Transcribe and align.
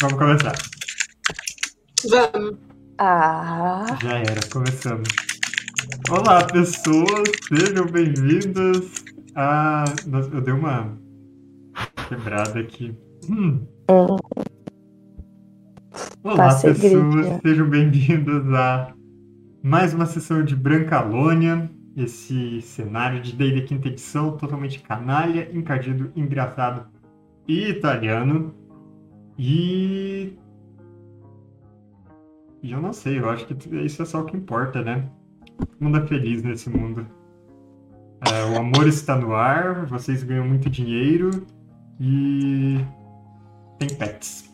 Vamos 0.00 0.18
começar. 0.18 0.52
Vamos. 2.08 2.58
Ah, 2.98 3.98
Já 4.02 4.18
era, 4.18 4.40
começamos. 4.52 5.08
Olá, 6.10 6.46
pessoas, 6.46 7.28
sejam 7.48 7.86
bem-vindas 7.86 9.04
a. 9.34 9.84
Nossa, 10.06 10.30
eu 10.34 10.40
dei 10.40 10.54
uma 10.54 10.96
quebrada 12.08 12.60
aqui. 12.60 12.94
Hum. 13.28 13.66
hum, 13.90 14.16
Olá, 16.22 16.36
Passei 16.36 16.74
pessoas, 16.74 17.14
gripe. 17.14 17.40
sejam 17.42 17.68
bem-vindos 17.68 18.52
a 18.54 18.92
mais 19.62 19.92
uma 19.94 20.06
sessão 20.06 20.42
de 20.42 20.56
Brancalônia, 20.56 21.70
esse 21.96 22.60
cenário 22.62 23.20
de 23.20 23.32
D&D 23.34 23.62
quinta 23.62 23.88
edição, 23.88 24.36
totalmente 24.36 24.80
canalha, 24.80 25.50
encardido, 25.52 26.10
engraçado 26.16 26.86
e 27.46 27.68
italiano. 27.68 28.54
E... 29.42 30.36
e 32.62 32.72
eu 32.72 32.78
não 32.78 32.92
sei, 32.92 33.18
eu 33.18 33.30
acho 33.30 33.46
que 33.46 33.54
isso 33.76 34.02
é 34.02 34.04
só 34.04 34.20
o 34.20 34.26
que 34.26 34.36
importa, 34.36 34.82
né? 34.82 35.08
Todo 35.56 35.76
mundo 35.80 35.96
é 35.96 36.06
feliz 36.06 36.42
nesse 36.42 36.68
mundo. 36.68 37.06
É, 38.30 38.44
o 38.52 38.58
amor 38.58 38.86
está 38.86 39.16
no 39.16 39.34
ar, 39.34 39.86
vocês 39.86 40.22
ganham 40.22 40.46
muito 40.46 40.68
dinheiro 40.68 41.46
e 41.98 42.84
tem 43.78 43.88
pets. 43.96 44.50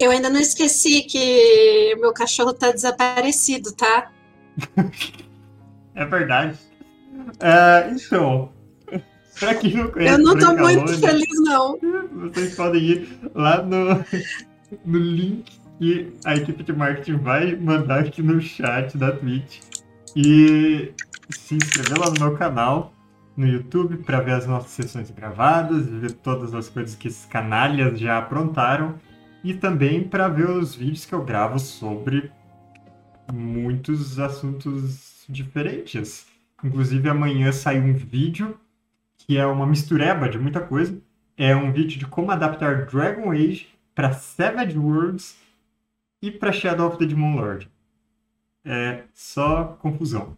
Eu 0.00 0.10
ainda 0.10 0.28
não 0.28 0.40
esqueci 0.40 1.02
que 1.04 1.94
meu 2.00 2.12
cachorro 2.12 2.52
tá 2.52 2.72
desaparecido, 2.72 3.72
tá? 3.72 4.10
É 5.94 6.06
verdade. 6.06 6.58
É, 7.38 7.90
então, 7.90 8.50
pra 9.42 9.54
quem 9.56 9.74
não 9.74 9.90
conhece 9.90 10.12
Eu 10.12 10.18
não 10.18 10.38
tô 10.38 10.56
muito 10.56 10.98
feliz, 10.98 11.40
não. 11.44 11.78
vocês 12.32 12.54
podem 12.54 12.82
ir 12.82 13.08
lá 13.34 13.62
no, 13.62 14.04
no 14.84 14.98
link 14.98 15.60
que 15.78 16.12
a 16.24 16.36
equipe 16.36 16.62
de 16.62 16.72
marketing 16.72 17.16
vai 17.16 17.56
mandar 17.56 18.00
aqui 18.00 18.22
no 18.22 18.40
chat 18.40 18.96
da 18.96 19.10
Twitch 19.10 19.58
e 20.14 20.92
se 21.30 21.56
inscrever 21.56 21.98
lá 21.98 22.10
no 22.10 22.20
meu 22.20 22.36
canal 22.36 22.94
no 23.36 23.46
YouTube 23.46 23.96
para 23.98 24.20
ver 24.20 24.32
as 24.32 24.46
nossas 24.46 24.70
sessões 24.70 25.10
gravadas, 25.10 25.86
ver 25.86 26.12
todas 26.12 26.54
as 26.54 26.68
coisas 26.68 26.94
que 26.94 27.08
esses 27.08 27.24
canalhas 27.24 27.98
já 27.98 28.18
aprontaram 28.18 28.94
e 29.42 29.54
também 29.54 30.04
para 30.04 30.28
ver 30.28 30.48
os 30.50 30.74
vídeos 30.74 31.04
que 31.04 31.14
eu 31.14 31.24
gravo 31.24 31.58
sobre 31.58 32.30
muitos 33.32 34.20
assuntos 34.20 35.24
diferentes. 35.28 36.26
Inclusive 36.62 37.08
amanhã 37.08 37.50
sai 37.50 37.80
um 37.80 37.92
vídeo 37.92 38.56
que 39.26 39.38
é 39.38 39.46
uma 39.46 39.66
mistureba 39.66 40.28
de 40.28 40.38
muita 40.38 40.60
coisa. 40.60 41.00
É 41.36 41.54
um 41.54 41.72
vídeo 41.72 41.98
de 41.98 42.06
como 42.06 42.30
adaptar 42.30 42.86
Dragon 42.86 43.30
Age 43.30 43.68
para 43.94 44.12
Savage 44.12 44.78
Worlds 44.78 45.36
e 46.20 46.30
para 46.30 46.52
Shadow 46.52 46.88
of 46.88 46.98
the 46.98 47.06
Demon 47.06 47.36
Lord. 47.36 47.70
É 48.64 49.04
só 49.12 49.76
confusão. 49.80 50.36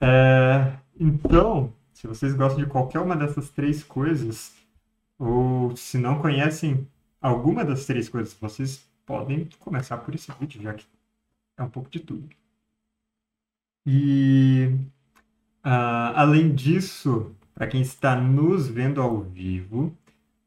É, 0.00 0.72
então, 0.98 1.72
se 1.92 2.06
vocês 2.06 2.34
gostam 2.34 2.62
de 2.62 2.70
qualquer 2.70 3.00
uma 3.00 3.16
dessas 3.16 3.50
três 3.50 3.82
coisas, 3.82 4.54
ou 5.18 5.76
se 5.76 5.98
não 5.98 6.20
conhecem 6.20 6.86
alguma 7.20 7.64
das 7.64 7.86
três 7.86 8.08
coisas, 8.08 8.34
vocês 8.34 8.86
podem 9.06 9.48
começar 9.58 9.98
por 9.98 10.14
esse 10.14 10.30
vídeo, 10.38 10.62
já 10.62 10.74
que 10.74 10.86
é 11.56 11.62
um 11.62 11.70
pouco 11.70 11.90
de 11.90 12.00
tudo. 12.00 12.28
E 13.86 14.70
ah, 15.62 16.20
além 16.20 16.54
disso, 16.54 17.34
para 17.54 17.66
quem 17.68 17.82
está 17.82 18.20
nos 18.20 18.68
vendo 18.68 19.00
ao 19.00 19.20
vivo, 19.20 19.96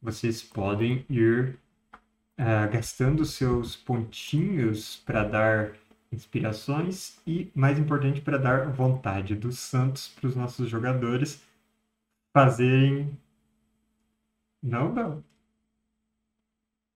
vocês 0.01 0.43
podem 0.43 1.05
ir 1.09 1.57
ah, 2.37 2.67
gastando 2.67 3.25
seus 3.25 3.75
pontinhos 3.75 4.97
para 5.05 5.23
dar 5.23 5.73
inspirações 6.11 7.19
e, 7.25 7.51
mais 7.55 7.79
importante, 7.79 8.21
para 8.21 8.37
dar 8.37 8.69
vontade 8.71 9.35
dos 9.35 9.59
santos 9.59 10.09
para 10.09 10.27
os 10.27 10.35
nossos 10.35 10.69
jogadores 10.69 11.41
fazerem. 12.33 13.17
Não, 14.61 14.93
não. 14.93 15.23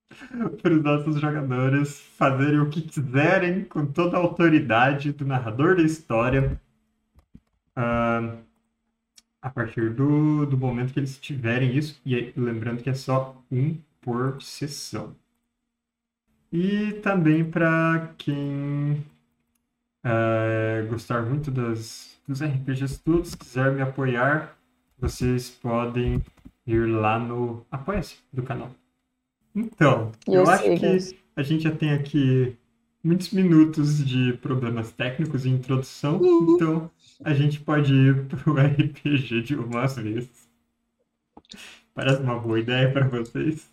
Para 0.61 0.73
os 0.73 0.83
nossos 0.83 1.19
jogadores 1.21 1.99
fazerem 2.17 2.59
o 2.59 2.69
que 2.69 2.81
quiserem 2.81 3.63
com 3.63 3.85
toda 3.85 4.17
a 4.17 4.19
autoridade 4.19 5.13
do 5.13 5.25
narrador 5.25 5.77
da 5.77 5.83
história 5.83 6.59
ah, 7.75 8.37
a 9.41 9.49
partir 9.49 9.93
do, 9.93 10.45
do 10.45 10.57
momento 10.57 10.93
que 10.93 10.99
eles 10.99 11.17
tiverem 11.19 11.75
isso. 11.77 11.99
E 12.05 12.33
lembrando 12.37 12.83
que 12.83 12.89
é 12.89 12.93
só 12.93 13.35
um 13.51 13.77
por 14.01 14.41
sessão. 14.41 15.15
E 16.51 16.93
também 17.01 17.43
para 17.49 18.13
quem 18.17 19.03
eh, 20.03 20.85
gostar 20.89 21.21
muito 21.23 21.51
das, 21.51 22.17
dos 22.27 22.41
RPGs 22.41 22.99
todos, 23.03 23.35
quiser 23.35 23.71
me 23.73 23.81
apoiar, 23.81 24.55
vocês 24.97 25.49
podem 25.49 26.23
ir 26.65 26.85
lá 26.87 27.17
no 27.19 27.65
Apoia-se 27.71 28.17
do 28.31 28.43
canal. 28.43 28.71
Então, 29.55 30.11
eu 30.27 30.43
os 30.43 30.49
acho 30.49 30.63
que 30.73 30.85
a 31.35 31.43
gente 31.43 31.63
já 31.63 31.71
tem 31.75 31.91
aqui 31.93 32.55
muitos 33.03 33.31
minutos 33.31 34.05
de 34.05 34.33
problemas 34.33 34.91
técnicos 34.91 35.45
e 35.45 35.49
introdução, 35.49 36.17
Uhum. 36.19 36.55
então 36.55 36.91
a 37.23 37.33
gente 37.33 37.59
pode 37.59 37.93
ir 37.93 38.25
pro 38.25 38.55
RPG 38.59 39.41
de 39.41 39.55
uma 39.55 39.87
vez. 39.87 40.27
Parece 41.93 42.21
uma 42.21 42.39
boa 42.39 42.59
ideia 42.59 42.91
para 42.91 43.07
vocês? 43.07 43.69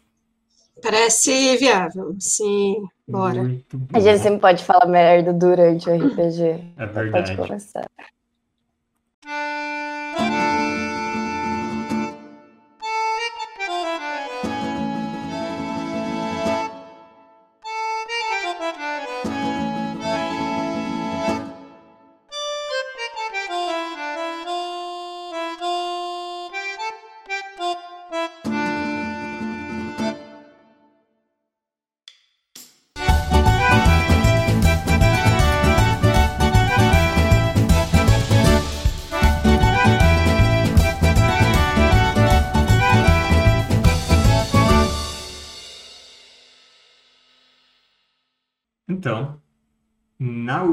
Parece 0.83 1.57
viável. 1.57 2.15
Sim, 2.19 2.87
bora. 3.07 3.43
Muito 3.43 3.77
bom. 3.79 3.87
a 3.93 4.01
gente 4.01 4.21
sempre 4.21 4.41
pode 4.41 4.65
falar 4.65 4.87
merda 4.87 5.33
durante 5.33 5.89
o 5.89 5.95
RPG. 5.95 6.43
É 6.77 6.87
Pode 6.87 7.11
verdade. 7.11 7.37
começar. 7.37 7.87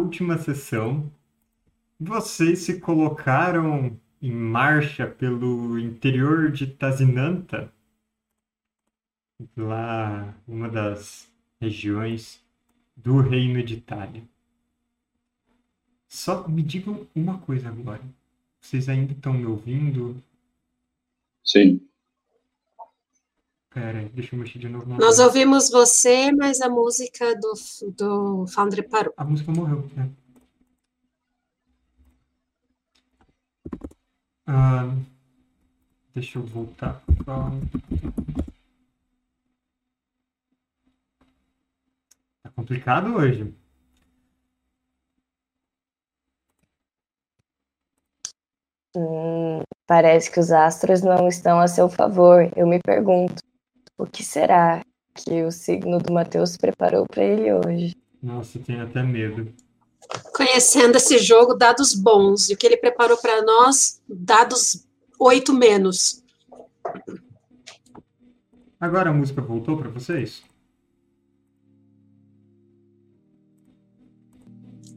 Última 0.06 0.38
sessão, 0.38 1.12
vocês 2.00 2.60
se 2.60 2.80
colocaram 2.80 4.00
em 4.22 4.32
marcha 4.32 5.08
pelo 5.08 5.80
interior 5.80 6.52
de 6.52 6.68
Tazinanta, 6.68 7.74
lá 9.58 10.34
uma 10.48 10.70
das 10.70 11.28
regiões 11.60 12.40
do 12.96 13.20
Reino 13.20 13.64
de 13.64 13.74
Itália. 13.74 14.24
Só 16.08 16.48
me 16.48 16.62
digam 16.62 17.08
uma 17.16 17.40
coisa 17.40 17.68
agora. 17.70 18.04
Vocês 18.62 18.88
ainda 18.88 19.12
estão 19.12 19.34
me 19.34 19.46
ouvindo? 19.46 20.22
Sim. 21.44 21.82
Pera, 23.76 24.00
aí, 24.00 24.08
deixa 24.08 24.34
eu 24.34 24.40
mexer 24.40 24.58
de 24.58 24.70
novo. 24.70 24.86
na 24.88 24.96
Nós 24.98 25.18
voz. 25.18 25.20
ouvimos 25.28 25.70
você, 25.70 26.32
mas 26.32 26.62
a 26.62 26.70
música 26.70 27.36
do, 27.36 27.54
do 27.92 28.48
Foundry 28.48 28.88
parou. 28.88 29.14
A 29.18 29.26
música 29.26 29.52
morreu, 29.52 29.90
né? 29.98 30.10
Ah, 34.48 34.96
deixa 36.14 36.40
eu 36.40 36.46
voltar. 36.46 37.04
pra- 37.26 37.52
Tá 42.44 42.50
complicado 42.52 43.14
hoje. 43.16 43.54
Hum, 48.96 49.62
parece 49.86 50.32
que 50.32 50.40
os 50.40 50.52
astros 50.52 51.02
não 51.02 51.28
estão 51.28 51.60
a 51.60 51.68
seu 51.68 51.90
favor. 51.90 52.50
Eu 52.56 52.66
me 52.68 52.80
pergunto, 52.80 53.36
o 53.98 54.06
que 54.06 54.24
será 54.24 54.84
que 55.14 55.44
o 55.44 55.52
signo 55.52 56.00
do 56.00 56.14
Mateus 56.14 56.58
preparou 56.58 57.06
para 57.06 57.24
ele 57.24 57.54
hoje? 57.54 57.96
Nossa, 58.22 58.60
tenho 58.60 58.84
até 58.84 59.02
medo. 59.02 59.54
Conhecendo 60.34 60.98
esse 60.98 61.18
jogo, 61.18 61.54
dados 61.54 61.94
bons. 61.94 62.50
E 62.50 62.54
o 62.54 62.58
que 62.58 62.66
ele 62.66 62.78
preparou 62.78 63.18
para 63.18 63.42
nós, 63.44 64.02
dados 64.08 64.86
oito 65.20 65.54
menos. 65.54 66.24
Agora 68.80 69.10
a 69.10 69.14
música 69.14 69.42
voltou 69.42 69.78
para 69.78 69.90
vocês? 69.90 70.44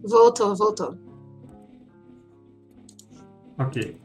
Voltou, 0.02 0.54
voltou. 0.56 0.96
Ok. 3.58 4.00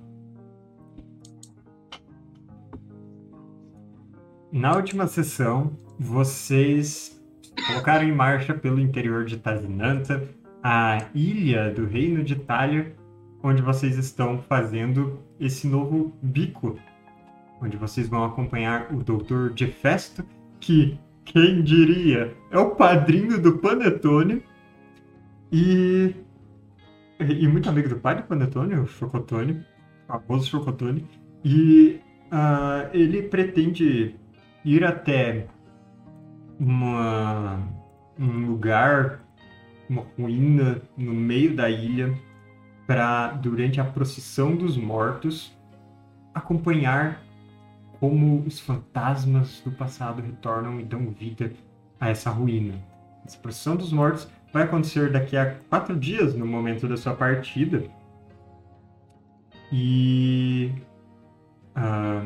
Na 4.53 4.75
última 4.75 5.07
sessão, 5.07 5.75
vocês 5.97 7.19
colocaram 7.65 8.07
em 8.07 8.11
marcha 8.11 8.53
pelo 8.53 8.79
interior 8.79 9.25
de 9.25 9.35
Tazinanta 9.35 10.29
a 10.61 11.07
ilha 11.15 11.73
do 11.73 11.87
Reino 11.87 12.23
de 12.23 12.33
Itália, 12.33 12.95
onde 13.41 13.63
vocês 13.63 13.97
estão 13.97 14.43
fazendo 14.43 15.19
esse 15.39 15.65
novo 15.67 16.13
bico, 16.21 16.77
onde 17.59 17.77
vocês 17.77 18.07
vão 18.07 18.23
acompanhar 18.23 18.93
o 18.93 18.97
Dr. 19.03 19.53
Gefesto, 19.55 20.23
que, 20.59 20.99
quem 21.25 21.63
diria, 21.63 22.31
é 22.51 22.59
o 22.59 22.75
padrinho 22.75 23.41
do 23.41 23.57
Panetone 23.57 24.43
e, 25.51 26.13
e 27.19 27.47
muito 27.47 27.67
amigo 27.67 27.89
do 27.89 27.95
pai 27.95 28.17
do 28.17 28.23
Panetone, 28.23 28.75
o 28.75 28.85
Chocotone, 28.85 29.65
o 30.07 30.19
famoso 30.19 30.47
Chocotone, 30.47 31.07
e 31.43 31.99
ah, 32.29 32.87
ele 32.93 33.23
pretende 33.23 34.21
ir 34.63 34.83
até 34.83 35.47
uma, 36.59 37.59
um 38.17 38.45
lugar, 38.45 39.19
uma 39.89 40.03
ruína 40.17 40.81
no 40.97 41.13
meio 41.13 41.55
da 41.55 41.69
ilha, 41.69 42.13
para, 42.85 43.31
durante 43.31 43.79
a 43.79 43.83
procissão 43.83 44.55
dos 44.55 44.77
mortos, 44.77 45.55
acompanhar 46.33 47.21
como 47.99 48.43
os 48.45 48.59
fantasmas 48.59 49.61
do 49.61 49.71
passado 49.71 50.21
retornam 50.21 50.79
e 50.79 50.83
dão 50.83 51.09
vida 51.11 51.53
a 51.99 52.09
essa 52.09 52.29
ruína. 52.29 52.75
Essa 53.25 53.37
procissão 53.37 53.75
dos 53.75 53.93
mortos 53.93 54.27
vai 54.51 54.63
acontecer 54.63 55.11
daqui 55.11 55.37
a 55.37 55.55
quatro 55.69 55.95
dias, 55.97 56.35
no 56.35 56.45
momento 56.45 56.87
da 56.87 56.97
sua 56.97 57.13
partida. 57.13 57.83
E. 59.71 60.71
ah, 61.75 62.25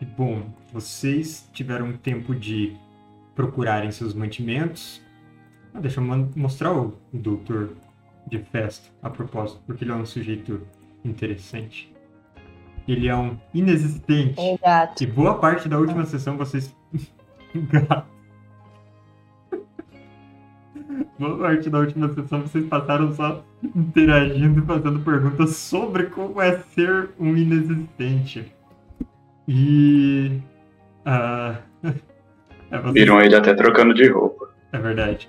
e 0.00 0.04
bom, 0.04 0.42
vocês 0.72 1.48
tiveram 1.52 1.92
tempo 1.92 2.34
de 2.34 2.76
procurarem 3.34 3.90
seus 3.90 4.14
mantimentos. 4.14 5.02
Ah, 5.74 5.80
deixa 5.80 6.00
eu 6.00 6.30
mostrar 6.36 6.72
o 6.72 6.96
doutor 7.12 7.70
de 8.26 8.38
festa 8.38 8.88
a 9.02 9.10
propósito, 9.10 9.60
porque 9.66 9.84
ele 9.84 9.92
é 9.92 9.94
um 9.94 10.06
sujeito 10.06 10.60
interessante. 11.04 11.92
Ele 12.86 13.08
é 13.08 13.16
um 13.16 13.36
inexistente. 13.52 14.40
Um 14.40 14.56
gato. 14.56 15.02
E 15.02 15.06
boa 15.06 15.38
parte 15.38 15.68
da 15.68 15.78
última 15.78 16.04
sessão 16.04 16.36
vocês. 16.36 16.74
Gato. 17.54 18.06
boa 21.18 21.38
parte 21.38 21.70
da 21.70 21.78
última 21.78 22.12
sessão 22.14 22.42
vocês 22.42 22.66
passaram 22.66 23.12
só 23.14 23.42
interagindo 23.74 24.60
e 24.60 24.66
fazendo 24.66 25.00
perguntas 25.00 25.56
sobre 25.56 26.06
como 26.06 26.40
é 26.40 26.58
ser 26.58 27.10
um 27.18 27.36
inexistente. 27.36 28.52
E. 29.48 30.40
ah, 31.06 31.56
é, 32.70 32.78
vocês- 32.78 32.92
Viram 32.92 33.20
ele 33.20 33.34
até 33.34 33.54
trocando 33.54 33.94
de 33.94 34.06
roupa. 34.08 34.50
é 34.72 34.78
verdade. 34.78 35.28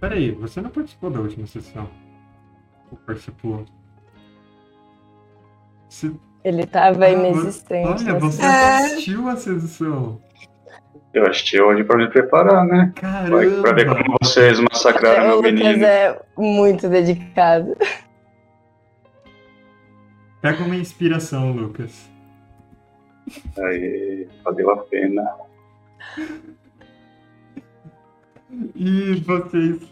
Peraí, 0.00 0.30
você 0.32 0.60
não 0.60 0.70
participou 0.70 1.10
da 1.10 1.20
última 1.20 1.46
sessão? 1.46 1.88
Ou 2.90 2.98
participou? 2.98 3.64
Você 5.88 6.12
Ele 6.44 6.66
tava 6.66 7.04
Ah, 7.06 7.10
inexistente. 7.10 7.88
Olha, 8.04 8.12
né? 8.12 8.18
você 8.20 8.42
É. 8.42 8.76
assistiu 8.78 9.28
a 9.28 9.36
sessão. 9.36 10.20
Eu 11.14 11.26
assisti 11.26 11.60
hoje 11.60 11.82
pra 11.82 11.96
me 11.96 12.10
preparar, 12.10 12.66
né? 12.66 12.92
Vai, 13.30 13.48
pra 13.62 13.72
ver 13.72 13.86
Caramba! 13.86 14.04
como 14.04 14.18
vocês 14.22 14.60
massacraram 14.60 15.24
o 15.24 15.26
meu 15.28 15.36
Lucas 15.36 15.52
menino. 15.54 15.84
é 15.84 16.20
muito 16.36 16.88
dedicado. 16.88 17.74
Pega 20.46 20.62
uma 20.62 20.76
inspiração, 20.76 21.50
Lucas. 21.50 22.08
Aí, 23.58 24.28
valeu 24.44 24.70
a 24.70 24.76
pena. 24.76 25.36
E 28.76 29.14
vocês 29.26 29.82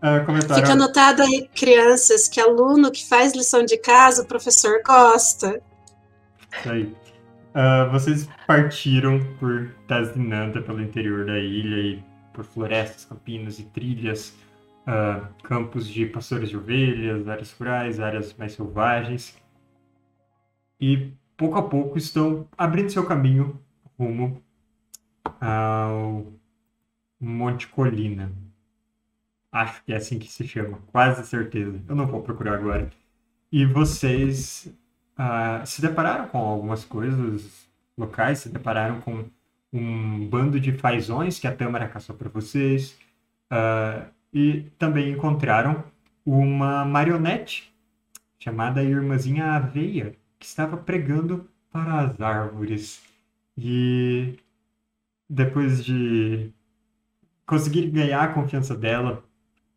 ah, 0.00 0.20
comentaram. 0.20 0.54
Fica 0.54 0.72
anotado 0.72 1.20
aí, 1.20 1.48
crianças, 1.52 2.28
que 2.28 2.40
aluno 2.40 2.92
que 2.92 3.04
faz 3.04 3.34
lição 3.34 3.64
de 3.64 3.76
casa, 3.76 4.22
o 4.22 4.26
professor 4.26 4.80
gosta. 4.86 5.60
Isso 6.60 6.70
aí. 6.70 6.96
Ah, 7.52 7.88
vocês 7.90 8.28
partiram 8.46 9.18
por 9.40 9.74
Tazinanta, 9.88 10.62
pelo 10.62 10.80
interior 10.80 11.26
da 11.26 11.40
ilha, 11.40 11.76
e 11.76 12.04
por 12.32 12.44
florestas, 12.44 13.04
campinas 13.04 13.58
e 13.58 13.64
trilhas, 13.64 14.32
ah, 14.86 15.22
campos 15.42 15.88
de 15.88 16.06
pastores 16.06 16.50
de 16.50 16.56
ovelhas, 16.56 17.26
áreas 17.26 17.50
rurais, 17.50 17.98
áreas 17.98 18.32
mais 18.38 18.52
selvagens. 18.52 19.42
E 20.86 21.14
pouco 21.34 21.56
a 21.56 21.62
pouco 21.62 21.96
estão 21.96 22.46
abrindo 22.58 22.90
seu 22.90 23.06
caminho 23.06 23.58
rumo 23.98 24.42
ao 25.40 26.26
Monte 27.18 27.68
Colina. 27.68 28.30
Acho 29.50 29.82
que 29.82 29.94
é 29.94 29.96
assim 29.96 30.18
que 30.18 30.30
se 30.30 30.46
chama, 30.46 30.78
quase 30.92 31.26
certeza. 31.26 31.80
Eu 31.88 31.94
não 31.96 32.06
vou 32.06 32.20
procurar 32.20 32.56
agora. 32.56 32.90
E 33.50 33.64
vocês 33.64 34.70
ah, 35.16 35.64
se 35.64 35.80
depararam 35.80 36.28
com 36.28 36.36
algumas 36.36 36.84
coisas 36.84 37.66
locais, 37.96 38.40
se 38.40 38.50
depararam 38.50 39.00
com 39.00 39.24
um 39.72 40.28
bando 40.28 40.60
de 40.60 40.72
fazões 40.72 41.38
que 41.38 41.46
a 41.46 41.56
Tâmara 41.56 41.88
caçou 41.88 42.14
para 42.14 42.28
vocês, 42.28 42.94
ah, 43.48 44.06
e 44.30 44.70
também 44.78 45.12
encontraram 45.12 45.82
uma 46.26 46.84
marionete 46.84 47.74
chamada 48.38 48.84
Irmãzinha 48.84 49.46
Aveia, 49.46 50.14
que 50.44 50.48
estava 50.48 50.76
pregando 50.76 51.48
para 51.72 52.00
as 52.02 52.20
árvores. 52.20 53.02
E 53.56 54.38
depois 55.28 55.82
de 55.82 56.52
conseguir 57.46 57.90
ganhar 57.90 58.22
a 58.22 58.32
confiança 58.34 58.76
dela, 58.76 59.24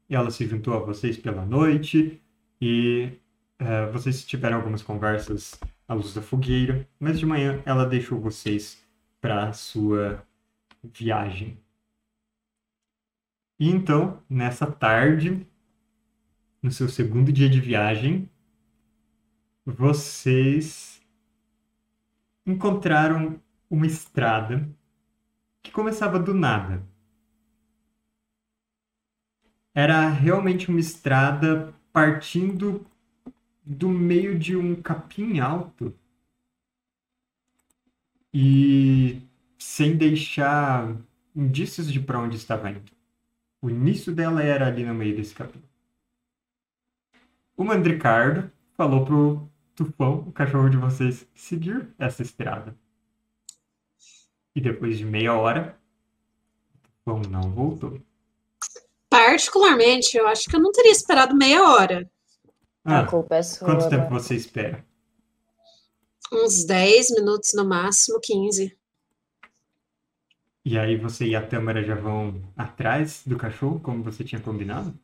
ela 0.09 0.29
se 0.29 0.45
juntou 0.45 0.73
a 0.73 0.79
vocês 0.79 1.17
pela 1.17 1.45
noite 1.45 2.21
e 2.61 3.13
é, 3.57 3.89
vocês 3.91 4.25
tiveram 4.25 4.57
algumas 4.57 4.81
conversas 4.81 5.57
à 5.87 5.93
luz 5.93 6.13
da 6.13 6.21
fogueira, 6.21 6.85
mas 6.99 7.17
de 7.17 7.25
manhã 7.25 7.61
ela 7.65 7.85
deixou 7.85 8.19
vocês 8.19 8.83
para 9.21 9.53
sua 9.53 10.21
viagem. 10.83 11.57
E 13.57 13.69
então, 13.69 14.21
nessa 14.29 14.67
tarde, 14.67 15.47
no 16.61 16.71
seu 16.71 16.89
segundo 16.89 17.31
dia 17.31 17.49
de 17.49 17.61
viagem, 17.61 18.29
vocês 19.69 21.01
encontraram 22.45 23.37
uma 23.69 23.85
estrada 23.85 24.65
que 25.61 25.71
começava 25.71 26.17
do 26.17 26.33
nada. 26.33 26.81
Era 29.75 30.07
realmente 30.07 30.69
uma 30.69 30.79
estrada 30.79 31.73
partindo 31.91 32.87
do 33.61 33.89
meio 33.89 34.39
de 34.39 34.55
um 34.55 34.81
capim 34.81 35.39
alto 35.39 35.93
e 38.33 39.21
sem 39.59 39.97
deixar 39.97 40.95
indícios 41.35 41.91
de 41.91 41.99
para 41.99 42.21
onde 42.21 42.37
estava 42.37 42.69
indo. 42.69 42.89
O 43.61 43.69
início 43.69 44.15
dela 44.15 44.41
era 44.41 44.67
ali 44.67 44.85
no 44.85 44.93
meio 44.93 45.13
desse 45.13 45.35
capim. 45.35 45.61
O 47.57 47.65
Mandricardo 47.65 48.49
falou 48.77 49.03
pro 49.05 49.56
Tufão, 49.77 50.25
o 50.27 50.31
cachorro 50.31 50.69
de 50.69 50.77
vocês, 50.77 51.27
seguir 51.35 51.87
essa 51.99 52.23
estrada. 52.23 52.75
E 54.55 54.59
depois 54.59 54.97
de 54.97 55.05
meia 55.05 55.35
hora, 55.35 55.79
o 56.73 56.87
Tufão 56.87 57.31
não 57.31 57.51
voltou. 57.51 58.01
Particularmente, 59.07 60.17
eu 60.17 60.27
acho 60.27 60.49
que 60.49 60.55
eu 60.55 60.59
não 60.59 60.71
teria 60.71 60.91
esperado 60.91 61.35
meia 61.35 61.61
hora. 61.61 62.09
Ah, 62.83 63.01
a 63.01 63.05
culpa 63.05 63.35
é 63.35 63.43
sua. 63.43 63.67
quanto 63.67 63.87
tempo 63.87 64.05
né? 64.05 64.09
você 64.09 64.35
espera? 64.35 64.83
Uns 66.33 66.65
10 66.65 67.11
minutos 67.11 67.51
no 67.53 67.63
máximo, 67.63 68.19
15. 68.19 68.75
E 70.65 70.77
aí 70.77 70.97
você 70.97 71.27
e 71.27 71.35
a 71.35 71.45
Tâmara 71.45 71.83
já 71.83 71.93
vão 71.93 72.41
atrás 72.57 73.21
do 73.27 73.37
cachorro, 73.37 73.79
como 73.79 74.03
você 74.03 74.23
tinha 74.23 74.41
combinado? 74.41 74.97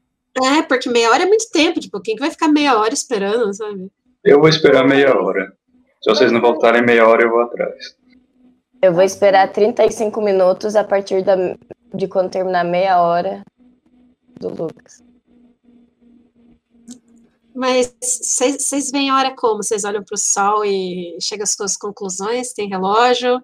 É, 0.44 0.64
porque 0.64 0.90
meia 0.90 1.12
hora 1.12 1.24
é 1.24 1.28
muito 1.28 1.48
tempo. 1.52 1.80
Tipo, 1.80 2.02
quem 2.02 2.16
que 2.16 2.22
vai 2.22 2.32
ficar 2.32 2.48
meia 2.48 2.76
hora 2.78 2.94
esperando, 2.94 3.54
sabe? 3.54 3.92
Eu 4.24 4.40
vou 4.40 4.48
esperar 4.48 4.88
meia 4.88 5.14
hora. 5.20 5.54
Se 6.02 6.10
vocês 6.10 6.32
não 6.32 6.40
voltarem 6.40 6.82
meia 6.82 7.06
hora, 7.06 7.24
eu 7.24 7.30
vou 7.30 7.42
atrás. 7.42 7.98
Eu 8.82 8.94
vou 8.94 9.04
esperar 9.04 9.52
35 9.52 10.22
minutos 10.22 10.78
a 10.78 10.84
partir 10.84 11.24
da, 11.24 11.36
de 11.94 12.08
quando 12.08 12.32
terminar 12.32 12.64
meia 12.64 13.02
hora 13.02 13.44
do 14.40 14.48
Lucas. 14.48 15.04
Mas 17.54 17.94
vocês 18.02 18.92
veem 18.92 19.10
a 19.10 19.18
hora 19.18 19.36
como? 19.36 19.62
Vocês 19.62 19.84
olham 19.84 20.04
para 20.04 20.16
o 20.16 20.18
sol 20.18 20.64
e 20.64 21.18
chegam 21.22 21.44
às 21.44 21.52
suas 21.52 21.76
conclusões? 21.76 22.54
Tem 22.54 22.70
relógio? 22.70 23.44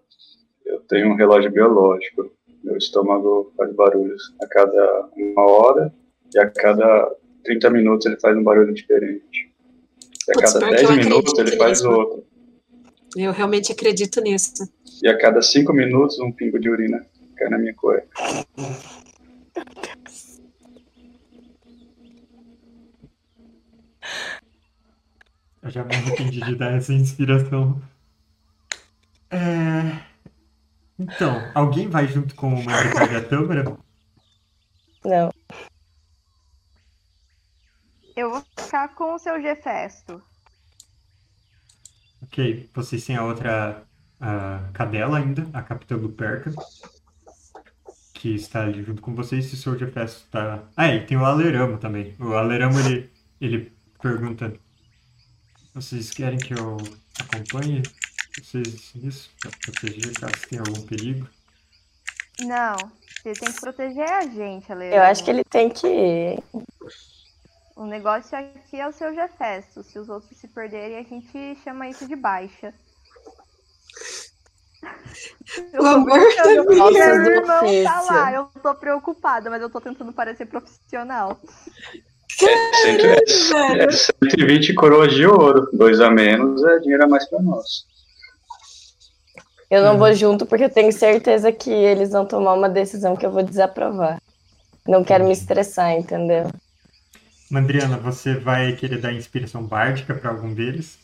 Eu 0.66 0.80
tenho 0.88 1.10
um 1.10 1.16
relógio 1.16 1.52
biológico. 1.52 2.32
Meu 2.64 2.78
estômago 2.78 3.52
faz 3.58 3.74
barulhos 3.74 4.34
a 4.42 4.48
cada 4.48 5.10
uma 5.16 5.46
hora 5.46 5.94
e 6.34 6.40
a 6.40 6.50
cada 6.50 7.16
30 7.44 7.70
minutos 7.70 8.06
ele 8.06 8.20
faz 8.20 8.36
um 8.38 8.44
barulho 8.44 8.74
diferente. 8.74 9.49
A 10.32 10.42
cada 10.42 10.60
pior 10.60 10.70
que 10.70 10.76
10 10.76 10.90
eu 10.90 10.96
minutos 10.96 11.40
ele 11.40 11.58
faz 11.58 11.82
nisso. 11.82 11.92
outro. 11.92 12.24
Eu 13.16 13.32
realmente 13.32 13.72
acredito 13.72 14.22
nisso. 14.22 14.70
E 15.02 15.08
a 15.08 15.18
cada 15.18 15.42
5 15.42 15.74
minutos 15.74 16.20
um 16.20 16.32
pingo 16.32 16.60
de 16.60 16.70
urina 16.70 17.06
cai 17.36 17.50
na 17.50 17.58
minha 17.58 17.74
cueca. 17.74 18.08
Eu 25.62 25.70
já 25.70 25.84
me 25.84 25.96
arrependi 25.96 26.42
de 26.42 26.56
dar 26.56 26.76
essa 26.76 26.94
inspiração. 26.94 27.82
É... 29.32 30.10
Então, 30.98 31.42
alguém 31.54 31.88
vai 31.88 32.08
junto 32.08 32.36
com 32.36 32.54
o 32.56 32.60
e 32.60 33.16
a 33.16 33.24
Tâmara? 33.24 33.78
Não. 35.06 35.32
Eu 38.20 38.32
vou 38.32 38.44
ficar 38.58 38.90
com 38.96 39.14
o 39.14 39.18
seu 39.18 39.42
Gefesto. 39.42 40.22
Ok, 42.22 42.70
vocês 42.74 43.06
têm 43.06 43.16
a 43.16 43.24
outra 43.24 43.82
a 44.20 44.70
cadela 44.74 45.20
ainda, 45.20 45.48
a 45.54 45.62
capitã 45.62 45.96
Luperca, 45.96 46.52
que 48.14 48.36
está 48.36 48.64
ali 48.64 48.84
junto 48.84 49.02
com 49.02 49.16
vocês. 49.16 49.50
E 49.50 49.56
o 49.56 49.58
seu 49.58 49.80
Jefferson 49.80 50.18
está. 50.26 50.64
Ah, 50.76 50.94
e 50.94 51.06
tem 51.06 51.18
o 51.18 51.24
Aleramo 51.24 51.78
também. 51.78 52.14
O 52.20 52.34
Aleramo 52.34 52.78
ele, 52.82 53.10
ele 53.40 53.72
pergunta: 54.02 54.54
Vocês 55.74 56.12
querem 56.12 56.38
que 56.38 56.54
eu 56.54 56.76
acompanhe 57.22 57.82
vocês 58.38 58.92
nisso 58.96 59.30
para 59.40 59.52
proteger 59.64 60.14
caso 60.20 60.48
tenha 60.50 60.62
algum 60.62 60.82
perigo? 60.82 61.26
Não, 62.42 62.76
você 63.22 63.34
tem 63.34 63.52
que 63.52 63.62
proteger 63.62 64.10
a 64.10 64.28
gente, 64.28 64.70
Ale. 64.72 64.94
Eu 64.94 65.04
acho 65.04 65.24
que 65.24 65.32
ele 65.32 65.44
tem 65.46 65.70
que. 65.70 66.38
O 67.80 67.86
negócio 67.86 68.38
aqui 68.38 68.78
é 68.78 68.86
o 68.86 68.92
seu 68.92 69.16
Gefesto. 69.16 69.82
Se 69.84 69.98
os 69.98 70.10
outros 70.10 70.38
se 70.38 70.50
perderem, 70.50 70.98
a 70.98 71.04
gente 71.04 71.58
chama 71.64 71.88
isso 71.88 72.06
de 72.06 72.14
baixa. 72.14 72.74
Eu 75.72 75.82
O 75.82 75.84
tô 75.86 76.00
minha 76.06 76.20
meu 76.92 77.26
irmão 77.32 77.84
tá 77.86 78.02
lá. 78.02 78.34
Eu 78.34 78.50
tô 78.62 78.76
preocupada, 78.76 79.50
mas 79.50 79.62
eu 79.62 79.70
tô 79.70 79.80
tentando 79.80 80.12
parecer 80.12 80.46
profissional. 80.46 81.40
É, 82.44 82.76
cento- 82.82 83.06
é, 83.06 83.84
é 83.86 83.92
120 83.92 84.74
coroas 84.74 85.14
de 85.14 85.26
ouro. 85.26 85.70
Dois 85.72 86.02
a 86.02 86.12
menos 86.12 86.62
é 86.62 86.80
dinheiro 86.80 87.06
a 87.06 87.08
mais 87.08 87.30
pra 87.30 87.42
nós. 87.42 87.86
Eu 89.72 89.84
não 89.84 89.96
Hum. 89.96 90.00
vou 90.00 90.14
junto 90.14 90.46
porque 90.46 90.66
eu 90.66 90.70
tenho 90.70 90.92
certeza 90.92 91.50
que 91.54 91.72
eles 91.72 92.12
vão 92.12 92.26
tomar 92.26 92.56
uma 92.56 92.68
decisão 92.68 93.16
que 93.16 93.26
eu 93.26 93.32
vou 93.32 93.42
desaprovar. 93.44 94.22
Não 94.86 95.02
quero 95.02 95.24
me 95.24 95.32
estressar, 95.32 95.92
entendeu? 95.94 96.52
Mandriana, 97.50 97.98
você 97.98 98.36
vai 98.36 98.74
querer 98.74 99.00
dar 99.00 99.12
inspiração 99.12 99.64
bárdica 99.64 100.14
para 100.14 100.30
algum 100.30 100.54
deles? 100.54 101.00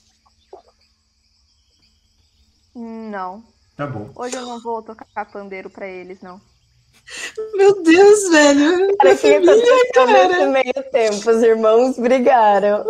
Não. 2.75 3.43
Tá 3.75 3.87
bom. 3.87 4.11
Hoje 4.15 4.35
eu 4.35 4.45
não 4.45 4.61
vou 4.61 4.81
tocar 4.81 5.25
pandeiro 5.25 5.69
pra 5.69 5.87
eles, 5.87 6.21
não. 6.21 6.39
Meu 7.55 7.81
Deus, 7.83 8.29
velho. 8.29 8.95
Cara, 8.97 9.15
que 9.15 9.27
aconteceu 9.27 9.93
cara. 9.93 10.27
nesse 10.27 10.45
meio 10.47 10.91
tempo? 10.91 11.31
Os 11.31 11.43
irmãos 11.43 11.97
brigaram. 11.97 12.85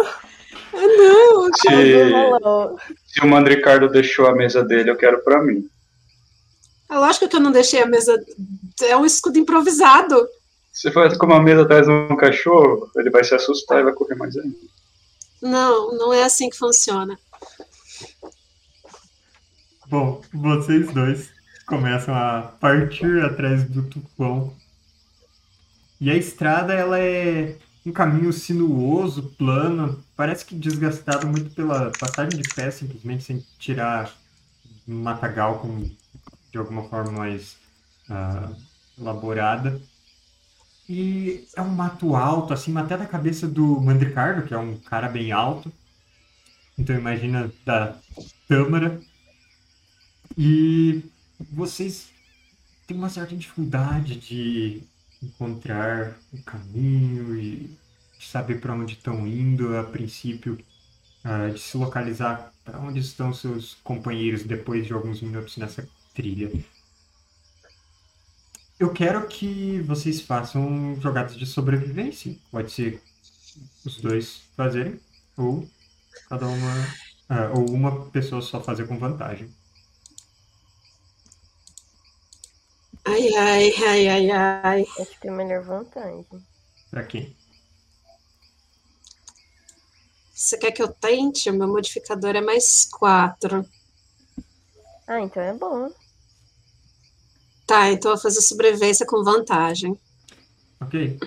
Ah, 0.74 0.88
não. 0.98 1.54
Se, 1.54 3.14
se 3.14 3.22
o 3.22 3.28
Mandricardo 3.28 3.90
deixou 3.90 4.28
a 4.28 4.36
mesa 4.36 4.64
dele, 4.64 4.90
eu 4.90 4.98
quero 4.98 5.24
pra 5.24 5.42
mim. 5.42 5.70
É 6.90 6.98
lógico 6.98 7.28
que 7.28 7.36
eu 7.36 7.40
não 7.40 7.52
deixei 7.52 7.82
a 7.82 7.86
mesa. 7.86 8.16
É 8.84 8.96
um 8.96 9.06
escudo 9.06 9.38
improvisado. 9.38 10.28
Se 10.76 10.92
for 10.92 11.18
com 11.18 11.26
uma 11.26 11.42
mesa 11.42 11.62
atrás 11.62 11.88
de 11.88 11.92
um 11.94 12.18
cachorro, 12.18 12.92
ele 12.98 13.10
vai 13.10 13.24
se 13.24 13.34
assustar 13.34 13.80
e 13.80 13.84
vai 13.86 13.94
correr 13.94 14.16
mais 14.16 14.36
ainda. 14.36 14.58
Não, 15.42 15.98
não 15.98 16.14
é 16.14 16.22
assim 16.26 16.50
que 16.50 16.58
funciona. 16.58 17.18
Bom, 19.88 20.22
vocês 20.34 20.92
dois 20.92 21.30
começam 21.66 22.14
a 22.14 22.42
partir 22.60 23.24
atrás 23.24 23.64
do 23.64 23.84
tufão. 23.84 24.54
E 26.02 26.12
a 26.12 26.16
estrada, 26.16 26.74
ela 26.74 27.00
é 27.00 27.58
um 27.86 27.94
caminho 27.94 28.34
sinuoso, 28.34 29.34
plano, 29.38 30.04
parece 30.14 30.44
que 30.44 30.56
desgastado 30.56 31.26
muito 31.26 31.56
pela 31.56 31.90
passagem 31.98 32.38
de 32.38 32.54
pé, 32.54 32.70
simplesmente 32.70 33.24
sem 33.24 33.46
tirar 33.58 34.14
um 34.86 35.02
matagal 35.02 35.60
com, 35.60 35.90
de 36.52 36.58
alguma 36.58 36.84
forma 36.90 37.14
mais 37.14 37.56
ah, 38.10 38.52
elaborada. 39.00 39.82
E 40.88 41.48
é 41.56 41.62
um 41.62 41.70
mato 41.70 42.16
alto, 42.16 42.54
acima 42.54 42.82
até 42.82 42.98
da 42.98 43.06
cabeça 43.06 43.48
do 43.48 43.82
Mandricardo, 43.82 44.48
que 44.48 44.54
é 44.54 44.58
um 44.58 44.78
cara 44.78 45.10
bem 45.10 45.32
alto. 45.32 45.72
Então 46.78 46.96
imagina 46.96 47.52
da 47.66 47.98
Tâmara. 48.48 49.02
E 50.38 51.04
vocês 51.52 52.10
têm 52.86 52.98
uma 52.98 53.10
certa 53.10 53.36
dificuldade 53.36 54.16
de 54.18 54.84
encontrar 55.24 56.18
o 56.32 56.42
caminho 56.44 57.36
e 57.36 57.76
saber 58.20 58.60
para 58.60 58.74
onde 58.74 58.94
estão 58.94 59.26
indo, 59.28 59.76
a 59.78 59.84
princípio, 59.84 60.58
ah, 61.24 61.50
de 61.50 61.60
se 61.60 61.78
localizar 61.78 62.54
para 62.64 62.80
onde 62.80 63.00
estão 63.00 63.34
seus 63.34 63.76
companheiros 63.84 64.44
depois 64.44 64.86
de 64.86 64.94
alguns 64.94 65.22
minutos 65.22 65.58
nessa 65.58 65.88
trilha. 66.14 66.52
Eu 68.78 68.92
quero 68.92 69.26
que 69.28 69.80
vocês 69.82 70.20
façam 70.20 71.00
jogadas 71.00 71.38
de 71.38 71.46
sobrevivência. 71.46 72.36
Pode 72.52 72.72
ser 72.72 73.02
os 73.86 73.98
dois 74.02 74.42
fazerem, 74.56 75.00
ou 75.38 75.68
cada 76.28 76.46
uma, 76.48 76.88
ah, 77.30 77.52
ou 77.56 77.70
uma 77.70 78.06
pessoa 78.10 78.42
só 78.42 78.62
fazer 78.62 78.86
com 78.86 78.98
vantagem. 78.98 79.50
Ai, 83.06 83.34
ai, 83.36 83.72
ai, 83.88 84.08
ai, 84.08 84.32
ai. 84.32 84.86
Acho 85.00 85.20
que 85.22 85.28
é 85.28 85.32
melhor 85.32 85.64
vantagem. 85.64 86.26
Pra 86.90 87.04
quem? 87.04 87.36
Você 90.34 90.58
quer 90.58 90.72
que 90.72 90.82
eu 90.82 90.90
tente? 90.90 91.50
O 91.50 91.54
meu 91.54 91.68
modificador 91.68 92.36
é 92.36 92.42
mais 92.42 92.86
4. 92.92 93.66
Ah, 95.08 95.22
então 95.22 95.42
é 95.42 95.54
bom. 95.54 95.90
Tá, 97.66 97.92
então 97.92 98.12
eu 98.12 98.16
vou 98.16 98.24
fazer 98.24 98.42
sobrevivência 98.42 99.06
com 99.06 99.24
vantagem. 99.24 100.00
Ok. 100.80 101.20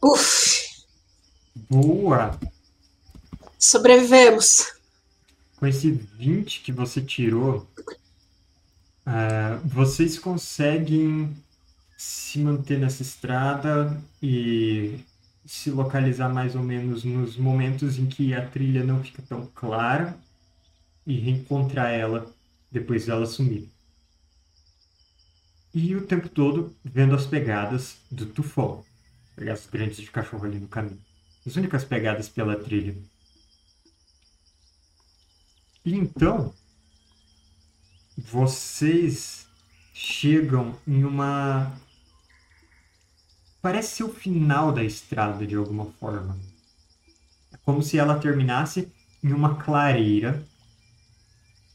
Uf, 0.00 0.84
Boa! 1.68 2.38
sobrevivemos. 3.58 4.72
Com 5.56 5.66
esse 5.66 5.90
20 5.90 6.60
que 6.60 6.70
você 6.70 7.00
tirou, 7.00 7.66
ah, 9.04 9.58
vocês 9.64 10.18
conseguem 10.18 11.36
se 11.96 12.38
manter 12.38 12.78
nessa 12.78 13.02
estrada 13.02 14.00
e 14.22 15.00
se 15.44 15.70
localizar 15.70 16.28
mais 16.28 16.54
ou 16.54 16.62
menos 16.62 17.02
nos 17.02 17.36
momentos 17.36 17.98
em 17.98 18.06
que 18.06 18.32
a 18.32 18.46
trilha 18.46 18.84
não 18.84 19.02
fica 19.02 19.20
tão 19.28 19.46
clara 19.46 20.16
e 21.08 21.18
reencontrar 21.18 21.90
ela 21.90 22.30
depois 22.70 23.06
dela 23.06 23.24
sumir. 23.24 23.66
E 25.72 25.96
o 25.96 26.06
tempo 26.06 26.28
todo 26.28 26.76
vendo 26.84 27.14
as 27.14 27.26
pegadas 27.26 27.96
do 28.10 28.26
tufão, 28.26 28.84
pegadas 29.34 29.66
grandes 29.66 29.96
de 29.96 30.10
cachorro 30.10 30.44
ali 30.44 30.58
no 30.58 30.68
caminho. 30.68 31.00
As 31.46 31.56
únicas 31.56 31.82
pegadas 31.82 32.28
pela 32.28 32.62
trilha. 32.62 32.94
E 35.82 35.94
então, 35.94 36.52
vocês 38.14 39.46
chegam 39.94 40.76
em 40.86 41.04
uma. 41.04 41.72
Parece 43.62 43.96
ser 43.96 44.04
o 44.04 44.12
final 44.12 44.72
da 44.72 44.84
estrada 44.84 45.46
de 45.46 45.54
alguma 45.54 45.86
forma. 45.86 46.38
É 47.50 47.56
como 47.58 47.82
se 47.82 47.98
ela 47.98 48.18
terminasse 48.18 48.92
em 49.22 49.32
uma 49.32 49.54
clareira, 49.54 50.46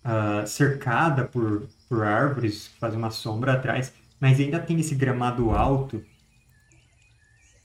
ah, 0.03 0.45
cercada 0.45 1.25
por, 1.25 1.67
por 1.88 2.03
árvores 2.03 2.67
que 2.67 2.79
fazem 2.79 3.00
uma 3.00 3.12
sombra 3.12 3.53
atrás, 3.53 3.93
mas 4.19 4.39
ainda 4.39 4.60
tem 4.60 4.79
esse 4.79 4.95
gramado 4.95 5.51
alto. 5.51 6.03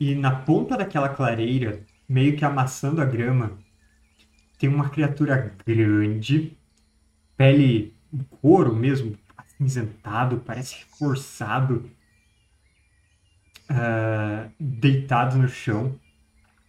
E 0.00 0.14
na 0.14 0.30
ponta 0.34 0.76
daquela 0.76 1.08
clareira, 1.08 1.84
meio 2.08 2.36
que 2.36 2.44
amassando 2.44 3.00
a 3.00 3.04
grama, 3.04 3.58
tem 4.58 4.68
uma 4.68 4.88
criatura 4.90 5.54
grande, 5.66 6.56
pele 7.36 7.94
couro 8.40 8.74
mesmo, 8.74 9.16
acinzentado, 9.36 10.38
parece 10.46 10.76
reforçado, 10.78 11.90
ah, 13.68 14.48
deitado 14.58 15.36
no 15.38 15.48
chão, 15.48 15.98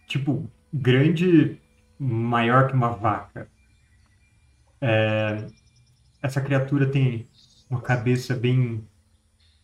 tipo, 0.06 0.50
grande, 0.72 1.60
maior 1.98 2.68
que 2.68 2.74
uma 2.74 2.90
vaca. 2.90 3.48
É, 4.80 5.46
essa 6.22 6.40
criatura 6.40 6.90
tem 6.90 7.28
uma 7.68 7.80
cabeça 7.80 8.34
bem 8.34 8.86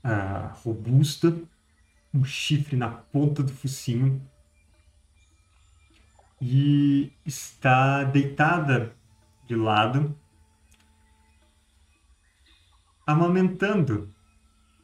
ah, 0.02 0.52
robusta, 0.62 1.36
um 2.14 2.24
chifre 2.24 2.76
na 2.76 2.88
ponta 2.88 3.42
do 3.42 3.52
focinho 3.52 4.22
e 6.40 7.12
está 7.24 8.04
deitada 8.04 8.94
de 9.46 9.54
lado, 9.54 10.16
amamentando 13.06 14.12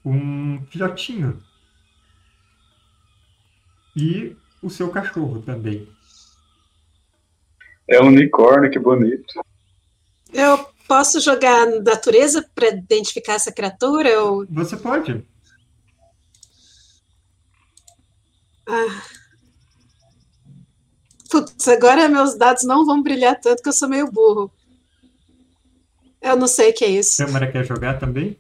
um 0.05 0.65
filhotinho. 0.67 1.43
E 3.95 4.37
o 4.63 4.71
seu 4.71 4.91
cachorro 4.91 5.43
também. 5.43 5.89
É 7.89 8.01
um 8.01 8.07
unicórnio, 8.07 8.71
que 8.71 8.79
bonito. 8.79 9.45
Eu 10.33 10.72
posso 10.93 11.21
jogar 11.23 11.65
natureza 11.81 12.47
para 12.55 12.69
identificar 12.69 13.33
essa 13.33 13.51
criatura? 13.51 14.23
Ou... 14.23 14.47
Você 14.51 14.77
pode. 14.77 15.27
Ah. 18.69 19.03
Putz, 21.31 21.67
agora 21.69 22.11
meus 22.11 22.35
dados 22.35 22.63
não 22.65 22.85
vão 22.85 23.03
brilhar 23.03 23.41
tanto 23.41 23.63
que 23.63 23.71
eu 23.71 23.73
sou 23.73 23.89
meio 23.89 24.13
burro. 24.13 24.53
Eu 26.21 26.37
não 26.37 26.47
sei 26.47 26.71
o 26.71 26.75
que 26.75 26.85
é 26.85 26.91
isso. 26.91 27.25
Câmara 27.25 27.51
quer 27.51 27.65
jogar 27.65 27.99
também? 27.99 28.39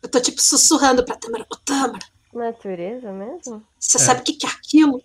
Eu 0.00 0.08
tô 0.08 0.20
tipo 0.20 0.40
sussurrando 0.40 1.04
pra 1.04 1.16
Tâmara. 1.16 1.44
Ô, 1.52 1.56
Tâmara, 1.56 2.06
Natureza 2.32 3.12
mesmo? 3.12 3.66
você 3.80 3.96
É. 3.98 4.00
sabe 4.00 4.20
o 4.20 4.24
que, 4.24 4.34
que 4.34 4.46
é 4.46 4.50
aquilo? 4.50 5.02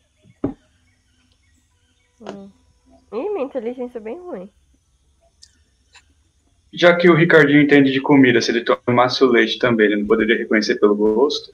Hum. 2.22 2.52
Ih, 3.12 3.30
minha 3.30 3.46
inteligência 3.46 3.98
é 3.98 4.02
bem 4.02 4.20
ruim. 4.20 4.50
Já 6.74 6.96
que 6.96 7.10
o 7.10 7.16
Ricardinho 7.16 7.62
entende 7.62 7.92
de 7.92 8.02
comida, 8.02 8.42
se 8.42 8.52
ele 8.52 8.64
tomasse 8.64 9.24
o 9.24 9.28
leite 9.28 9.58
também, 9.58 9.88
ele 9.88 9.98
não 9.98 10.08
poderia 10.08 10.38
reconhecer 10.38 10.76
pelo 10.76 10.96
gosto? 10.96 11.52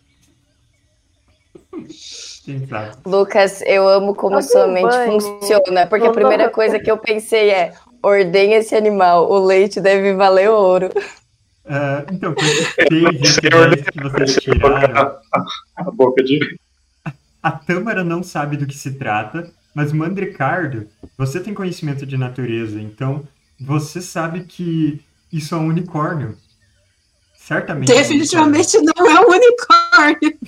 Sabe? 2.69 2.97
Lucas, 3.05 3.61
eu 3.61 3.87
amo 3.87 4.13
como 4.13 4.35
Alguém 4.35 4.49
sua 4.49 4.67
mente 4.67 4.89
banhe. 4.89 5.21
funciona, 5.21 5.87
porque 5.87 6.05
a 6.05 6.11
primeira 6.11 6.49
coisa 6.49 6.79
que 6.79 6.91
eu 6.91 6.97
pensei 6.97 7.49
é: 7.49 7.73
ordenha 8.01 8.57
esse 8.57 8.75
animal, 8.75 9.31
o 9.31 9.45
leite 9.45 9.79
deve 9.79 10.13
valer 10.13 10.49
ouro. 10.49 10.89
Ah, 11.65 12.03
então, 12.11 12.35
Senhor, 12.89 13.69
rituais 13.69 13.81
que 13.81 14.01
vocês 14.01 14.33
Você 14.33 14.41
tiraram, 14.41 15.17
a 15.77 15.91
boca 15.91 16.21
de. 16.21 16.57
a 17.41 17.51
Tâmara 17.51 18.03
não 18.03 18.21
sabe 18.21 18.57
do 18.57 18.67
que 18.67 18.75
se 18.75 18.93
trata, 18.95 19.49
mas 19.73 19.93
Mandricardo, 19.93 20.87
você 21.17 21.39
tem 21.39 21.53
conhecimento 21.53 22.05
de 22.05 22.17
natureza, 22.17 22.79
então 22.81 23.25
você 23.63 24.01
sabe 24.01 24.43
que 24.43 25.01
isso 25.31 25.55
é 25.55 25.57
um 25.57 25.67
unicórnio. 25.67 26.37
Certamente. 27.35 27.91
é 27.91 27.95
um 27.95 27.97
Definitivamente 27.97 28.77
não 28.79 29.07
é 29.07 29.19
um 29.21 29.31
unicórnio. 29.31 30.17
unicórnio. 30.21 30.39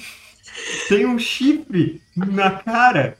Tem 0.87 1.05
um 1.05 1.19
chifre 1.19 2.01
na 2.15 2.51
cara, 2.51 3.17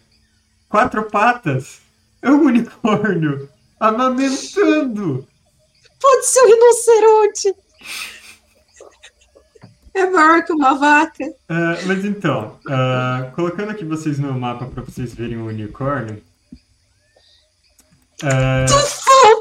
quatro 0.70 1.04
patas. 1.04 1.80
É 2.22 2.30
um 2.30 2.46
unicórnio 2.46 3.50
amamentando. 3.80 5.28
Pode 6.00 6.26
ser 6.26 6.42
um 6.42 6.48
rinoceronte. 6.48 7.56
É 9.94 10.10
maior 10.10 10.44
que 10.44 10.52
uma 10.52 10.78
vaca. 10.78 11.24
Ah, 11.48 11.78
mas 11.86 12.04
então, 12.04 12.60
ah, 12.68 13.32
colocando 13.34 13.72
aqui 13.72 13.86
vocês 13.86 14.20
no 14.20 14.34
mapa 14.38 14.66
para 14.66 14.84
vocês 14.84 15.14
verem 15.14 15.38
o 15.38 15.48
unicórnio. 15.48 16.22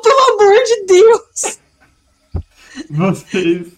pelo 0.03 0.14
amor 0.55 0.65
de 0.65 0.87
Deus! 0.87 1.59
vocês 2.91 3.73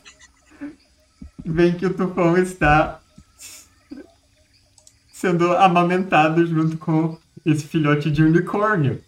veem 1.45 1.77
que 1.77 1.87
o 1.87 1.95
tufão 1.95 2.37
está 2.37 3.01
sendo 5.13 5.57
amamentado 5.57 6.47
junto 6.47 6.77
com 6.77 7.19
esse 7.45 7.67
filhote 7.67 8.11
de 8.11 8.23
unicórnio. 8.23 9.03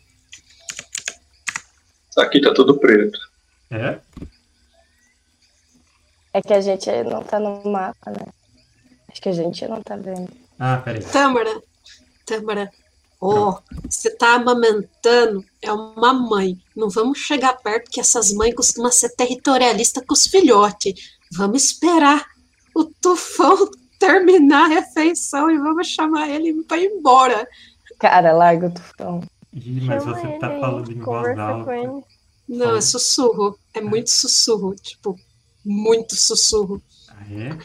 Aqui 2.17 2.41
tá 2.41 2.53
tudo 2.53 2.79
preto. 2.79 3.19
É? 3.71 3.99
É 6.33 6.43
que 6.43 6.53
a 6.53 6.61
gente 6.61 6.91
não 7.05 7.23
tá 7.23 7.39
no 7.39 7.63
mapa, 7.71 8.11
né? 8.11 8.27
Acho 9.09 9.23
que 9.23 9.29
a 9.29 9.33
gente 9.33 9.67
não 9.69 9.83
tá 9.83 9.97
vendo. 9.97 10.29
Ah, 10.59 10.79
peraí. 10.79 11.03
Tâmara, 11.05 11.63
Tâmara, 12.27 12.71
oh, 13.21 13.59
você 13.89 14.11
tá 14.11 14.35
amamentando, 14.35 15.45
é 15.61 15.73
uma 15.73 16.13
mãe. 16.13 16.59
Não 16.75 16.89
vamos 16.89 17.19
chegar 17.19 17.55
perto 17.55 17.91
que 17.91 18.01
essas 18.01 18.33
mães 18.33 18.55
costumam 18.55 18.93
ser 18.93 19.11
territorialistas 19.11 20.05
com 20.07 20.15
os 20.15 20.27
filhotes. 20.27 21.19
Vamos 21.33 21.65
esperar 21.65 22.27
o 22.75 22.85
tufão 22.85 23.71
terminar 23.99 24.67
a 24.67 24.75
refeição 24.75 25.51
e 25.51 25.59
vamos 25.59 25.89
chamar 25.89 26.29
ele 26.29 26.63
para 26.65 26.79
ir 26.79 26.87
embora. 26.87 27.49
Cara, 27.99 28.33
larga 28.33 28.69
o 28.69 28.75
tufão. 28.75 29.23
Ih, 29.53 29.81
mas 29.81 30.05
Chama 30.05 30.21
você 30.21 30.39
tá 30.39 30.49
falando 30.61 30.93
em 30.93 31.01
voz 31.01 31.39
alta. 31.39 31.73
Não, 32.49 32.77
é 32.77 32.81
sussurro. 32.81 33.59
É 33.75 33.81
muito 33.81 34.11
sussurro. 34.11 34.75
Tipo, 34.77 35.19
muito 35.65 36.15
sussurro. 36.15 36.81
Ah, 37.09 37.25
é? 37.31 37.59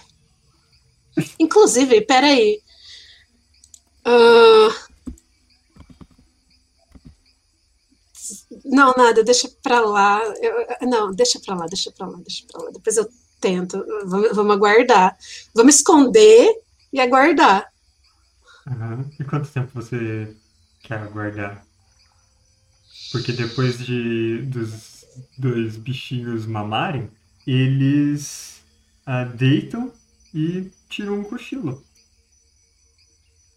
Inclusive, 1.40 2.02
peraí. 2.02 2.60
Ah, 4.04 4.83
Não, 8.66 8.94
nada, 8.98 9.24
deixa 9.24 9.50
pra 9.62 9.82
lá. 9.82 10.22
Eu- 10.42 10.88
Não, 10.90 11.12
deixa 11.12 11.40
pra 11.40 11.56
lá, 11.56 11.66
deixa 11.66 11.92
pra 11.92 12.08
lá, 12.08 12.18
deixa 12.18 12.46
pra 12.52 12.64
lá. 12.64 12.72
Depois 12.72 12.98
eu 12.98 13.10
tento. 13.42 13.84
Vamos, 14.06 14.36
vamos 14.36 14.56
aguardar. 14.56 15.18
Vamos 15.54 15.76
esconder 15.76 16.50
e 16.92 17.00
aguardar. 17.00 17.70
Aham. 18.68 19.06
E 19.20 19.24
quanto 19.24 19.50
tempo 19.50 19.72
você 19.74 20.36
quer 20.82 21.00
aguardar? 21.00 21.66
Porque 23.12 23.32
depois 23.34 23.78
de 23.80 24.42
dos 24.44 25.06
dois 25.38 25.76
bichinhos 25.78 26.46
mamarem, 26.46 27.10
eles 27.46 28.62
ah, 29.06 29.26
deitam 29.26 29.92
e 30.34 30.72
tiram 30.90 31.20
um 31.20 31.24
cochilo. 31.24 31.84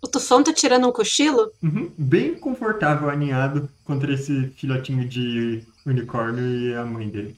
O 0.07 0.09
tufão 0.09 0.41
tá 0.41 0.53
tirando 0.53 0.87
um 0.87 0.93
cochilo? 0.93 1.51
Uhum. 1.61 1.93
Bem 1.99 2.39
confortável, 2.39 3.11
aninhado 3.11 3.69
contra 3.85 4.15
esse 4.15 4.51
filhotinho 4.51 5.07
de 5.09 5.65
unicórnio 5.85 6.47
e 6.47 6.77
a 6.77 6.85
mãe 6.85 7.09
dele. 7.09 7.37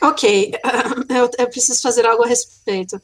Ok, 0.00 0.52
eu, 1.10 1.30
eu 1.36 1.50
preciso 1.50 1.82
fazer 1.82 2.06
algo 2.06 2.22
a 2.22 2.28
respeito. 2.28 3.00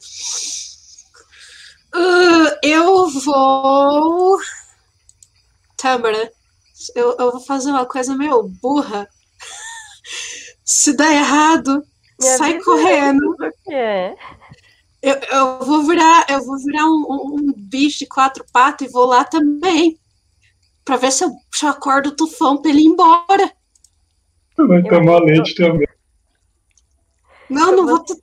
Ah, 1.93 2.59
eu 2.63 3.09
vou. 3.09 4.39
Tâmara, 5.75 6.31
eu, 6.95 7.17
eu 7.19 7.31
vou 7.33 7.41
fazer 7.41 7.71
uma 7.71 7.85
coisa 7.85 8.15
meio 8.15 8.43
burra. 8.61 9.05
Se 10.63 10.95
der 10.95 11.11
errado, 11.11 11.85
Me 12.17 12.25
sai 12.37 12.51
avisa 12.51 12.63
correndo. 12.63 13.31
O 13.31 13.51
que 13.65 13.73
é? 13.73 14.15
Eu, 15.07 15.15
eu 15.31 15.59
vou 15.59 15.83
virar, 15.83 16.25
eu 16.29 16.43
vou 16.43 16.57
virar 16.57 16.85
um, 16.87 17.05
um- 17.09 17.53
bicho 17.55 17.99
de 17.99 18.07
quatro 18.07 18.43
patas 18.51 18.87
e 18.87 18.91
vou 18.91 19.05
lá 19.05 19.23
também. 19.23 19.99
Pra 20.83 20.97
ver 20.97 21.11
se 21.11 21.23
eu, 21.23 21.29
se 21.53 21.63
eu 21.65 21.69
acordo 21.69 22.09
o 22.09 22.15
tufão 22.15 22.59
pra 22.59 22.71
ele 22.71 22.81
ir 22.81 22.85
embora. 22.87 23.51
Vai 24.57 24.79
Eu- 24.79 24.89
tomar 24.89 25.19
leite 25.23 25.53
também. 25.55 25.87
Não, 27.49 27.69
Eu 27.71 27.77
não 27.77 27.85
vou- 27.87 28.03
vou. 28.03 28.17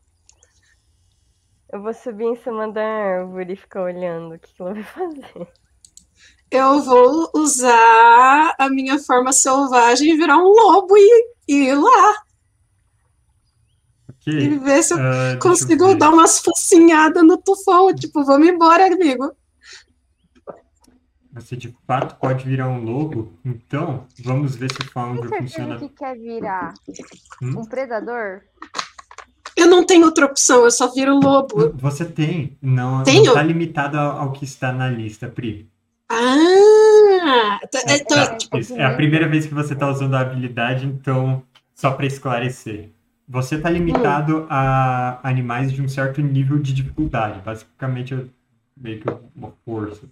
Eu 1.73 1.83
vou 1.83 1.95
subir 1.95 2.25
em 2.25 2.37
cima 2.37 2.71
da 2.71 2.83
árvore 2.83 3.53
e 3.53 3.57
ficar 3.57 3.83
olhando 3.85 4.35
o 4.35 4.39
que, 4.39 4.53
que 4.53 4.61
ela 4.63 4.75
vai 4.75 4.83
fazer. 4.83 5.49
Eu 6.51 6.81
vou 6.83 7.31
usar 7.35 8.55
a 8.59 8.69
minha 8.69 8.99
forma 8.99 9.33
selvagem 9.33 10.11
e 10.11 10.17
virar 10.17 10.37
um 10.37 10.49
lobo 10.49 10.97
e, 10.97 11.31
e 11.49 11.55
ir 11.69 11.75
lá. 11.77 12.23
E 14.27 14.31
Ok. 14.31 14.59
ver 14.59 14.83
se 14.83 14.95
eu 14.95 14.99
eu 14.99 15.39
consigo 15.39 15.89
ver. 15.89 15.97
dar 15.97 16.11
umas 16.11 16.39
focinhadas 16.39 17.25
no 17.25 17.37
tufão. 17.39 17.93
Tipo, 17.95 18.25
vamos 18.25 18.49
embora, 18.49 18.87
amigo. 18.87 19.33
Você 21.35 21.57
de 21.57 21.75
fato 21.87 22.17
pode 22.21 22.45
virar 22.45 22.69
um 22.69 22.85
lobo, 22.85 23.33
então 23.43 24.07
vamos 24.23 24.55
ver 24.55 24.71
se 24.71 24.77
o 24.77 24.79
Tem 24.81 24.89
Founder 24.89 25.29
certeza 25.31 25.43
funciona. 25.43 25.79
que 25.79 25.89
quer 25.89 26.19
virar 26.19 26.75
Hum? 27.43 27.61
um 27.61 27.65
predador? 27.65 28.43
Eu 29.57 29.67
não 29.67 29.85
tenho 29.85 30.05
outra 30.05 30.27
opção, 30.27 30.65
eu 30.65 30.71
só 30.71 30.93
viro 30.93 31.15
lobo. 31.19 31.73
Você 31.77 32.05
tem, 32.05 32.57
não 32.61 33.03
Tenho? 33.03 33.29
está 33.29 33.43
limitado 33.43 33.99
ao, 33.99 34.19
ao 34.19 34.33
que 34.33 34.45
está 34.45 34.73
na 34.73 34.91
lista, 34.91 35.27
Pri. 35.27 35.71
Ah! 36.11 37.59
tá- 37.71 37.81
É, 37.87 37.97
então, 37.97 38.17
Tá, 38.27 38.37
tipo, 38.37 38.59
isso. 38.59 38.75
É 38.75 38.85
a 38.85 38.95
primeira 38.95 39.27
vez 39.27 39.47
que 39.47 39.55
você 39.55 39.73
está 39.73 39.89
usando 39.91 40.15
a 40.15 40.21
habilidade, 40.21 40.85
então, 40.87 41.43
só 41.75 41.93
para 41.93 42.05
esclarecer. 42.07 42.91
Você 43.33 43.55
está 43.55 43.71
limitado 43.71 44.47
a 44.51 45.27
animais 45.27 45.73
de 45.73 45.81
um 45.81 45.89
certo 45.89 46.21
nível 46.21 46.59
de 46.59 46.75
dificuldade. 46.75 47.41
Basicamente, 47.41 48.31
meio 48.77 49.01
que 49.01 49.09
uma 49.35 49.55
força. 49.65 50.03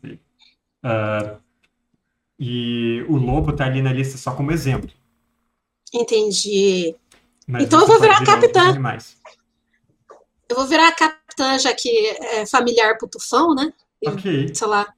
Ah, 0.83 1.37
e 2.39 3.05
o 3.11 3.17
lobo 3.17 3.51
está 3.51 3.67
ali 3.67 3.83
na 3.83 3.93
lista 3.93 4.17
só 4.17 4.35
como 4.35 4.51
exemplo. 4.51 4.89
Entendi. 5.93 6.97
Mas 7.47 7.65
Então 7.65 7.83
eu 7.83 7.87
vou 7.87 8.01
virar 8.01 8.25
capitã. 8.25 8.75
Eu 10.49 10.57
vou 10.57 10.67
virar 10.67 10.89
a 10.89 10.93
capitã, 10.93 11.59
já 11.59 11.75
que 11.75 11.91
é 12.07 12.47
familiar 12.47 12.97
pro 12.97 13.07
tufão, 13.07 13.55
né? 13.55 13.71
E, 14.01 14.09
Ok. 14.09 14.55
Sei 14.55 14.67
lá. 14.67 14.95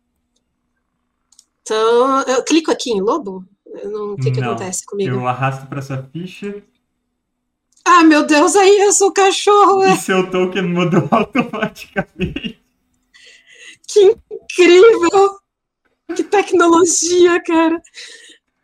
Então, 1.63 2.23
eu 2.23 2.45
clico 2.45 2.71
aqui 2.71 2.93
em 2.93 3.01
lobo? 3.01 3.45
Eu 3.67 3.91
não- 3.91 4.13
O 4.13 4.17
que 4.17 4.31
que 4.31 4.41
acontece 4.41 4.87
comigo? 4.87 5.13
Eu 5.17 5.27
arrasto 5.27 5.67
para 5.67 5.83
sua 5.83 6.03
ficha 6.13 6.63
Ah, 7.85 8.05
meu 8.05 8.25
Deus, 8.25 8.55
aí 8.55 8.81
eu 8.81 8.93
sou 8.93 9.09
o 9.09 9.13
cachorro, 9.13 9.83
é 9.83 9.95
e 9.95 9.97
seu 9.97 10.31
token 10.31 10.63
mudou 10.63 11.09
automaticamente. 11.11 12.63
que 13.89 14.17
incrível! 14.31 15.39
Que 16.15 16.23
tecnologia, 16.23 17.43
cara. 17.43 17.81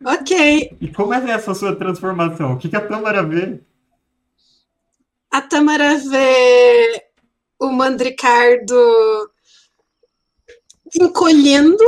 Ok. 0.04 0.76
E 0.80 0.88
como 0.88 1.14
é 1.14 1.30
essa 1.30 1.54
sua 1.54 1.74
transformação? 1.74 2.52
O 2.52 2.58
que, 2.58 2.68
que 2.68 2.76
a 2.76 2.86
Tâmara 2.86 3.22
vê? 3.22 3.60
A 5.30 5.42
Tamara 5.42 5.96
vê 5.98 7.04
o 7.58 7.70
Mandricardo 7.70 8.74
encolhendo, 10.94 11.84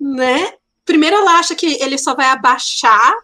né? 0.00 0.54
Primeiro 0.84 1.16
ela 1.16 1.38
acha 1.38 1.54
que 1.54 1.80
ele 1.82 1.98
só 1.98 2.14
vai 2.14 2.26
abaixar, 2.26 3.14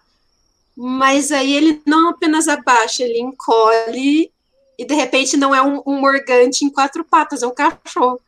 mas 0.81 1.33
aí 1.33 1.53
ele 1.53 1.83
não 1.85 2.11
apenas 2.11 2.47
abaixa, 2.47 3.03
ele 3.03 3.19
encolhe 3.19 4.31
e 4.79 4.85
de 4.85 4.95
repente 4.95 5.37
não 5.37 5.53
é 5.53 5.61
um, 5.61 5.83
um 5.85 5.99
morgante 5.99 6.65
em 6.65 6.71
quatro 6.71 7.05
patas, 7.05 7.43
é 7.43 7.47
um 7.49 7.55
cachorro. 7.55 8.21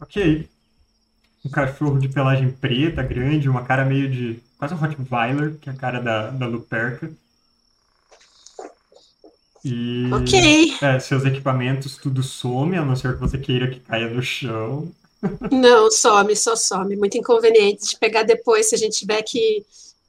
Ok. 0.00 0.48
Um 1.44 1.50
cachorro 1.50 2.00
de 2.00 2.08
pelagem 2.08 2.50
preta, 2.50 3.00
grande, 3.00 3.48
uma 3.48 3.64
cara 3.64 3.84
meio 3.84 4.10
de. 4.10 4.40
quase 4.58 4.74
um 4.74 4.76
Rottweiler, 4.76 5.54
que 5.60 5.70
é 5.70 5.72
a 5.72 5.76
cara 5.76 6.00
da, 6.00 6.30
da 6.30 6.46
Luperca. 6.48 7.12
E. 9.64 10.10
Ok. 10.12 10.78
É, 10.82 10.98
seus 10.98 11.24
equipamentos 11.24 11.96
tudo 11.96 12.24
some, 12.24 12.76
a 12.76 12.84
não 12.84 12.96
ser 12.96 13.14
que 13.14 13.20
você 13.20 13.38
queira 13.38 13.70
que 13.70 13.78
caia 13.78 14.08
no 14.10 14.20
chão. 14.20 14.92
Não, 15.52 15.92
some, 15.92 16.34
só 16.34 16.56
some. 16.56 16.96
Muito 16.96 17.16
inconveniente 17.16 17.90
de 17.90 17.96
pegar 17.96 18.24
depois 18.24 18.68
se 18.68 18.74
a 18.74 18.78
gente 18.78 18.98
tiver 18.98 19.22
que, 19.22 19.64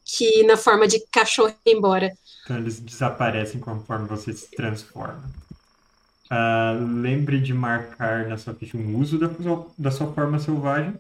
que 0.08 0.44
na 0.44 0.56
forma 0.56 0.88
de 0.88 1.00
cachorro 1.12 1.54
ir 1.66 1.76
embora. 1.76 2.12
Então 2.44 2.58
eles 2.58 2.80
desaparecem 2.80 3.60
conforme 3.60 4.08
você 4.08 4.32
se 4.32 4.50
transforma. 4.56 5.24
Ah, 6.30 6.78
lembre 6.80 7.40
de 7.40 7.54
marcar 7.54 8.26
na 8.28 8.38
sua 8.38 8.54
ficha 8.54 8.78
um 8.78 8.98
uso 8.98 9.18
da, 9.18 9.30
da 9.78 9.92
sua 9.92 10.08
forma 10.14 10.40
selvagem. 10.40 10.94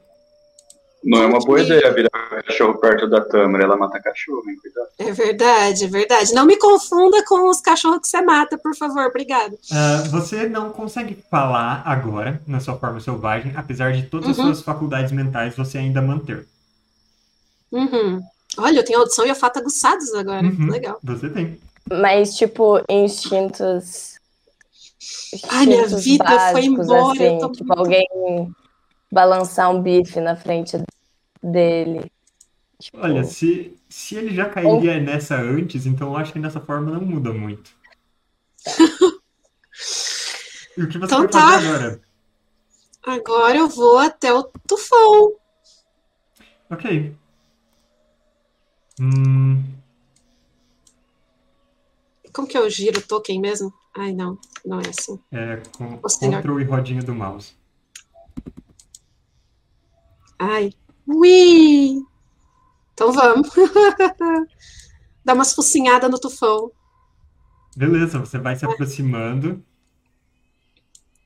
Não 1.03 1.21
é 1.21 1.25
uma 1.27 1.39
boa 1.39 1.61
ideia 1.61 1.93
virar 1.93 2.09
cachorro 2.45 2.77
perto 2.79 3.07
da 3.09 3.21
Tâmara, 3.21 3.63
ela 3.63 3.77
mata 3.77 3.99
cachorro, 4.01 4.43
hein? 4.49 4.57
Cuidado. 4.61 4.87
É 4.97 5.11
verdade, 5.11 5.85
é 5.85 5.87
verdade. 5.87 6.33
Não 6.33 6.45
me 6.45 6.57
confunda 6.57 7.23
com 7.25 7.49
os 7.49 7.61
cachorros 7.61 7.99
que 7.99 8.07
você 8.07 8.21
mata, 8.21 8.57
por 8.57 8.75
favor, 8.75 9.05
obrigado. 9.05 9.57
Ah, 9.71 10.03
você 10.09 10.49
não 10.49 10.71
consegue 10.71 11.17
falar 11.29 11.83
agora 11.85 12.41
na 12.47 12.59
sua 12.59 12.77
forma 12.77 12.99
selvagem, 12.99 13.53
apesar 13.55 13.93
de 13.93 14.03
todas 14.03 14.29
as 14.29 14.37
Uhum. 14.37 14.45
suas 14.45 14.61
faculdades 14.61 15.11
mentais 15.11 15.55
você 15.55 15.77
ainda 15.77 16.01
manter. 16.01 16.45
Uhum. 17.71 18.21
Olha, 18.57 18.79
eu 18.79 18.85
tenho 18.85 18.99
audição 18.99 19.25
e 19.25 19.29
olfato 19.29 19.59
aguçados 19.59 20.13
agora. 20.13 20.45
Uhum. 20.47 20.67
Legal. 20.69 20.99
Você 21.03 21.29
tem. 21.29 21.59
Mas, 21.91 22.35
tipo, 22.35 22.81
instintos. 22.89 24.17
Ai, 25.49 25.65
minha 25.65 25.83
instintos 25.83 26.03
vida 26.03 26.25
foi 26.25 26.37
básicos, 26.37 26.85
embora, 26.87 27.21
eu 27.23 27.27
Assim, 27.27 27.39
tô 27.39 27.51
tipo, 27.51 27.65
muito- 27.67 27.79
alguém 27.79 28.55
balançar 29.11 29.69
um 29.71 29.81
bife 29.81 30.19
na 30.19 30.35
frente 30.35 30.77
dele. 31.41 32.11
Tipo, 32.79 32.97
Olha, 32.99 33.23
se, 33.23 33.75
se 33.89 34.15
ele 34.15 34.35
já 34.35 34.49
cairia 34.49 34.99
nessa 34.99 35.35
antes, 35.35 35.85
então 35.85 36.09
eu 36.09 36.17
acho 36.17 36.33
que 36.33 36.39
nessa 36.39 36.59
forma 36.59 36.91
não 36.91 37.01
muda 37.01 37.31
muito. 37.33 37.71
E 40.77 40.81
o 40.83 40.87
que 40.87 40.97
você 40.97 41.05
Então 41.05 41.19
vai 41.19 41.27
tá. 41.29 41.51
fazer 41.51 41.67
agora? 41.67 42.01
Agora 43.05 43.57
eu 43.57 43.67
vou 43.69 43.97
até 43.97 44.33
o 44.33 44.43
tufão. 44.67 45.33
Ok. 46.69 47.15
Hum, 48.99 49.63
Como 52.33 52.47
que 52.47 52.57
eu 52.57 52.69
giro 52.69 52.99
o 52.99 53.01
token 53.01 53.39
mesmo? 53.39 53.73
Ai, 53.95 54.13
não. 54.13 54.37
Não 54.65 54.79
é 54.79 54.89
assim. 54.89 55.19
é 55.31 55.57
com. 55.75 55.97
Ctrl 55.97 56.59
e 56.61 56.63
rodinha 56.63 57.01
do 57.01 57.15
mouse. 57.15 57.53
Ai. 60.37 60.71
Ui! 61.07 62.03
Então 62.93 63.11
vamos. 63.11 63.49
Dar 65.25 65.33
umas 65.33 65.53
focinhadas 65.53 66.09
no 66.11 66.19
tufão. 66.19 66.71
Beleza, 67.75 68.19
você 68.19 68.37
vai 68.37 68.55
se 68.55 68.65
aproximando. 68.65 69.63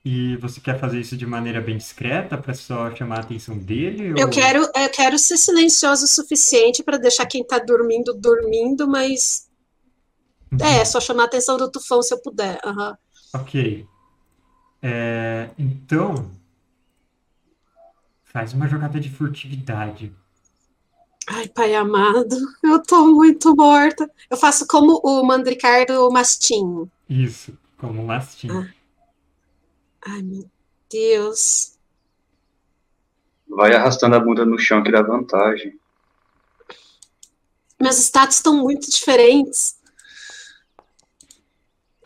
E 0.04 0.36
você 0.38 0.60
quer 0.60 0.80
fazer 0.80 1.00
isso 1.00 1.16
de 1.16 1.26
maneira 1.28 1.62
bem 1.62 1.78
discreta 1.78 2.36
para 2.38 2.54
só 2.56 2.94
chamar 2.96 3.18
a 3.18 3.22
atenção 3.22 3.58
dele? 3.58 4.10
Eu 4.20 4.26
ou- 4.26 4.30
quero, 4.30 4.62
eu 4.76 4.90
quero 4.90 5.18
ser 5.20 5.38
silencioso 5.38 6.06
o 6.06 6.08
suficiente 6.08 6.84
para 6.84 6.98
deixar 6.98 7.26
quem 7.28 7.46
tá 7.46 7.60
dormindo 7.60 8.14
dormindo, 8.14 8.88
mas 8.88 9.48
Uhum. 10.52 10.58
é, 10.66 10.84
só 10.86 11.00
chamar 11.00 11.24
a 11.24 11.26
atenção 11.28 11.56
do 11.58 11.70
tufão 11.70 12.02
se 12.02 12.14
eu 12.14 12.20
puder. 12.22 12.60
Aham. 12.66 12.98
Ok. 13.34 13.86
É, 14.82 15.50
então, 15.58 16.32
faz 18.24 18.54
uma 18.54 18.68
jogada 18.68 19.00
de 19.00 19.10
furtividade. 19.10 20.12
Ai, 21.28 21.48
pai 21.48 21.76
amado, 21.76 22.36
eu 22.64 22.82
tô 22.82 23.06
muito 23.08 23.56
morta. 23.56 24.10
Eu 24.30 24.36
faço 24.38 24.66
como 24.68 25.00
o 25.04 25.24
Mandricardo 25.24 26.10
Mastim. 26.12 26.90
Isso, 27.10 27.58
como 27.78 28.02
um 28.02 28.06
mastim. 28.06 28.50
Ah. 28.50 28.68
Ai, 30.06 30.22
meu 30.22 30.50
Deus. 30.90 31.78
Vai 33.48 33.74
arrastando 33.76 34.16
a 34.16 34.20
bunda 34.20 34.46
no 34.46 34.58
chão 34.58 34.82
que 34.84 34.92
dá 34.92 35.02
vantagem. 35.02 35.80
Meus 37.80 37.98
status 37.98 38.38
estão 38.38 38.56
muito 38.56 38.90
diferentes. 38.90 39.80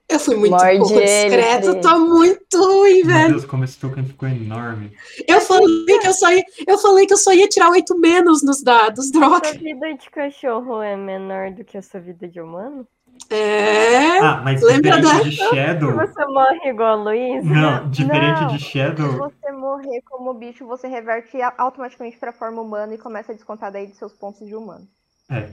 Eu 0.08 0.20
fui 0.20 0.36
muito 0.36 0.52
Morde 0.52 0.78
pouco 0.78 0.94
ele, 1.00 1.06
discreta, 1.06 1.72
Pri. 1.72 1.82
tô 1.82 2.00
muito 2.00 2.58
ruim, 2.64 3.04
Meu 3.04 3.06
velho. 3.08 3.30
Deus, 3.32 3.46
como 3.46 3.64
esse 3.64 3.78
token 3.80 4.06
ficou 4.06 4.30
enorme. 4.30 4.96
Eu 5.28 5.42
falei 5.42 5.86
que 6.00 6.08
eu 6.08 6.14
só 6.14 6.32
ia, 6.32 6.44
eu 6.68 6.78
falei 6.78 7.08
que 7.08 7.14
eu 7.14 7.18
só 7.18 7.34
ia 7.34 7.50
tirar 7.50 7.70
oito 7.72 7.98
menos 7.98 8.44
nos 8.44 8.62
dados, 8.62 9.10
Sua 9.10 9.20
droga. 9.20 9.52
vida 9.54 9.94
de 9.96 10.10
cachorro 10.12 10.80
é 10.82 10.96
menor 10.96 11.52
do 11.52 11.66
que 11.66 11.76
a 11.78 11.82
sua 11.82 12.00
vida 12.00 12.28
de 12.28 12.40
humano? 12.40 12.88
É. 13.30 14.20
Ah, 14.20 14.42
mas 14.44 14.62
Lembra 14.62 15.00
diferente 15.02 15.18
da- 15.18 15.24
de 15.24 15.32
Shadow. 15.32 15.94
Você 15.96 16.26
morre 16.26 16.70
igual 16.70 16.90
a 17.00 17.04
Luísa? 17.04 17.48
Não, 17.50 17.90
diferente 17.90 18.42
Não. 18.42 18.48
de 18.48 18.60
Se 18.64 18.70
Shadow. 18.72 19.12
você 19.18 19.52
morrer 19.52 20.02
como 20.06 20.34
bicho, 20.34 20.66
você 20.68 20.88
reverte 20.88 21.38
automaticamente 21.58 22.18
pra 22.18 22.32
forma 22.34 22.62
humana 22.62 22.94
e 22.94 22.98
começa 22.98 23.32
a 23.32 23.36
descontar 23.36 23.72
daí 23.72 23.88
dos 23.88 23.98
seus 23.98 24.14
pontos 24.14 24.46
de 24.46 24.56
humano. 24.56 24.88
É. 25.30 25.50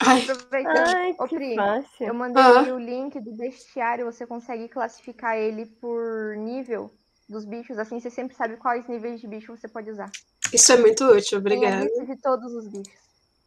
Ai, 0.00 0.22
Aproveitando, 0.28 0.76
Ai, 0.94 1.14
ô 1.18 1.24
que 1.26 1.36
Pri, 1.36 1.54
fácil. 1.54 2.06
eu 2.06 2.14
mandei 2.14 2.42
Ah. 2.42 2.74
o 2.74 2.78
link 2.78 3.18
do 3.20 3.32
bestiário, 3.32 4.04
você 4.04 4.26
consegue 4.26 4.68
classificar 4.68 5.36
ele 5.38 5.64
por 5.66 6.36
nível 6.36 6.90
dos 7.28 7.44
bichos, 7.46 7.78
assim 7.78 7.98
você 8.00 8.10
sempre 8.10 8.36
sabe 8.36 8.56
quais 8.56 8.86
níveis 8.88 9.20
de 9.20 9.26
bicho 9.26 9.56
você 9.56 9.66
pode 9.68 9.90
usar. 9.90 10.10
isso 10.52 10.72
é 10.72 10.76
muito 10.76 11.04
útil, 11.06 11.40
Tem 11.42 11.54
a 11.54 11.56
obrigada. 11.56 11.84
lista 11.84 12.04
de 12.06 12.16
todos 12.20 12.52
os 12.52 12.68
bichos. 12.68 12.92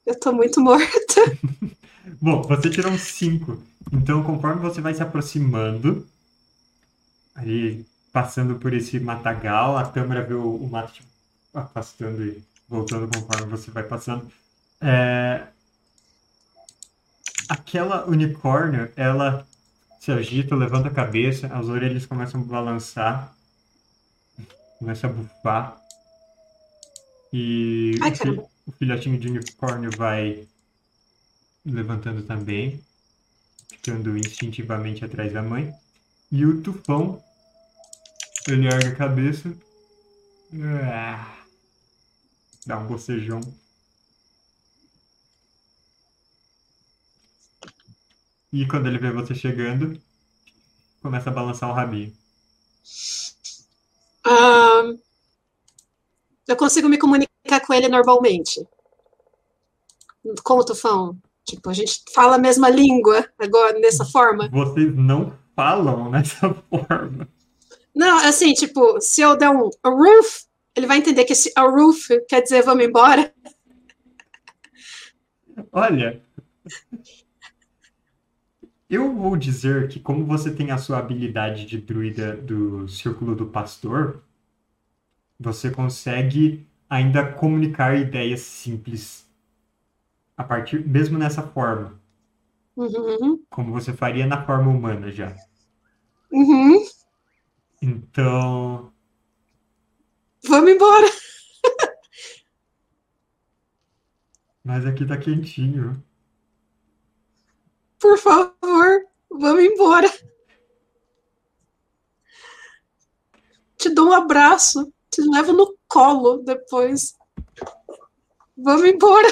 Eu 0.05 0.17
tô 0.19 0.31
muito 0.31 0.59
morta. 0.61 0.87
Bom, 2.21 2.41
você 2.43 2.69
tirou 2.69 2.91
um 2.91 2.97
5. 2.97 3.61
Então, 3.91 4.23
conforme 4.23 4.61
você 4.61 4.81
vai 4.81 4.93
se 4.93 5.01
aproximando, 5.03 6.07
aí 7.35 7.85
passando 8.11 8.55
por 8.55 8.73
esse 8.73 8.99
matagal, 8.99 9.77
a 9.77 9.89
câmera 9.89 10.23
vê 10.23 10.33
o, 10.33 10.55
o 10.55 10.69
mato 10.69 10.93
tipo, 10.93 11.07
afastando 11.53 12.23
e 12.23 12.43
voltando 12.67 13.07
conforme 13.07 13.51
você 13.51 13.71
vai 13.71 13.83
passando. 13.83 14.27
É, 14.81 15.47
Aquela 17.49 18.05
unicórnio, 18.05 18.91
ela 18.95 19.47
se 19.99 20.11
agita, 20.11 20.53
levanta 20.53 20.89
a 20.89 20.93
cabeça, 20.93 21.47
as 21.47 21.67
orelhas 21.67 22.05
começam 22.05 22.41
a 22.41 22.43
balançar, 22.43 23.33
começa 24.79 25.07
a 25.07 25.09
bufar. 25.09 25.77
E 27.31 27.95
Ai, 28.01 28.11
o 28.65 28.71
filhotinho 28.73 29.17
de 29.17 29.29
unicórnio 29.29 29.89
vai 29.95 30.45
levantando 31.67 32.23
também, 32.23 32.81
ficando 33.69 34.17
instintivamente 34.17 35.03
atrás 35.03 35.33
da 35.33 35.41
mãe. 35.41 35.73
E 36.31 36.45
o 36.45 36.61
tufão, 36.61 37.21
ele 38.47 38.67
ergue 38.67 38.87
a 38.87 38.95
cabeça, 38.95 39.53
ah, 40.61 41.45
dá 42.65 42.77
um 42.79 42.87
bocejão. 42.87 43.41
E 48.51 48.65
quando 48.65 48.87
ele 48.87 48.97
vê 48.97 49.11
você 49.11 49.35
chegando, 49.35 50.01
começa 51.01 51.29
a 51.29 51.33
balançar 51.33 51.69
o 51.69 51.73
rabinho. 51.73 52.15
Ah, 54.25 54.93
eu 56.47 56.55
consigo 56.55 56.87
me 56.87 56.97
comunicar 56.97 57.59
com 57.65 57.73
ele 57.73 57.89
normalmente. 57.89 58.65
Com 60.43 60.55
o 60.55 60.65
tufão. 60.65 61.17
Tipo, 61.47 61.69
a 61.69 61.73
gente 61.73 62.01
fala 62.13 62.35
a 62.35 62.39
mesma 62.39 62.69
língua 62.69 63.25
agora, 63.39 63.79
dessa 63.79 64.03
forma. 64.03 64.49
Vocês 64.49 64.93
não 64.93 65.33
falam 65.55 66.11
nessa 66.11 66.53
forma. 66.69 67.27
Não, 67.95 68.17
assim, 68.19 68.53
tipo, 68.53 68.99
se 68.99 69.21
eu 69.21 69.37
der 69.37 69.49
um 69.49 69.69
roof, 69.85 70.45
ele 70.75 70.85
vai 70.85 70.97
entender 70.97 71.23
que 71.23 71.31
esse 71.31 71.51
roof 71.57 72.09
quer 72.27 72.41
dizer 72.41 72.63
vamos 72.63 72.83
embora. 72.83 73.33
Olha, 75.71 76.21
eu 78.89 79.15
vou 79.15 79.37
dizer 79.37 79.87
que 79.87 79.99
como 79.99 80.25
você 80.25 80.53
tem 80.53 80.69
a 80.69 80.77
sua 80.77 80.99
habilidade 80.99 81.65
de 81.65 81.77
druida 81.77 82.35
do 82.35 82.87
Círculo 82.89 83.35
do 83.35 83.47
Pastor, 83.47 84.21
você 85.39 85.71
consegue 85.71 86.67
ainda 86.89 87.31
comunicar 87.31 87.97
ideias 87.97 88.41
simples 88.41 89.26
a 90.37 90.43
partir 90.43 90.87
mesmo 90.87 91.17
nessa 91.17 91.43
forma, 91.43 91.99
Uhum, 92.77 93.43
como 93.49 93.73
você 93.73 93.91
faria 93.91 94.25
na 94.25 94.45
forma 94.45 94.71
humana 94.71 95.11
já. 95.11 95.35
uhum. 96.31 96.85
Então, 97.81 98.93
Vamos 100.49 100.71
embora. 100.71 101.07
mas 104.63 104.85
aqui 104.85 105.03
tá 105.05 105.17
quentinho. 105.17 106.03
Por 107.99 108.17
favor, 108.17 109.05
vamos 109.29 109.63
embora. 109.63 110.09
Te 113.77 113.89
dou 113.89 114.09
um 114.09 114.13
abraço, 114.13 114.91
te 115.11 115.21
levo 115.21 115.53
no 115.53 115.75
colo 115.87 116.37
depois. 116.43 117.13
Vamos 118.57 118.83
embora. 118.87 119.27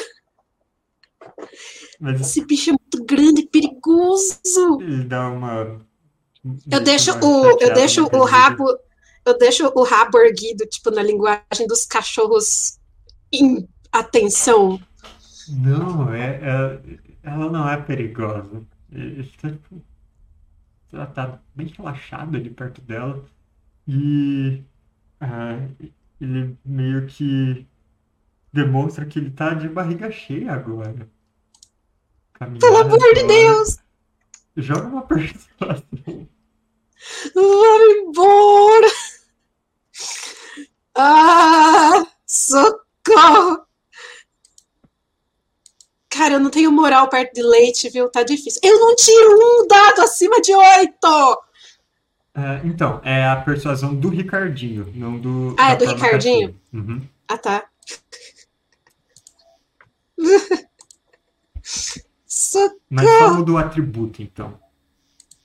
Mas 2.00 2.22
Esse 2.22 2.46
bicho 2.46 2.70
é 2.72 2.74
muito 2.74 3.06
grande 3.06 3.42
e 3.42 3.48
perigoso. 3.48 4.78
ele 4.80 5.04
dá 5.06 5.30
uma 5.30 5.80
Eu 6.72 6.80
deixo 6.80 7.12
o, 7.22 7.62
eu 7.62 7.74
deixo 7.74 8.04
o 8.04 8.24
rabo, 8.26 8.66
eu 9.26 9.38
deixo 9.38 9.72
o 9.76 9.84
rabo 9.84 10.20
erguido, 10.20 10.66
tipo 10.68 10.92
na 10.92 11.02
linguagem 11.02 11.68
dos 11.68 11.86
cachorros 11.86 12.78
em 13.32 13.68
atenção. 13.92 14.80
Não, 15.50 16.14
é, 16.14 16.40
é- 16.42 17.00
ela 17.24 17.50
não 17.52 17.68
é 17.70 17.82
perigosa. 17.82 18.64
Tipo, 19.40 19.82
ela 20.92 21.06
tá 21.08 21.40
bem 21.54 21.68
relaxado 21.68 22.36
ali 22.38 22.50
perto 22.50 22.82
dela 22.82 23.24
e 23.88 24.64
ah, 25.22 25.58
ele 26.22 26.58
meio 26.66 27.08
que 27.08 27.68
demonstra 28.54 29.06
que 29.06 29.20
ele 29.20 29.32
tá 29.32 29.54
de 29.54 29.70
barriga 29.70 30.12
cheia 30.12 30.54
agora. 30.54 31.10
Pelo 32.40 32.60
Caminhada 32.60 32.80
amor 32.82 33.14
de. 33.14 33.24
Deus, 33.24 33.78
Joga 34.58 34.88
uma 34.88 35.02
persuasão. 35.04 36.28
vamos 37.34 37.96
embora. 37.98 38.88
Ah, 40.98 42.06
socorro. 42.26 43.66
Cara, 46.10 46.36
eu 46.36 46.40
não 46.40 46.50
tenho 46.50 46.72
moral 46.72 47.10
perto 47.10 47.34
de 47.34 47.44
leite, 47.44 47.90
viu? 47.90 48.10
Tá 48.10 48.24
difícil. 48.24 48.62
Eu 48.64 48.80
não 48.80 48.96
tiro 48.96 49.38
um 49.38 49.68
dado 49.68 50.02
acima 50.02 50.40
de 50.42 50.54
oito. 50.56 51.44
Ah, 52.34 52.62
então, 52.64 53.02
é 53.04 53.26
a 53.28 53.36
persuasão 53.38 53.94
do 53.94 54.10
Ricardinho, 54.10 54.92
não 54.96 55.18
do. 55.20 55.56
Ah, 55.58 55.72
é 55.72 55.76
do 55.76 55.86
Ricardinho? 55.86 56.60
Uhum. 56.74 57.06
Ah, 57.28 57.38
tá. 57.38 57.66
Socorro. 62.38 62.80
Mas 62.90 63.08
só 63.08 63.34
muda 63.34 63.52
o 63.54 63.58
atributo, 63.58 64.22
então. 64.22 64.60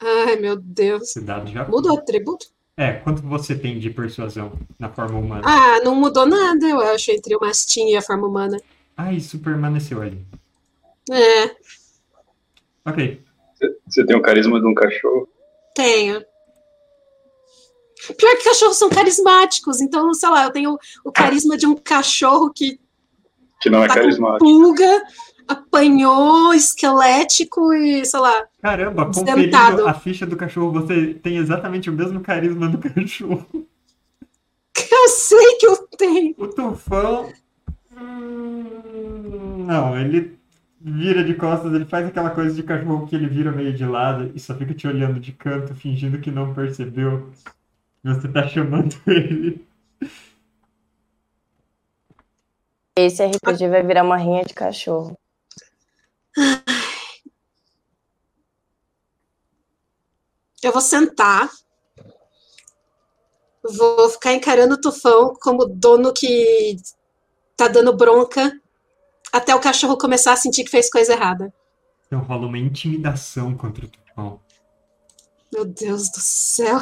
Ai, 0.01 0.37
meu 0.37 0.57
Deus. 0.57 1.03
Esse 1.03 1.21
dado 1.21 1.51
já. 1.51 1.65
Muda 1.69 1.93
o 1.93 1.97
atributo? 1.99 2.47
É, 2.77 2.95
quanto 2.95 3.23
você 3.23 3.55
tem 3.55 3.79
de 3.79 3.91
persuasão 3.91 4.53
na 4.79 4.89
forma 4.89 5.19
humana? 5.19 5.43
Ah, 5.45 5.81
não 5.85 5.95
mudou 5.95 6.27
nada, 6.27 6.67
eu 6.67 6.81
acho, 6.81 7.11
entre 7.13 7.37
o 7.37 7.41
mastim 7.41 7.89
e 7.91 7.97
a 7.97 8.03
forma 8.03 8.27
humana. 8.27 8.57
Ah, 8.97 9.13
isso 9.13 9.39
permaneceu 9.39 10.01
ali. 10.03 10.25
É, 11.11 11.55
Ok. 12.87 13.23
Você 13.87 14.07
tem 14.07 14.17
o 14.17 14.23
carisma 14.23 14.59
de 14.59 14.67
um 14.67 14.75
cachorro. 14.75 15.29
tenho. 15.75 16.25
Pior 18.17 18.37
que 18.39 18.45
cachorros 18.45 18.79
são 18.79 18.89
carismáticos, 18.89 19.81
então, 19.83 20.13
sei 20.15 20.31
lá, 20.31 20.45
eu 20.45 20.51
tenho 20.51 20.79
o 21.05 21.13
carisma 21.13 21.57
de 21.59 21.67
um 21.67 21.75
cachorro 21.77 22.51
que 22.51 22.81
Que 23.61 23.69
não 23.69 23.85
é 23.85 23.89
tá 23.89 23.95
com 23.95 24.01
carismático. 24.01 24.39
pulga, 24.39 25.03
apanhou, 25.51 26.55
esquelético 26.55 27.73
e, 27.73 28.05
sei 28.05 28.21
lá. 28.21 28.47
Caramba, 28.63 29.07
conferindo 29.07 29.87
a 29.87 29.95
ficha 29.95 30.27
do 30.27 30.37
cachorro, 30.37 30.73
você 30.73 31.15
tem 31.15 31.37
exatamente 31.37 31.91
o 31.91 31.93
mesmo 31.93 32.21
carisma 32.21 32.69
do 32.69 32.79
cachorro. 32.79 33.47
Eu 34.93 35.09
sei 35.09 35.57
que 35.59 35.67
eu 35.67 35.77
tenho. 35.97 36.35
O 36.39 36.47
tufão. 36.49 37.33
hum, 37.97 39.65
Não, 39.67 39.99
ele 39.99 40.39
vira 40.81 41.23
de 41.25 41.35
costas, 41.35 41.73
ele 41.75 41.85
faz 41.85 42.07
aquela 42.07 42.31
coisa 42.31 42.55
de 42.55 42.63
cachorro 42.63 43.07
que 43.07 43.15
ele 43.15 43.27
vira 43.27 43.53
meio 43.53 43.73
de 43.73 43.85
lado 43.85 44.31
e 44.35 44.41
só 44.41 44.55
fica 44.55 44.75
te 44.75 44.87
olhando 44.87 45.21
de 45.21 45.33
canto, 45.33 45.75
fingindo 45.75 46.19
que 46.21 46.31
não 46.31 46.55
percebeu. 46.55 47.31
que 48.03 48.09
Você 48.09 48.29
tá 48.29 48.47
chamando 48.49 48.95
ele. 49.07 49.67
Esse 52.97 53.25
RPG 53.27 53.69
vai 53.69 53.83
virar 53.83 54.05
uma 54.05 54.17
rinha 54.17 54.45
de 54.45 54.55
cachorro. 54.55 55.19
Eu 60.63 60.73
vou 60.73 60.81
sentar. 60.81 61.49
Vou 63.63 64.09
ficar 64.11 64.33
encarando 64.33 64.75
o 64.75 64.81
tufão 64.81 65.35
como 65.41 65.67
dono 65.67 66.13
que 66.13 66.77
tá 67.57 67.69
dando 67.69 67.95
bronca 67.95 68.59
até 69.33 69.55
o 69.55 69.61
cachorro 69.61 69.99
começar 69.99 70.33
a 70.33 70.37
sentir 70.37 70.65
que 70.65 70.71
fez 70.71 70.91
coisa 70.91 71.13
errada. 71.13 71.53
Então 72.07 72.21
rola 72.21 72.47
uma 72.47 72.59
intimidação 72.59 73.55
contra 73.57 73.85
o 73.85 73.89
tufão. 73.89 74.41
Meu 75.53 75.65
Deus 75.65 76.11
do 76.11 76.21
céu. 76.21 76.79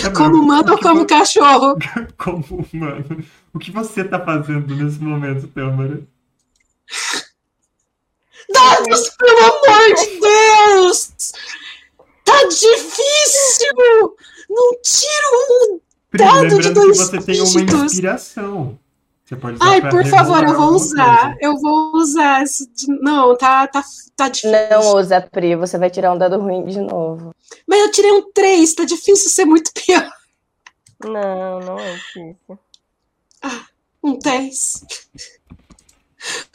Tá 0.00 0.12
Como 0.14 0.36
humano 0.42 0.72
ou 0.72 0.78
como 0.80 1.00
vo- 1.00 1.06
cachorro? 1.06 1.76
Como 2.16 2.44
humano. 2.72 3.04
O 3.52 3.58
que 3.58 3.70
você 3.72 4.04
tá 4.04 4.22
fazendo 4.24 4.76
nesse 4.76 5.00
momento, 5.00 5.48
Tâmara? 5.48 6.06
Dados, 8.52 9.10
pelo 9.18 9.38
amor 9.38 9.94
de 9.94 10.20
Deus! 10.20 11.12
Tá 12.24 12.44
difícil! 12.44 14.16
Não 14.48 14.72
tiro 14.82 15.72
um! 15.72 15.80
Dado 16.14 16.48
de 16.48 16.54
lembrando 16.54 16.62
que 16.68 16.70
dois 16.74 16.98
você 16.98 17.20
tem 17.22 17.40
uma 17.40 17.46
dígitos. 17.46 17.82
inspiração. 17.84 18.78
Você 19.24 19.36
pode 19.36 19.56
usar 19.56 19.64
Ai, 19.66 19.80
por 19.88 20.04
favor, 20.06 20.44
eu 20.44 20.54
vou 20.54 20.70
usar. 20.74 21.22
coisa. 21.22 21.38
Eu 21.40 21.58
vou 21.58 21.92
usar 21.96 22.42
esse. 22.42 22.66
de- 22.70 22.86
Não, 23.00 23.36
tá, 23.36 23.66
tá, 23.66 23.82
tá 24.14 24.28
difícil. 24.28 24.52
Não 24.70 24.96
usa 24.96 25.20
Pri, 25.22 25.56
você 25.56 25.78
vai 25.78 25.88
tirar 25.88 26.12
um 26.12 26.18
dado 26.18 26.38
ruim 26.38 26.66
de 26.66 26.80
novo. 26.80 27.34
Mas 27.66 27.80
eu 27.80 27.90
tirei 27.90 28.12
um 28.12 28.30
3, 28.32 28.74
tá 28.74 28.84
difícil 28.84 29.30
ser 29.30 29.46
muito 29.46 29.70
pior. 29.72 30.06
Não, 31.02 31.60
não 31.60 31.78
é 31.78 31.94
difícil. 31.94 32.58
Um 34.02 34.18
10. 34.18 34.84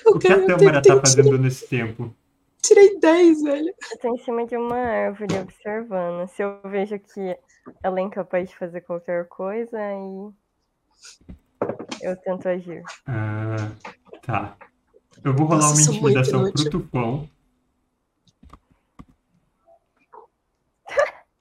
O 0.06 0.18
que 0.18 0.28
a 0.28 0.46
Tâmara 0.46 0.82
tá 0.82 1.00
fazendo 1.00 1.38
nesse 1.38 1.68
tempo? 1.68 2.14
Tirei 2.62 3.00
10, 3.00 3.44
velho. 3.44 3.74
Eu 3.92 4.00
tô 4.00 4.14
em 4.14 4.18
cima 4.24 4.46
de 4.46 4.58
uma 4.58 4.78
árvore 4.78 5.38
observando. 5.40 6.28
Se 6.28 6.42
eu 6.42 6.60
vejo 6.66 7.00
que 7.00 7.38
ela 7.84 8.00
é 8.00 8.04
incapaz 8.04 8.50
de 8.50 8.58
fazer 8.58 8.82
qualquer 8.82 9.28
coisa, 9.28 9.78
aí 9.78 10.32
eu 12.02 12.16
tento 12.18 12.48
agir. 12.48 12.84
Ah, 13.06 13.72
tá. 14.22 14.58
Eu 15.24 15.34
vou 15.34 15.48
rolar 15.48 15.62
Nossa, 15.62 15.92
uma 15.92 15.98
intimidação 15.98 16.52
pro 16.52 16.70
tufão. 16.70 17.30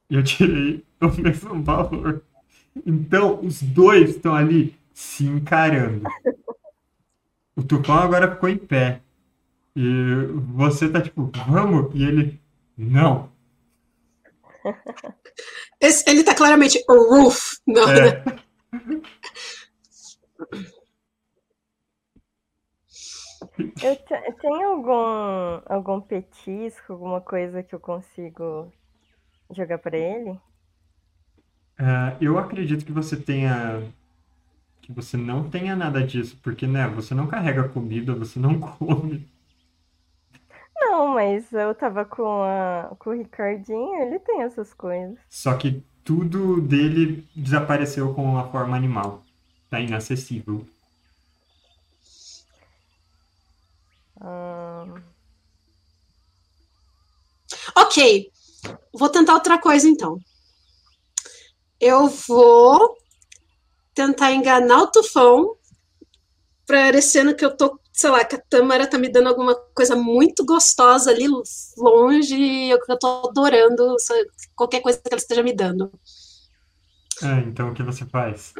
Eu 0.08 0.22
tirei 0.22 0.84
o 1.00 1.20
mesmo 1.20 1.62
valor. 1.62 2.22
Então, 2.84 3.40
os 3.40 3.62
dois 3.62 4.10
estão 4.10 4.34
ali 4.34 4.76
se 4.94 5.26
encarando. 5.26 6.02
O 7.56 7.62
tufão 7.64 7.96
agora 7.98 8.30
ficou 8.34 8.48
em 8.48 8.58
pé. 8.58 9.00
E 9.74 10.26
você 10.54 10.88
tá 10.88 11.00
tipo, 11.02 11.30
vamos? 11.48 11.94
E 11.94 12.04
ele, 12.04 12.40
não. 12.76 13.30
Esse- 15.80 16.08
ele 16.08 16.24
tá 16.24 16.34
claramente 16.34 16.82
roof. 16.88 17.58
Não, 17.66 17.86
né? 17.86 18.08
É. 18.10 18.46
Eu 23.82 23.96
te- 23.96 24.32
tem 24.40 24.64
algum, 24.64 25.60
algum 25.66 26.00
petisco, 26.00 26.92
alguma 26.92 27.20
coisa 27.20 27.62
que 27.62 27.74
eu 27.74 27.80
consigo 27.80 28.72
jogar 29.50 29.78
pra 29.78 29.96
ele? 29.96 30.38
Ah, 31.78 32.16
eu 32.20 32.38
acredito 32.38 32.84
que 32.84 32.92
você 32.92 33.16
tenha. 33.16 33.82
Que 34.86 34.90
você 34.92 35.18
não 35.18 35.50
tenha 35.50 35.76
nada 35.76 36.02
disso, 36.02 36.38
porque, 36.42 36.66
né, 36.66 36.88
você 36.88 37.14
não 37.14 37.26
carrega 37.26 37.68
comida, 37.68 38.14
você 38.14 38.38
não 38.38 38.58
come. 38.78 39.28
Não, 40.74 41.08
mas 41.08 41.52
eu 41.52 41.74
tava 41.74 42.04
com, 42.04 42.42
a, 42.42 42.94
com 42.98 43.10
o 43.10 43.12
Ricardinho, 43.14 43.94
ele 44.02 44.18
tem 44.20 44.42
essas 44.42 44.72
coisas. 44.72 45.18
Só 45.30 45.56
que 45.56 45.84
tudo 46.02 46.60
dele 46.60 47.24
desapareceu 47.34 48.12
com 48.12 48.36
a 48.38 48.48
forma 48.48 48.76
animal. 48.76 49.22
Tá 49.70 49.80
inacessível. 49.80 50.66
Ahn, 54.20 54.90
Ok, 57.76 57.96
vou 58.94 59.08
tentar 59.10 59.34
outra 59.34 59.58
coisa 59.60 59.88
então. 59.88 60.18
Eu 61.80 62.06
vou 62.08 62.96
tentar 63.96 64.30
enganar 64.32 64.82
o 64.82 64.86
tufão, 64.92 65.56
parecendo 66.66 67.34
que 67.34 67.44
eu 67.44 67.56
tô, 67.56 67.80
sei 67.92 68.10
lá, 68.10 68.24
que 68.24 68.36
a 68.36 68.42
Tâmara 68.50 68.86
tá 68.86 68.98
me 68.98 69.08
dando 69.08 69.28
alguma 69.28 69.54
coisa 69.74 69.96
muito 69.96 70.44
gostosa 70.44 71.10
ali 71.10 71.26
longe 71.78 72.36
e 72.36 72.70
eu, 72.70 72.78
eu 72.88 72.98
tô 72.98 73.28
adorando 73.30 73.96
qualquer 74.54 74.80
coisa 74.82 74.98
que 75.00 75.08
ela 75.10 75.16
esteja 75.18 75.42
me 75.42 75.54
dando. 75.54 75.90
Ah, 77.22 77.40
então 77.40 77.70
o 77.70 77.74
que 77.74 77.82
você 77.82 78.04
faz? 78.04 78.52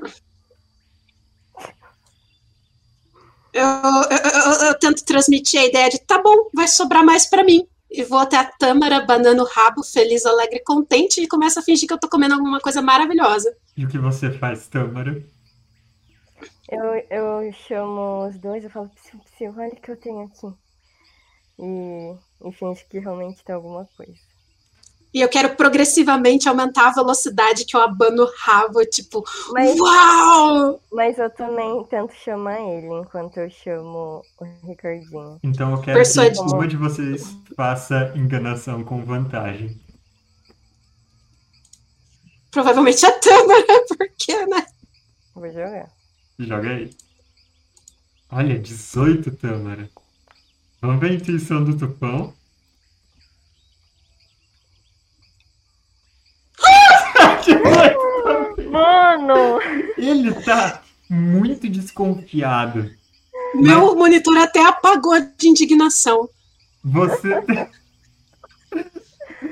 Eu, 3.53 3.64
eu- 3.66 4.53
eu- 4.61 4.66
eu 4.68 4.79
tento 4.79 5.05
transmitir 5.05 5.61
a 5.61 5.64
ideia 5.66 5.88
de 5.90 5.99
tá 5.99 6.20
bom, 6.22 6.49
vai 6.55 6.68
sobrar 6.68 7.05
mais 7.05 7.27
pra 7.27 7.44
mim. 7.44 7.66
E 7.90 8.03
vou 8.03 8.18
até 8.18 8.37
a 8.37 8.44
Tâmara, 8.44 9.05
banando 9.05 9.42
o 9.42 9.46
rabo, 9.46 9.83
feliz, 9.83 10.27
alegre, 10.27 10.61
contente, 10.64 11.20
e 11.20 11.29
começo 11.29 11.59
a 11.59 11.62
fingir 11.62 11.87
que 11.87 11.94
eu 11.94 12.01
tô 12.01 12.09
comendo 12.09 12.35
alguma 12.35 12.61
coisa 12.61 12.83
maravilhosa. 12.83 13.57
E 13.77 13.85
o 13.85 13.88
que 13.88 13.99
você 13.99 14.31
faz, 14.31 14.66
Tâmara? 14.66 15.22
eu, 16.68 16.94
eu 17.11 17.53
chamo 17.53 18.27
os 18.27 18.38
dois, 18.38 18.64
eu 18.64 18.70
falo, 18.70 18.88
psiu, 18.90 19.20
psiu, 19.20 19.55
olha 19.57 19.68
o 19.68 19.77
que 19.77 19.90
eu 19.90 19.96
tenho 19.96 20.22
aqui. 20.22 20.53
E, 21.59 22.14
e 22.44 22.53
finge 22.53 22.85
que 22.88 22.99
realmente 22.99 23.44
tem 23.44 23.55
alguma 23.55 23.88
coisa. 23.96 24.20
E 25.16 25.22
eu 25.22 25.31
quero 25.31 25.57
progressivamente 25.57 26.46
aumentar 26.46 26.88
a 26.88 26.92
velocidade 26.92 27.64
que 27.64 27.74
eu 27.74 27.81
abano 27.81 28.24
o 28.24 28.31
rabo, 28.37 28.85
tipo, 28.85 29.24
Mas, 29.50 29.74
uau! 29.81 30.79
mas 30.92 31.16
eu 31.16 31.31
também 31.31 31.83
tento 31.85 32.12
chamar 32.12 32.61
ele 32.61 32.87
enquanto 32.87 33.38
eu 33.38 33.48
chamo 33.48 34.22
o 34.38 34.44
Ricardinho. 34.66 35.38
Então 35.42 35.70
eu 35.70 35.81
quero 35.81 35.96
Persuade. 35.96 36.35
que 36.37 36.42
uma 36.42 36.68
de 36.68 36.76
vocês 36.76 37.35
faça 37.57 38.12
enganação 38.14 38.85
com 38.85 39.02
vantagem. 39.07 39.81
Provavelmente 42.50 43.07
a 43.07 43.18
Tâmara, 43.18 43.64
porque, 43.96 44.44
né? 44.44 44.66
Vou 45.35 45.50
jogar. 45.50 45.88
Joga 46.38 46.68
aí. 46.68 46.90
Olha, 48.31 48.59
18, 48.59 49.31
Tâmara. 49.31 49.88
Vamos 50.83 51.00
ver 51.00 51.12
a 51.12 51.14
intuição 51.14 51.64
do 51.64 51.74
Mano! 58.70 59.61
Ele 59.96 60.32
tá 60.32 60.82
muito 61.09 61.68
desconfiado. 61.68 62.90
Meu 63.54 63.94
monitor 63.96 64.37
até 64.38 64.66
apagou 64.66 65.18
de 65.37 65.48
indignação. 65.48 66.28
Você. 66.85 67.30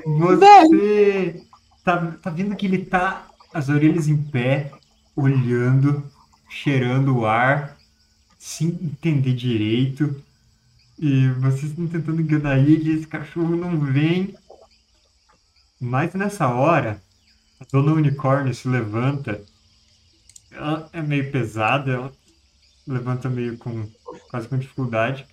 Você 0.05 1.43
tá, 1.83 2.17
tá 2.21 2.29
vendo 2.29 2.55
que 2.55 2.65
ele 2.65 2.85
tá 2.85 3.27
as 3.53 3.69
orelhas 3.69 4.07
em 4.07 4.17
pé, 4.17 4.71
olhando, 5.15 6.03
cheirando 6.49 7.17
o 7.17 7.25
ar, 7.25 7.77
sem 8.37 8.67
entender 8.67 9.33
direito. 9.33 10.21
E 10.99 11.29
vocês 11.39 11.71
estão 11.71 11.87
tentando 11.87 12.21
enganar 12.21 12.57
ele, 12.57 12.93
esse 12.93 13.07
cachorro 13.07 13.55
não 13.55 13.79
vem. 13.79 14.35
Mas 15.79 16.13
nessa 16.13 16.47
hora, 16.47 17.01
dona 17.71 17.93
unicórnio 17.93 18.53
se 18.53 18.67
levanta. 18.67 19.43
Ela 20.51 20.89
é 20.93 21.01
meio 21.01 21.31
pesada, 21.31 21.91
ela 21.91 22.13
levanta 22.87 23.29
meio 23.29 23.57
com 23.57 23.89
quase 24.29 24.47
com 24.47 24.57
dificuldade. 24.57 25.27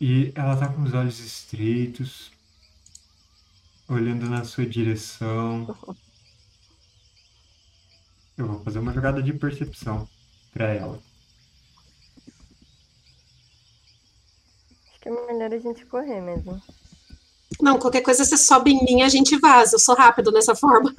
E 0.00 0.32
ela 0.34 0.56
tá 0.56 0.68
com 0.68 0.82
os 0.82 0.94
olhos 0.94 1.18
estreitos, 1.18 2.30
olhando 3.88 4.28
na 4.28 4.44
sua 4.44 4.64
direção. 4.64 5.76
Eu 8.36 8.46
vou 8.46 8.62
fazer 8.62 8.78
uma 8.78 8.92
jogada 8.92 9.20
de 9.22 9.32
percepção 9.32 10.08
pra 10.52 10.68
ela. 10.68 11.00
Acho 14.88 15.00
que 15.00 15.08
é 15.08 15.26
melhor 15.26 15.52
a 15.52 15.58
gente 15.58 15.84
correr 15.86 16.20
mesmo. 16.20 16.62
Não, 17.60 17.78
qualquer 17.78 18.02
coisa 18.02 18.24
você 18.24 18.36
sobe 18.36 18.72
em 18.72 18.84
mim, 18.84 19.02
a 19.02 19.08
gente 19.08 19.36
vaza. 19.38 19.74
Eu 19.74 19.80
sou 19.80 19.94
rápido 19.94 20.30
nessa 20.30 20.54
forma. 20.54 20.94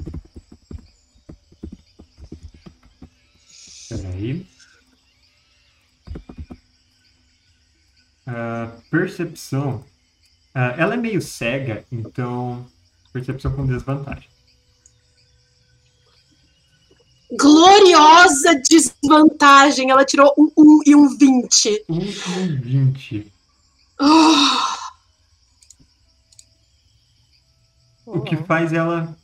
Peraí. 3.89 4.45
Ah, 8.27 8.71
percepção. 8.91 9.83
Ah, 10.53 10.75
ela 10.77 10.93
é 10.93 10.97
meio 10.97 11.21
cega, 11.21 11.85
então. 11.91 12.67
Percepção 13.11 13.51
com 13.55 13.65
desvantagem. 13.65 14.29
Gloriosa 17.31 18.55
desvantagem. 18.69 19.89
Ela 19.89 20.05
tirou 20.05 20.33
um 20.37 20.51
1 20.57 20.79
e 20.85 20.95
um 20.95 21.17
20. 21.17 21.85
Um 21.87 21.99
com 21.99 22.61
20. 22.61 23.31
Ah, 23.99 24.78
O 28.11 28.21
que 28.21 28.35
faz 28.35 28.73
ela. 28.73 29.15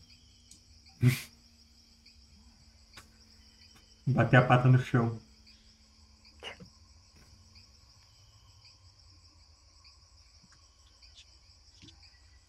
bater 4.05 4.37
a 4.37 4.45
pata 4.45 4.67
no 4.67 4.77
chão. 4.77 5.19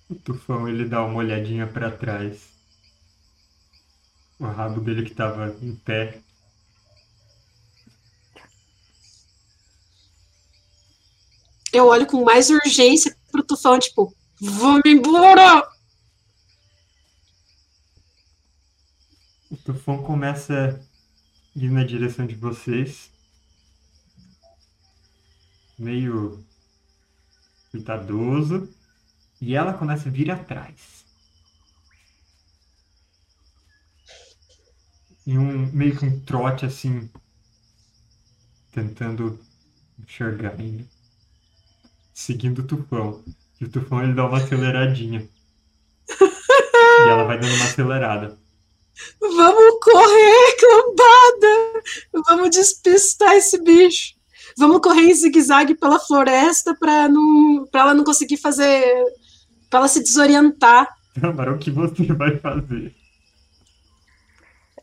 O 0.09 0.15
tufão 0.15 0.69
ele 0.69 0.85
dá 0.85 1.03
uma 1.03 1.17
olhadinha 1.17 1.67
pra 1.67 1.91
trás. 1.91 2.51
O 4.39 4.45
rabo 4.45 4.81
dele 4.81 5.05
que 5.09 5.15
tava 5.15 5.57
em 5.63 5.75
pé. 5.75 6.21
eu 11.77 11.87
olho 11.89 12.07
com 12.07 12.25
mais 12.25 12.49
urgência 12.49 13.15
pro 13.31 13.43
tufão, 13.43 13.79
tipo, 13.79 14.15
vamos 14.41 14.83
embora! 14.87 15.76
O 19.49 19.57
tufão 19.57 20.03
começa 20.03 20.81
a 21.55 21.59
ir 21.59 21.71
na 21.71 21.85
direção 21.85 22.27
de 22.27 22.35
vocês. 22.35 23.11
Meio 25.79 26.45
cuidadoso. 27.71 28.69
E 29.41 29.55
ela 29.55 29.73
começa 29.73 30.09
a 30.09 30.13
vir 30.13 30.31
atrás. 30.31 31.05
E 35.25 35.39
um 35.39 35.71
meio 35.73 35.97
que 35.97 36.05
um 36.05 36.21
trote 36.21 36.67
assim. 36.67 37.09
Tentando 38.73 39.39
enxergar 39.99 40.59
ainda. 40.59 40.85
Seguindo 42.13 42.61
o 42.61 42.67
tufão. 42.67 43.23
E 43.61 43.65
o 43.65 43.71
tufão 43.71 44.03
ele 44.03 44.15
dá 44.15 44.27
uma 44.27 44.39
aceleradinha. 44.39 45.29
e 46.11 47.09
ela 47.09 47.25
vai 47.25 47.39
dando 47.39 47.55
uma 47.55 47.65
acelerada. 47.65 48.46
Vamos 49.21 49.79
correr, 49.83 50.57
cambada! 50.61 51.83
Vamos 52.27 52.51
despistar 52.51 53.35
esse 53.35 53.63
bicho. 53.63 54.15
Vamos 54.59 54.81
correr 54.81 55.03
em 55.03 55.15
zigue-zague 55.15 55.75
pela 55.75 55.99
floresta 56.01 56.75
pra, 56.75 57.09
não, 57.09 57.67
pra 57.71 57.83
ela 57.83 57.95
não 57.95 58.05
conseguir 58.05 58.37
fazer. 58.39 58.85
pra 59.69 59.81
ela 59.81 59.89
se 59.89 60.03
desorientar. 60.03 60.89
Câmara, 61.21 61.53
o 61.53 61.59
que 61.59 61.71
você 61.71 62.05
vai 62.13 62.39
fazer? 62.39 62.95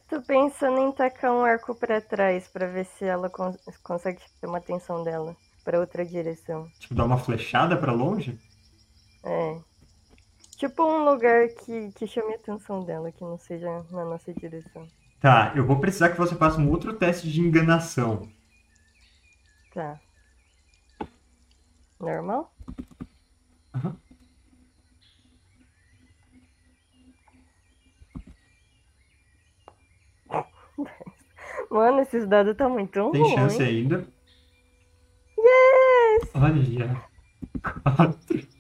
Tô 0.10 0.22
pensando 0.22 0.78
em 0.80 0.92
tacar 0.92 1.32
um 1.32 1.44
arco 1.44 1.74
pra 1.74 2.00
trás 2.00 2.48
pra 2.48 2.68
ver 2.68 2.86
se 2.98 3.06
ela 3.06 3.30
con- 3.30 3.58
consegue 3.82 4.20
chamar 4.40 4.58
a 4.58 4.60
atenção 4.60 5.04
dela 5.04 5.36
pra 5.64 5.80
outra 5.80 6.06
direção. 6.06 6.68
Tipo, 6.80 6.94
dar 6.94 7.06
uma 7.06 7.18
flechada 7.18 7.76
pra 7.78 7.92
longe? 7.92 8.38
É. 9.24 9.58
Tipo 10.64 10.82
um 10.86 11.04
lugar 11.04 11.50
que, 11.50 11.92
que 11.92 12.08
chame 12.08 12.32
a 12.32 12.36
atenção 12.38 12.86
dela, 12.86 13.12
que 13.12 13.22
não 13.22 13.38
seja 13.38 13.68
na 13.92 14.06
nossa 14.06 14.34
direção. 14.34 14.88
Tá, 15.20 15.52
eu 15.58 15.66
vou 15.66 15.78
precisar 15.78 16.08
que 16.08 16.18
você 16.18 16.36
faça 16.36 16.58
um 16.58 16.70
outro 16.70 16.94
teste 16.94 17.30
de 17.30 17.42
enganação. 17.42 18.30
Tá. 19.74 20.00
Normal? 22.00 22.50
Aham. 23.76 23.98
Mano, 31.70 32.00
esses 32.00 32.26
dados 32.26 32.56
tá 32.56 32.70
muito 32.70 33.12
Tem 33.12 33.22
ruim. 33.22 33.36
chance 33.36 33.62
ainda. 33.62 34.08
Yes! 35.38 36.32
Olha, 36.36 37.02
quatro. 37.84 38.53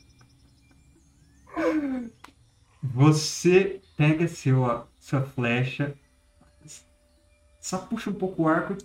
Você 2.81 3.81
pega 3.95 4.27
seu, 4.27 4.87
sua 4.99 5.21
flecha, 5.21 5.95
só 7.59 7.77
puxa 7.77 8.09
um 8.09 8.13
pouco 8.13 8.43
o 8.43 8.47
arco, 8.47 8.75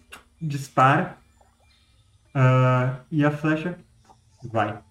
dispara, 0.41 1.19
ah, 2.35 3.01
e 3.11 3.25
a 3.25 3.31
flecha 3.31 3.79
vai. 4.45 4.83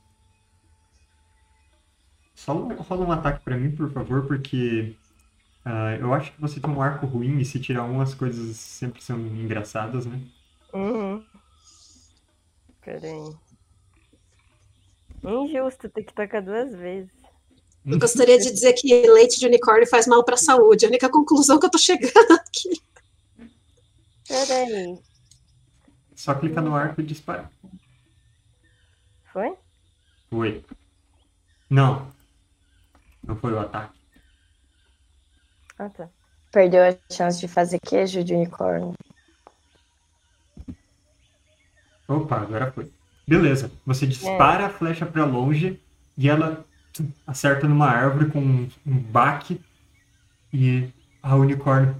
Só 2.36 2.54
rola 2.54 3.06
um 3.06 3.12
ataque 3.12 3.44
pra 3.44 3.58
mim, 3.58 3.76
por 3.76 3.92
favor, 3.92 4.28
porque 4.28 4.96
ah, 5.64 5.96
eu 6.00 6.14
acho 6.14 6.34
que 6.34 6.42
você 6.42 6.60
tem 6.60 6.70
um 6.70 6.82
arco 6.82 7.06
ruim 7.06 7.40
e 7.40 7.46
se 7.46 7.60
tirar 7.60 7.84
um 7.84 8.02
as 8.02 8.14
coisas 8.14 8.58
sempre 8.58 9.02
são 9.02 9.18
engraçadas, 9.20 10.06
né? 10.06 10.22
Uhum. 10.74 11.26
Peraí. 12.82 13.36
Injusto 15.24 15.90
ter 15.90 16.04
que 16.04 16.14
tocar 16.14 16.42
duas 16.42 16.74
vezes. 16.76 17.17
Eu 17.88 17.98
gostaria 17.98 18.38
de 18.38 18.52
dizer 18.52 18.74
que 18.74 19.08
leite 19.08 19.40
de 19.40 19.46
unicórnio 19.46 19.88
faz 19.88 20.06
mal 20.06 20.22
para 20.22 20.36
a 20.36 20.38
saúde. 20.38 20.86
A 20.86 20.90
única 20.90 21.10
conclusão 21.10 21.58
que 21.58 21.66
eu 21.66 21.72
tô 21.72 21.78
chegando 21.78 22.32
aqui. 22.36 22.82
Peraí. 24.28 25.00
Só 26.14 26.36
clica 26.36 26.62
no 26.62 26.76
arco 26.76 27.00
e 27.00 27.06
dispara. 27.06 27.50
Foi? 29.32 29.56
Foi. 30.30 30.66
Não. 31.70 32.12
Não 33.24 33.38
foi 33.38 33.54
o 33.54 33.60
ataque. 33.60 33.98
Ah, 35.80 35.90
tá. 35.90 36.10
Perdeu 36.52 36.84
a 36.84 37.14
chance 37.14 37.40
de 37.40 37.48
fazer 37.48 37.80
queijo 37.80 38.22
de 38.22 38.34
unicórnio. 38.34 38.96
Opa, 42.06 42.42
agora 42.42 42.70
foi. 42.70 42.92
Beleza. 43.26 43.72
Você 43.86 44.06
dispara 44.06 44.66
a 44.66 44.70
flecha 44.70 45.06
pra 45.06 45.24
longe 45.24 45.82
e 46.18 46.28
ela 46.28 46.67
acerta 47.26 47.68
numa 47.68 47.88
árvore 47.88 48.30
com 48.32 48.40
um, 48.40 48.70
um 48.86 48.98
baque 48.98 49.62
e 50.54 50.90
a 51.22 51.36
unicórnio 51.36 51.96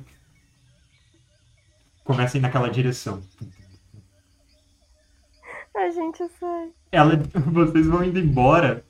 começa 2.04 2.38
a 2.38 2.40
ir 2.40 2.42
naquela 2.42 2.70
direção. 2.70 3.22
A 5.76 5.90
gente 5.90 6.24
sai. 6.40 6.70
Ela, 6.92 7.18
vocês 7.52 7.86
vão 7.86 8.04
indo 8.04 8.20
embora 8.20 8.84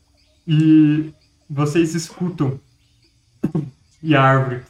e 0.48 1.14
vocês 1.50 1.94
escutam 1.96 2.60
e 4.02 4.16
a 4.16 4.22
árvore 4.22 4.64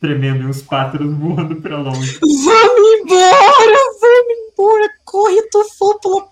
tremendo 0.00 0.42
e 0.42 0.46
os 0.46 0.62
pássaros 0.62 1.12
voando 1.16 1.60
pra 1.60 1.78
longe. 1.78 2.18
Vamos 2.20 3.00
embora! 3.00 3.78
Vamos 4.00 4.52
embora! 4.52 4.88
Corre, 5.04 5.42
Tufúpula! 5.50 6.28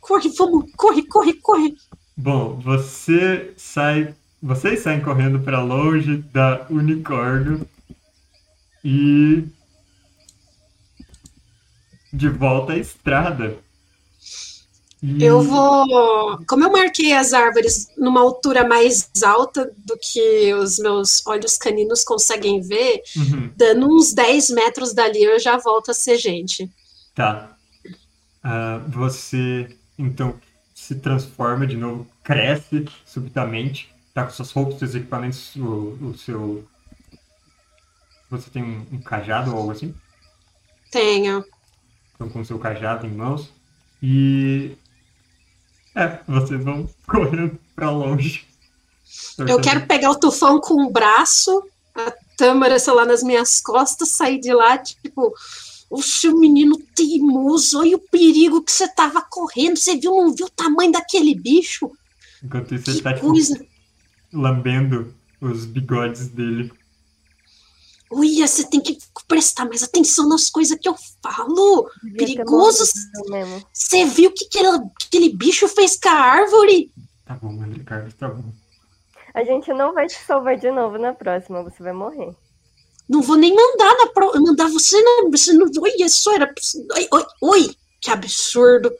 Corre, 0.00 0.30
vamos! 0.36 0.72
Corre, 0.76 1.02
corre, 1.06 1.32
corre! 1.34 1.76
Bom, 2.18 2.58
você 2.60 3.54
sai. 3.56 4.14
Vocês 4.42 4.80
saem 4.80 5.00
correndo 5.00 5.40
pra 5.40 5.62
longe 5.62 6.18
da 6.18 6.66
unicórnio 6.70 7.66
e 8.84 9.44
de 12.12 12.28
volta 12.28 12.72
à 12.72 12.76
estrada. 12.78 13.56
E- 15.02 15.22
Eu 15.24 15.40
vou. 15.42 16.44
Como 16.46 16.64
eu 16.64 16.72
marquei 16.72 17.12
as 17.12 17.32
árvores 17.32 17.86
numa 17.96 18.20
altura 18.20 18.66
mais 18.66 19.08
alta 19.24 19.70
do 19.86 19.96
que 20.00 20.52
os 20.54 20.78
meus 20.78 21.24
olhos 21.26 21.56
caninos 21.56 22.02
conseguem 22.02 22.60
ver, 22.60 23.00
Uhum, 23.16 23.52
dando 23.56 23.86
uns 23.86 24.12
10 24.12 24.50
metros 24.50 24.92
dali 24.92 25.22
eu 25.22 25.38
já 25.38 25.56
volto 25.56 25.90
a 25.90 25.94
ser 25.94 26.16
gente. 26.18 26.68
tá. 27.14 27.56
Ah, 28.42 28.78
você 28.88 29.68
então 29.98 30.34
se 30.88 30.94
transforma 30.94 31.66
de 31.66 31.76
novo, 31.76 32.06
cresce 32.24 32.86
subitamente, 33.04 33.94
tá 34.14 34.24
com 34.24 34.30
suas 34.30 34.50
roupas, 34.50 34.78
seus 34.78 34.94
equipamentos, 34.94 35.54
o, 35.54 35.98
o 36.00 36.14
seu. 36.16 36.66
Você 38.30 38.48
tem 38.48 38.62
um, 38.62 38.86
um 38.92 38.98
cajado 39.02 39.50
ou 39.50 39.58
algo 39.58 39.72
assim? 39.72 39.94
Tenho. 40.90 41.44
Estão 42.10 42.30
com 42.30 42.40
o 42.40 42.44
seu 42.44 42.58
cajado 42.58 43.06
em 43.06 43.10
mãos. 43.10 43.52
E. 44.02 44.78
É, 45.94 46.20
vocês 46.26 46.64
vão 46.64 46.88
correndo 47.06 47.58
pra 47.76 47.90
longe. 47.90 48.46
Eu 49.46 49.60
quero 49.60 49.86
pegar 49.86 50.10
o 50.10 50.18
tufão 50.18 50.58
com 50.58 50.86
o 50.86 50.90
braço, 50.90 51.68
a 51.94 52.14
tâmara, 52.34 52.78
sei 52.78 52.94
lá, 52.94 53.04
nas 53.04 53.22
minhas 53.22 53.60
costas, 53.60 54.08
sair 54.08 54.40
de 54.40 54.54
lá, 54.54 54.78
tipo, 54.78 55.34
o 55.90 56.02
seu 56.02 56.36
menino 56.38 56.76
teimoso, 56.94 57.78
olha 57.78 57.96
o 57.96 58.00
perigo 58.10 58.62
que 58.62 58.72
você 58.72 58.86
tava 58.88 59.22
correndo, 59.22 59.76
você 59.78 59.96
viu, 59.96 60.14
não 60.14 60.34
viu 60.34 60.46
o 60.46 60.50
tamanho 60.50 60.92
daquele 60.92 61.34
bicho? 61.34 61.90
Enquanto 62.42 62.74
isso, 62.74 62.90
ele 62.90 62.98
Que 62.98 63.02
tá 63.02 63.14
tipo, 63.14 63.26
coisa. 63.28 63.66
lambendo 64.32 65.14
os 65.40 65.64
bigodes 65.64 66.28
dele. 66.28 66.72
Olha, 68.10 68.46
você 68.46 68.64
tem 68.64 68.80
que 68.80 68.98
prestar 69.26 69.66
mais 69.66 69.82
atenção 69.82 70.28
nas 70.28 70.48
coisas 70.48 70.78
que 70.80 70.88
eu 70.88 70.94
falo. 71.22 71.90
Devia 72.02 72.34
ter 72.34 72.44
Perigoso. 72.44 72.84
Você 73.72 74.04
viu 74.06 74.30
o 74.30 74.32
que 74.32 74.46
aquele, 74.46 74.78
que 74.98 75.06
aquele 75.08 75.28
bicho 75.36 75.68
fez 75.68 75.98
com 75.98 76.08
a 76.08 76.12
árvore? 76.12 76.90
Tá 77.24 77.34
bom, 77.34 77.50
André 77.62 77.82
Carlos, 77.84 78.14
tá 78.14 78.28
bom. 78.28 78.50
A 79.34 79.44
gente 79.44 79.72
não 79.74 79.92
vai 79.92 80.06
te 80.06 80.14
salvar 80.14 80.56
de 80.56 80.70
novo 80.70 80.96
na 80.98 81.12
próxima, 81.12 81.62
você 81.62 81.82
vai 81.82 81.92
morrer. 81.92 82.34
Não 83.08 83.22
vou 83.22 83.36
nem 83.36 83.54
mandar 83.54 83.96
na 83.96 84.06
pro... 84.08 84.32
mandar 84.42 84.68
você 84.68 85.00
na. 85.00 85.30
Você 85.30 85.52
não... 85.52 85.66
Oi, 85.80 85.92
isso 85.98 86.30
era. 86.30 86.52
Oi, 86.94 87.08
oi, 87.10 87.24
oi, 87.40 87.76
que 88.00 88.10
absurdo. 88.10 88.92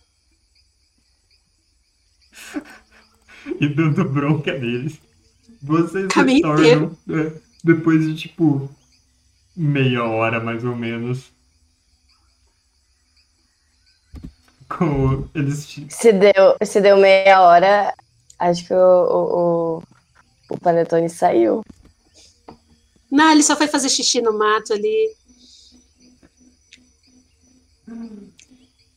E 3.61 3.67
dando 3.67 4.05
bronca 4.05 4.53
neles. 4.53 5.01
Vocês 5.63 6.07
Caminho 6.09 6.55
retornam 6.55 6.97
é, 7.09 7.33
depois 7.65 8.05
de 8.05 8.15
tipo 8.15 8.71
meia 9.57 10.05
hora 10.05 10.39
mais 10.39 10.65
ou 10.65 10.77
menos. 10.77 11.33
Com 14.69 15.27
eles 15.35 15.67
Se 15.89 16.13
deu, 16.13 16.57
se 16.63 16.81
deu 16.81 16.99
meia 16.99 17.41
hora, 17.41 17.95
acho 18.39 18.67
que 18.67 18.75
o, 18.75 18.77
o, 18.77 19.79
o, 19.79 19.83
o 20.51 20.61
Panetone 20.61 21.09
saiu. 21.09 21.65
Não, 23.11 23.31
ele 23.31 23.43
só 23.43 23.57
foi 23.57 23.67
fazer 23.67 23.89
xixi 23.89 24.21
no 24.21 24.37
mato 24.37 24.73
ali. 24.73 25.17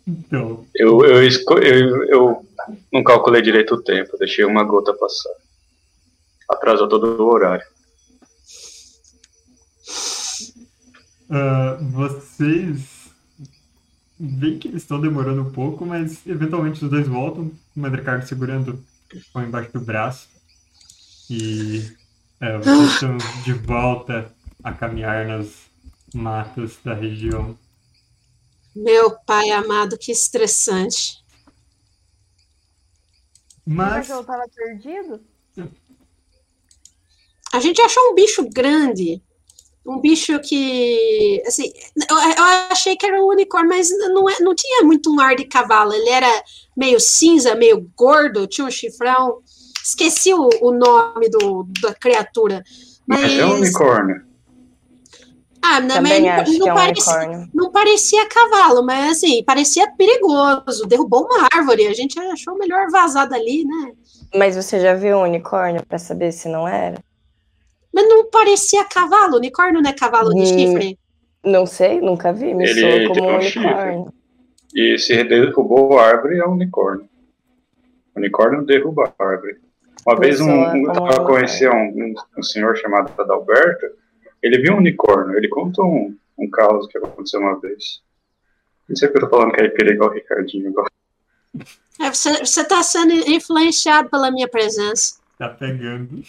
Então, 0.07 0.66
Eu, 0.76 1.05
eu, 1.05 1.24
eu, 1.62 2.03
eu 2.05 2.45
não 2.91 3.03
calculei 3.03 3.41
direito 3.41 3.76
o 3.76 3.82
tempo, 3.82 4.18
deixei 4.18 4.43
uma 4.43 4.64
gota 4.64 4.93
passar. 4.93 5.34
Atrasou 6.49 6.88
todo 6.89 7.22
o 7.22 7.32
horário. 7.32 7.66
ah, 11.30 11.78
vocês 11.82 13.09
veem 14.20 14.59
que 14.59 14.68
eles 14.68 14.84
estão 14.84 14.99
demorando 14.99 15.41
um 15.41 15.51
pouco, 15.51 15.86
mas 15.86 16.26
eventualmente 16.28 16.84
os 16.84 16.89
dois 16.89 17.07
voltam. 17.07 17.51
O 17.76 17.80
Madricardo 17.80 18.28
segurando 18.28 18.84
o 19.14 19.32
pão 19.32 19.43
embaixo 19.43 19.72
do 19.72 19.80
braço. 19.80 20.28
E 21.30 22.01
é, 22.41 22.57
vocês 22.57 22.93
estão 22.93 23.17
de 23.43 23.53
volta 23.53 24.33
a 24.63 24.73
caminhar 24.73 25.25
nas 25.27 25.69
matas 26.13 26.77
da 26.83 26.93
região. 26.93 27.57
Meu 28.75 29.11
pai 29.25 29.49
amado, 29.51 29.97
que 29.97 30.11
estressante. 30.11 31.23
O 33.65 33.71
Mas 33.71 34.07
cachorro 34.07 34.25
tava 34.25 34.43
perdido? 34.49 35.21
A 37.53 37.59
gente 37.59 37.81
achou 37.81 38.11
um 38.11 38.15
bicho 38.15 38.47
grande. 38.49 39.21
Um 39.85 39.99
bicho 39.99 40.39
que. 40.39 41.41
Assim, 41.45 41.71
eu, 42.09 42.17
eu 42.17 42.43
achei 42.69 42.95
que 42.95 43.05
era 43.05 43.21
um 43.21 43.27
unicórnio, 43.27 43.69
mas 43.69 43.89
não, 43.89 44.29
é- 44.29 44.39
não 44.39 44.55
tinha 44.55 44.83
muito 44.83 45.11
um 45.11 45.19
ar 45.19 45.35
de 45.35 45.45
cavalo. 45.45 45.91
Ele 45.93 46.09
era 46.09 46.43
meio 46.77 46.99
cinza, 46.99 47.55
meio 47.55 47.91
gordo, 47.95 48.47
tinha 48.47 48.65
um 48.65 48.71
chifrão. 48.71 49.41
Esqueci 49.84 50.34
o, 50.34 50.49
o 50.61 50.71
nome 50.71 51.29
do, 51.29 51.65
da 51.82 51.93
criatura. 51.93 52.63
Mas. 53.07 53.32
É 53.38 53.45
um 53.45 53.55
unicórnio. 53.55 54.23
Ah, 55.63 55.79
não, 55.79 55.95
Também 55.95 56.21
mas 56.23 56.49
acho 56.49 56.57
não, 56.57 56.59
que 56.59 56.69
é 56.69 56.73
um 56.73 56.75
parecia, 56.75 57.13
unicórnio. 57.13 57.49
não 57.53 57.71
parecia 57.71 58.25
cavalo, 58.27 58.84
mas 58.84 59.11
assim, 59.11 59.43
parecia 59.43 59.91
perigoso. 59.95 60.86
Derrubou 60.88 61.25
uma 61.25 61.47
árvore. 61.53 61.88
A 61.88 61.93
gente 61.93 62.19
achou 62.19 62.57
melhor 62.57 62.89
vazar 62.89 63.29
dali, 63.29 63.63
né? 63.65 63.93
Mas 64.34 64.55
você 64.55 64.79
já 64.79 64.93
viu 64.95 65.17
um 65.17 65.23
unicórnio 65.23 65.86
pra 65.86 65.99
saber 65.99 66.32
se 66.32 66.47
não 66.49 66.67
era? 66.67 67.03
Mas 67.93 68.07
não 68.07 68.29
parecia 68.29 68.84
cavalo. 68.86 69.38
Unicórnio 69.38 69.82
não 69.82 69.89
é 69.89 69.93
cavalo 69.93 70.34
de 70.34 70.41
Hum, 70.41 70.45
chifre. 70.45 70.99
Não 71.43 71.65
sei, 71.65 72.01
nunca 72.01 72.32
vi. 72.34 72.53
Me 72.53 72.67
Ele 72.67 73.07
como 73.07 73.23
um 73.23 73.38
um 73.38 73.41
chifre. 73.41 73.59
unicórnio. 73.59 74.13
E 74.73 74.97
se 74.97 75.23
derrubou 75.23 75.99
a 75.99 76.07
árvore, 76.07 76.39
é 76.39 76.45
um 76.47 76.53
unicórnio. 76.53 77.07
Unicórnio 78.15 78.65
derruba 78.65 79.13
a 79.19 79.23
árvore. 79.23 79.59
Uma 80.06 80.20
vez 80.20 80.41
um, 80.41 80.45
Soa 80.45 80.74
um, 80.74 80.86
eu 80.86 80.91
um 80.91 80.93
tava 80.93 81.26
conhecer 81.26 81.70
um, 81.70 81.89
um, 81.89 82.14
um 82.38 82.43
senhor 82.43 82.76
chamado 82.78 83.12
Adalberto, 83.20 83.86
ele 84.41 84.62
viu 84.62 84.74
um 84.74 84.78
unicórnio, 84.78 85.38
ele 85.38 85.47
contou 85.47 85.86
um, 85.86 86.18
um 86.38 86.49
caos 86.49 86.88
que 86.88 86.97
aconteceu 86.97 87.39
uma 87.39 87.60
vez. 87.60 88.02
Não 88.89 88.95
sei 88.95 89.08
porque 89.08 89.24
eu 89.24 89.30
tô 89.30 89.38
falando 89.38 89.54
que 89.54 89.62
é 89.62 89.88
igual 89.89 90.10
o 90.10 90.14
Ricardinho 90.14 90.70
agora. 90.70 90.89
É, 91.99 92.08
É, 92.08 92.10
você, 92.10 92.39
você 92.39 92.68
tá 92.68 92.82
sendo 92.82 93.14
influenciado 93.30 94.10
pela 94.10 94.32
minha 94.32 94.47
presença. 94.47 95.20
Tá 95.38 95.49
pegando. 95.49 96.24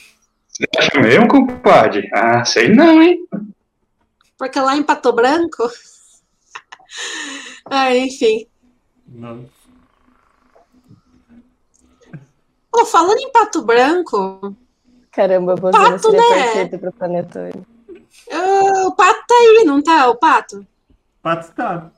Você 0.46 0.64
acha 0.76 1.00
mesmo, 1.00 1.28
compadre? 1.28 2.10
Ah, 2.12 2.44
sei 2.44 2.68
não, 2.68 3.02
hein? 3.02 3.26
Porque 4.38 4.60
lá 4.60 4.76
em 4.76 4.82
Pato 4.82 5.12
Branco. 5.12 5.70
ah, 7.66 7.94
enfim. 7.96 8.46
Não. 9.08 9.48
Pô, 12.72 12.84
falando 12.86 13.18
em 13.18 13.30
Pato 13.30 13.62
Branco, 13.62 14.56
Caramba, 15.10 15.54
você 15.56 15.72
Pato, 15.76 15.90
não 15.90 15.98
seria 15.98 16.20
né? 16.20 16.42
perfeito 16.54 16.78
pro 16.78 16.92
Panetone. 16.92 17.66
ah, 18.30 18.86
o 18.88 18.92
pato 18.94 19.20
tá 19.28 19.34
aí, 19.34 19.62
não 19.66 19.82
tá? 19.82 20.08
O 20.08 20.16
pato? 20.16 20.66
Pato 21.22 21.48
está. 21.50 21.90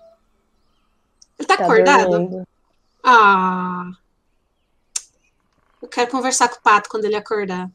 Ele 1.39 1.47
tá, 1.47 1.57
Tá 1.57 1.64
acordado? 1.64 2.11
dormindo. 2.11 2.49
Ah. 3.05 3.91
Eu 5.81 5.89
quero 5.89 6.11
conversar 6.11 6.49
com 6.49 6.57
o 6.57 6.62
pato 6.62 6.89
quando 6.89 7.05
ele 7.05 7.14
acordar. 7.16 7.70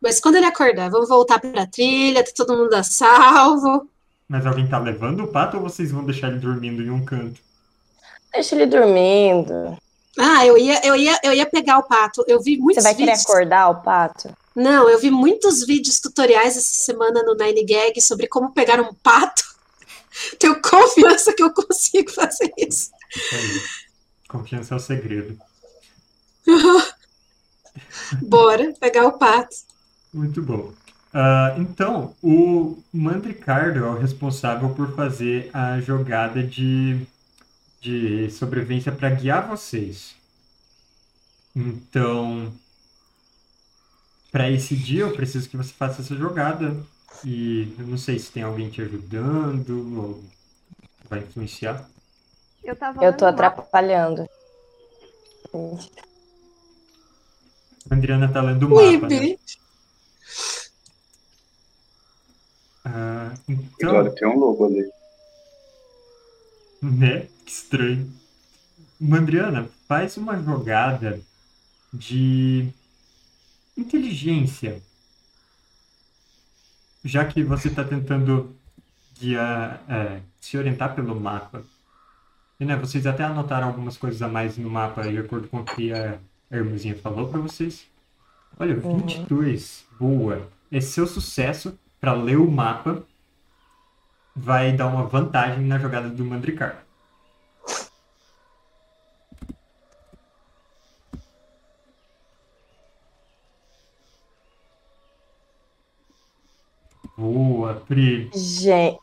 Mas 0.00 0.20
quando 0.20 0.34
ele 0.36 0.46
acordar, 0.46 0.90
vamos 0.90 1.08
voltar 1.08 1.40
pra 1.40 1.66
trilha, 1.66 2.22
tá 2.22 2.30
todo 2.36 2.56
mundo 2.56 2.74
a 2.74 2.82
salvo. 2.82 3.88
Mas 4.28 4.44
alguém 4.44 4.68
tá 4.68 4.78
levando 4.78 5.24
o 5.24 5.28
pato 5.28 5.56
ou 5.56 5.62
vocês 5.62 5.90
vão 5.90 6.04
deixar 6.04 6.28
ele 6.28 6.38
dormindo 6.38 6.82
em 6.82 6.90
um 6.90 7.02
canto? 7.04 7.40
Deixa 8.32 8.54
ele 8.54 8.66
dormindo. 8.66 9.78
Ah, 10.18 10.46
eu 10.46 10.56
ia, 10.56 10.84
eu 10.86 10.96
ia, 10.96 11.18
eu 11.22 11.32
ia 11.32 11.46
pegar 11.46 11.78
o 11.78 11.82
pato. 11.82 12.24
Eu 12.26 12.40
vi 12.42 12.56
Você 12.56 12.62
muitos 12.62 12.84
vai 12.84 12.94
querer 12.94 13.12
vídeos. 13.12 13.24
acordar 13.26 13.68
o 13.68 13.82
pato? 13.82 14.34
Não, 14.54 14.88
eu 14.88 14.98
vi 14.98 15.10
muitos 15.10 15.64
vídeos 15.66 16.00
tutoriais 16.00 16.56
essa 16.56 16.84
semana 16.84 17.22
no 17.22 17.34
Nine 17.34 17.64
Gag 17.64 18.00
sobre 18.00 18.26
como 18.26 18.52
pegar 18.52 18.80
um 18.80 18.94
pato. 18.94 19.44
Tenho 20.38 20.60
confiança 20.62 21.32
que 21.34 21.42
eu 21.42 21.52
consigo 21.52 22.10
fazer 22.10 22.50
isso. 22.56 22.90
Confiança 24.28 24.74
é 24.74 24.76
o 24.76 24.80
segredo. 24.80 25.38
Bora 28.22 28.72
pegar 28.80 29.06
o 29.06 29.18
pato. 29.18 29.54
Muito 30.12 30.40
bom. 30.40 30.72
Ah, 31.12 31.54
então, 31.58 32.14
o 32.22 32.78
Mandricardo 32.92 33.78
é 33.84 33.88
o 33.88 33.98
responsável 33.98 34.70
por 34.70 34.94
fazer 34.94 35.50
a 35.52 35.80
jogada 35.80 36.42
de, 36.42 37.06
de 37.86 38.30
sobrevivência 38.32 38.90
para 38.90 39.10
guiar 39.10 39.46
vocês. 39.46 40.16
Então, 41.54 42.52
para 44.32 44.50
esse 44.50 44.74
dia, 44.74 45.02
eu 45.02 45.12
preciso 45.12 45.48
que 45.48 45.56
você 45.56 45.72
faça 45.72 46.02
essa 46.02 46.16
jogada. 46.16 46.76
E 47.24 47.74
eu 47.78 47.86
não 47.86 47.96
sei 47.96 48.18
se 48.18 48.32
tem 48.32 48.42
alguém 48.42 48.68
te 48.68 48.82
ajudando 48.82 49.96
ou 49.96 50.24
vai 51.08 51.20
influenciar. 51.20 51.88
Eu 52.62 52.74
tava 52.74 53.02
Eu 53.04 53.16
tô 53.16 53.24
atrapalhando. 53.24 54.28
A 57.88 57.94
Adriana 57.94 58.30
tá 58.30 58.42
lendo 58.42 58.66
o 58.66 58.70
mapa, 58.74 59.08
né? 59.08 59.38
Ah, 62.84 63.32
então, 63.48 63.90
Agora 63.90 64.14
tem 64.14 64.28
um 64.28 64.38
lobo 64.38 64.66
ali. 64.66 64.90
Né? 66.82 67.28
Que 67.46 67.52
estranho. 67.52 68.12
Mandriana, 69.00 69.68
faz 69.86 70.16
uma 70.16 70.36
jogada 70.42 71.20
de 71.92 72.68
inteligência. 73.76 74.82
Já 77.04 77.24
que 77.24 77.44
você 77.44 77.68
está 77.68 77.84
tentando 77.84 78.54
guiar, 79.18 79.80
é, 79.88 80.20
se 80.40 80.58
orientar 80.58 80.94
pelo 80.94 81.18
mapa. 81.18 81.62
E, 82.58 82.64
né, 82.64 82.74
vocês 82.74 83.06
até 83.06 83.22
anotaram 83.22 83.68
algumas 83.68 83.96
coisas 83.96 84.20
a 84.22 84.28
mais 84.28 84.58
no 84.58 84.68
mapa, 84.68 85.02
de 85.02 85.18
acordo 85.18 85.46
com 85.46 85.60
o 85.60 85.64
que 85.64 85.92
a 85.92 86.18
Hermosinha 86.50 86.98
falou 86.98 87.28
para 87.28 87.40
vocês. 87.40 87.86
Olha, 88.58 88.74
22. 88.74 89.84
Boa. 90.00 90.48
Esse 90.72 90.92
seu 90.92 91.06
sucesso 91.06 91.78
para 92.00 92.12
ler 92.12 92.38
o 92.38 92.50
mapa 92.50 93.04
vai 94.34 94.72
dar 94.72 94.88
uma 94.88 95.06
vantagem 95.06 95.64
na 95.64 95.78
jogada 95.78 96.08
do 96.08 96.24
Mandricar. 96.24 96.85
Boa, 107.16 107.74
Pri. 107.86 108.30
Gente, 108.34 108.98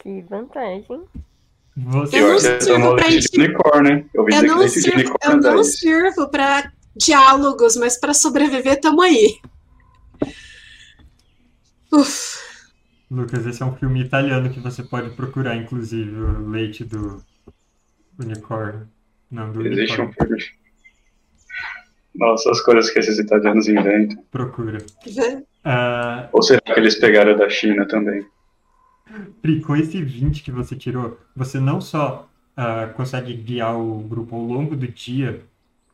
Que 0.00 0.20
vantagem. 0.22 1.04
Você 1.76 2.16
Eu 2.20 2.28
não 2.28 2.36
acho 2.36 2.48
que 2.60 3.02
pra 3.02 3.08
de 3.08 3.40
unicórnio, 3.40 3.92
hein? 3.92 4.10
Eu 4.14 4.44
não 4.44 4.68
sirvo, 4.68 5.16
eu 5.24 5.36
não 5.40 5.64
para 6.30 6.72
diálogos, 6.94 7.76
mas 7.76 7.98
para 7.98 8.14
sobreviver 8.14 8.80
tamo 8.80 9.02
aí. 9.02 9.40
Uf, 11.92 12.38
Lucas, 13.10 13.46
esse 13.46 13.62
é 13.62 13.66
um 13.66 13.76
filme 13.76 14.00
italiano 14.02 14.50
que 14.50 14.60
você 14.60 14.82
pode 14.82 15.10
procurar, 15.10 15.56
inclusive, 15.56 16.16
o 16.16 16.48
leite 16.48 16.84
do 16.84 17.22
unicórnio. 18.18 18.88
Não, 19.30 19.52
do 19.52 19.66
Existe 19.66 20.00
um 20.00 20.04
unicórnio. 20.06 20.38
filme. 20.38 20.64
Nossa, 22.14 22.50
as 22.50 22.60
coisas 22.60 22.90
que 22.90 22.98
esses 22.98 23.18
italianos 23.18 23.68
inventam. 23.68 24.24
Procura. 24.30 24.78
Ah, 25.64 26.28
Ou 26.32 26.42
será 26.42 26.60
que 26.60 26.78
eles 26.78 26.96
pegaram 26.96 27.36
da 27.36 27.48
China 27.48 27.86
também? 27.86 28.26
Pri, 29.40 29.60
com 29.60 29.76
esse 29.76 30.02
20 30.02 30.42
que 30.42 30.50
você 30.50 30.74
tirou, 30.76 31.18
você 31.34 31.60
não 31.60 31.80
só 31.80 32.28
ah, 32.56 32.88
consegue 32.94 33.34
guiar 33.34 33.78
o 33.78 33.98
grupo 34.00 34.36
ao 34.36 34.42
longo 34.42 34.76
do 34.76 34.86
dia 34.88 35.42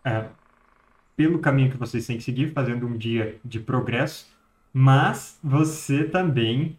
ah, 0.04 0.26
pelo 1.16 1.38
caminho 1.40 1.70
que 1.70 1.76
vocês 1.76 2.06
têm 2.06 2.16
que 2.18 2.24
seguir, 2.24 2.52
fazendo 2.52 2.86
um 2.86 2.96
dia 2.96 3.38
de 3.44 3.60
progresso, 3.60 4.26
mas 4.72 5.38
você 5.42 6.04
também 6.04 6.78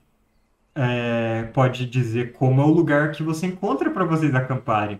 eh, 0.76 1.44
pode 1.54 1.86
dizer 1.86 2.34
como 2.34 2.62
é 2.62 2.66
o 2.66 2.70
lugar 2.70 3.12
que 3.12 3.24
você 3.24 3.48
encontra 3.48 3.92
para 3.92 4.06
vocês 4.06 4.34
acamparem. 4.36 5.00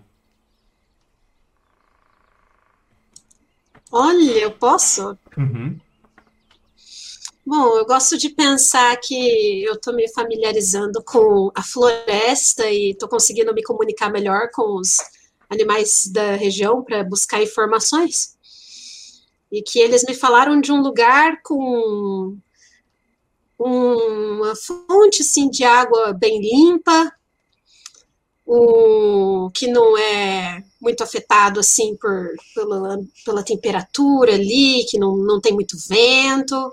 Olha, 3.92 4.40
eu 4.42 4.52
posso? 4.52 5.18
Uhum. 5.38 5.80
Bom, 7.54 7.78
eu 7.78 7.86
gosto 7.86 8.18
de 8.18 8.30
pensar 8.30 8.96
que 8.96 9.62
eu 9.66 9.74
estou 9.74 9.94
me 9.94 10.08
familiarizando 10.14 11.04
com 11.04 11.52
a 11.54 11.62
floresta 11.62 12.72
e 12.72 12.92
estou 12.92 13.10
conseguindo 13.10 13.54
me 13.54 13.62
comunicar 13.62 14.10
melhor 14.10 14.50
com 14.54 14.80
os 14.80 15.00
animais 15.50 16.08
da 16.08 16.38
região 16.38 16.82
para 16.82 17.04
buscar 17.04 17.44
informações. 17.44 18.38
E 19.52 19.62
que 19.62 19.80
eles 19.80 20.06
me 20.08 20.14
falaram 20.14 20.62
de 20.62 20.72
um 20.72 20.82
lugar 20.82 21.42
com 21.44 22.38
uma 23.60 24.56
fonte 24.56 25.22
assim, 25.22 25.50
de 25.50 25.66
água 25.66 26.14
bem 26.14 26.40
limpa, 26.40 27.12
um, 28.48 29.52
que 29.54 29.68
não 29.68 29.98
é 29.98 30.64
muito 30.82 31.04
afetado 31.04 31.60
assim 31.60 31.98
por, 31.98 32.34
pela, 32.56 32.98
pela 33.26 33.44
temperatura 33.44 34.36
ali, 34.36 34.86
que 34.90 34.98
não, 34.98 35.18
não 35.18 35.42
tem 35.42 35.52
muito 35.52 35.76
vento 35.90 36.72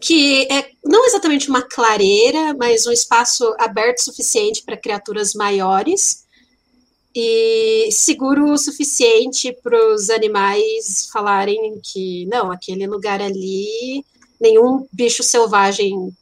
que 0.00 0.46
é 0.50 0.70
não 0.84 1.04
exatamente 1.06 1.48
uma 1.48 1.62
clareira, 1.62 2.54
mas 2.54 2.86
um 2.86 2.92
espaço 2.92 3.54
aberto 3.58 4.00
suficiente 4.00 4.62
para 4.62 4.76
criaturas 4.76 5.34
maiores 5.34 6.22
e 7.14 7.90
seguro 7.92 8.52
o 8.52 8.58
suficiente 8.58 9.52
para 9.62 9.94
os 9.94 10.08
animais 10.08 11.08
falarem 11.12 11.78
que 11.82 12.26
não, 12.26 12.50
aquele 12.50 12.86
lugar 12.86 13.20
ali, 13.20 14.04
nenhum 14.40 14.86
bicho 14.90 15.22
selvagem 15.22 16.12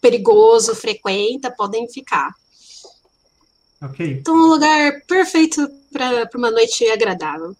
perigoso 0.00 0.74
frequenta, 0.74 1.50
podem 1.50 1.88
ficar. 1.88 2.32
Ok. 3.82 4.18
Então, 4.20 4.34
um 4.34 4.46
lugar 4.46 5.02
perfeito 5.06 5.68
para 5.92 6.28
uma 6.34 6.50
noite 6.50 6.86
agradável. 6.88 7.54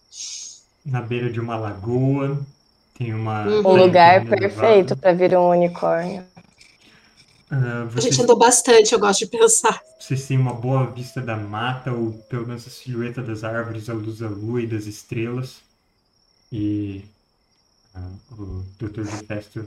Na 0.84 1.02
beira 1.02 1.30
de 1.30 1.40
uma 1.40 1.56
lagoa, 1.56 2.44
tem 2.94 3.12
uma. 3.12 3.46
Uhum. 3.46 3.58
um 3.58 3.76
lugar 3.76 4.24
prainha 4.24 4.48
perfeito 4.48 4.96
pra 4.96 5.12
vir 5.12 5.36
um 5.36 5.50
unicórnio. 5.50 6.24
A 7.50 7.84
vocês 7.84 8.04
gente 8.04 8.22
andou 8.22 8.36
bastante, 8.36 8.92
eu 8.92 8.98
gosto 8.98 9.20
de 9.20 9.26
pensar. 9.26 9.80
Vocês 10.00 10.26
têm 10.26 10.38
uma 10.38 10.54
boa 10.54 10.86
vista 10.86 11.20
da 11.20 11.36
mata, 11.36 11.92
ou 11.92 12.12
pelo 12.28 12.46
menos 12.46 12.66
a 12.66 12.70
silhueta 12.70 13.22
das 13.22 13.44
árvores, 13.44 13.88
a 13.88 13.94
luz 13.94 14.18
da 14.18 14.28
lua 14.28 14.62
e 14.62 14.66
das 14.66 14.86
estrelas. 14.86 15.58
E 16.50 17.04
ah, 17.94 18.08
o 18.32 18.64
Dr. 18.78 19.02
de 19.02 19.26
Festo 19.26 19.66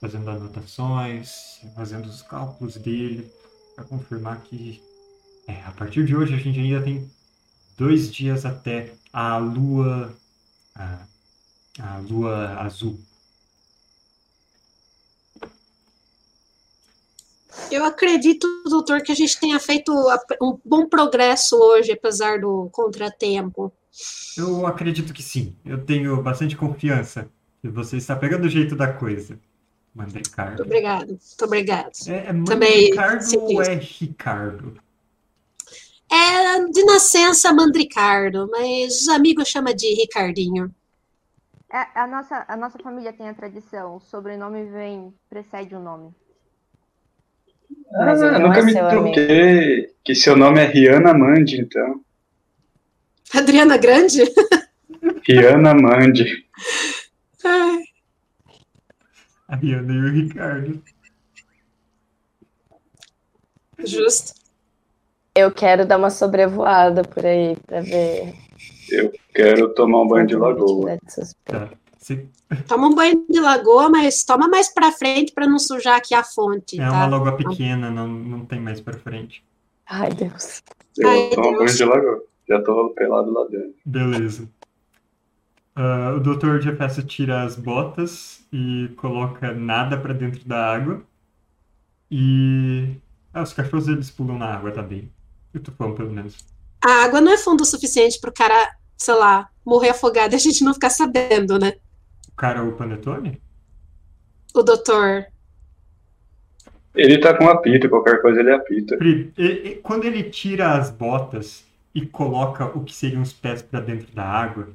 fazendo 0.00 0.30
anotações, 0.30 1.60
fazendo 1.74 2.06
os 2.06 2.22
cálculos 2.22 2.76
dele, 2.76 3.30
para 3.74 3.84
confirmar 3.84 4.40
que 4.42 4.82
é, 5.46 5.62
a 5.64 5.72
partir 5.72 6.04
de 6.04 6.14
hoje 6.14 6.34
a 6.34 6.38
gente 6.38 6.58
ainda 6.60 6.82
tem 6.82 7.10
dois 7.76 8.12
dias 8.12 8.44
até 8.44 8.92
a 9.12 9.38
lua, 9.38 10.14
a, 10.74 10.98
a 11.78 11.98
lua 11.98 12.60
azul. 12.60 12.98
Eu 17.70 17.84
acredito, 17.84 18.46
doutor, 18.64 19.00
que 19.02 19.12
a 19.12 19.14
gente 19.14 19.38
tenha 19.38 19.58
feito 19.58 19.92
um 20.42 20.58
bom 20.64 20.88
progresso 20.88 21.56
hoje, 21.56 21.92
apesar 21.92 22.40
do 22.40 22.68
contratempo. 22.70 23.72
Eu 24.36 24.66
acredito 24.66 25.12
que 25.12 25.22
sim. 25.22 25.56
Eu 25.64 25.84
tenho 25.84 26.20
bastante 26.22 26.56
confiança 26.56 27.28
que 27.60 27.68
você 27.68 27.96
está 27.96 28.16
pegando 28.16 28.44
o 28.44 28.50
jeito 28.50 28.74
da 28.74 28.92
coisa. 28.92 29.38
Muito 29.94 30.12
Mandricardo. 30.12 30.62
obrigado, 30.64 31.08
muito 31.08 31.44
obrigado. 31.44 31.92
É, 32.08 32.16
é 32.16 32.24
Também 32.44 32.90
Mandricardo 32.90 33.22
sim, 33.22 33.36
ou 33.38 33.62
é 33.62 33.74
Ricardo? 33.76 34.76
É 36.10 36.64
de 36.66 36.84
nascença 36.84 37.52
Mandricardo, 37.52 38.48
mas 38.50 39.02
os 39.02 39.08
amigos 39.08 39.48
chamam 39.48 39.74
de 39.74 39.94
Ricardinho. 39.94 40.74
É, 41.74 41.88
a, 41.98 42.06
nossa, 42.06 42.44
a 42.46 42.56
nossa 42.56 42.78
família 42.78 43.12
tem 43.12 43.28
a 43.28 43.34
tradição. 43.34 43.96
O 43.96 44.00
sobrenome 44.00 44.64
vem, 44.66 45.12
precede 45.28 45.74
o 45.74 45.80
nome. 45.80 46.14
Ah, 47.96 48.12
ele 48.12 48.30
não 48.30 48.40
nunca 48.46 48.60
é 48.60 48.62
me 48.62 48.72
seu 48.72 48.86
amigo. 48.88 49.16
que 50.04 50.14
seu 50.14 50.36
nome 50.36 50.60
é 50.60 50.66
Rihanna 50.66 51.12
Mandi, 51.12 51.60
então. 51.60 52.00
Adriana 53.34 53.76
Grande? 53.76 54.22
Rihanna 55.26 55.74
Mandi. 55.74 56.46
Ai, 57.44 57.82
A 59.48 59.56
Rihanna 59.56 59.92
e 59.94 59.98
o 59.98 60.12
Ricardo. 60.12 60.82
justo. 63.84 64.32
Eu 65.34 65.50
quero 65.50 65.84
dar 65.84 65.98
uma 65.98 66.10
sobrevoada 66.10 67.02
por 67.02 67.26
aí 67.26 67.56
pra 67.66 67.80
ver. 67.80 68.43
Eu 68.94 69.12
quero 69.34 69.74
tomar 69.74 70.02
um 70.02 70.08
banho 70.08 70.26
de 70.26 70.36
lagoa. 70.36 70.98
Tá. 71.44 71.70
Toma 72.68 72.88
um 72.88 72.94
banho 72.94 73.24
de 73.28 73.40
lagoa, 73.40 73.88
mas 73.88 74.22
toma 74.24 74.46
mais 74.46 74.68
pra 74.72 74.92
frente 74.92 75.32
pra 75.32 75.46
não 75.46 75.58
sujar 75.58 75.96
aqui 75.96 76.14
a 76.14 76.22
fonte, 76.22 76.78
É 76.78 76.82
uma 76.90 77.00
tá? 77.00 77.06
lagoa 77.06 77.36
pequena, 77.36 77.90
não, 77.90 78.06
não 78.06 78.44
tem 78.44 78.60
mais 78.60 78.80
pra 78.80 78.92
frente. 78.98 79.42
Ai, 79.86 80.10
Deus. 80.12 80.62
Eu 80.98 81.08
Ai, 81.08 81.16
vou 81.18 81.30
tomar 81.30 81.48
um 81.48 81.50
Deus. 81.52 81.64
banho 81.64 81.76
de 81.76 81.84
lagoa. 81.84 82.22
Já 82.48 82.62
tô 82.62 82.90
pelado 82.90 83.32
lá 83.32 83.44
dentro. 83.46 83.74
Beleza. 83.86 84.48
Ah, 85.74 86.14
o 86.16 86.20
Dr. 86.20 86.60
Jefferson 86.60 87.02
tira 87.02 87.42
as 87.42 87.56
botas 87.56 88.44
e 88.52 88.88
coloca 88.96 89.52
nada 89.52 89.96
pra 89.98 90.12
dentro 90.12 90.46
da 90.46 90.72
água. 90.74 91.02
E. 92.10 92.96
Ah, 93.32 93.42
os 93.42 93.52
cachorros 93.52 93.88
eles 93.88 94.10
pulam 94.10 94.38
na 94.38 94.54
água 94.54 94.70
também. 94.70 95.10
O 95.54 95.58
tufão, 95.58 95.94
pelo 95.94 96.10
menos. 96.12 96.36
A 96.84 97.04
água 97.04 97.20
não 97.20 97.32
é 97.32 97.38
fundo 97.38 97.62
o 97.62 97.66
suficiente 97.66 98.20
pro 98.20 98.32
cara, 98.32 98.76
sei 99.04 99.14
lá, 99.14 99.48
morrer 99.64 99.90
afogado 99.90 100.34
e 100.34 100.36
a 100.36 100.38
gente 100.38 100.64
não 100.64 100.74
ficar 100.74 100.90
sabendo, 100.90 101.58
né? 101.58 101.74
O 102.28 102.32
cara, 102.36 102.62
o 102.62 102.76
Panetone? 102.76 103.40
O 104.54 104.62
doutor. 104.62 105.26
Ele 106.94 107.18
tá 107.18 107.36
com 107.36 107.48
apito, 107.48 107.88
qualquer 107.88 108.20
coisa 108.22 108.40
ele 108.40 108.52
apita. 108.52 108.96
Pri, 108.96 109.32
e- 109.36 109.68
e 109.68 109.74
quando 109.76 110.04
ele 110.04 110.22
tira 110.24 110.72
as 110.72 110.90
botas 110.90 111.64
e 111.94 112.06
coloca 112.06 112.66
o 112.66 112.82
que 112.84 112.94
seriam 112.94 113.22
os 113.22 113.32
pés 113.32 113.62
pra 113.62 113.80
dentro 113.80 114.12
da 114.14 114.24
água, 114.24 114.68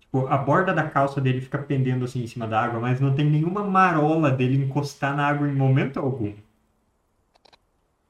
tipo, 0.00 0.26
a 0.28 0.36
borda 0.38 0.72
da 0.72 0.88
calça 0.88 1.20
dele 1.20 1.40
fica 1.40 1.58
pendendo 1.58 2.04
assim 2.04 2.22
em 2.22 2.26
cima 2.26 2.46
da 2.46 2.60
água, 2.62 2.80
mas 2.80 3.00
não 3.00 3.14
tem 3.14 3.28
nenhuma 3.28 3.62
marola 3.64 4.30
dele 4.30 4.56
encostar 4.64 5.16
na 5.16 5.26
água 5.26 5.48
em 5.48 5.54
momento 5.54 5.98
algum. 5.98 6.32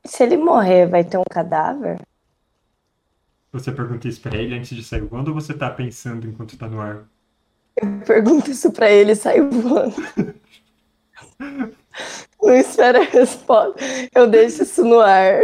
Se 0.07 0.23
ele 0.25 0.39
morrer, 0.39 0.87
vai 0.87 1.05
ter 1.05 1.19
um 1.19 1.25
cadáver? 1.31 2.01
Você 3.55 3.71
pergunta 3.71 4.09
isso 4.09 4.21
pra 4.21 4.37
ele 4.37 4.57
antes 4.57 4.77
de 4.77 4.83
sair 4.83 5.03
voando 5.03 5.31
ou 5.31 5.35
você 5.41 5.55
tá 5.55 5.71
pensando 5.71 6.27
enquanto 6.27 6.59
tá 6.59 6.67
no 6.67 6.81
ar? 6.81 7.05
Eu 7.77 8.01
pergunto 8.05 8.51
isso 8.51 8.73
pra 8.73 8.91
ele 8.91 9.13
e 9.13 9.17
saio 9.17 9.49
voando. 9.49 9.95
Não 12.43 12.53
espera 12.53 12.99
a 12.99 13.05
resposta. 13.05 13.79
Eu 14.13 14.29
deixo 14.29 14.65
isso 14.65 14.85
no 14.85 14.99
ar. 14.99 15.41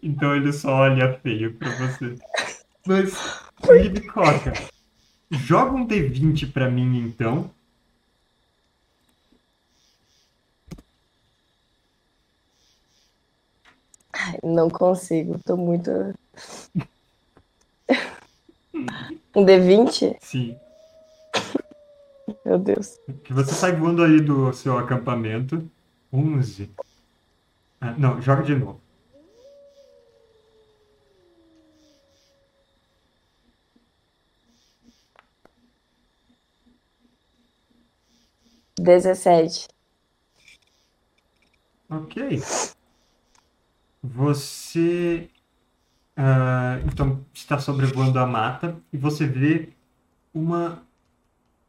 Então 0.00 0.36
ele 0.36 0.52
só 0.52 0.72
olha 0.72 1.18
feio 1.18 1.52
pra 1.54 1.70
você. 1.70 2.14
Mas, 2.86 3.12
Libicoca, 3.68 4.52
joga 5.32 5.72
um 5.72 5.84
D20 5.84 6.52
pra 6.52 6.70
mim 6.70 6.96
então. 6.98 7.50
Ai, 14.26 14.38
Não 14.42 14.70
consigo, 14.70 15.38
tô 15.44 15.54
muito. 15.56 15.90
Um 19.36 19.44
D20? 19.44 20.16
Sim. 20.20 20.56
Meu 22.44 22.58
Deus. 22.58 22.98
Que 23.22 23.34
você 23.34 23.52
sai 23.52 23.76
voando 23.76 24.02
ali 24.02 24.20
do 24.20 24.50
seu 24.54 24.78
acampamento. 24.78 25.68
11. 26.10 26.70
Ah, 27.80 27.92
não, 27.98 28.20
joga 28.22 28.42
de 28.42 28.54
novo. 28.54 28.80
Dezessete. 38.78 39.68
Ok. 41.90 42.73
Você. 44.04 45.30
ah, 46.14 46.78
então, 46.84 47.24
está 47.32 47.58
sobrevoando 47.58 48.18
a 48.18 48.26
mata 48.26 48.76
e 48.92 48.98
você 48.98 49.26
vê 49.26 49.70
uma, 50.34 50.82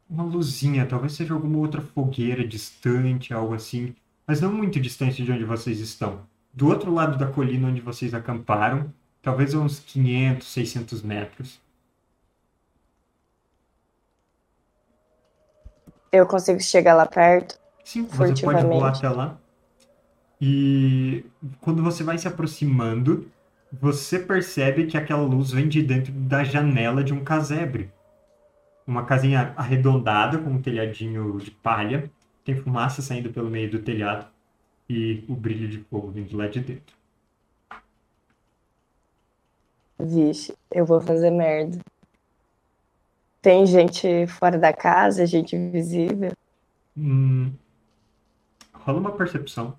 uma 0.08 0.22
luzinha. 0.22 0.84
Talvez 0.84 1.14
seja 1.14 1.32
alguma 1.32 1.56
outra 1.58 1.80
fogueira 1.80 2.46
distante, 2.46 3.32
algo 3.32 3.54
assim. 3.54 3.94
Mas 4.26 4.42
não 4.42 4.52
muito 4.52 4.78
distante 4.78 5.24
de 5.24 5.32
onde 5.32 5.44
vocês 5.44 5.80
estão. 5.80 6.26
Do 6.52 6.68
outro 6.68 6.92
lado 6.92 7.16
da 7.16 7.26
colina 7.26 7.68
onde 7.68 7.80
vocês 7.80 8.12
acamparam, 8.12 8.92
talvez 9.22 9.54
uns 9.54 9.78
500, 9.80 10.46
600 10.46 11.02
metros. 11.02 11.58
Eu 16.12 16.26
consigo 16.26 16.60
chegar 16.60 16.94
lá 16.94 17.06
perto? 17.06 17.58
Sim, 17.82 18.04
você 18.04 18.44
pode 18.44 18.62
voar 18.66 18.94
até 18.94 19.08
lá. 19.08 19.38
E 20.40 21.24
quando 21.60 21.82
você 21.82 22.04
vai 22.04 22.18
se 22.18 22.28
aproximando, 22.28 23.30
você 23.72 24.18
percebe 24.18 24.86
que 24.86 24.96
aquela 24.96 25.22
luz 25.22 25.50
vem 25.50 25.68
de 25.68 25.82
dentro 25.82 26.12
da 26.12 26.44
janela 26.44 27.02
de 27.02 27.12
um 27.12 27.24
casebre. 27.24 27.90
Uma 28.86 29.04
casinha 29.04 29.54
arredondada 29.56 30.38
com 30.38 30.50
um 30.50 30.62
telhadinho 30.62 31.38
de 31.38 31.50
palha. 31.50 32.10
Tem 32.44 32.54
fumaça 32.54 33.02
saindo 33.02 33.32
pelo 33.32 33.50
meio 33.50 33.70
do 33.70 33.80
telhado 33.80 34.26
e 34.88 35.24
o 35.28 35.34
brilho 35.34 35.68
de 35.68 35.78
fogo 35.78 36.10
vindo 36.10 36.36
lá 36.36 36.46
de 36.46 36.60
dentro. 36.60 36.94
Vixe, 39.98 40.54
eu 40.70 40.84
vou 40.84 41.00
fazer 41.00 41.30
merda. 41.30 41.78
Tem 43.40 43.66
gente 43.66 44.26
fora 44.26 44.58
da 44.58 44.72
casa, 44.72 45.26
gente 45.26 45.56
invisível. 45.56 46.32
Hum, 46.96 47.52
rola 48.72 49.00
uma 49.00 49.12
percepção. 49.12 49.78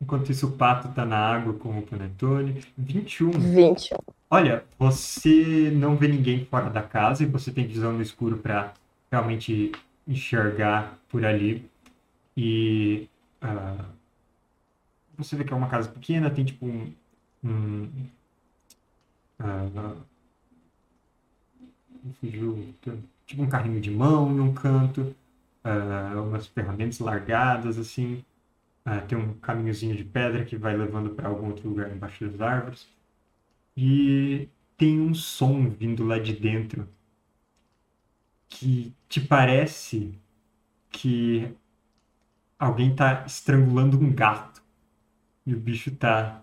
Enquanto 0.00 0.30
isso, 0.30 0.46
o 0.46 0.52
pato 0.52 0.88
tá 0.88 1.04
na 1.04 1.18
água 1.18 1.52
com 1.54 1.78
o 1.78 1.82
panetone. 1.82 2.64
21. 2.76 3.30
20. 3.32 3.94
Olha, 4.30 4.64
você 4.78 5.70
não 5.74 5.96
vê 5.96 6.08
ninguém 6.08 6.44
fora 6.46 6.70
da 6.70 6.82
casa 6.82 7.22
e 7.22 7.26
você 7.26 7.52
tem 7.52 7.66
visão 7.66 7.92
no 7.92 8.02
escuro 8.02 8.38
para 8.38 8.72
realmente 9.10 9.72
enxergar 10.08 10.98
por 11.08 11.24
ali. 11.24 11.68
E 12.36 13.08
ah, 13.42 13.84
você 15.16 15.36
vê 15.36 15.44
que 15.44 15.52
é 15.52 15.56
uma 15.56 15.68
casa 15.68 15.88
pequena, 15.88 16.30
tem 16.30 16.44
tipo 16.44 16.66
um, 16.66 16.92
um 17.44 17.88
ah, 19.38 19.94
me 22.02 22.12
fugiu, 22.14 22.74
tipo 23.30 23.42
um 23.42 23.48
carrinho 23.48 23.80
de 23.80 23.92
mão 23.92 24.28
em 24.32 24.40
um 24.40 24.52
canto, 24.52 25.14
ah, 25.62 26.20
umas 26.20 26.48
ferramentas 26.48 26.98
largadas 26.98 27.78
assim. 27.78 28.24
Ah, 28.84 29.00
tem 29.00 29.16
um 29.16 29.34
caminhozinho 29.34 29.96
de 29.96 30.04
pedra 30.04 30.44
que 30.44 30.56
vai 30.56 30.76
levando 30.76 31.10
para 31.10 31.28
algum 31.28 31.48
outro 31.48 31.68
lugar 31.68 31.90
embaixo 31.92 32.26
das 32.26 32.40
árvores. 32.40 32.88
E 33.76 34.48
tem 34.76 35.00
um 35.00 35.14
som 35.14 35.70
vindo 35.70 36.04
lá 36.04 36.18
de 36.18 36.32
dentro 36.34 36.88
que 38.48 38.92
te 39.08 39.20
parece 39.20 40.12
que 40.90 41.54
alguém 42.58 42.94
tá 42.96 43.24
estrangulando 43.26 43.98
um 43.98 44.12
gato. 44.12 44.60
E 45.46 45.54
o 45.54 45.60
bicho 45.60 45.94
tá, 45.94 46.42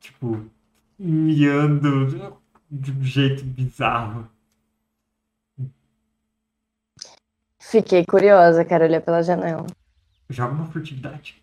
tipo, 0.00 0.44
miando 0.98 2.40
de 2.70 2.90
um 2.92 3.04
jeito 3.04 3.44
bizarro. 3.44 4.28
Fiquei 7.70 8.04
curiosa, 8.04 8.64
quero 8.64 8.84
olhar 8.84 9.00
pela 9.00 9.22
janela. 9.22 9.64
Joga 10.28 10.52
uma 10.52 10.66
furtividade. 10.66 11.40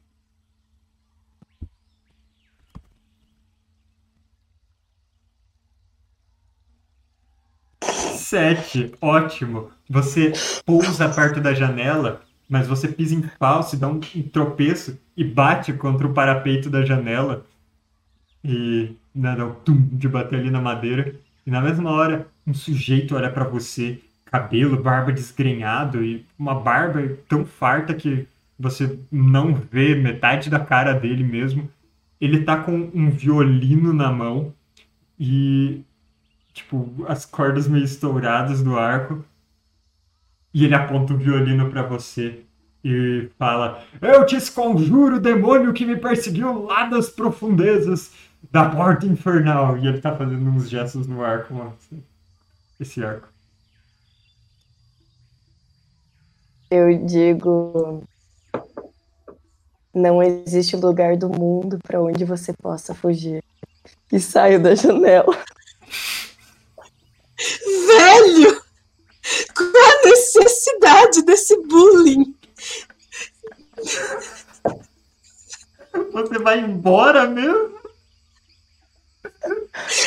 17, 7.82 8.92
ótimo. 9.02 9.72
Você 9.90 10.34
pousa 10.66 11.08
perto 11.08 11.40
da 11.40 11.54
janela, 11.54 12.22
mas 12.50 12.68
você 12.68 12.90
pisa 12.90 13.16
em 13.16 13.24
falso, 13.40 13.78
dá 13.78 13.88
um, 13.88 14.02
tropeço 14.32 15.00
e 15.16 15.24
bate 15.24 15.72
contra 15.72 16.06
o 16.06 16.14
parapeito 16.14 16.70
da 16.70 16.84
janela. 16.84 17.46
E 18.44 18.98
né, 19.16 19.34
dá 19.34 19.46
um 19.46 19.54
tum 19.54 19.82
de 19.94 20.10
bater 20.10 20.40
ali 20.40 20.52
na 20.52 20.60
madeira. 20.60 21.16
E 21.46 21.50
na 21.50 21.62
mesma 21.62 21.90
hora, 21.90 22.28
um 22.46 22.54
sujeito 22.54 23.16
olha 23.16 23.32
pra 23.32 23.46
você, 23.46 24.02
cabelo, 24.38 24.82
barba 24.82 25.12
desgrenhado 25.12 26.04
e 26.04 26.26
uma 26.38 26.56
barba 26.56 27.18
tão 27.28 27.46
farta 27.46 27.94
que 27.94 28.28
você 28.58 29.00
não 29.12 29.54
vê 29.54 29.96
metade 29.96 30.50
da 30.50 30.60
cara 30.60 30.94
dele 30.94 31.24
mesmo. 31.24 31.70
Ele 32.20 32.44
tá 32.44 32.58
com 32.58 32.90
um 32.94 33.10
violino 33.10 33.94
na 33.94 34.12
mão 34.12 34.54
e 35.20 35.82
tipo, 36.54 37.06
as 37.08 37.26
cordas 37.26 37.68
meio 37.68 37.84
estouradas 37.84 38.62
do 38.62 38.78
arco. 38.78 39.24
E 40.54 40.66
ele 40.66 40.74
aponta 40.74 41.14
o 41.14 41.18
violino 41.18 41.70
pra 41.70 41.84
você 41.84 42.44
e 42.84 43.30
fala: 43.38 43.84
Eu 44.02 44.26
te 44.26 44.40
conjuro, 44.52 45.20
demônio 45.20 45.74
que 45.74 45.86
me 45.86 45.98
perseguiu 45.98 46.66
lá 46.66 46.86
das 46.86 47.10
profundezas 47.10 48.12
da 48.52 48.68
porta 48.70 49.06
infernal. 49.06 49.78
E 49.78 49.88
ele 49.88 50.00
tá 50.00 50.16
fazendo 50.16 50.50
uns 50.50 50.70
gestos 50.70 51.06
no 51.06 51.24
arco, 51.24 51.54
mano. 51.54 51.74
Esse 52.80 53.04
arco. 53.04 53.28
Eu 56.70 56.98
digo. 57.06 58.04
Não 59.94 60.22
existe 60.22 60.76
lugar 60.76 61.18
do 61.18 61.30
mundo 61.30 61.80
para 61.82 62.02
onde 62.02 62.24
você 62.26 62.54
possa 62.54 62.94
fugir. 62.94 63.44
E 64.12 64.20
saio 64.20 64.62
da 64.62 64.76
janela. 64.76 65.38
Velho! 67.88 68.62
Qual 69.56 69.70
a 69.70 70.06
necessidade 70.06 71.22
desse 71.24 71.56
bullying? 71.68 72.36
Você 76.12 76.40
vai 76.40 76.60
embora 76.60 77.28
mesmo? 77.28 77.78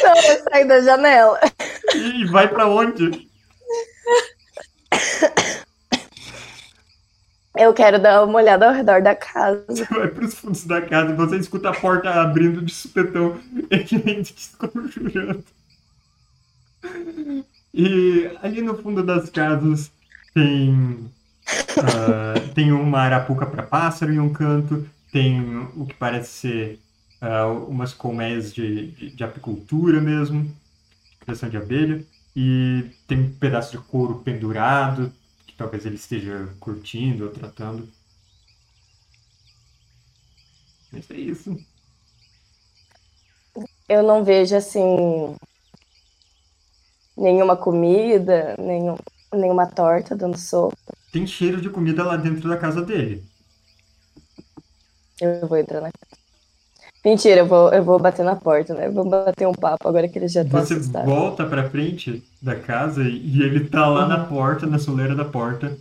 Não, 0.02 0.16
eu 0.16 0.44
saio 0.44 0.68
da 0.68 0.80
janela. 0.80 1.40
E 1.94 2.24
vai 2.26 2.48
pra 2.48 2.66
onde? 2.66 3.28
Eu 7.60 7.74
quero 7.74 8.00
dar 8.00 8.24
uma 8.24 8.38
olhada 8.38 8.66
ao 8.66 8.72
redor 8.72 9.02
da 9.02 9.14
casa. 9.14 9.62
Você 9.68 9.84
vai 9.84 10.08
pros 10.08 10.34
fundos 10.34 10.64
da 10.64 10.80
casa 10.80 11.12
e 11.12 11.14
você 11.14 11.36
escuta 11.36 11.68
a 11.68 11.78
porta 11.78 12.08
abrindo 12.08 12.62
de 12.62 12.72
supetão. 12.72 13.38
Ele 13.70 13.98
vem 13.98 14.22
te 14.22 14.32
desconjurando. 14.32 15.44
E 17.74 18.30
ali 18.42 18.62
no 18.62 18.78
fundo 18.78 19.02
das 19.02 19.28
casas 19.28 19.92
tem 20.32 21.10
ah, 21.76 22.34
tem 22.54 22.72
uma 22.72 23.00
arapuca 23.00 23.44
para 23.44 23.62
pássaro 23.62 24.10
em 24.10 24.18
um 24.18 24.32
canto, 24.32 24.88
tem 25.12 25.68
o 25.76 25.84
que 25.84 25.92
parece 25.92 26.30
ser 26.30 26.80
ah, 27.20 27.46
umas 27.46 27.92
colmeias 27.92 28.54
de, 28.54 28.92
de, 28.92 29.10
de 29.10 29.22
apicultura 29.22 30.00
mesmo, 30.00 30.50
criação 31.20 31.50
de 31.50 31.58
abelha, 31.58 32.02
e 32.34 32.86
tem 33.06 33.20
um 33.20 33.32
pedaço 33.34 33.72
de 33.72 33.78
couro 33.84 34.22
pendurado, 34.24 35.08
que 35.08 35.19
talvez 35.60 35.84
ele 35.84 35.96
esteja 35.96 36.48
curtindo 36.58 37.26
ou 37.26 37.30
tratando. 37.30 37.86
Mas 40.90 41.10
é 41.10 41.14
isso. 41.14 41.54
Eu 43.86 44.02
não 44.02 44.24
vejo 44.24 44.56
assim 44.56 45.36
nenhuma 47.14 47.58
comida, 47.58 48.56
nenhum, 48.58 48.96
nenhuma 49.34 49.66
torta 49.66 50.16
dando 50.16 50.38
sopa. 50.38 50.96
Tem 51.12 51.26
cheiro 51.26 51.60
de 51.60 51.68
comida 51.68 52.04
lá 52.04 52.16
dentro 52.16 52.48
da 52.48 52.56
casa 52.56 52.80
dele. 52.80 53.22
Eu 55.20 55.46
vou 55.46 55.58
entrar 55.58 55.82
na 55.82 55.90
casa. 55.92 56.19
Mentira, 57.04 57.40
eu 57.40 57.46
vou, 57.46 57.72
eu 57.72 57.82
vou 57.84 57.98
bater 57.98 58.24
na 58.24 58.36
porta, 58.36 58.74
né? 58.74 58.88
Vou 58.90 59.08
bater 59.08 59.46
um 59.48 59.52
papo 59.52 59.88
agora 59.88 60.08
que 60.08 60.18
ele 60.18 60.28
já 60.28 60.44
tá 60.44 60.62
Você 60.64 60.74
assustado. 60.74 61.06
volta 61.06 61.46
pra 61.46 61.70
frente 61.70 62.22
da 62.42 62.56
casa 62.60 63.02
e 63.04 63.16
e 63.38 63.42
ele 63.42 63.68
tá 63.68 63.86
lá 63.88 64.06
na 64.06 64.26
porta, 64.26 64.66
na 64.66 64.78
soleira 64.78 65.14
da 65.14 65.24
porta. 65.24 65.78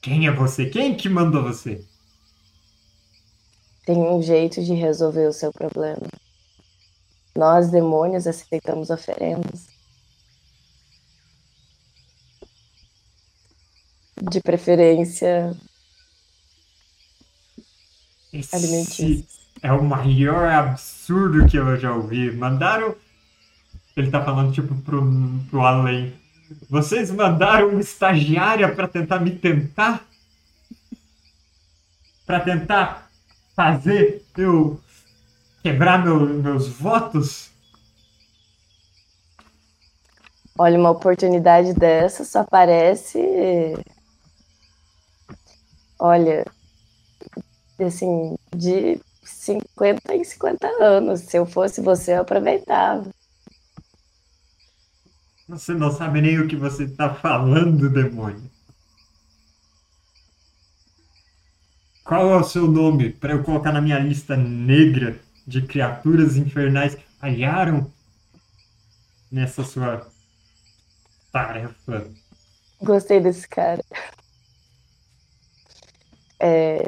Quem 0.00 0.28
é 0.28 0.30
você? 0.30 0.66
Quem 0.70 0.96
que 0.96 1.08
mandou 1.08 1.42
você? 1.42 1.84
Tem 3.86 3.96
um 3.96 4.20
jeito 4.20 4.62
de 4.62 4.74
resolver 4.74 5.26
o 5.26 5.32
seu 5.32 5.50
problema. 5.52 6.06
Nós, 7.36 7.70
demônios, 7.70 8.26
aceitamos 8.26 8.90
oferendas. 8.90 9.66
De 14.30 14.40
preferência 14.40 15.54
Esse 18.34 18.56
alimentícios. 18.56 19.38
é 19.62 19.72
o 19.72 19.82
maior 19.84 20.48
absurdo 20.48 21.46
que 21.46 21.56
eu 21.56 21.76
já 21.78 21.92
ouvi. 21.94 22.30
Mandaram. 22.32 22.94
Ele 23.96 24.10
tá 24.10 24.24
falando, 24.24 24.52
tipo, 24.52 24.74
pro, 24.82 25.02
pro 25.48 25.60
além. 25.60 26.12
Vocês 26.68 27.10
mandaram 27.10 27.68
uma 27.70 27.80
estagiária 27.80 28.74
pra 28.74 28.88
tentar 28.88 29.20
me 29.20 29.30
tentar? 29.30 30.04
Pra 32.26 32.40
tentar 32.40 33.08
fazer 33.54 34.24
eu 34.36 34.80
quebrar 35.62 36.02
meu- 36.04 36.20
meus 36.26 36.68
votos? 36.68 37.50
Olha, 40.58 40.78
uma 40.78 40.90
oportunidade 40.90 41.72
dessa 41.74 42.24
só 42.24 42.40
aparece. 42.40 43.18
Olha, 45.98 46.44
assim, 47.78 48.36
de 48.54 49.00
50 49.24 50.14
em 50.14 50.24
50 50.24 50.66
anos. 50.82 51.20
Se 51.20 51.36
eu 51.36 51.46
fosse 51.46 51.80
você, 51.80 52.12
eu 52.12 52.20
aproveitava. 52.20 53.08
Você 55.48 55.74
não 55.74 55.90
sabe 55.90 56.20
nem 56.20 56.38
o 56.38 56.48
que 56.48 56.56
você 56.56 56.88
tá 56.88 57.14
falando, 57.14 57.90
demônio. 57.90 58.50
Qual 62.04 62.32
é 62.32 62.36
o 62.36 62.44
seu 62.44 62.66
nome 62.66 63.10
para 63.10 63.32
eu 63.32 63.42
colocar 63.42 63.72
na 63.72 63.80
minha 63.80 63.98
lista 63.98 64.36
negra 64.36 65.18
de 65.46 65.62
criaturas 65.62 66.36
infernais 66.36 66.94
que 66.94 67.04
falharam 67.18 67.90
nessa 69.30 69.64
sua 69.64 70.06
tarefa? 71.32 72.10
Gostei 72.82 73.20
desse 73.20 73.48
cara. 73.48 73.82
É, 76.38 76.82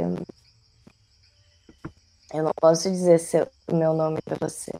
Eu 2.32 2.42
não 2.42 2.52
posso 2.60 2.90
dizer 2.90 3.18
seu... 3.18 3.46
meu 3.72 3.94
nome 3.94 4.18
pra 4.22 4.36
você, 4.40 4.72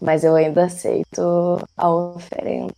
mas 0.00 0.24
eu 0.24 0.34
ainda 0.34 0.64
aceito 0.64 1.58
a 1.76 1.90
oferenda. 1.90 2.72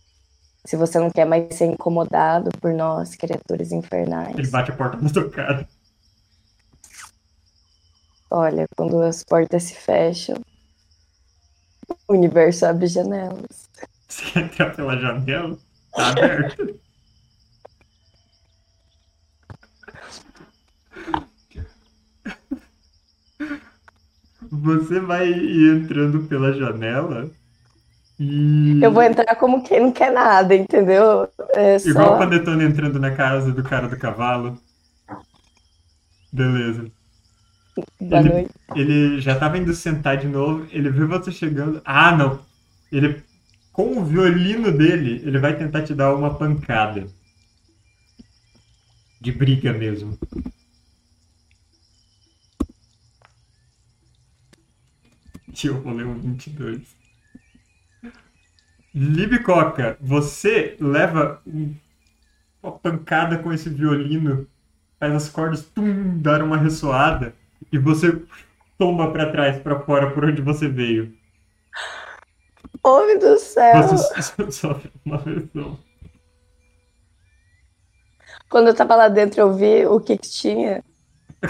Se 0.65 0.75
você 0.75 0.99
não 0.99 1.09
quer 1.09 1.25
mais 1.25 1.55
ser 1.55 1.65
incomodado 1.65 2.51
por 2.59 2.73
nós, 2.73 3.15
criaturas 3.15 3.71
Ele 3.71 3.79
infernais. 3.79 4.49
bate 4.51 4.71
a 4.71 4.75
porta 4.75 4.97
na 4.97 5.09
sua 5.09 5.29
cara. 5.29 5.67
Olha, 8.29 8.65
quando 8.77 9.01
as 9.01 9.23
portas 9.23 9.63
se 9.63 9.75
fecham, 9.75 10.37
o 12.07 12.13
universo 12.13 12.65
abre 12.65 12.87
janelas. 12.87 13.69
Você 14.07 14.23
quer 14.31 14.43
entrar 14.43 14.75
pela 14.75 14.97
janela? 14.97 15.57
Tá 15.91 16.09
aberto. 16.09 16.79
Você 24.51 24.99
vai 24.99 25.29
ir 25.29 25.77
entrando 25.77 26.23
pela 26.23 26.51
janela 26.53 27.29
e. 28.19 28.79
Eu 28.83 28.91
vou 28.91 29.01
entrar 29.01 29.35
como 29.35 29.63
quem 29.63 29.79
não 29.79 29.91
quer 29.91 30.11
nada, 30.11 30.53
entendeu? 30.53 31.27
É 31.55 31.77
Igual 31.77 32.07
só. 32.07 32.15
o 32.15 32.17
Panetone 32.19 32.65
entrando 32.65 32.99
na 32.99 33.11
casa 33.15 33.51
do 33.51 33.63
cara 33.63 33.87
do 33.87 33.97
cavalo. 33.97 34.57
Beleza. 36.33 36.85
Boa 37.99 38.19
ele- 38.21 38.29
noite. 38.29 38.51
Ele 38.75 39.21
já 39.21 39.35
tava 39.39 39.57
indo 39.57 39.73
sentar 39.73 40.17
de 40.17 40.27
novo, 40.27 40.67
ele 40.71 40.89
viu 40.89 41.07
você 41.07 41.31
chegando. 41.31 41.81
Ah, 41.85 42.15
não! 42.15 42.39
Ele, 42.91 43.23
com 43.71 43.97
o 43.97 44.03
violino 44.03 44.69
dele, 44.71 45.21
ele 45.25 45.39
vai 45.39 45.57
tentar 45.57 45.83
te 45.83 45.93
dar 45.93 46.13
uma 46.13 46.33
pancada. 46.37 47.07
De 49.21 49.31
briga 49.31 49.71
mesmo. 49.71 50.17
E 55.51 55.67
eu 55.67 55.79
rolei 55.81 56.05
um 56.05 56.17
22. 56.19 56.95
Libicoca, 58.93 59.97
você 60.01 60.75
leva 60.79 61.41
um- 61.45 61.75
uma 62.61 62.71
pancada 62.73 63.37
com 63.37 63.51
esse 63.53 63.69
violino, 63.69 64.47
faz 64.99 65.13
as 65.13 65.29
cordas 65.29 65.63
tum, 65.65 66.19
dar 66.19 66.41
uma 66.43 66.57
ressoada 66.57 67.33
e 67.71 67.77
você 67.77 68.21
tomba 68.77 69.11
pra 69.11 69.31
trás, 69.31 69.59
pra 69.61 69.79
fora, 69.79 70.11
por 70.11 70.25
onde 70.25 70.41
você 70.41 70.67
veio. 70.67 71.13
Homem 72.83 73.17
do 73.19 73.37
céu! 73.37 73.83
Você 73.83 74.51
sofre 74.51 74.91
uma 75.05 75.17
versão. 75.17 75.79
Quando 78.49 78.67
eu 78.67 78.75
tava 78.75 78.95
lá 78.95 79.07
dentro, 79.07 79.39
eu 79.39 79.53
vi 79.53 79.85
o 79.85 79.99
que 79.99 80.17
que 80.17 80.29
tinha. 80.29 80.83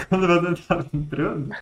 Quando 0.08 0.26
você 0.26 0.52
estava 0.52 0.88
entrando, 0.92 1.54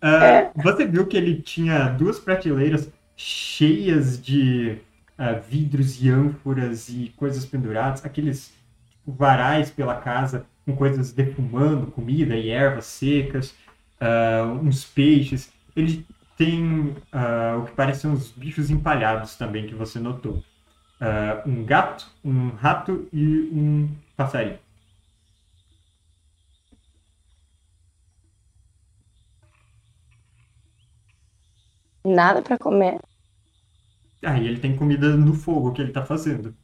ah, 0.00 0.50
você 0.56 0.86
viu 0.86 1.06
que 1.06 1.16
ele 1.16 1.42
tinha 1.42 1.88
duas 1.88 2.18
prateleiras 2.18 2.90
cheias 3.16 4.20
de 4.20 4.78
ah, 5.16 5.32
vidros 5.32 6.02
e 6.02 6.08
ânforas 6.08 6.88
e 6.88 7.12
coisas 7.16 7.44
penduradas, 7.44 8.04
aqueles 8.04 8.52
tipo, 8.90 9.12
varais 9.12 9.70
pela 9.70 9.96
casa 9.96 10.46
com 10.64 10.76
coisas 10.76 11.12
defumando, 11.12 11.86
comida 11.88 12.36
e 12.36 12.50
ervas 12.50 12.86
secas, 12.86 13.54
ah, 14.00 14.44
uns 14.62 14.84
peixes. 14.84 15.50
Ele 15.76 16.06
tem 16.36 16.94
o 17.60 17.64
que 17.64 17.72
parecem 17.72 18.10
uns 18.10 18.30
bichos 18.30 18.70
empalhados 18.70 19.34
também 19.34 19.66
que 19.66 19.74
você 19.74 19.98
notou. 19.98 20.42
Um 21.44 21.64
gato, 21.64 22.06
um 22.24 22.50
rato 22.50 23.08
e 23.12 23.50
um 23.52 23.88
passarinho. 24.16 24.58
Nada 32.04 32.42
pra 32.42 32.58
comer. 32.58 32.98
Ah, 34.22 34.38
e 34.38 34.46
ele 34.46 34.60
tem 34.60 34.76
comida 34.76 35.16
no 35.16 35.34
fogo 35.34 35.72
que 35.72 35.80
ele 35.80 35.92
tá 35.92 36.04
fazendo. 36.04 36.54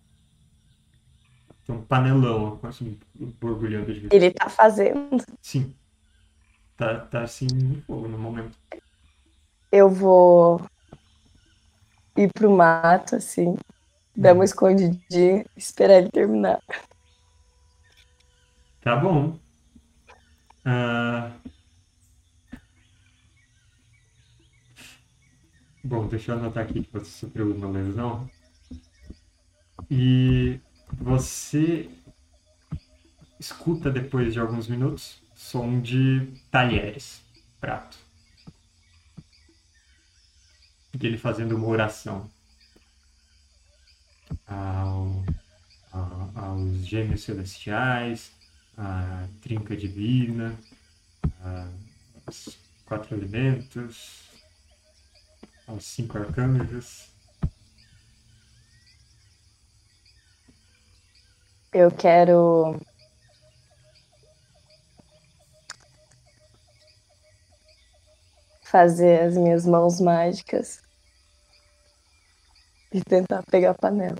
Tem 1.66 1.74
um 1.74 1.82
panelão, 1.82 2.58
assim, 2.62 2.98
borbulhando 3.40 3.92
de 3.92 4.08
Ele 4.12 4.30
tá 4.30 4.48
fazendo. 4.48 5.16
Sim. 5.40 5.74
Tá, 6.76 7.06
tá 7.06 7.22
assim 7.22 7.46
no 7.46 7.80
fogo 7.82 8.08
no 8.08 8.18
momento. 8.18 8.58
Eu 9.72 9.88
vou 9.88 10.60
ir 12.16 12.28
pro 12.32 12.50
mato, 12.50 13.16
assim, 13.16 13.56
dar 14.16 14.34
uma 14.34 14.44
escondidinha, 14.44 15.44
esperar 15.56 15.98
ele 15.98 16.10
terminar. 16.10 16.60
Tá 18.80 18.96
bom. 18.96 19.38
Ah, 20.64 21.32
Bom, 25.84 26.08
deixa 26.08 26.32
eu 26.32 26.38
anotar 26.38 26.64
aqui 26.64 26.82
que 26.82 26.92
você 26.92 27.04
sofreu 27.10 27.54
uma 27.54 27.68
lesão. 27.70 28.28
E 29.90 30.60
você 30.92 31.88
escuta 33.38 33.90
depois 33.92 34.32
de 34.32 34.40
alguns 34.40 34.66
minutos 34.68 35.22
som 35.36 35.80
de 35.80 36.26
talheres, 36.50 37.22
prato. 37.60 37.96
E 40.98 41.06
ele 41.06 41.18
fazendo 41.18 41.54
uma 41.56 41.66
oração 41.68 42.30
ao, 44.46 45.24
a- 45.92 46.30
aos 46.36 46.86
gêmeos 46.86 47.22
celestiais, 47.24 48.32
à 48.76 49.26
trinca 49.42 49.76
divina, 49.76 50.56
aos 52.26 52.58
quatro 52.84 53.14
elementos, 53.16 54.23
aos 55.66 55.84
cinco 55.84 56.18
arcanjos. 56.18 57.08
Eu 61.72 61.90
quero. 61.90 62.80
Fazer 68.62 69.20
as 69.20 69.36
minhas 69.36 69.64
mãos 69.64 70.00
mágicas 70.00 70.82
e 72.92 73.00
tentar 73.02 73.42
pegar 73.44 73.70
a 73.70 73.74
panela. 73.74 74.18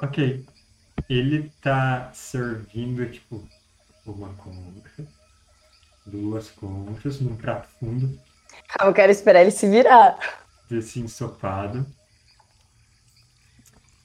Ok. 0.00 0.46
Ele 1.08 1.50
tá 1.60 2.10
servindo, 2.12 3.10
tipo, 3.10 3.46
uma 4.06 4.32
concha, 4.34 5.06
duas 6.06 6.50
conchas 6.50 7.20
num 7.20 7.36
prato 7.36 7.68
fundo 7.68 8.18
Eu 8.80 8.92
quero 8.92 9.10
esperar 9.10 9.42
ele 9.42 9.50
se 9.50 9.68
virar. 9.68 10.18
desse 10.68 11.00
ensopado. 11.00 11.84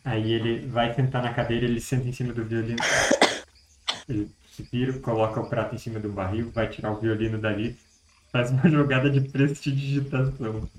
Aí 0.04 0.32
ele 0.34 0.68
vai 0.68 0.94
sentar 0.94 1.24
na 1.24 1.34
cadeira, 1.34 1.66
ele 1.66 1.82
senta 1.82 2.08
em 2.08 2.14
cima 2.14 2.34
do 2.34 2.44
violino. 2.44 2.78
Ele 4.08 4.30
se 4.56 4.64
vira, 4.72 4.94
coloca 5.00 5.40
o 5.40 5.50
prato 5.50 5.74
em 5.74 5.80
cima 5.80 6.00
do 6.00 6.10
barril, 6.10 6.52
vai 6.52 6.70
tirar 6.70 6.92
o 6.92 7.00
violino 7.00 7.40
dali, 7.40 7.76
faz 8.32 8.52
uma 8.52 8.70
jogada 8.70 9.10
de 9.10 9.22
prestidigitação. 9.22 10.70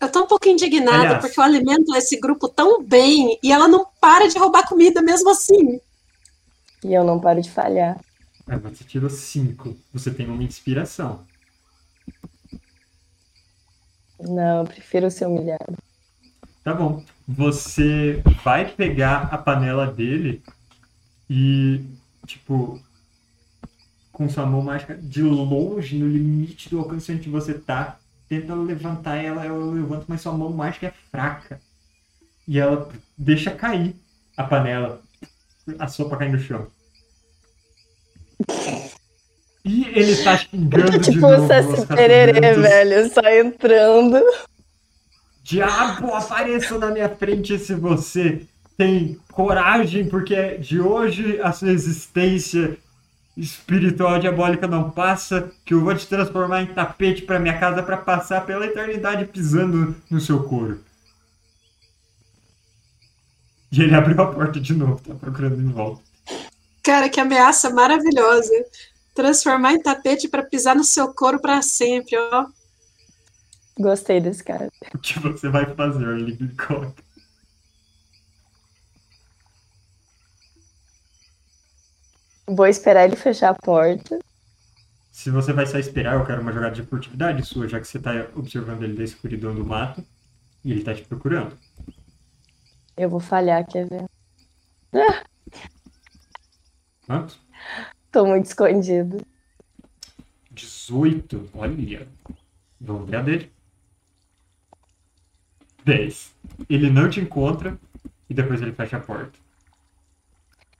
Eu 0.00 0.12
tô 0.12 0.22
um 0.22 0.26
pouco 0.26 0.48
indignada 0.48 0.98
Aliás. 0.98 1.20
porque 1.20 1.40
eu 1.40 1.44
alimento 1.44 1.94
esse 1.96 2.18
grupo 2.20 2.48
tão 2.48 2.82
bem 2.82 3.38
e 3.42 3.52
ela 3.52 3.66
não 3.66 3.86
para 4.00 4.28
de 4.28 4.38
roubar 4.38 4.68
comida 4.68 5.02
mesmo 5.02 5.30
assim. 5.30 5.80
E 6.84 6.94
eu 6.94 7.02
não 7.02 7.18
paro 7.18 7.40
de 7.40 7.50
falhar. 7.50 7.98
Aí 8.46 8.58
você 8.58 8.84
tirou 8.84 9.10
cinco. 9.10 9.76
Você 9.92 10.10
tem 10.10 10.28
uma 10.28 10.42
inspiração. 10.42 11.24
Não, 14.20 14.60
eu 14.60 14.66
prefiro 14.66 15.10
ser 15.10 15.26
humilhado. 15.26 15.76
Tá 16.64 16.74
bom. 16.74 17.04
Você 17.28 18.22
vai 18.42 18.68
pegar 18.70 19.28
a 19.32 19.38
panela 19.38 19.86
dele 19.86 20.42
e, 21.28 21.84
tipo, 22.26 22.80
com 24.12 24.28
sua 24.28 24.46
mão 24.46 24.62
mágica 24.62 24.96
de 24.96 25.22
longe, 25.22 25.98
no 25.98 26.08
limite 26.08 26.70
do 26.70 26.78
alcance 26.78 27.12
onde 27.12 27.28
você 27.28 27.54
tá, 27.54 27.98
tenta 28.28 28.54
levantar 28.54 29.16
ela, 29.16 29.44
ela 29.44 29.72
levanta, 29.72 30.06
mas 30.08 30.22
sua 30.22 30.32
mão 30.32 30.50
mágica 30.50 30.86
é 30.86 30.94
fraca. 31.10 31.60
E 32.48 32.58
ela 32.58 32.88
deixa 33.18 33.50
cair 33.50 33.94
a 34.36 34.44
panela. 34.44 35.02
A 35.78 35.88
sopa 35.88 36.16
cai 36.16 36.30
no 36.30 36.38
chão. 36.38 36.68
E 39.66 39.84
ele 39.98 40.16
tá 40.22 40.38
xingando 40.38 40.92
de 41.00 41.10
tipo 41.10 41.20
novo. 41.20 41.44
o 41.44 41.48
Saci 41.48 41.80
os 41.80 41.84
Pererê, 41.86 42.54
velho, 42.54 43.12
só 43.12 43.28
entrando. 43.28 44.22
Diabo, 45.42 46.14
apareça 46.14 46.78
na 46.78 46.92
minha 46.92 47.08
frente 47.08 47.58
se 47.58 47.74
você 47.74 48.46
tem 48.78 49.18
coragem, 49.32 50.08
porque 50.08 50.58
de 50.58 50.80
hoje 50.80 51.40
a 51.42 51.50
sua 51.50 51.70
existência 51.70 52.78
espiritual 53.36 54.20
diabólica 54.20 54.68
não 54.68 54.90
passa, 54.90 55.50
que 55.64 55.74
eu 55.74 55.80
vou 55.80 55.94
te 55.96 56.06
transformar 56.06 56.62
em 56.62 56.66
tapete 56.66 57.22
para 57.22 57.40
minha 57.40 57.58
casa 57.58 57.82
para 57.82 57.96
passar 57.96 58.46
pela 58.46 58.66
eternidade 58.66 59.24
pisando 59.26 59.96
no 60.08 60.20
seu 60.20 60.44
couro. 60.44 60.80
E 63.72 63.82
ele 63.82 63.94
abriu 63.94 64.20
a 64.22 64.32
porta 64.32 64.60
de 64.60 64.74
novo, 64.74 65.00
tá 65.00 65.14
procurando 65.14 65.60
em 65.60 65.68
volta. 65.68 66.00
Cara, 66.84 67.08
que 67.08 67.20
ameaça 67.20 67.68
maravilhosa. 67.70 68.52
Transformar 69.16 69.72
em 69.72 69.82
tapete 69.82 70.28
pra 70.28 70.44
pisar 70.44 70.76
no 70.76 70.84
seu 70.84 71.12
couro 71.14 71.40
pra 71.40 71.62
sempre, 71.62 72.18
ó. 72.18 72.46
Gostei 73.78 74.20
desse 74.20 74.44
cara. 74.44 74.70
O 74.94 74.98
que 74.98 75.18
você 75.18 75.48
vai 75.48 75.74
fazer, 75.74 76.06
ele 76.18 76.54
conta. 76.54 77.02
Vou 82.46 82.66
esperar 82.66 83.06
ele 83.06 83.16
fechar 83.16 83.50
a 83.50 83.54
porta. 83.54 84.18
Se 85.10 85.30
você 85.30 85.50
vai 85.50 85.66
só 85.66 85.78
esperar, 85.78 86.14
eu 86.14 86.26
quero 86.26 86.42
uma 86.42 86.52
jogada 86.52 86.74
de 86.74 86.82
furtividade 86.82 87.42
sua, 87.42 87.66
já 87.66 87.80
que 87.80 87.88
você 87.88 87.98
tá 87.98 88.12
observando 88.36 88.82
ele 88.82 88.96
da 88.96 89.02
escuridão 89.02 89.54
do 89.54 89.64
mato 89.64 90.04
e 90.62 90.72
ele 90.72 90.84
tá 90.84 90.94
te 90.94 91.02
procurando. 91.02 91.58
Eu 92.94 93.08
vou 93.08 93.18
falhar, 93.20 93.66
quer 93.66 93.88
ver? 93.88 94.04
Quanto? 97.06 97.38
Tô 98.10 98.26
muito 98.26 98.46
escondido. 98.46 99.24
18. 100.50 101.50
Olha. 101.54 102.08
Vamos 102.80 103.08
ver 103.08 103.16
a 103.16 103.22
dele. 103.22 103.52
10. 105.84 106.34
Ele 106.68 106.90
não 106.90 107.08
te 107.08 107.20
encontra 107.20 107.78
e 108.28 108.34
depois 108.34 108.60
ele 108.60 108.72
fecha 108.72 108.96
a 108.96 109.00
porta. 109.00 109.38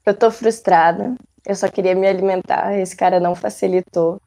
Eu 0.04 0.14
tô 0.14 0.30
frustrada. 0.30 1.14
Eu 1.44 1.54
só 1.54 1.68
queria 1.68 1.94
me 1.94 2.06
alimentar. 2.06 2.78
Esse 2.78 2.96
cara 2.96 3.20
não 3.20 3.34
facilitou. 3.34 4.20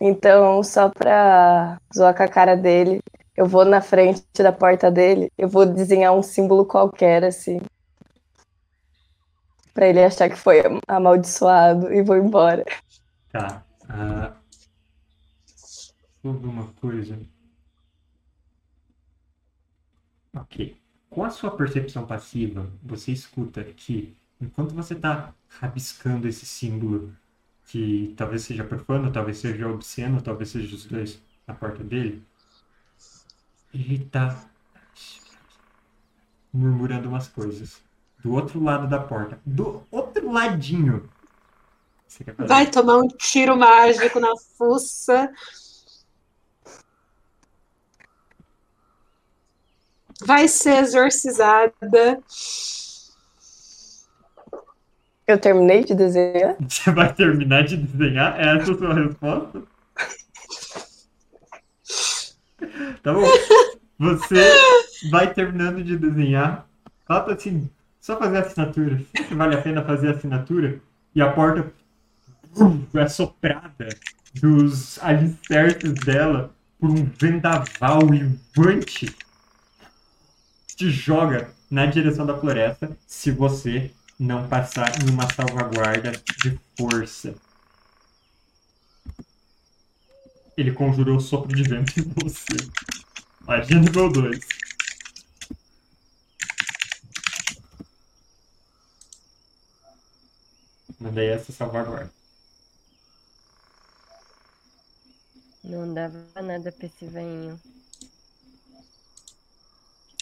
Então, 0.00 0.62
só 0.62 0.88
pra 0.88 1.80
zoar 1.94 2.16
com 2.16 2.22
a 2.22 2.28
cara 2.28 2.56
dele, 2.56 3.00
eu 3.36 3.46
vou 3.46 3.64
na 3.64 3.80
frente 3.80 4.22
da 4.36 4.52
porta 4.52 4.90
dele, 4.90 5.30
eu 5.36 5.48
vou 5.48 5.66
desenhar 5.66 6.12
um 6.12 6.22
símbolo 6.22 6.64
qualquer, 6.64 7.24
assim. 7.24 7.60
Pra 9.78 9.86
ele 9.86 10.02
achar 10.02 10.28
que 10.28 10.34
foi 10.34 10.60
amaldiçoado 10.88 11.92
e 11.94 12.02
vou 12.02 12.16
embora. 12.16 12.64
Tá. 13.30 13.64
Ah, 13.88 14.34
sobre 16.20 16.48
uma 16.48 16.66
coisa. 16.72 17.16
Ok. 20.34 20.76
Com 21.08 21.22
a 21.22 21.30
sua 21.30 21.56
percepção 21.56 22.04
passiva, 22.04 22.68
você 22.82 23.12
escuta 23.12 23.62
que, 23.62 24.16
enquanto 24.40 24.74
você 24.74 24.94
está 24.94 25.32
rabiscando 25.48 26.26
esse 26.26 26.44
símbolo, 26.44 27.14
que 27.68 28.12
talvez 28.16 28.42
seja 28.42 28.64
profano, 28.64 29.12
talvez 29.12 29.38
seja 29.38 29.68
obsceno, 29.68 30.20
talvez 30.20 30.48
seja 30.48 30.74
os 30.74 30.86
dois 30.86 31.22
na 31.46 31.54
porta 31.54 31.84
dele, 31.84 32.26
Ele 33.72 34.04
tá 34.06 34.44
murmurando 36.52 37.08
umas 37.08 37.28
coisas. 37.28 37.87
Do 38.22 38.32
outro 38.32 38.62
lado 38.62 38.88
da 38.88 38.98
porta. 38.98 39.38
Do 39.44 39.82
outro 39.90 40.30
ladinho. 40.30 41.08
Você 42.06 42.24
quer 42.24 42.34
fazer? 42.34 42.48
Vai 42.48 42.66
tomar 42.66 42.98
um 42.98 43.08
tiro 43.08 43.56
mágico 43.56 44.18
na 44.18 44.32
fuça. 44.56 45.30
Vai 50.24 50.48
ser 50.48 50.82
exorcizada. 50.82 52.20
Eu 55.26 55.38
terminei 55.38 55.84
de 55.84 55.94
desenhar? 55.94 56.56
Você 56.66 56.90
vai 56.90 57.12
terminar 57.12 57.62
de 57.64 57.76
desenhar? 57.76 58.40
É 58.40 58.56
essa 58.56 58.72
a 58.72 58.78
sua 58.78 58.94
resposta? 58.94 59.62
Tá 63.02 63.12
bom. 63.12 63.22
Você 63.98 64.52
vai 65.10 65.32
terminando 65.32 65.84
de 65.84 65.96
desenhar. 65.96 66.66
Falta 67.06 67.34
assim, 67.34 67.70
só 68.08 68.18
fazer 68.18 68.38
assinatura. 68.38 69.04
Se 69.14 69.34
vale 69.34 69.54
a 69.54 69.60
pena 69.60 69.84
fazer 69.84 70.08
assinatura. 70.08 70.80
E 71.14 71.20
a 71.20 71.30
porta 71.30 71.70
é 72.94 73.06
soprada 73.06 73.88
dos 74.40 74.98
alicerces 75.02 75.92
dela 75.92 76.50
por 76.80 76.88
um 76.88 77.04
vendaval 77.04 78.02
uivante. 78.08 79.14
Te 80.74 80.90
joga 80.90 81.50
na 81.70 81.84
direção 81.84 82.24
da 82.24 82.38
floresta 82.38 82.96
se 83.06 83.30
você 83.30 83.90
não 84.18 84.48
passar 84.48 84.90
em 85.02 85.10
uma 85.10 85.28
salvaguarda 85.30 86.12
de 86.42 86.58
força. 86.78 87.34
Ele 90.56 90.72
conjurou 90.72 91.18
o 91.18 91.20
sopro 91.20 91.54
de 91.54 91.62
vento 91.62 92.00
em 92.00 92.10
você. 92.22 92.56
Magia 93.46 93.78
nível 93.78 94.10
2. 94.10 94.67
Mandei 101.00 101.28
essa 101.28 101.52
salvaguarda. 101.52 102.10
Não 105.62 105.92
dava 105.92 106.24
nada 106.42 106.72
pra 106.72 106.86
esse 106.86 107.06
veinho. 107.06 107.58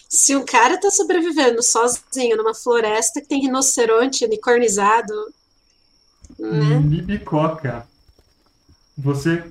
Se 0.08 0.34
um 0.36 0.44
cara 0.44 0.78
tá 0.80 0.90
sobrevivendo 0.90 1.62
sozinho 1.62 2.36
numa 2.36 2.54
floresta 2.54 3.20
que 3.20 3.26
tem 3.28 3.42
rinoceronte 3.42 4.24
unicornizado, 4.24 5.12
né? 6.38 6.78
Libicoca. 6.78 7.86
Você 8.96 9.44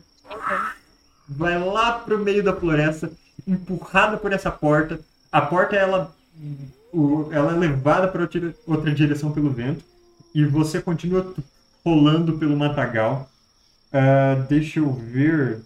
vai 1.27 1.57
lá 1.63 1.99
pro 1.99 2.19
meio 2.19 2.43
da 2.43 2.55
floresta, 2.55 3.11
empurrado 3.47 4.17
por 4.17 4.31
essa 4.33 4.51
porta. 4.51 4.99
A 5.31 5.41
porta 5.41 5.75
ela, 5.75 6.13
o- 6.91 7.29
ela 7.31 7.51
é 7.53 7.55
levada 7.57 8.07
para 8.07 8.27
outra 8.67 8.93
direção 8.93 9.31
pelo 9.31 9.51
vento 9.51 9.83
e 10.35 10.45
você 10.45 10.81
continua 10.81 11.33
rolando 11.85 12.37
pelo 12.37 12.57
matagal. 12.57 13.29
Ah, 13.91 14.35
deixa 14.49 14.79
eu 14.79 14.91
ver. 14.91 15.63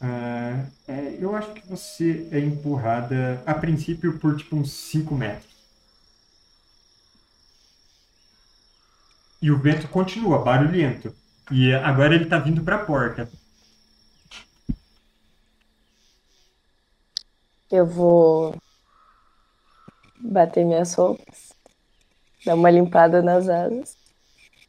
Ah, 0.00 0.64
é, 0.86 1.16
eu 1.18 1.34
acho 1.34 1.52
que 1.52 1.66
você 1.66 2.28
é 2.30 2.38
empurrada 2.38 3.42
a 3.44 3.52
princípio 3.52 4.16
por 4.20 4.36
tipo 4.36 4.54
uns 4.54 4.70
5 4.72 5.16
metros. 5.16 5.52
E 9.42 9.50
o 9.50 9.58
vento 9.58 9.88
continua 9.88 10.44
barulhento. 10.44 11.12
E 11.50 11.74
agora 11.74 12.14
ele 12.14 12.26
tá 12.26 12.38
vindo 12.38 12.62
pra 12.62 12.78
porta. 12.78 13.28
Eu 17.70 17.84
vou 17.84 18.54
bater 20.20 20.64
minhas 20.64 20.94
roupas, 20.94 21.53
dar 22.44 22.54
uma 22.54 22.70
limpada 22.70 23.22
nas 23.22 23.48
asas. 23.48 23.96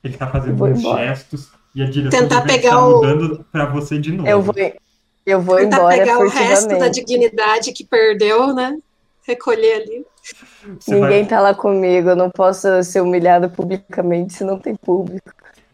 Ele 0.03 0.15
tá 0.17 0.27
fazendo 0.27 0.63
uns 0.63 0.79
embora. 0.79 1.07
gestos 1.07 1.49
e 1.73 1.81
a 1.81 1.89
direção 1.89 2.19
Tentar 2.21 2.41
do 2.41 2.47
pegar 2.47 2.69
tá 2.71 2.87
o- 2.87 2.95
mudando 2.95 3.45
pra 3.51 3.65
você 3.65 3.97
de 3.99 4.11
novo. 4.11 4.27
Eu 4.29 4.41
vou, 4.41 4.55
eu 5.25 5.41
vou 5.41 5.57
Tentar 5.57 5.77
embora 5.77 5.97
pegar 5.97 6.19
o 6.19 6.29
resto 6.29 6.77
da 6.77 6.87
dignidade 6.87 7.71
que 7.73 7.83
perdeu, 7.85 8.53
né? 8.53 8.77
Recolher 9.27 9.81
ali. 9.81 10.05
Você 10.79 10.93
Ninguém 10.93 11.21
vai, 11.21 11.25
tá 11.25 11.39
lá 11.39 11.53
comigo, 11.53 12.09
eu 12.09 12.15
não 12.15 12.29
posso 12.29 12.83
ser 12.83 13.01
humilhado 13.01 13.49
publicamente 13.49 14.33
se 14.33 14.43
não 14.43 14.59
tem 14.59 14.75
público. 14.75 15.31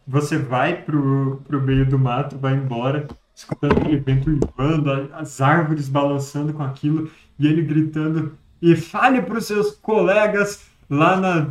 você 0.08 0.38
vai 0.38 0.82
pro, 0.82 1.42
pro 1.48 1.62
meio 1.62 1.86
do 1.86 1.98
mato, 2.00 2.38
vai 2.38 2.54
embora, 2.54 3.08
escutando 3.36 3.78
aquele 3.78 3.98
vento 3.98 4.30
uivando, 4.30 5.10
as 5.14 5.40
árvores 5.42 5.88
balançando 5.90 6.54
com 6.54 6.64
aquilo, 6.64 7.10
e 7.40 7.48
ele 7.48 7.62
gritando, 7.62 8.38
e 8.62 8.76
fale 8.76 9.22
pros 9.22 9.46
seus 9.48 9.72
colegas 9.72 10.62
lá 10.90 11.16
na 11.18 11.48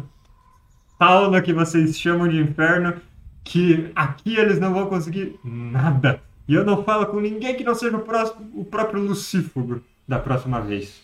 sauna 1.00 1.40
que 1.40 1.54
vocês 1.54 1.98
chamam 1.98 2.28
de 2.28 2.38
inferno, 2.38 3.00
que 3.42 3.90
aqui 3.94 4.36
eles 4.36 4.60
não 4.60 4.74
vão 4.74 4.86
conseguir 4.86 5.40
nada. 5.42 6.20
E 6.46 6.54
eu 6.54 6.62
não 6.62 6.84
falo 6.84 7.06
com 7.06 7.18
ninguém 7.18 7.56
que 7.56 7.64
não 7.64 7.74
seja 7.74 7.96
o, 7.96 8.02
próximo, 8.02 8.60
o 8.60 8.64
próprio 8.66 9.00
Lucífago 9.00 9.82
da 10.06 10.18
próxima 10.18 10.60
vez. 10.60 11.02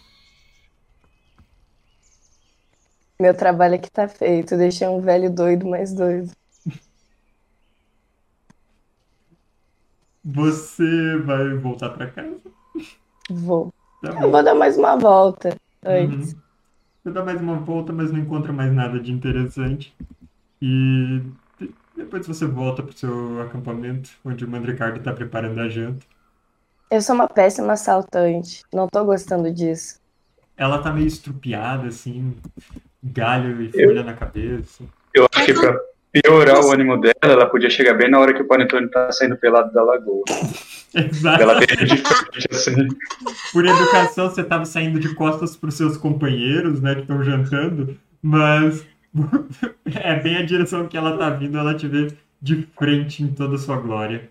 Meu 3.18 3.34
trabalho 3.34 3.76
aqui 3.76 3.90
tá 3.90 4.06
feito, 4.06 4.58
deixei 4.58 4.86
um 4.86 5.00
velho 5.00 5.30
doido 5.30 5.66
mais 5.66 5.94
doido. 5.94 6.30
Você 10.22 11.16
vai 11.24 11.54
voltar 11.54 11.90
pra 11.90 12.08
casa? 12.08 12.36
Vou. 13.30 13.72
Tá 14.02 14.20
Eu 14.20 14.30
vou 14.30 14.42
dar 14.42 14.54
mais 14.54 14.76
uma 14.76 14.96
volta 14.96 15.56
antes. 15.82 16.34
Uhum. 16.34 16.45
Você 17.06 17.12
dá 17.12 17.24
mais 17.24 17.40
uma 17.40 17.54
volta, 17.54 17.92
mas 17.92 18.10
não 18.10 18.18
encontra 18.18 18.52
mais 18.52 18.72
nada 18.72 18.98
de 18.98 19.12
interessante. 19.12 19.94
E 20.60 21.22
de- 21.56 21.72
depois 21.96 22.26
você 22.26 22.44
volta 22.44 22.82
pro 22.82 22.98
seu 22.98 23.40
acampamento, 23.42 24.10
onde 24.24 24.44
o 24.44 24.48
Mandricardo 24.50 24.98
tá 24.98 25.12
preparando 25.12 25.60
a 25.60 25.68
janta. 25.68 26.04
Eu 26.90 27.00
sou 27.00 27.14
uma 27.14 27.28
péssima 27.28 27.74
assaltante, 27.74 28.64
não 28.74 28.88
tô 28.88 29.04
gostando 29.04 29.54
disso. 29.54 30.00
Ela 30.56 30.82
tá 30.82 30.92
meio 30.92 31.06
estrupiada, 31.06 31.86
assim, 31.86 32.34
galho 33.00 33.62
e 33.62 33.66
Eu- 33.66 33.86
folha 33.88 34.02
na 34.02 34.14
cabeça. 34.14 34.82
Eu 35.14 35.28
acho 35.32 35.46
que 35.46 35.54
pra 35.54 35.78
piorar 36.22 36.60
o 36.60 36.72
ânimo 36.72 37.00
dela, 37.00 37.14
ela 37.22 37.46
podia 37.46 37.68
chegar 37.68 37.94
bem 37.94 38.10
na 38.10 38.18
hora 38.18 38.32
que 38.32 38.42
o 38.42 38.46
Panetone 38.46 38.88
tá 38.88 39.10
saindo 39.12 39.36
pelado 39.36 39.72
da 39.72 39.82
lagoa. 39.82 40.24
Exato. 40.94 41.42
Ela 41.42 41.54
veio 41.54 41.86
de 41.86 41.96
frente, 41.98 42.48
assim. 42.50 42.88
Por 43.52 43.66
educação, 43.66 44.30
você 44.30 44.42
tava 44.42 44.64
saindo 44.64 44.98
de 44.98 45.14
costas 45.14 45.56
pros 45.56 45.74
seus 45.74 45.96
companheiros, 45.96 46.80
né, 46.80 46.94
que 46.94 47.02
estão 47.02 47.22
jantando, 47.22 47.96
mas 48.22 48.84
é 49.94 50.18
bem 50.20 50.36
a 50.36 50.42
direção 50.42 50.86
que 50.86 50.96
ela 50.96 51.16
tá 51.18 51.30
vindo, 51.30 51.58
ela 51.58 51.74
te 51.74 51.86
vê 51.86 52.08
de 52.40 52.66
frente 52.78 53.22
em 53.22 53.28
toda 53.28 53.56
a 53.56 53.58
sua 53.58 53.76
glória. 53.76 54.30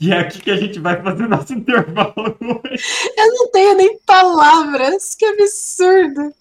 E 0.00 0.12
é 0.12 0.18
aqui 0.18 0.40
que 0.40 0.50
a 0.50 0.56
gente 0.56 0.78
vai 0.80 1.00
fazer 1.00 1.28
nosso 1.28 1.52
intervalo 1.54 2.36
hoje. 2.40 2.84
Eu 3.16 3.32
não 3.32 3.50
tenho 3.50 3.76
nem 3.76 3.98
palavras. 4.00 5.14
Que 5.14 5.24
absurdo. 5.24 6.34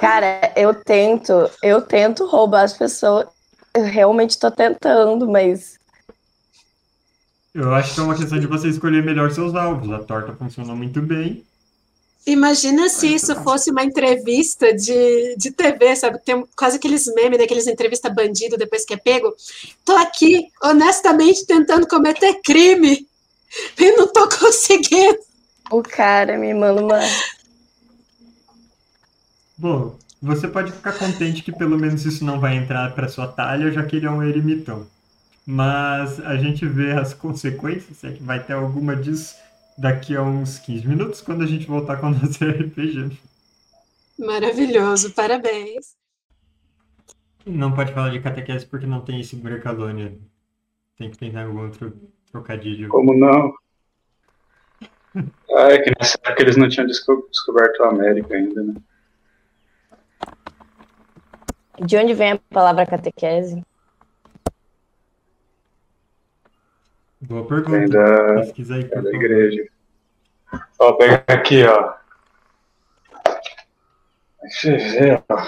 Cara, 0.00 0.52
eu 0.56 0.74
tento, 0.74 1.50
eu 1.62 1.82
tento 1.82 2.26
roubar 2.26 2.62
as 2.62 2.72
pessoas. 2.72 3.26
Eu 3.74 3.84
realmente 3.84 4.38
tô 4.38 4.50
tentando, 4.50 5.28
mas 5.28 5.78
Eu 7.54 7.72
acho 7.74 7.94
que 7.94 8.00
é 8.00 8.02
uma 8.02 8.16
questão 8.16 8.38
de 8.40 8.46
você 8.46 8.68
escolher 8.68 9.02
melhor 9.02 9.30
seus 9.30 9.54
alvos. 9.54 9.92
A 9.92 9.98
torta 9.98 10.32
funcionou 10.32 10.74
muito 10.74 11.02
bem. 11.02 11.44
Imagina 12.26 12.88
se 12.88 13.14
isso 13.14 13.34
fosse 13.42 13.70
uma 13.70 13.82
entrevista 13.82 14.74
de, 14.74 15.36
de 15.36 15.50
TV, 15.50 15.96
sabe? 15.96 16.18
Tem 16.24 16.44
quase 16.56 16.76
aqueles 16.76 17.06
memes 17.14 17.38
daqueles 17.38 17.66
entrevista 17.66 18.10
bandido 18.10 18.56
depois 18.56 18.84
que 18.84 18.94
é 18.94 18.96
pego. 18.96 19.34
Tô 19.84 19.92
aqui, 19.96 20.46
honestamente, 20.62 21.46
tentando 21.46 21.86
cometer 21.86 22.40
crime 22.42 23.06
e 23.78 23.92
não 23.96 24.06
tô 24.06 24.28
conseguindo. 24.38 25.18
o 25.70 25.82
cara 25.82 26.38
me 26.38 26.54
manda 26.54 26.82
uma. 26.82 27.00
Bom, 29.60 29.94
você 30.22 30.48
pode 30.48 30.72
ficar 30.72 30.94
contente 30.98 31.42
que 31.42 31.52
pelo 31.52 31.78
menos 31.78 32.06
isso 32.06 32.24
não 32.24 32.40
vai 32.40 32.56
entrar 32.56 32.94
para 32.94 33.08
sua 33.08 33.28
talha, 33.28 33.70
já 33.70 33.84
que 33.84 33.96
ele 33.96 34.06
é 34.06 34.10
um 34.10 34.22
ermitão. 34.22 34.86
Mas 35.46 36.18
a 36.20 36.34
gente 36.38 36.64
vê 36.64 36.92
as 36.92 37.12
consequências, 37.12 38.02
é 38.02 38.10
que 38.12 38.22
vai 38.22 38.42
ter 38.42 38.54
alguma 38.54 38.96
disso 38.96 39.36
daqui 39.76 40.16
a 40.16 40.22
uns 40.22 40.58
15 40.58 40.88
minutos, 40.88 41.20
quando 41.20 41.44
a 41.44 41.46
gente 41.46 41.66
voltar 41.66 41.98
com 41.98 42.06
o 42.06 42.10
nosso 42.10 42.42
RPG. 42.48 43.18
Maravilhoso, 44.18 45.12
parabéns. 45.12 45.94
Não 47.44 47.72
pode 47.72 47.92
falar 47.92 48.08
de 48.08 48.20
catequese 48.20 48.64
porque 48.64 48.86
não 48.86 49.02
tem 49.02 49.20
esse 49.20 49.36
Brecalônia. 49.36 50.16
Tem 50.96 51.10
que 51.10 51.18
pensar 51.18 51.42
em 51.42 51.44
algum 51.48 51.64
outro 51.64 51.94
trocadilho. 52.32 52.88
Como 52.88 53.14
não? 53.14 53.52
Ah, 55.52 55.72
é 55.72 55.78
que 55.80 55.90
nessa 55.98 56.16
época 56.22 56.42
eles 56.42 56.56
não 56.56 56.68
tinham 56.68 56.86
desco- 56.86 57.26
descoberto 57.28 57.82
a 57.82 57.88
América 57.88 58.32
ainda, 58.32 58.62
né? 58.62 58.74
De 61.80 61.96
onde 61.96 62.12
vem 62.14 62.32
a 62.32 62.38
palavra 62.50 62.84
catequese? 62.86 63.62
Boa 67.22 67.46
pergunta. 67.46 67.70
Vem 67.78 67.88
da, 67.88 68.34
Pesquisa 68.40 68.74
aí, 68.74 68.84
da 68.84 69.10
igreja. 69.10 69.66
Ó, 70.78 70.92
pega 70.94 71.24
aqui, 71.28 71.64
ó. 71.64 71.94
Deixa 74.42 74.70
eu 74.72 74.78
ver, 74.78 75.24
ó. 75.28 75.46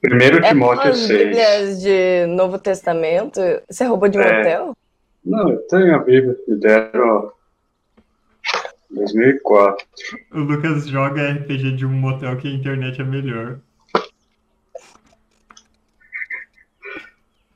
Primeiro 0.00 0.38
É 0.44 0.48
Timóteo 0.48 0.90
as 0.90 0.98
6. 0.98 1.18
Bíblias 1.24 1.80
de 1.80 2.26
Novo 2.26 2.58
Testamento? 2.58 3.40
Você 3.68 3.84
roubou 3.84 4.08
de 4.08 4.18
um 4.18 4.22
É. 4.22 4.40
hotel? 4.40 4.76
Não, 5.24 5.48
eu 5.50 5.58
tenho 5.68 5.94
a 5.94 5.98
Bíblia. 5.98 6.36
Me 6.48 6.56
deram, 6.58 7.08
ó. 7.08 7.30
2004. 8.90 9.86
O 10.32 10.38
Lucas 10.40 10.86
joga 10.88 11.30
RPG 11.32 11.76
de 11.76 11.86
um 11.86 11.92
motel 11.92 12.36
que 12.36 12.48
a 12.48 12.50
internet 12.50 13.00
é 13.00 13.04
melhor. 13.04 13.58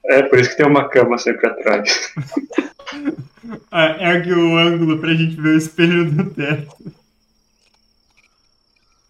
É, 0.09 0.23
por 0.23 0.39
isso 0.39 0.51
que 0.51 0.57
tem 0.57 0.67
uma 0.67 0.89
cama 0.89 1.19
sempre 1.19 1.47
atrás. 1.47 2.13
Ah, 3.71 3.97
ergue 4.01 4.33
o 4.33 4.57
ângulo 4.57 4.99
pra 4.99 5.15
gente 5.15 5.41
ver 5.41 5.55
o 5.55 5.59
espelho 5.59 6.11
do 6.11 6.31
teto. 6.31 6.77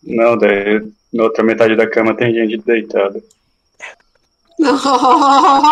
Não, 0.03 0.37
daí 0.39 0.81
na 1.13 1.25
outra 1.25 1.45
metade 1.45 1.75
da 1.77 1.87
cama 1.89 2.15
tem 2.15 2.33
gente 2.33 2.59
deitada. 2.65 3.23
Nossa! 4.59 5.71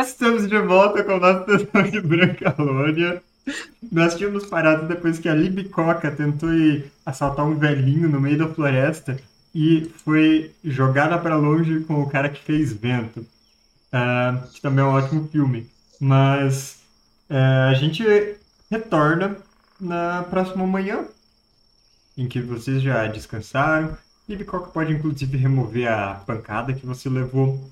Estamos 0.00 0.48
de 0.48 0.58
volta 0.60 1.02
com 1.02 1.14
o 1.14 1.20
nosso 1.20 1.44
sessão 1.46 1.82
de 1.82 2.00
Brancalônia. 2.00 3.20
Nós 3.90 4.14
tínhamos 4.16 4.46
parado 4.46 4.86
depois 4.86 5.18
que 5.18 5.28
a 5.28 5.34
Libicoca 5.34 6.10
tentou 6.10 6.52
ir 6.52 6.90
assaltar 7.04 7.44
um 7.44 7.56
velhinho 7.56 8.08
no 8.08 8.20
meio 8.20 8.38
da 8.38 8.48
floresta 8.48 9.16
e 9.54 9.90
foi 10.04 10.50
jogada 10.64 11.18
para 11.18 11.36
longe 11.36 11.80
com 11.80 12.02
o 12.02 12.08
cara 12.08 12.28
que 12.28 12.42
fez 12.42 12.72
Vento, 12.72 13.24
Ah, 13.98 14.46
que 14.52 14.60
também 14.60 14.84
é 14.84 14.88
um 14.88 14.92
ótimo 14.92 15.28
filme. 15.28 15.70
Mas 16.00 16.78
ah, 17.30 17.68
a 17.70 17.74
gente 17.74 18.02
retorna 18.70 19.36
na 19.80 20.22
próxima 20.24 20.66
manhã, 20.66 21.06
em 22.16 22.28
que 22.28 22.40
vocês 22.40 22.82
já 22.82 23.06
descansaram. 23.06 23.96
Libicoca 24.28 24.70
pode 24.70 24.92
inclusive 24.92 25.36
remover 25.38 25.88
a 25.90 26.14
pancada 26.26 26.74
que 26.74 26.84
você 26.84 27.08
levou, 27.08 27.70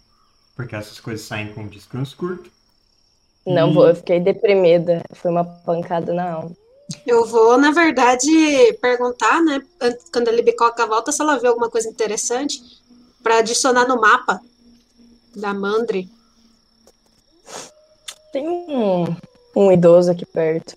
porque 0.56 0.76
essas 0.76 1.00
coisas 1.00 1.26
saem 1.26 1.52
com 1.52 1.62
um 1.62 1.68
descanso 1.68 2.16
curto. 2.16 2.50
Não, 3.46 3.70
E- 3.70 3.72
vou, 3.72 3.88
eu 3.88 3.96
fiquei 3.96 4.20
deprimida. 4.20 5.02
Foi 5.14 5.30
uma 5.30 5.44
pancada 5.44 6.12
na 6.12 6.30
alma. 6.32 6.56
Eu 7.06 7.24
vou, 7.26 7.56
na 7.58 7.70
verdade, 7.70 8.28
perguntar, 8.80 9.42
né, 9.42 9.60
an- 9.80 9.96
quando 10.12 10.28
a 10.28 10.32
Libicoca 10.32 10.86
volta, 10.86 11.12
se 11.12 11.22
ela 11.22 11.38
vê 11.38 11.46
alguma 11.48 11.70
coisa 11.70 11.88
interessante 11.88 12.60
para 13.22 13.38
adicionar 13.38 13.86
no 13.88 14.00
mapa 14.00 14.40
da 15.36 15.54
Mandre. 15.54 16.08
Tem 18.34 18.48
um, 18.48 19.16
um 19.54 19.70
idoso 19.70 20.10
aqui 20.10 20.26
perto. 20.26 20.76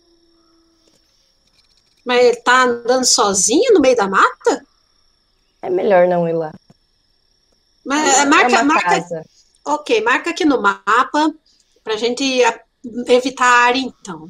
Mas 2.05 2.24
ele 2.24 2.36
tá 2.36 2.66
andando 2.66 3.03
sozinho 3.03 3.74
no 3.74 3.80
meio 3.80 3.95
da 3.95 4.08
mata? 4.08 4.64
É 5.60 5.68
melhor 5.68 6.08
não 6.08 6.30
ir 6.30 6.34
lá. 6.34 6.53
Mas, 7.84 8.20
é 8.20 8.26
marca, 8.26 8.49
uma 8.49 8.64
marca, 8.64 8.89
casa. 8.89 9.26
ok, 9.66 10.01
marca 10.01 10.30
aqui 10.30 10.45
no 10.45 10.62
mapa 10.62 11.34
pra 11.84 11.95
gente 11.95 12.24
evitar 13.08 13.47
a 13.47 13.66
área, 13.66 13.80
então. 13.80 14.30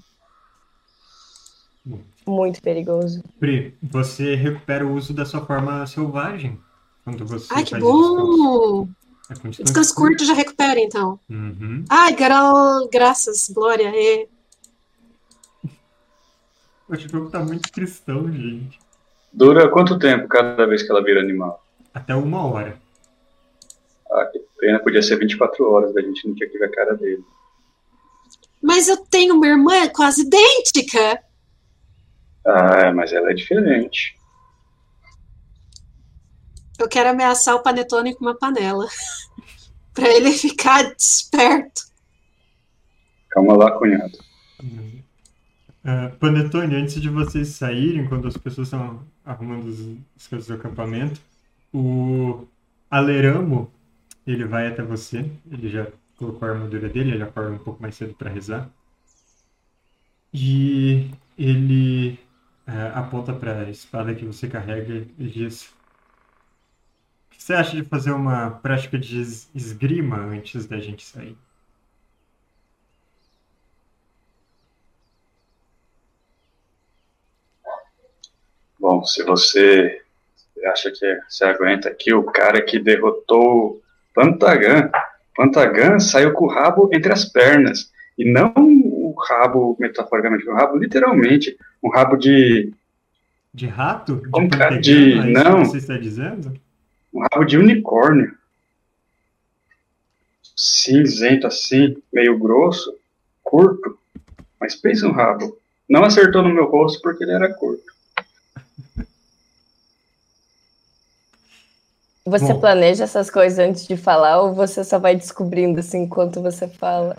Muito 2.25 2.61
perigoso. 2.61 3.21
Pri, 3.41 3.77
você 3.83 4.35
recupera 4.35 4.87
o 4.87 4.93
uso 4.93 5.13
da 5.13 5.25
sua 5.25 5.45
forma 5.45 5.85
selvagem 5.85 6.57
quando 7.03 7.25
você 7.25 7.47
Ai, 7.49 7.65
que 7.65 7.77
bom! 7.77 8.87
É 9.29 9.63
descanso 9.63 9.93
curto 9.93 10.23
já 10.23 10.33
recupera, 10.33 10.79
então. 10.79 11.19
Uhum. 11.29 11.83
Ai, 11.89 12.15
gra 12.15 12.41
graças, 12.91 13.49
Glória. 13.49 13.91
é. 13.93 14.27
O 16.87 16.95
jogo 16.95 17.29
tá 17.29 17.39
muito 17.39 17.69
cristão, 17.71 18.31
gente. 18.31 18.79
Dura 19.33 19.69
quanto 19.69 19.99
tempo 19.99 20.27
cada 20.27 20.65
vez 20.65 20.81
que 20.81 20.89
ela 20.89 21.03
vira 21.03 21.19
animal? 21.19 21.63
Até 21.93 22.15
uma 22.15 22.45
hora. 22.45 22.79
Ah, 24.09 24.25
que 24.25 24.39
pena, 24.57 24.79
podia 24.79 25.01
ser 25.01 25.17
24 25.17 25.69
horas, 25.69 25.95
a 25.95 26.01
gente 26.01 26.25
não 26.25 26.33
tinha 26.33 26.49
que 26.49 26.57
ver 26.57 26.65
a 26.65 26.71
cara 26.71 26.95
dele. 26.95 27.23
Mas 28.61 28.87
eu 28.87 28.97
tenho 28.97 29.35
uma 29.35 29.47
irmã 29.47 29.87
quase 29.89 30.21
idêntica. 30.21 31.21
Ah, 32.45 32.93
mas 32.93 33.11
ela 33.11 33.31
é 33.31 33.33
diferente. 33.33 34.16
Eu 36.79 36.87
quero 36.87 37.09
ameaçar 37.09 37.55
o 37.55 37.63
Panetone 37.63 38.15
com 38.15 38.25
uma 38.25 38.37
panela. 38.37 38.87
pra 39.93 40.07
ele 40.09 40.31
ficar 40.31 40.83
desperto. 40.95 41.81
Calma 43.29 43.55
lá, 43.55 43.71
cunhado. 43.77 44.17
Uhum. 44.61 45.01
Ah, 45.83 46.11
Panetone, 46.19 46.75
antes 46.75 47.01
de 47.01 47.09
vocês 47.09 47.49
saírem, 47.49 48.07
quando 48.07 48.27
as 48.27 48.37
pessoas 48.37 48.67
estão 48.67 49.01
arrumando 49.25 49.65
os- 49.65 49.97
as 50.15 50.27
coisas 50.27 50.47
do 50.47 50.53
acampamento, 50.55 51.19
o 51.73 52.45
Aleramo, 52.89 53.71
ele 54.25 54.45
vai 54.45 54.67
até 54.67 54.83
você, 54.83 55.29
ele 55.51 55.69
já 55.69 55.87
colocou 56.17 56.47
a 56.47 56.51
armadura 56.51 56.89
dele, 56.89 57.11
ele 57.13 57.23
acorda 57.23 57.51
um 57.51 57.59
pouco 57.59 57.81
mais 57.81 57.95
cedo 57.95 58.13
para 58.15 58.29
rezar. 58.29 58.69
E 60.33 61.09
ele 61.37 62.19
ah, 62.65 62.99
aponta 62.99 63.33
para 63.33 63.61
a 63.61 63.69
espada 63.69 64.13
que 64.15 64.25
você 64.25 64.47
carrega 64.47 65.05
e 65.17 65.27
diz: 65.29 65.69
que 67.37 67.43
você 67.43 67.53
acha 67.53 67.75
de 67.75 67.83
fazer 67.83 68.11
uma 68.11 68.49
prática 68.51 68.97
de 68.97 69.21
es- 69.21 69.49
esgrima 69.55 70.17
antes 70.17 70.65
da 70.65 70.79
gente 70.79 71.05
sair? 71.05 71.37
Bom, 78.79 79.03
se 79.03 79.23
você 79.23 80.01
acha 80.65 80.91
que 80.91 81.19
você 81.27 81.45
aguenta 81.45 81.89
aqui, 81.89 82.13
o 82.13 82.23
cara 82.23 82.61
que 82.61 82.79
derrotou 82.79 83.81
Pantagan, 84.13 84.89
Pantagan 85.35 85.99
saiu 85.99 86.33
com 86.33 86.45
o 86.45 86.49
rabo 86.49 86.89
entre 86.93 87.11
as 87.11 87.25
pernas. 87.25 87.91
E 88.17 88.29
não 88.31 88.51
o 88.55 89.15
rabo 89.29 89.75
metaforicamente, 89.79 90.47
o 90.49 90.53
rabo 90.53 90.77
literalmente, 90.77 91.55
um 91.83 91.89
rabo 91.89 92.15
de. 92.17 92.73
De 93.53 93.67
rato? 93.67 94.15
De 94.15 94.21
que- 94.23 94.29
pantagano, 94.29 94.81
de- 94.81 95.13
é 95.19 95.25
não. 95.31 95.65
você 95.65 95.77
está 95.77 95.97
dizendo? 95.97 96.53
Um 97.13 97.21
rabo 97.21 97.45
de 97.45 97.57
unicórnio. 97.57 98.35
Cinzento 100.55 101.47
assim, 101.47 102.01
meio 102.11 102.37
grosso, 102.37 102.95
curto. 103.43 103.97
Mas 104.59 104.75
pensa 104.75 105.07
um 105.07 105.11
rabo. 105.11 105.57
Não 105.87 106.03
acertou 106.03 106.41
no 106.41 106.53
meu 106.53 106.65
rosto 106.65 107.01
porque 107.01 107.23
ele 107.23 107.33
era 107.33 107.53
curto. 107.53 107.85
Você 112.25 112.53
Bom. 112.53 112.59
planeja 112.59 113.05
essas 113.05 113.29
coisas 113.29 113.57
antes 113.57 113.87
de 113.87 113.95
falar 113.95 114.41
ou 114.41 114.53
você 114.53 114.83
só 114.83 114.99
vai 114.99 115.15
descobrindo 115.15 115.79
assim 115.79 116.03
enquanto 116.03 116.41
você 116.41 116.67
fala? 116.67 117.17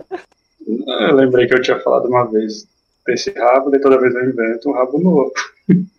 Eu 0.66 1.14
lembrei 1.14 1.46
que 1.46 1.54
eu 1.54 1.62
tinha 1.62 1.80
falado 1.80 2.08
uma 2.08 2.24
vez 2.24 2.66
desse 3.06 3.30
rabo, 3.30 3.74
e 3.74 3.80
toda 3.80 3.98
vez 3.98 4.14
eu 4.14 4.28
invento 4.28 4.68
um 4.68 4.74
rabo 4.74 4.98
novo. 4.98 5.32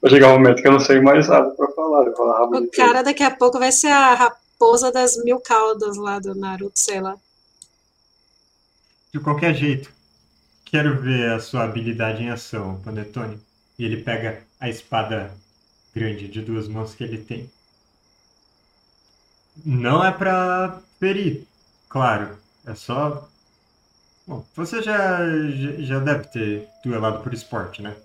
Vai 0.00 0.10
chegar 0.10 0.28
um 0.28 0.38
momento 0.38 0.60
que 0.60 0.68
eu 0.68 0.72
não 0.72 0.80
sei 0.80 1.00
mais 1.00 1.28
rabo 1.28 1.54
pra 1.56 1.68
falar. 1.68 2.06
Eu 2.06 2.16
falo 2.16 2.32
rabo 2.32 2.58
O 2.58 2.70
cara 2.70 3.02
daqui 3.02 3.22
a 3.22 3.30
pouco 3.30 3.58
vai 3.58 3.72
ser 3.72 3.88
a 3.88 4.14
raposa 4.14 4.92
das 4.92 5.22
mil 5.24 5.40
caudas 5.40 5.96
lá 5.96 6.18
do 6.18 6.34
Naruto, 6.34 6.78
sei 6.78 7.00
lá. 7.00 7.16
De 9.12 9.20
qualquer 9.20 9.54
jeito, 9.54 9.90
quero 10.64 11.00
ver 11.00 11.32
a 11.32 11.40
sua 11.40 11.64
habilidade 11.64 12.22
em 12.22 12.30
ação, 12.30 12.80
Panetone. 12.84 13.40
E 13.78 13.84
ele 13.84 14.02
pega 14.02 14.42
a 14.60 14.68
espada 14.68 15.32
grande 15.94 16.28
de 16.28 16.42
duas 16.42 16.68
mãos 16.68 16.94
que 16.94 17.04
ele 17.04 17.18
tem. 17.18 17.50
Não 19.64 20.04
é 20.04 20.12
pra 20.12 20.80
ferir, 21.00 21.46
claro. 21.88 22.36
É 22.66 22.74
só. 22.74 23.26
Bom, 24.26 24.44
você 24.54 24.82
já, 24.82 25.18
já, 25.50 25.72
já 25.78 25.98
deve 26.00 26.24
ter 26.28 26.68
duelado 26.84 27.22
por 27.22 27.32
esporte, 27.32 27.80
né? 27.80 27.96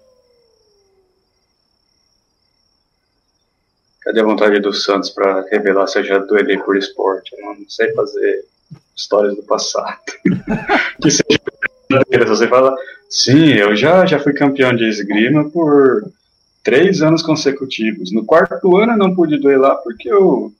Cadê 4.01 4.19
a 4.19 4.25
vontade 4.25 4.59
do 4.59 4.73
Santos 4.73 5.09
pra 5.11 5.45
revelar 5.51 5.87
se 5.87 5.99
eu 5.99 6.03
já 6.03 6.17
duelei 6.17 6.57
por 6.57 6.75
esporte? 6.75 7.35
Eu 7.37 7.45
não 7.55 7.69
sei 7.69 7.93
fazer 7.93 8.45
histórias 8.95 9.35
do 9.35 9.43
passado. 9.43 9.99
que 11.01 11.11
seja 11.11 11.39
verdadeira. 11.89 12.25
Você 12.25 12.47
fala, 12.47 12.75
sim, 13.09 13.53
eu 13.53 13.75
já, 13.75 14.05
já 14.05 14.19
fui 14.19 14.33
campeão 14.33 14.75
de 14.75 14.85
esgrima 14.87 15.49
por 15.49 16.03
três 16.63 17.01
anos 17.01 17.21
consecutivos. 17.21 18.11
No 18.11 18.25
quarto 18.25 18.75
ano 18.77 18.93
eu 18.93 18.97
não 18.97 19.13
pude 19.15 19.37
duelar 19.37 19.77
porque 19.83 20.11
eu, 20.11 20.51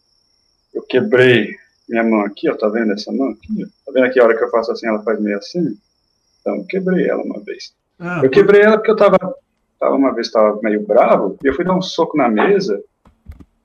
eu 0.73 0.81
quebrei 0.83 1.55
minha 1.89 2.03
mão 2.03 2.21
aqui, 2.21 2.49
ó. 2.49 2.55
Tá 2.55 2.69
vendo 2.69 2.93
essa 2.93 3.11
mão 3.11 3.29
aqui? 3.29 3.65
Tá 3.85 3.91
vendo 3.91 4.05
aqui 4.05 4.19
a 4.19 4.23
hora 4.23 4.37
que 4.37 4.43
eu 4.43 4.49
faço 4.49 4.71
assim, 4.71 4.87
ela 4.87 5.01
faz 5.01 5.19
meio 5.19 5.37
assim? 5.37 5.75
Então, 6.41 6.57
eu 6.57 6.65
quebrei 6.65 7.07
ela 7.07 7.23
uma 7.23 7.39
vez. 7.39 7.73
Ah, 7.99 8.21
Eu 8.23 8.29
quebrei 8.29 8.61
ela 8.61 8.77
porque 8.77 8.91
eu 8.91 8.95
tava, 8.95 9.17
tava 9.79 9.95
uma 9.95 10.13
vez 10.13 10.31
tava 10.31 10.59
meio 10.63 10.85
bravo 10.85 11.37
e 11.43 11.47
eu 11.47 11.53
fui 11.53 11.63
dar 11.65 11.75
um 11.75 11.81
soco 11.81 12.17
na 12.17 12.27
mesa. 12.29 12.81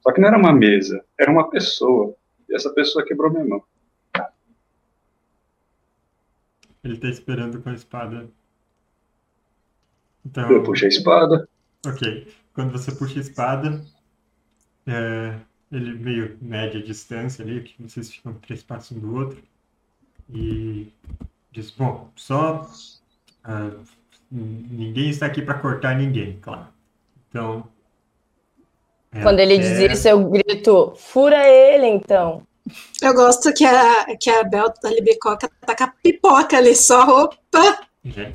Só 0.07 0.13
que 0.13 0.21
não 0.21 0.29
era 0.29 0.39
uma 0.39 0.53
mesa, 0.53 1.05
era 1.19 1.33
uma 1.33 1.51
pessoa. 1.51 2.15
E 2.49 2.55
essa 2.55 2.71
pessoa 2.71 3.05
quebrou 3.05 3.29
minha 3.29 3.45
mão. 3.45 3.65
Ele 6.85 6.97
tá 6.97 7.09
esperando 7.09 7.61
com 7.61 7.71
a 7.71 7.75
espada. 7.75 8.31
Então, 10.25 10.49
Eu 10.49 10.63
puxo 10.63 10.85
a 10.85 10.89
espada. 10.89 11.49
ok. 11.85 12.33
Quando 12.55 12.71
você 12.71 12.93
puxa 12.93 13.19
a 13.19 13.21
espada, 13.21 13.85
é, 14.87 15.41
ele 15.73 15.95
meio 15.95 16.39
mede 16.41 16.79
a 16.79 16.85
distância 16.85 17.45
ali, 17.45 17.63
que 17.63 17.83
vocês 17.83 18.13
ficam 18.13 18.33
três 18.35 18.63
passos 18.63 18.97
um 18.97 19.01
do 19.01 19.13
outro. 19.13 19.43
E 20.31 20.93
diz, 21.51 21.73
bom, 21.73 22.13
só 22.15 22.71
ah, 23.43 23.77
ninguém 24.31 25.11
está 25.11 25.27
aqui 25.27 25.43
para 25.43 25.59
cortar 25.59 25.97
ninguém, 25.97 26.39
claro. 26.39 26.69
Então. 27.29 27.69
É 29.19 29.23
Quando 29.23 29.41
ele 29.41 29.55
até- 29.55 29.63
diz 29.89 29.99
isso, 29.99 30.09
eu 30.09 30.29
grito, 30.31 30.95
fura 30.97 31.47
ele 31.49 31.87
então. 31.87 32.47
Eu 33.01 33.15
gosto 33.15 33.53
que 33.55 33.65
a, 33.65 34.17
que 34.17 34.29
a 34.29 34.43
Bel, 34.43 34.73
a 34.85 34.89
Libicoca, 34.91 35.49
tá 35.61 35.77
com 35.77 35.85
a 35.85 35.89
pipoca 35.89 36.57
ali 36.57 36.75
só. 36.75 37.25
Opa! 37.25 37.87
É. 38.17 38.33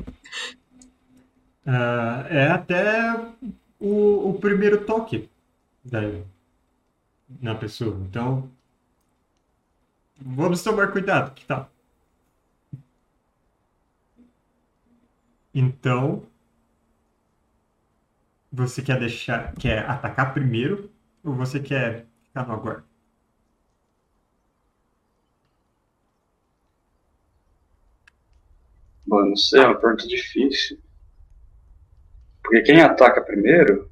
Ah, 1.65 2.25
é 2.29 2.47
até 2.47 3.13
o, 3.79 4.29
o 4.29 4.33
primeiro 4.39 4.85
toque 4.85 5.29
da, 5.83 5.99
na 7.41 7.55
pessoa. 7.55 7.97
Então, 8.07 8.49
vamos 10.17 10.63
tomar 10.63 10.91
cuidado, 10.91 11.33
que 11.33 11.45
tal? 11.45 11.69
Então, 15.53 16.23
você 18.51 18.81
quer 18.81 18.99
deixar, 18.99 19.53
quer 19.55 19.89
atacar 19.89 20.33
primeiro 20.33 20.91
ou 21.23 21.33
você 21.33 21.59
quer 21.59 22.07
ficar 22.23 22.45
no 22.45 22.53
aguardo? 22.53 22.83
Bom, 29.05 29.25
não 29.25 29.35
sei, 29.35 29.61
é 29.61 29.67
uma 29.67 29.79
pergunta 29.79 30.07
difícil. 30.07 30.79
Porque 32.43 32.61
quem 32.63 32.81
ataca 32.81 33.21
primeiro 33.21 33.89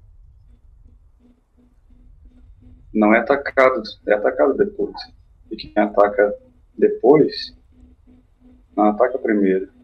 não 2.94 3.14
é 3.14 3.20
atacado, 3.20 3.82
é 4.08 4.14
atacado 4.14 4.58
depois. 4.58 4.96
E 5.52 5.56
quem 5.56 5.72
ataca 5.82 6.36
depois 6.78 7.56
não 8.76 8.86
ataca 8.86 9.18
primeiro. 9.18 9.79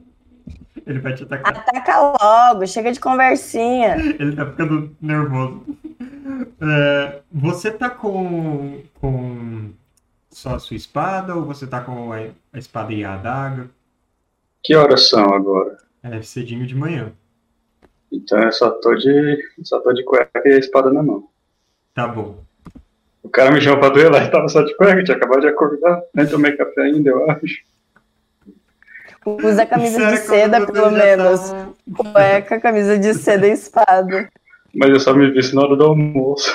Ele 0.86 1.00
vai 1.00 1.14
te 1.14 1.24
atacar. 1.24 1.58
Ataca 1.58 2.16
logo, 2.22 2.68
chega 2.68 2.92
de 2.92 3.00
conversinha. 3.00 3.96
Ele 4.20 4.36
tá 4.36 4.46
ficando 4.46 4.96
nervoso. 5.02 5.64
É, 6.62 7.22
você 7.32 7.72
tá 7.72 7.90
com, 7.90 8.82
com 9.00 9.72
só 10.30 10.56
a 10.56 10.60
sua 10.60 10.76
espada 10.76 11.36
ou 11.36 11.46
você 11.46 11.66
tá 11.66 11.82
com 11.82 12.12
a, 12.12 12.18
a 12.18 12.58
espada 12.58 12.94
e 12.94 13.04
a 13.04 13.14
adaga? 13.14 13.70
Que 14.64 14.76
horas 14.76 15.10
são 15.10 15.34
agora? 15.34 15.78
É 16.04 16.22
cedinho 16.22 16.66
de 16.66 16.76
manhã. 16.76 17.12
Então 18.12 18.42
eu 18.42 18.52
só 18.52 18.72
tô 18.72 18.94
de. 18.96 19.38
só 19.64 19.80
tô 19.80 19.94
de 19.94 20.04
cueca 20.04 20.42
e 20.46 20.54
a 20.54 20.60
espada 20.60 20.92
na 20.92 21.02
mão. 21.02 21.28
Tá 21.94 22.08
bom. 22.08 22.44
O 23.24 23.30
cara 23.30 23.52
me 23.52 23.62
chamou 23.62 23.80
pra 23.80 23.90
duelar 23.90 24.26
e 24.26 24.32
tava 24.32 24.48
só 24.48 24.62
de 24.62 24.76
cueca, 24.76 25.04
tinha 25.04 25.18
acabado 25.18 25.42
de 25.42 25.48
acordar, 25.48 26.02
nem 26.14 26.28
tomei 26.28 26.56
café 26.56 26.82
ainda, 26.82 27.10
eu 27.10 27.32
acho. 27.32 27.64
Usa 29.26 29.64
a 29.64 29.66
camisa 29.66 29.98
Sério, 29.98 30.16
de 30.20 30.28
seda, 30.28 30.66
pelo 30.68 30.92
já 30.92 30.92
menos. 30.92 31.40
tava- 31.50 31.74
Cueca, 31.96 32.60
camisa 32.60 32.98
de 32.98 33.14
seda 33.16 33.48
e 33.48 33.52
espada. 33.52 34.30
Mas 34.74 34.90
eu 34.90 35.00
só 35.00 35.14
me 35.14 35.32
vi 35.32 35.56
na 35.56 35.62
hora 35.62 35.76
do 35.76 35.84
almoço. 35.84 36.52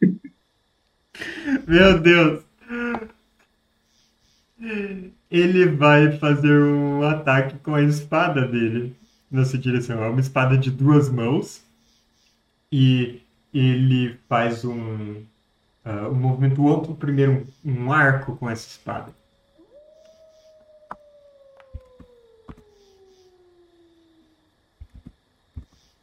Meu 1.66 1.98
Deus! 2.00 2.42
Ele 5.30 5.66
vai 5.66 6.16
fazer 6.18 6.62
um 6.62 7.02
ataque 7.02 7.58
com 7.58 7.74
a 7.74 7.82
espada 7.82 8.46
dele 8.46 8.94
na 9.30 9.44
sua 9.44 9.58
direção. 9.58 10.02
É 10.02 10.08
uma 10.08 10.20
espada 10.20 10.56
de 10.56 10.70
duas 10.70 11.08
mãos. 11.10 11.62
E 12.70 13.20
ele 13.52 14.16
faz 14.28 14.64
um, 14.64 15.22
ah, 15.84 16.08
um 16.08 16.14
movimento 16.14 16.66
amplo, 16.68 16.94
primeiro 16.94 17.46
um, 17.64 17.84
um 17.84 17.92
arco 17.92 18.36
com 18.36 18.48
essa 18.48 18.66
espada. 18.66 19.12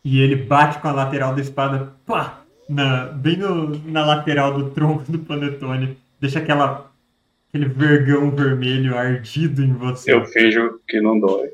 E 0.03 0.19
ele 0.19 0.35
bate 0.35 0.79
com 0.79 0.87
a 0.87 0.91
lateral 0.91 1.35
da 1.35 1.41
espada, 1.41 1.93
pá, 2.05 2.43
na, 2.67 3.07
bem 3.07 3.37
no, 3.37 3.77
na 3.89 4.05
lateral 4.05 4.53
do 4.53 4.71
tronco 4.71 5.11
do 5.11 5.19
Panetone. 5.19 5.97
Deixa 6.19 6.39
aquela, 6.39 6.91
aquele 7.49 7.67
vergão 7.67 8.31
vermelho 8.31 8.97
ardido 8.97 9.63
em 9.63 9.73
você. 9.73 10.13
Eu 10.13 10.25
finjo 10.25 10.79
que 10.87 10.99
não 11.01 11.19
dói. 11.19 11.51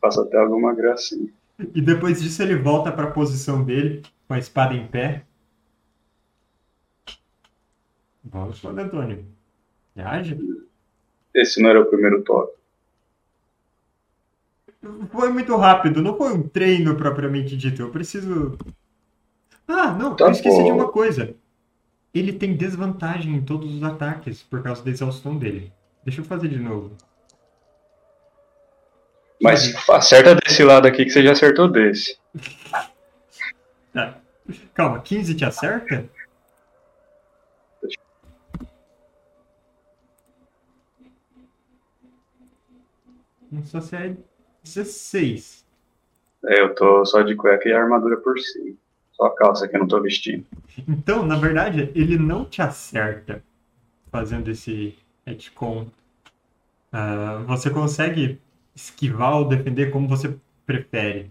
Faço 0.00 0.22
até 0.22 0.38
alguma 0.38 0.74
gracinha. 0.74 1.28
E 1.74 1.80
depois 1.80 2.22
disso 2.22 2.42
ele 2.42 2.56
volta 2.56 2.90
para 2.90 3.04
a 3.04 3.10
posição 3.10 3.62
dele, 3.62 4.02
com 4.26 4.34
a 4.34 4.38
espada 4.38 4.74
em 4.74 4.86
pé. 4.86 5.24
Vamos, 8.24 8.60
Panetone. 8.60 9.26
Reage? 9.94 10.38
Esse 11.34 11.62
não 11.62 11.70
era 11.70 11.80
o 11.80 11.86
primeiro 11.86 12.22
toque. 12.22 12.59
Foi 15.12 15.30
muito 15.30 15.54
rápido, 15.56 16.02
não 16.02 16.16
foi 16.16 16.32
um 16.32 16.42
treino 16.48 16.96
propriamente 16.96 17.56
dito. 17.56 17.82
Eu 17.82 17.90
preciso. 17.90 18.56
Ah, 19.68 19.92
não, 19.92 20.16
Tá 20.16 20.24
eu 20.26 20.30
esqueci 20.30 20.56
de 20.64 20.70
bom. 20.70 20.76
uma 20.76 20.88
coisa. 20.90 21.34
Ele 22.14 22.32
tem 22.32 22.56
desvantagem 22.56 23.36
em 23.36 23.42
todos 23.42 23.72
os 23.74 23.82
ataques 23.82 24.42
por 24.42 24.62
causa 24.62 24.82
da 24.82 24.90
exaustão 24.90 25.36
dele. 25.36 25.72
Deixa 26.04 26.20
eu 26.22 26.24
fazer 26.24 26.48
de 26.48 26.58
novo. 26.58 26.96
Mas 29.42 29.74
acerta 29.88 30.34
desse 30.34 30.62
lado 30.64 30.86
aqui 30.86 31.04
que 31.04 31.10
você 31.10 31.22
já 31.22 31.32
acertou 31.32 31.68
desse. 31.70 32.18
Tá. 33.92 34.20
Calma, 34.72 35.00
15 35.00 35.34
te 35.34 35.44
acerta? 35.44 36.08
Não 43.50 43.64
só 43.64 43.80
se 43.80 43.96
é 43.96 44.16
16. 44.62 45.64
É, 46.46 46.60
eu 46.62 46.74
tô 46.74 47.04
só 47.04 47.22
de 47.22 47.34
cueca 47.34 47.68
e 47.68 47.72
armadura 47.72 48.16
por 48.16 48.38
cima. 48.38 48.74
Só 49.12 49.26
a 49.26 49.34
calça 49.34 49.68
que 49.68 49.76
eu 49.76 49.80
não 49.80 49.88
tô 49.88 50.00
vestindo. 50.00 50.46
Então, 50.88 51.24
na 51.26 51.36
verdade, 51.36 51.90
ele 51.94 52.18
não 52.18 52.44
te 52.44 52.62
acerta 52.62 53.42
fazendo 54.10 54.50
esse 54.50 54.96
retcon. 55.26 55.86
Ah, 56.92 57.42
você 57.46 57.70
consegue 57.70 58.40
esquivar 58.74 59.36
ou 59.36 59.48
defender 59.48 59.90
como 59.90 60.08
você 60.08 60.34
prefere. 60.66 61.30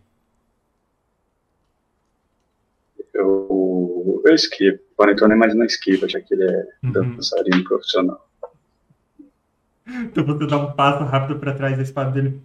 Eu, 3.13 4.21
eu 4.25 4.33
esquivo. 4.35 4.77
O 4.93 4.95
Panetone 4.95 5.35
mais 5.35 5.55
não 5.55 5.65
esquiva, 5.65 6.07
já 6.07 6.19
que 6.19 6.33
ele 6.33 6.43
é 6.43 6.67
Uhum. 6.83 6.91
dançarino 6.91 7.63
profissional. 7.63 8.27
Então 9.87 10.23
você 10.25 10.45
dá 10.45 10.57
um 10.57 10.71
passo 10.73 11.03
rápido 11.03 11.39
para 11.39 11.53
trás 11.55 11.75
da 11.75 11.83
espada 11.83 12.11
dele 12.11 12.39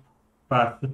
passa. 0.48 0.90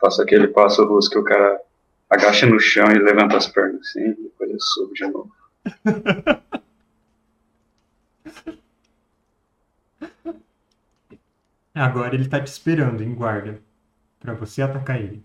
Faço 0.00 0.22
aquele 0.22 0.48
passo 0.48 0.84
russo 0.84 1.10
que 1.10 1.18
o 1.18 1.24
cara 1.24 1.60
agacha 2.08 2.46
no 2.46 2.58
chão 2.58 2.90
e 2.90 2.98
levanta 2.98 3.36
as 3.36 3.46
pernas 3.46 3.80
assim, 3.82 4.14
depois 4.14 4.50
eu 4.50 4.60
subo 4.60 4.94
de 4.94 5.06
novo. 5.06 5.30
Agora 11.74 12.14
ele 12.14 12.28
tá 12.28 12.40
te 12.40 12.48
esperando 12.48 13.02
em 13.02 13.14
guarda 13.14 13.62
para 14.18 14.34
você 14.34 14.60
atacar 14.60 15.00
ele. 15.00 15.24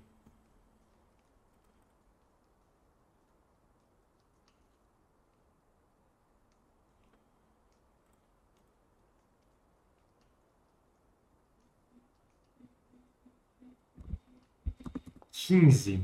Quinze. 15.36 16.00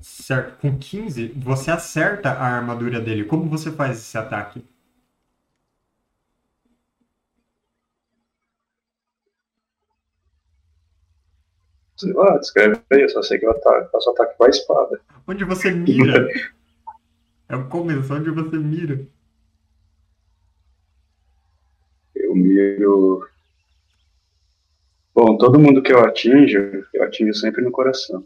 Certo. 0.00 0.58
Com 0.60 0.78
15, 0.78 1.28
você 1.36 1.70
acerta 1.70 2.30
a 2.30 2.46
armadura 2.56 2.98
dele. 3.00 3.24
Como 3.24 3.48
você 3.48 3.70
faz 3.70 3.98
esse 3.98 4.16
ataque? 4.16 4.64
Sei 11.96 12.12
lá, 12.12 12.36
descreve 12.38 12.80
aí, 12.92 13.02
eu 13.02 13.08
só 13.08 13.22
sei 13.22 13.38
que 13.38 13.46
eu 13.46 13.50
ataco, 13.50 13.90
faço 13.90 14.10
ataque 14.10 14.36
com 14.36 14.44
a 14.44 14.48
espada. 14.48 15.00
Onde 15.26 15.44
você 15.44 15.70
mira? 15.70 16.28
É 17.48 17.56
o 17.56 17.68
começo, 17.68 18.14
onde 18.14 18.30
você 18.30 18.56
mira. 18.56 19.04
Eu 22.14 22.34
miro. 22.34 23.28
Bom, 25.16 25.38
todo 25.38 25.58
mundo 25.58 25.82
que 25.82 25.90
eu 25.90 26.00
atinjo, 26.04 26.84
eu 26.92 27.02
atinjo 27.02 27.32
sempre 27.32 27.62
no 27.64 27.70
coração. 27.72 28.22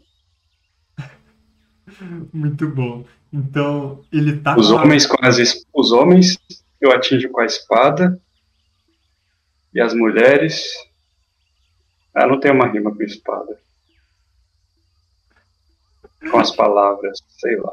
Muito 2.33 2.67
bom. 2.67 3.05
Então, 3.31 4.03
ele 4.11 4.37
tá 4.41 4.57
Os 4.57 4.71
homens 4.71 5.05
com 5.05 5.15
as 5.25 5.37
es- 5.39 5.65
os 5.73 5.91
homens 5.91 6.37
eu 6.81 6.91
atinjo 6.91 7.29
com 7.29 7.39
a 7.39 7.45
espada. 7.45 8.19
E 9.73 9.79
as 9.79 9.93
mulheres. 9.93 10.73
Ah, 12.13 12.27
não 12.27 12.39
tem 12.39 12.51
uma 12.51 12.67
rima 12.67 12.93
com 12.93 13.01
espada. 13.03 13.57
Com 16.29 16.39
as 16.39 16.53
palavras, 16.55 17.19
sei 17.39 17.55
lá. 17.57 17.71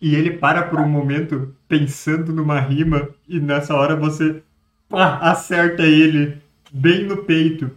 E 0.00 0.14
ele 0.14 0.38
para 0.38 0.62
por 0.68 0.80
um 0.80 0.88
momento 0.88 1.54
pensando 1.68 2.32
numa 2.32 2.60
rima 2.60 3.08
e 3.28 3.38
nessa 3.38 3.74
hora 3.74 3.94
você 3.94 4.42
pá, 4.88 5.18
acerta 5.18 5.82
ele 5.84 6.40
bem 6.72 7.04
no 7.04 7.24
peito. 7.24 7.70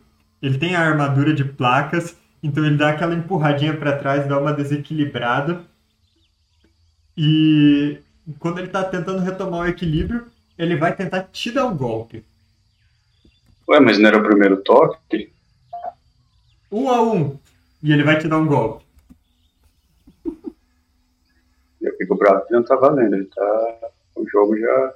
Ele 0.44 0.58
tem 0.58 0.76
a 0.76 0.82
armadura 0.82 1.34
de 1.34 1.46
placas, 1.46 2.18
então 2.44 2.66
ele 2.66 2.76
dá 2.76 2.90
aquela 2.90 3.16
empurradinha 3.16 3.78
para 3.78 3.98
trás, 3.98 4.28
dá 4.28 4.38
uma 4.38 4.52
desequilibrada. 4.52 5.64
E 7.18 8.00
quando 8.40 8.60
ele 8.60 8.68
tá 8.68 8.84
tentando 8.84 9.22
retomar 9.22 9.62
o 9.62 9.68
equilíbrio, 9.70 10.28
ele 10.58 10.76
vai 10.76 10.94
tentar 10.94 11.24
te 11.32 11.50
dar 11.50 11.66
um 11.66 11.78
golpe. 11.78 12.26
Ué, 13.70 13.80
mas 13.80 13.98
não 13.98 14.10
era 14.10 14.18
o 14.18 14.24
primeiro 14.24 14.58
toque? 14.58 15.32
Um 16.70 16.90
a 16.90 17.02
um. 17.02 17.40
E 17.82 17.94
ele 17.94 18.04
vai 18.04 18.20
te 18.20 18.28
dar 18.28 18.38
um 18.38 18.46
golpe. 18.46 18.84
Eu 21.82 21.96
fico 21.98 22.16
bravo 22.16 22.46
que 22.46 22.54
não 22.54 22.64
tá 22.64 22.76
valendo. 22.76 23.16
Ele 23.16 23.26
tá. 23.26 23.78
O 24.16 24.28
jogo 24.28 24.58
já. 24.60 24.94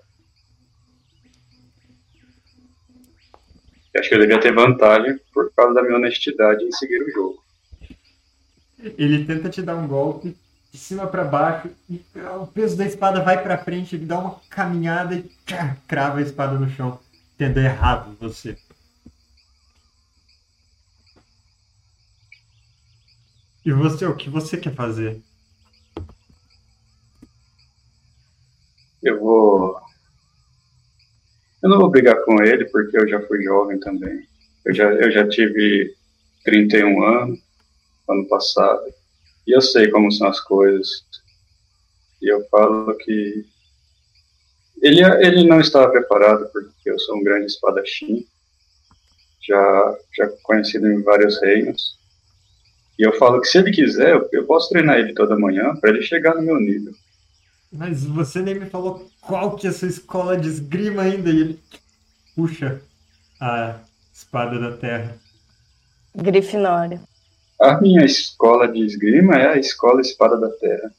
Acho 3.97 4.09
que 4.09 4.15
eu 4.15 4.19
devia 4.19 4.39
ter 4.39 4.53
vantagem 4.53 5.19
por 5.33 5.51
causa 5.53 5.73
da 5.73 5.81
minha 5.81 5.95
honestidade 5.95 6.63
em 6.63 6.71
seguir 6.71 7.01
o 7.01 7.11
jogo. 7.11 7.43
Ele 8.97 9.25
tenta 9.25 9.49
te 9.49 9.61
dar 9.61 9.75
um 9.75 9.87
golpe 9.87 10.37
de 10.71 10.77
cima 10.77 11.07
para 11.07 11.23
baixo 11.23 11.69
e 11.89 12.05
o 12.39 12.45
peso 12.45 12.77
da 12.77 12.85
espada 12.85 13.23
vai 13.23 13.41
para 13.41 13.57
frente, 13.57 13.95
ele 13.95 14.05
dá 14.05 14.19
uma 14.19 14.39
caminhada 14.49 15.15
e 15.15 15.23
tchá, 15.45 15.75
crava 15.87 16.19
a 16.19 16.21
espada 16.21 16.59
no 16.59 16.69
chão, 16.69 16.99
tendo 17.37 17.59
errado 17.59 18.15
você. 18.19 18.55
E 23.65 23.71
você, 23.73 24.05
o 24.05 24.15
que 24.15 24.29
você 24.29 24.57
quer 24.57 24.73
fazer? 24.73 25.21
Eu 29.01 29.19
vou. 29.19 29.86
Eu 31.61 31.69
não 31.69 31.79
vou 31.79 31.89
brigar 31.89 32.23
com 32.23 32.41
ele 32.43 32.65
porque 32.65 32.97
eu 32.97 33.07
já 33.07 33.19
fui 33.21 33.43
jovem 33.43 33.79
também. 33.79 34.27
Eu 34.65 34.73
já, 34.73 34.91
eu 34.91 35.11
já 35.11 35.27
tive 35.27 35.95
31 36.43 37.03
anos 37.03 37.47
ano 38.07 38.27
passado. 38.27 38.85
E 39.45 39.55
eu 39.55 39.61
sei 39.61 39.89
como 39.89 40.11
são 40.11 40.27
as 40.27 40.39
coisas. 40.39 41.05
E 42.21 42.31
eu 42.31 42.45
falo 42.49 42.95
que 42.97 43.45
ele, 44.81 45.03
ele 45.03 45.47
não 45.47 45.59
estava 45.59 45.91
preparado 45.91 46.49
porque 46.51 46.89
eu 46.89 46.99
sou 46.99 47.17
um 47.17 47.23
grande 47.23 47.47
espadachim, 47.47 48.25
já, 49.41 49.97
já 50.15 50.29
conhecido 50.43 50.87
em 50.87 51.01
vários 51.01 51.41
reinos. 51.41 51.97
E 52.97 53.03
eu 53.03 53.13
falo 53.13 53.39
que 53.41 53.47
se 53.47 53.57
ele 53.59 53.71
quiser, 53.71 54.13
eu, 54.13 54.27
eu 54.31 54.45
posso 54.45 54.69
treinar 54.69 54.97
ele 54.97 55.13
toda 55.13 55.37
manhã 55.37 55.75
para 55.75 55.91
ele 55.91 56.01
chegar 56.01 56.35
no 56.35 56.41
meu 56.41 56.59
nível. 56.59 56.93
Mas 57.77 58.03
você 58.03 58.41
nem 58.41 58.55
me 58.55 58.69
falou 58.69 59.07
qual 59.21 59.55
que 59.55 59.67
é 59.67 59.69
a 59.69 59.73
sua 59.73 59.87
escola 59.87 60.35
de 60.35 60.49
esgrima 60.49 61.03
ainda. 61.03 61.29
E 61.29 61.39
ele 61.39 61.63
puxa 62.35 62.81
a 63.39 63.79
espada 64.11 64.59
da 64.59 64.75
terra. 64.75 65.15
Grifinória. 66.15 66.99
A 67.59 67.79
minha 67.79 68.03
escola 68.03 68.67
de 68.67 68.83
esgrima 68.83 69.35
é 69.35 69.47
a 69.47 69.57
Escola 69.57 70.01
Espada 70.01 70.37
da 70.37 70.49
Terra. 70.49 70.91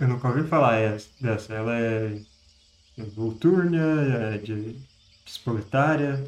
Eu 0.00 0.08
nunca 0.08 0.28
ouvi 0.28 0.42
falar 0.48 0.96
dessa. 1.20 1.54
Ela 1.54 1.78
é 1.78 2.18
Voltúrnia, 3.14 3.82
é 4.34 4.38
de 4.38 4.76
Espoletária. 5.24 6.24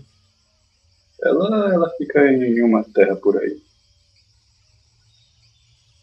Ela, 1.23 1.75
ela 1.75 1.91
fica 1.99 2.25
em 2.31 2.63
uma 2.63 2.85
terra 2.85 3.17
por 3.17 3.37
aí. 3.37 3.66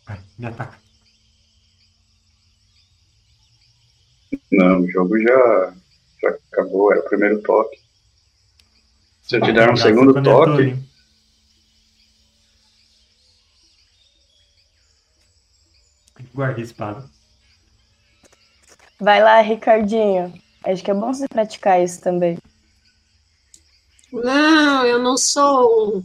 Vai, 0.06 0.20
me 0.38 0.46
ataca. 0.48 0.78
Não, 4.52 4.82
o 4.82 4.92
jogo 4.92 5.18
já, 5.20 5.74
já 6.22 6.30
acabou, 6.52 6.92
era 6.92 7.02
o 7.02 7.06
primeiro 7.06 7.42
toque. 7.42 7.82
Se 9.24 9.38
eu 9.38 9.42
te 9.42 9.54
der 9.54 9.72
um 9.72 9.78
segundo 9.78 10.22
toque? 10.22 10.78
Guarda 16.34 16.60
a 16.60 16.64
espada. 16.64 17.10
Vai 19.00 19.24
lá, 19.24 19.42
Ricardinho. 19.42 20.34
Acho 20.66 20.84
que 20.84 20.92
é 20.92 20.94
bom 20.94 21.14
você 21.14 21.28
praticar 21.28 21.82
isso 21.82 22.02
também. 22.02 22.38
Não, 24.12 24.86
eu 24.86 25.00
não 25.00 25.18
sou 25.18 25.98
um, 25.98 26.04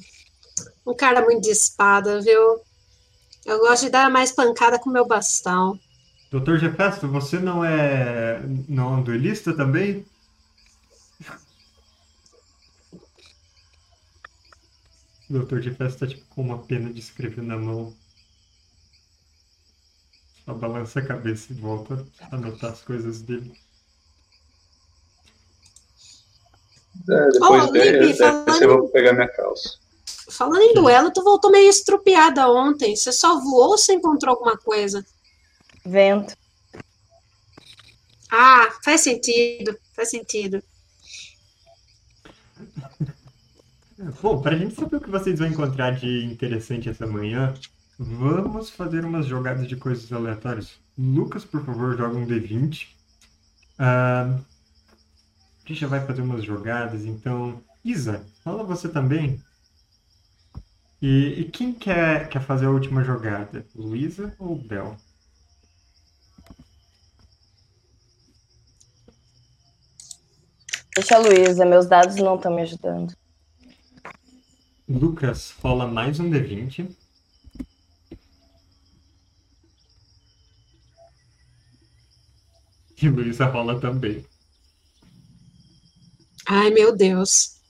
um 0.87 0.97
cara 0.97 1.23
muito 1.23 1.43
de 1.43 1.51
espada, 1.51 2.21
viu? 2.21 2.61
Eu 3.49 3.59
gosto 3.61 3.85
de 3.87 3.91
dar 3.91 4.11
mais 4.11 4.31
pancada 4.31 4.79
com 4.79 4.91
meu 4.91 5.07
bastão. 5.07 5.81
Doutor 6.31 6.59
Gefesto, 6.59 7.09
você 7.09 7.39
não 7.39 7.65
é 7.65 8.41
não 8.69 8.95
é 8.95 8.97
um 8.99 9.03
duelista 9.03 9.57
também? 9.57 10.07
O 15.31 15.33
Doutor 15.33 15.63
Gefesto 15.63 16.01
tá 16.01 16.07
tipo 16.07 16.27
com 16.29 16.43
uma 16.43 16.59
pena 16.67 16.93
de 16.93 17.01
escrever 17.01 17.43
na 17.43 17.57
mão. 17.57 17.95
Só 20.45 20.55
balança 20.55 21.01
a 21.01 21.07
cabeça 21.07 21.53
e 21.53 21.57
volta 21.57 22.07
a 22.21 22.35
anotar 22.37 22.73
as 22.73 22.83
coisas 22.83 23.23
dele. 23.23 23.53
é, 27.11 27.29
depois 27.31 27.69
Oh, 27.69 27.73
de, 27.73 27.79
Lipe, 27.79 28.19
desse 28.47 28.65
eu 28.65 28.69
vou 28.69 28.89
pegar 28.91 29.13
minha 29.13 29.29
calça. 29.29 29.79
Falando 30.31 30.63
em 30.63 30.75
duelo, 30.75 31.13
tu 31.13 31.23
voltou 31.23 31.51
meio 31.51 31.69
estrupiada 31.69 32.49
ontem. 32.51 32.95
Você 32.95 33.13
só 33.13 33.41
voou 33.41 33.71
ou 33.71 33.79
você 33.79 33.95
encontrou 33.95 34.35
alguma 34.35 34.57
coisa? 34.57 35.05
Vento. 35.85 36.37
Ah, 38.31 38.69
faz 38.85 39.01
sentido, 39.01 39.77
faz 39.95 40.11
sentido. 40.11 40.63
Bom, 44.23 44.41
pra 44.41 44.57
gente 44.57 44.75
saber 44.75 44.97
o 44.97 45.01
que 45.01 45.11
vocês 45.11 45.39
vão 45.39 45.49
encontrar 45.49 45.93
de 45.93 46.25
interessante 46.25 46.89
essa 46.89 47.07
manhã, 47.07 47.55
vamos 47.99 48.71
fazer 48.71 49.05
umas 49.05 49.27
jogadas 49.27 49.67
de 49.67 49.77
coisas 49.77 50.13
aleatórias. 50.13 50.73
Lucas, 50.97 51.45
por 51.45 51.65
favor, 51.65 51.97
joga 51.97 52.17
um 52.17 52.27
D20. 52.27 52.89
Ah, 53.79 54.39
a 55.65 55.69
gente 55.69 55.81
já 55.81 55.89
vai 55.89 56.05
fazer 56.07 56.23
umas 56.23 56.45
jogadas, 56.45 57.05
então. 57.05 57.63
Isa, 57.85 58.25
fala 58.45 58.63
você 58.63 58.89
também. 58.89 59.41
E, 61.01 61.41
e 61.41 61.45
quem 61.51 61.73
quer, 61.73 62.29
quer 62.29 62.43
fazer 62.43 62.67
a 62.67 62.71
última 62.71 63.05
jogada? 63.05 63.65
Luísa 63.75 64.35
ou 64.39 64.57
Bel? 64.57 64.97
Deixa 70.97 71.15
a 71.15 71.19
Luísa, 71.19 71.65
meus 71.65 71.87
dados 71.87 72.17
não 72.17 72.35
estão 72.35 72.53
me 72.53 72.63
ajudando. 72.63 73.15
Lucas 74.89 75.55
rola 75.63 75.87
mais 75.87 76.19
um 76.19 76.29
D20. 76.29 76.91
E 83.01 83.09
Luísa 83.09 83.47
rola 83.47 83.81
também. 83.81 84.27
Ai, 86.45 86.71
meu 86.71 86.97
Deus. 86.97 87.61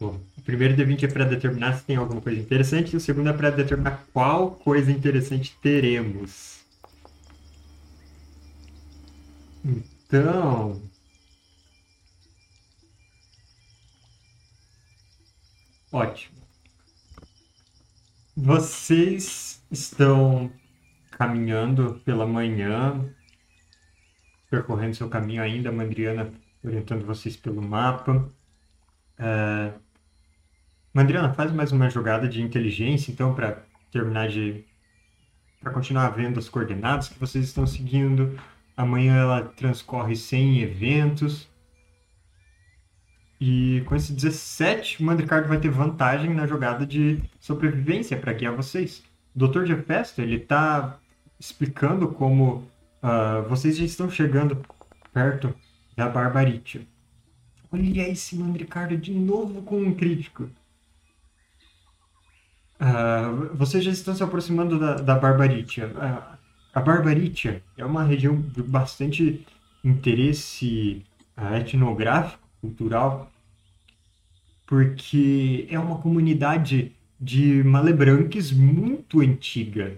Bom, 0.00 0.20
primeiro 0.46 0.76
D20 0.76 1.02
é 1.02 1.08
para 1.08 1.24
determinar 1.24 1.74
se 1.76 1.84
tem 1.84 1.96
alguma 1.96 2.20
coisa 2.20 2.40
interessante, 2.40 2.94
e 2.94 2.96
o 2.96 3.00
segundo 3.00 3.28
é 3.28 3.32
para 3.32 3.50
determinar 3.50 4.06
qual 4.12 4.52
coisa 4.52 4.90
interessante 4.92 5.56
teremos. 5.60 6.64
Então. 9.64 10.80
Ótimo. 15.92 16.36
Vocês 18.36 19.62
estão 19.70 20.52
caminhando 21.10 22.00
pela 22.04 22.26
manhã, 22.26 23.04
percorrendo 24.50 24.94
seu 24.94 25.08
caminho 25.08 25.42
ainda, 25.42 25.72
Mandriana 25.72 26.30
orientando 26.62 27.04
vocês 27.04 27.36
pelo 27.36 27.62
mapa. 27.62 28.30
É, 29.18 29.72
Mandriana, 30.96 31.30
faz 31.34 31.52
mais 31.52 31.72
uma 31.72 31.90
jogada 31.90 32.26
de 32.26 32.40
inteligência, 32.40 33.12
então, 33.12 33.34
para 33.34 33.62
terminar 33.92 34.30
de. 34.30 34.64
para 35.60 35.70
continuar 35.70 36.08
vendo 36.08 36.38
as 36.38 36.48
coordenadas 36.48 37.10
que 37.10 37.18
vocês 37.18 37.44
estão 37.44 37.66
seguindo. 37.66 38.40
Amanhã 38.74 39.14
ela 39.14 39.42
transcorre 39.42 40.16
sem 40.16 40.62
eventos. 40.62 41.50
E 43.38 43.82
com 43.84 43.94
esse 43.94 44.10
17, 44.10 45.02
o 45.02 45.04
Mandricardo 45.04 45.46
vai 45.46 45.60
ter 45.60 45.68
vantagem 45.68 46.32
na 46.32 46.46
jogada 46.46 46.86
de 46.86 47.22
sobrevivência 47.38 48.16
para 48.16 48.32
guiar 48.32 48.56
vocês. 48.56 49.04
O 49.34 49.46
Dr. 49.46 49.66
Jefesto, 49.66 50.22
ele 50.22 50.40
tá 50.40 50.98
explicando 51.38 52.08
como 52.08 52.66
ah, 53.02 53.44
vocês 53.50 53.76
já 53.76 53.84
estão 53.84 54.08
chegando 54.08 54.64
perto 55.12 55.54
da 55.94 56.08
Barbaritia. 56.08 56.80
Olha 57.70 58.08
esse 58.08 58.34
Mandricardo 58.34 58.96
de 58.96 59.12
novo 59.12 59.60
com 59.60 59.78
um 59.78 59.94
crítico. 59.94 60.48
Ah, 62.78 63.30
vocês 63.54 63.82
já 63.84 63.90
estão 63.90 64.14
se 64.14 64.22
aproximando 64.22 64.78
da, 64.78 64.94
da 64.96 65.14
Barbaritia. 65.14 65.92
Ah, 65.96 66.38
a 66.74 66.80
Barbaritia 66.80 67.62
é 67.76 67.84
uma 67.84 68.04
região 68.04 68.40
de 68.40 68.62
bastante 68.62 69.46
interesse 69.82 71.04
ah, 71.36 71.58
etnográfico, 71.58 72.46
cultural, 72.60 73.30
porque 74.66 75.66
é 75.70 75.78
uma 75.78 75.98
comunidade 75.98 76.92
de 77.18 77.62
malebranques 77.64 78.52
muito 78.52 79.20
antiga. 79.20 79.96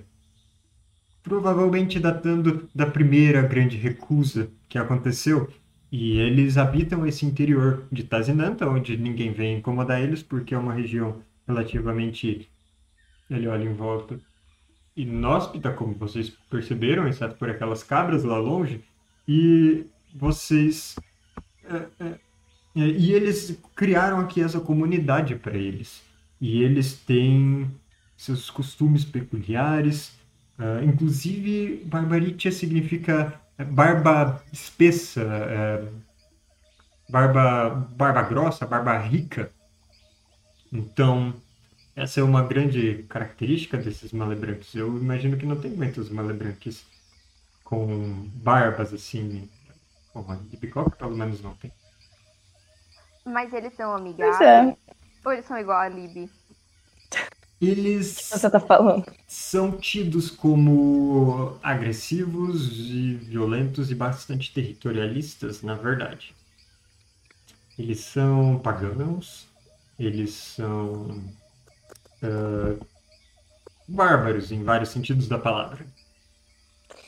Provavelmente 1.22 1.98
datando 1.98 2.68
da 2.74 2.86
primeira 2.86 3.42
grande 3.42 3.76
recusa 3.76 4.50
que 4.68 4.78
aconteceu. 4.78 5.50
E 5.90 6.18
eles 6.18 6.58
habitam 6.58 7.06
esse 7.06 7.24
interior 7.24 7.86
de 7.90 8.04
Tazinanta, 8.04 8.68
onde 8.68 8.96
ninguém 8.96 9.32
vem 9.32 9.58
incomodar 9.58 10.00
eles, 10.02 10.22
porque 10.22 10.54
é 10.54 10.58
uma 10.58 10.74
região 10.74 11.22
relativamente. 11.46 12.48
Ele 13.30 13.46
olha 13.46 13.64
em 13.64 13.74
volta. 13.74 14.18
Inóspita, 14.96 15.72
como 15.72 15.94
vocês 15.94 16.30
perceberam, 16.50 17.06
exceto 17.06 17.36
por 17.36 17.48
aquelas 17.50 17.82
cabras 17.82 18.24
lá 18.24 18.38
longe. 18.38 18.82
E 19.26 19.86
vocês. 20.14 20.96
é, 21.64 22.04
é, 22.04 22.08
é, 22.76 22.80
e 22.80 23.12
eles 23.12 23.58
criaram 23.74 24.20
aqui 24.20 24.42
essa 24.42 24.60
comunidade 24.60 25.34
para 25.36 25.56
eles. 25.56 26.02
E 26.40 26.62
eles 26.62 26.94
têm 26.94 27.70
seus 28.16 28.50
costumes 28.50 29.04
peculiares. 29.04 30.12
ah, 30.58 30.80
inclusive, 30.84 31.84
Barbaritia 31.86 32.50
significa 32.52 33.40
é, 33.58 33.64
barba 33.64 34.42
espessa, 34.52 35.22
é, 35.22 35.88
barba, 37.08 37.70
barba 37.96 38.22
grossa, 38.22 38.66
barba 38.66 38.96
rica. 38.98 39.50
Então, 40.72 41.34
essa 42.02 42.20
é 42.20 42.22
uma 42.22 42.42
grande 42.46 43.04
característica 43.04 43.76
desses 43.78 44.12
malebranques. 44.12 44.74
Eu 44.74 44.88
imagino 44.98 45.36
que 45.38 45.46
não 45.46 45.60
tem 45.60 45.70
muitos 45.72 46.10
malebranques 46.10 46.86
com 47.64 48.28
barbas 48.34 48.92
assim. 48.94 49.50
Bom, 50.14 50.26
a 50.32 50.36
Bicoque 50.36 50.98
pelo 50.98 51.16
menos 51.16 51.42
não 51.42 51.54
tem. 51.56 51.72
Mas 53.24 53.52
eles 53.52 53.74
são 53.74 53.94
amigáveis. 53.94 54.66
é, 54.66 54.76
Ou 55.24 55.32
eles 55.32 55.46
são 55.46 55.58
igual 55.58 55.78
a 55.78 55.88
Libby? 55.88 56.30
Eles 57.60 58.18
você 58.30 58.50
tá 58.50 58.60
falando. 58.60 59.04
são 59.26 59.78
tidos 59.78 60.30
como 60.30 61.58
agressivos 61.62 62.78
e 62.90 63.14
violentos 63.16 63.90
e 63.90 63.94
bastante 63.94 64.52
territorialistas, 64.52 65.62
na 65.62 65.74
verdade. 65.74 66.34
Eles 67.78 68.00
são 68.00 68.58
pagãos, 68.58 69.48
eles 69.98 70.34
são 70.34 71.22
ah, 72.22 72.84
bárbaros 73.86 74.50
em 74.52 74.62
vários 74.64 74.90
sentidos 74.90 75.28
da 75.28 75.38
palavra. 75.38 75.86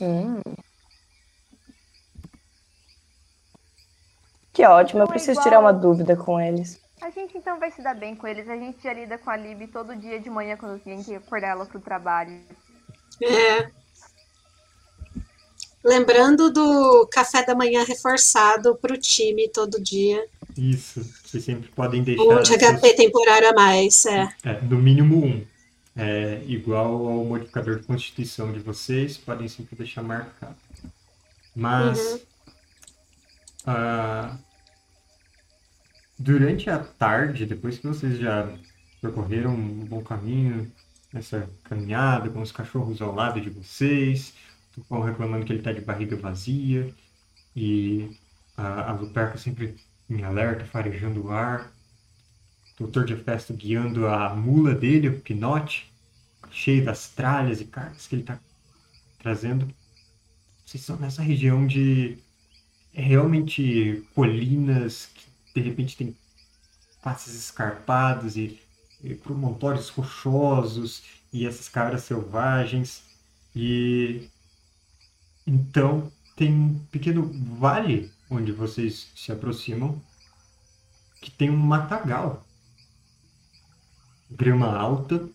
Hum. 0.01 0.41
Que 4.53 4.65
ótimo, 4.65 5.01
eu 5.01 5.05
Não 5.05 5.11
é 5.11 5.13
preciso 5.15 5.33
igual- 5.33 5.45
tirar 5.45 5.61
uma 5.61 5.73
dúvida 5.73 6.17
com 6.17 6.41
eles. 6.41 6.81
A 7.01 7.09
gente 7.11 7.37
então 7.39 7.59
vai 7.59 7.71
se 7.71 7.83
dar 7.83 7.95
bem 7.95 8.15
com 8.15 8.27
eles. 8.27 8.49
A 8.49 8.57
gente 8.57 8.83
já 8.83 8.93
lida 8.93 9.17
com 9.17 9.31
a 9.31 9.37
Libby 9.37 9.67
todo 9.69 9.97
dia 9.97 10.21
de 10.21 10.29
manhã 10.29 10.57
quando 10.57 10.79
tem 10.83 11.03
que 11.03 11.15
acordar 11.15 11.49
ela 11.49 11.65
pro 11.65 11.81
trabalho. 11.81 12.41
É. 13.23 13.71
Lembrando 15.85 16.51
do 16.53 17.07
café 17.11 17.45
da 17.45 17.55
manhã 17.55 17.83
reforçado 17.85 18.75
pro 18.77 18.99
time 18.99 19.49
todo 19.49 19.81
dia. 19.83 20.27
Isso, 20.57 21.03
vocês 21.25 21.43
sempre 21.45 21.69
podem 21.71 22.03
deixar 22.03 22.23
Um 22.23 22.43
de 22.43 22.49
seus- 22.49 22.63
HP 22.63 22.95
temporário 22.95 23.49
a 23.49 23.53
mais, 23.55 24.05
é. 24.05 24.29
É, 24.45 24.61
no 24.63 24.77
mínimo 24.79 25.25
um. 25.25 25.47
É 25.97 26.43
igual 26.47 27.07
ao 27.09 27.25
modificador 27.25 27.81
de 27.81 27.87
constituição 27.87 28.53
de 28.53 28.61
vocês, 28.61 29.17
podem 29.17 29.49
sempre 29.49 29.75
deixar 29.77 30.03
marcado. 30.03 30.55
Mas 31.55 31.99
Uhum. 32.13 32.21
ah, 33.67 34.37
durante 36.19 36.69
a 36.71 36.79
tarde, 36.79 37.47
depois 37.47 37.79
que 37.79 37.87
vocês 37.87 38.19
já 38.19 38.49
percorreram 39.01 39.51
um 39.53 39.85
bom 39.85 40.03
caminho 40.03 40.71
nessa 41.13 41.49
caminhada, 41.65 42.29
com 42.31 42.41
os 42.41 42.53
cachorros 42.53 43.01
ao 43.03 43.15
lado 43.15 43.41
de 43.41 43.51
vocês, 43.51 44.33
o 44.71 44.75
Tupão 44.75 45.03
reclamando 45.03 45.45
que 45.45 45.53
ele 45.53 45.61
está 45.61 45.73
de 45.73 45.81
barriga 45.81 46.17
vazia, 46.17 46.95
e 47.55 48.17
a, 48.57 48.91
a 48.91 48.93
Luperca 48.93 49.39
sempre 49.39 49.77
em 50.09 50.23
alerta, 50.23 50.65
farejando 50.65 51.27
o 51.27 51.31
ar 51.31 51.73
doutor 52.81 53.05
de 53.05 53.15
festa 53.15 53.53
guiando 53.53 54.07
a 54.07 54.35
mula 54.35 54.75
dele, 54.75 55.09
o 55.09 55.21
Pinote, 55.21 55.93
cheio 56.51 56.83
das 56.83 57.11
tralhas 57.11 57.61
e 57.61 57.67
cargas 57.67 58.07
que 58.07 58.15
ele 58.15 58.23
está 58.23 58.41
trazendo. 59.19 59.67
Vocês 60.65 60.81
estão 60.81 60.97
nessa 60.97 61.23
região 61.23 61.67
de 61.67 62.19
é 62.93 63.03
realmente 63.03 64.03
colinas 64.15 65.11
que 65.15 65.27
de 65.55 65.61
repente 65.61 65.97
tem 65.97 66.17
passes 67.03 67.35
escarpados 67.35 68.37
e, 68.37 68.59
e 69.03 69.15
promontórios 69.15 69.91
rochosos 69.91 71.03
e 71.33 71.47
essas 71.47 71.69
cabras 71.69 72.03
selvagens 72.03 73.05
e 73.55 74.29
então 75.51 76.13
tem 76.37 76.53
um 76.55 76.79
pequeno 76.93 77.29
vale 77.59 78.13
onde 78.31 78.53
vocês 78.53 79.11
se 79.17 79.33
aproximam 79.33 80.01
que 81.21 81.29
tem 81.29 81.51
um 81.51 81.57
matagal 81.57 82.47
grama 84.31 84.73
alta 84.73 85.29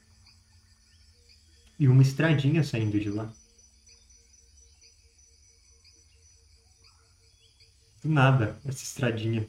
e 1.78 1.88
uma 1.90 2.02
estradinha 2.02 2.64
saindo 2.64 2.98
de 2.98 3.10
lá. 3.10 3.30
Do 8.02 8.10
nada, 8.10 8.58
essa 8.64 8.84
estradinha. 8.84 9.46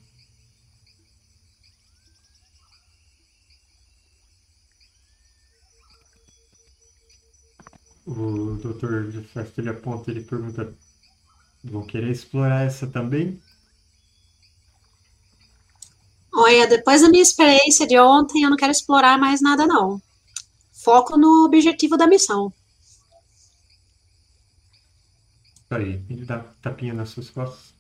O 8.07 8.57
doutor 8.63 9.11
de 9.11 9.27
ele 9.59 9.69
aponta, 9.69 10.11
ele 10.11 10.23
pergunta: 10.23 10.73
Vão 11.65 11.85
querer 11.85 12.11
explorar 12.11 12.65
essa 12.65 12.87
também? 12.87 13.41
Olha, 16.33 16.67
depois 16.69 17.03
da 17.03 17.09
minha 17.09 17.23
experiência 17.23 17.87
de 17.87 17.99
ontem, 17.99 18.43
eu 18.43 18.51
não 18.51 18.57
quero 18.57 18.71
explorar 18.71 19.19
mais 19.19 19.41
nada, 19.41 19.67
não. 19.67 20.01
Foco 20.73 21.17
no 21.19 21.45
objetivo 21.47 21.97
da 21.97 22.07
missão. 22.07 22.53
Aí, 25.71 26.05
ele 26.09 26.25
dá 26.25 26.39
tapinha 26.63 26.95
nas 26.95 27.09
suas 27.11 27.31
costas. 27.31 27.75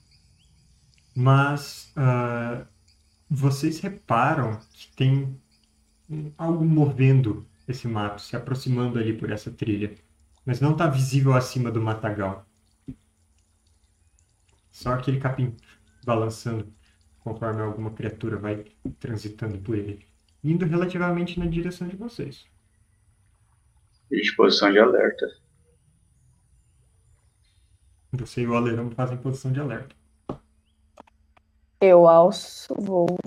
Mas 1.14 1.92
ah, 1.96 2.66
vocês 3.30 3.80
reparam 3.80 4.58
que 4.72 4.88
tem 4.96 5.40
algo 6.38 6.64
movendo 6.64 7.46
esse 7.68 7.88
mato, 7.88 8.22
se 8.22 8.36
aproximando 8.36 8.98
ali 8.98 9.16
por 9.16 9.30
essa 9.30 9.50
trilha. 9.50 9.94
Mas 10.46 10.60
não 10.60 10.72
está 10.72 10.86
visível 10.86 11.34
acima 11.34 11.72
do 11.72 11.82
matagal. 11.82 12.46
Só 14.70 14.92
aquele 14.92 15.18
capim 15.18 15.56
balançando 16.04 16.72
conforme 17.18 17.60
alguma 17.60 17.90
criatura 17.90 18.36
vai 18.38 18.64
transitando 19.00 19.58
por 19.58 19.76
ele. 19.76 20.06
Indo 20.44 20.64
relativamente 20.64 21.40
na 21.40 21.46
direção 21.46 21.88
de 21.88 21.96
vocês. 21.96 22.46
Disposição 24.08 24.70
de 24.70 24.78
alerta. 24.78 25.26
Você 28.12 28.42
e 28.42 28.46
o 28.46 28.54
Alerão 28.54 28.88
fazem 28.92 29.16
posição 29.16 29.52
de 29.52 29.58
alerta. 29.58 29.94
Eu 31.80 32.06
alço, 32.06 32.72
vou. 32.78 33.18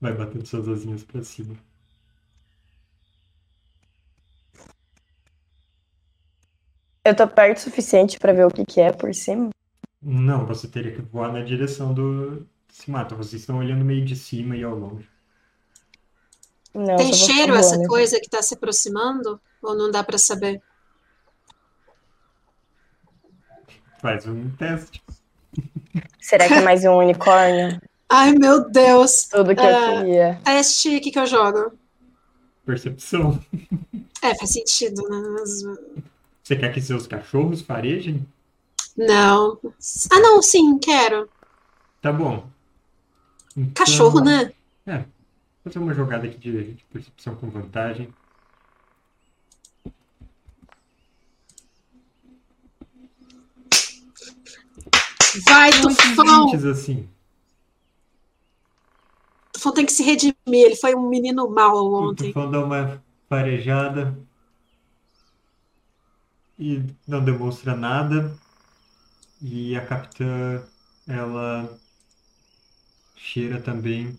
Vai 0.00 0.12
batendo 0.12 0.46
suas 0.46 0.68
asinhas 0.68 1.02
pra 1.02 1.24
cima. 1.24 1.56
Eu 7.08 7.16
tô 7.16 7.26
perto 7.26 7.56
o 7.56 7.60
suficiente 7.62 8.18
pra 8.18 8.34
ver 8.34 8.44
o 8.46 8.50
que 8.50 8.66
que 8.66 8.80
é 8.82 8.92
por 8.92 9.14
cima. 9.14 9.48
Não, 10.02 10.44
você 10.44 10.68
teria 10.68 10.92
que 10.92 11.00
voar 11.00 11.32
na 11.32 11.40
direção 11.40 11.94
do 11.94 12.46
desse 12.68 12.90
mato. 12.90 13.16
Vocês 13.16 13.40
estão 13.40 13.56
olhando 13.58 13.82
meio 13.82 14.04
de 14.04 14.14
cima 14.14 14.54
e 14.54 14.62
ao 14.62 14.74
longe. 14.74 15.08
Não, 16.74 16.96
Tem 16.96 17.10
cheiro 17.14 17.54
essa 17.54 17.82
coisa 17.86 18.20
que 18.20 18.28
tá 18.28 18.42
se 18.42 18.52
aproximando? 18.54 19.40
Ou 19.62 19.74
não 19.74 19.90
dá 19.90 20.04
pra 20.04 20.18
saber? 20.18 20.60
Faz 24.02 24.26
um 24.26 24.50
teste. 24.50 25.02
Será 26.20 26.46
que 26.46 26.54
é 26.54 26.60
mais 26.60 26.84
um 26.84 26.92
unicórnio? 26.98 27.80
Ai, 28.06 28.32
meu 28.32 28.68
Deus. 28.68 29.24
Tudo 29.30 29.54
que 29.54 29.60
Ah. 29.62 29.94
eu 29.94 29.98
queria. 30.04 30.40
Teste, 30.44 30.96
o 30.96 31.00
que 31.00 31.10
que 31.10 31.18
eu 31.18 31.26
jogo? 31.26 31.72
Percepção. 32.66 33.42
É, 34.22 34.34
faz 34.36 34.50
sentido, 34.52 35.02
né? 35.08 35.28
Mas, 35.40 35.62
Você 36.48 36.56
quer 36.56 36.72
que 36.72 36.80
seus 36.80 37.06
cachorros 37.06 37.60
farejem? 37.60 38.26
Não. 38.96 39.58
Ah, 40.10 40.18
não, 40.18 40.40
sim, 40.40 40.78
quero. 40.78 41.28
Tá 42.00 42.10
bom. 42.10 42.48
Então, 43.54 43.84
Cachorro, 43.84 44.20
né? 44.24 44.54
É. 44.86 44.96
Vou 44.96 45.06
fazer 45.64 45.78
uma 45.78 45.92
jogada 45.92 46.26
aqui 46.26 46.38
de, 46.38 46.72
de 46.72 46.84
percepção 46.84 47.34
com 47.34 47.50
vantagem. 47.50 48.08
Vai, 55.44 55.70
Muitos 55.82 55.96
Tufão! 55.98 56.70
assim. 56.70 57.06
Tufão 59.52 59.74
tem 59.74 59.84
que 59.84 59.92
se 59.92 60.02
redimir. 60.02 60.34
Ele 60.48 60.76
foi 60.76 60.94
um 60.94 61.10
menino 61.10 61.46
mau 61.50 61.76
O 61.76 62.08
ontem. 62.08 62.28
Tufão 62.28 62.50
dá 62.50 62.64
uma 62.64 63.04
farejada 63.28 64.16
e 66.58 66.84
não 67.06 67.24
demonstra 67.24 67.76
nada. 67.76 68.36
E 69.40 69.76
a 69.76 69.86
capitã, 69.86 70.62
ela 71.06 71.78
cheira 73.16 73.60
também. 73.60 74.18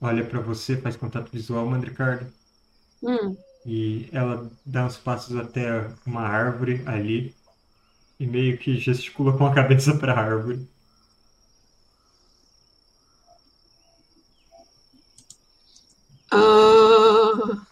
Olha 0.00 0.24
pra 0.24 0.40
você, 0.40 0.76
faz 0.76 0.96
contato 0.96 1.30
visual, 1.30 1.66
Mandricardo. 1.66 2.30
Hum. 3.02 3.36
E 3.66 4.08
ela 4.12 4.50
dá 4.66 4.84
uns 4.86 4.98
passos 4.98 5.36
até 5.36 5.90
uma 6.06 6.22
árvore 6.22 6.82
ali 6.86 7.34
e 8.18 8.26
meio 8.26 8.58
que 8.58 8.78
gesticula 8.78 9.36
com 9.36 9.46
a 9.46 9.54
cabeça 9.54 9.96
para 9.96 10.12
a 10.12 10.20
árvore. 10.20 10.68
Ah, 16.30 17.66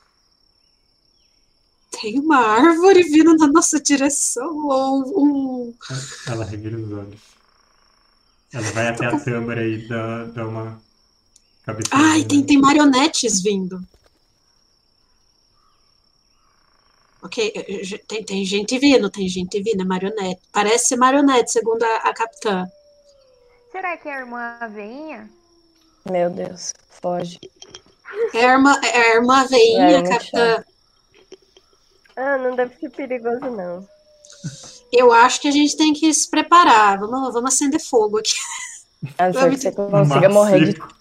tem 2.02 2.18
uma 2.18 2.36
árvore 2.36 3.04
vindo 3.04 3.36
na 3.36 3.46
nossa 3.46 3.80
direção 3.80 4.66
ou 4.66 5.24
um. 5.24 5.74
Ela 6.26 6.44
revira 6.44 6.76
os 6.76 6.92
olhos. 6.92 7.20
Ela 8.52 8.70
vai 8.72 8.88
até 8.88 9.06
a 9.06 9.20
tâmara 9.20 9.64
e 9.64 9.86
dá, 9.86 10.24
dá 10.24 10.48
uma 10.48 10.82
cabeçadinha. 11.64 12.10
Ai, 12.10 12.24
tem, 12.24 12.42
tem 12.42 12.58
marionetes 12.58 13.40
vindo. 13.40 13.80
Ok, 17.22 17.52
eh, 17.54 17.94
eh, 17.94 17.98
tem, 18.08 18.24
tem 18.24 18.44
gente 18.44 18.76
vindo, 18.80 19.08
tem 19.08 19.28
gente 19.28 19.62
vindo, 19.62 19.82
é 19.82 19.84
marionete. 19.84 20.42
Parece 20.52 20.88
ser 20.88 20.96
marionete, 20.96 21.52
segundo 21.52 21.84
a, 21.84 21.96
a 21.98 22.12
capitã. 22.12 22.66
Será 23.70 23.96
que 23.96 24.08
é 24.08 24.16
a 24.16 24.18
irmã 24.18 24.58
veinha? 24.74 25.30
Meu 26.10 26.28
Deus, 26.30 26.74
foge. 26.90 27.38
É 28.34 28.44
a 28.44 28.52
irmã, 28.54 28.78
é 28.82 28.98
a 28.98 29.14
irmã 29.14 29.46
veinha, 29.46 29.98
É, 29.98 30.02
capitã. 30.02 30.64
Ah, 32.16 32.36
não 32.38 32.54
deve 32.54 32.74
ser 32.76 32.90
perigoso, 32.90 33.50
não. 33.50 33.86
Eu 34.92 35.12
acho 35.12 35.40
que 35.40 35.48
a 35.48 35.52
gente 35.52 35.76
tem 35.76 35.92
que 35.92 36.12
se 36.12 36.28
preparar. 36.30 36.98
Vamos, 36.98 37.32
vamos 37.32 37.54
acender 37.54 37.80
fogo 37.80 38.18
aqui. 38.18 38.34
A 39.18 39.28
não 39.28 39.32
ser 39.32 39.50
que 39.50 39.56
você 39.56 39.72
consiga 39.72 40.04
mato 40.04 40.32
morrer 40.32 40.72
de. 40.74 40.82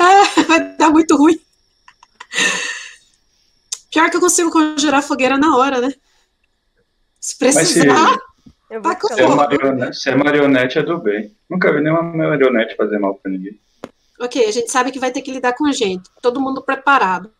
Ah, 0.00 0.42
vai 0.48 0.76
dar 0.76 0.88
muito 0.90 1.14
ruim. 1.16 1.38
Pior 3.90 4.08
que 4.08 4.16
eu 4.16 4.20
consigo 4.20 4.50
conjurar 4.50 5.02
fogueira 5.02 5.36
na 5.36 5.54
hora, 5.54 5.80
né? 5.82 5.92
Se 7.20 7.36
Mas 7.42 7.68
se, 7.68 7.74
precisar. 7.74 8.18
Eu 8.70 8.80
vou 8.80 8.92
Tá 8.92 8.98
com 8.98 9.08
se, 9.08 9.20
é 9.20 9.24
fogo. 9.24 9.36
marionete, 9.36 9.96
se 9.98 10.08
é 10.08 10.14
marionete, 10.14 10.78
é 10.78 10.82
do 10.82 10.98
bem. 10.98 11.36
Nunca 11.48 11.70
vi 11.72 11.82
nenhuma 11.82 12.02
marionete 12.02 12.74
fazer 12.74 12.98
mal 12.98 13.16
pra 13.16 13.30
ninguém. 13.30 13.60
Ok, 14.18 14.46
a 14.46 14.52
gente 14.52 14.70
sabe 14.70 14.90
que 14.90 14.98
vai 14.98 15.10
ter 15.10 15.20
que 15.22 15.30
lidar 15.32 15.52
com 15.54 15.70
gente. 15.72 16.08
Todo 16.22 16.40
mundo 16.40 16.62
preparado. 16.62 17.30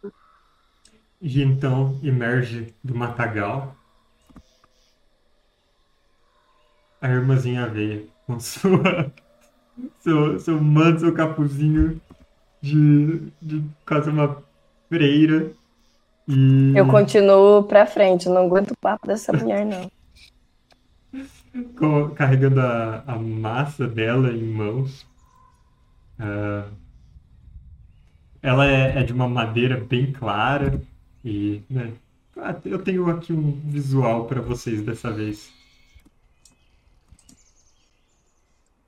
E 1.21 1.43
então 1.43 1.99
emerge 2.03 2.75
do 2.83 2.95
matagal 2.95 3.77
a 7.01 7.09
irmãzinha 7.09 7.67
veia 7.67 8.05
com 8.27 8.39
sua, 8.41 9.13
seu, 10.01 10.39
seu 10.39 10.61
manto, 10.61 11.01
seu 11.01 11.15
capuzinho 11.15 12.01
de, 12.61 13.33
de 13.41 13.65
quase 13.87 14.11
uma 14.11 14.43
freira. 14.89 15.53
E 16.29 16.73
Eu 16.77 16.87
continuo 16.87 17.65
pra 17.65 17.87
frente, 17.87 18.29
não 18.29 18.47
aguento 18.47 18.73
o 18.73 18.77
papo 18.77 19.07
dessa 19.07 19.33
mulher, 19.33 19.65
não. 19.65 19.91
carregando 22.15 22.61
a, 22.61 23.03
a 23.07 23.19
massa 23.19 23.89
dela 23.89 24.31
em 24.31 24.45
mãos. 24.45 25.07
Ah, 26.19 26.69
ela 28.43 28.67
é, 28.67 29.01
é 29.01 29.03
de 29.03 29.13
uma 29.13 29.29
madeira 29.29 29.77
bem 29.77 30.13
clara 30.13 30.81
e, 31.25 31.63
né, 31.69 31.95
ah, 32.37 32.59
eu 32.65 32.83
tenho 32.83 33.09
aqui 33.11 33.33
um 33.33 33.53
visual 33.69 34.27
para 34.27 34.41
vocês 34.41 34.83
dessa 34.83 35.11
vez. 35.11 35.51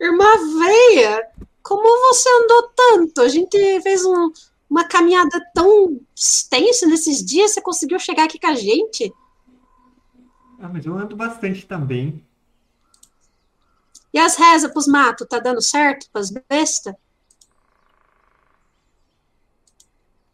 Irmã 0.00 0.24
Veia, 0.58 1.30
como 1.62 1.82
você 2.08 2.28
andou 2.42 2.62
tanto? 2.74 3.20
A 3.20 3.28
gente 3.28 3.80
fez 3.82 4.04
um- 4.04 4.32
uma 4.68 4.84
caminhada 4.84 5.40
tão 5.54 6.00
extensa 6.14 6.86
nesses 6.86 7.24
dias. 7.24 7.52
Você 7.52 7.60
conseguiu 7.60 7.98
chegar 7.98 8.24
aqui 8.24 8.38
com 8.38 8.48
a 8.48 8.54
gente? 8.54 9.12
Ah, 10.58 10.68
mas 10.68 10.84
eu 10.86 10.96
ando 10.96 11.14
bastante 11.14 11.66
também. 11.66 12.24
E 14.12 14.18
as 14.18 14.36
rezas 14.36 14.70
pros 14.72 14.86
matos, 14.86 15.26
tá 15.28 15.38
dando 15.38 15.62
certo 15.62 16.08
pras 16.10 16.30
bestas? 16.48 16.94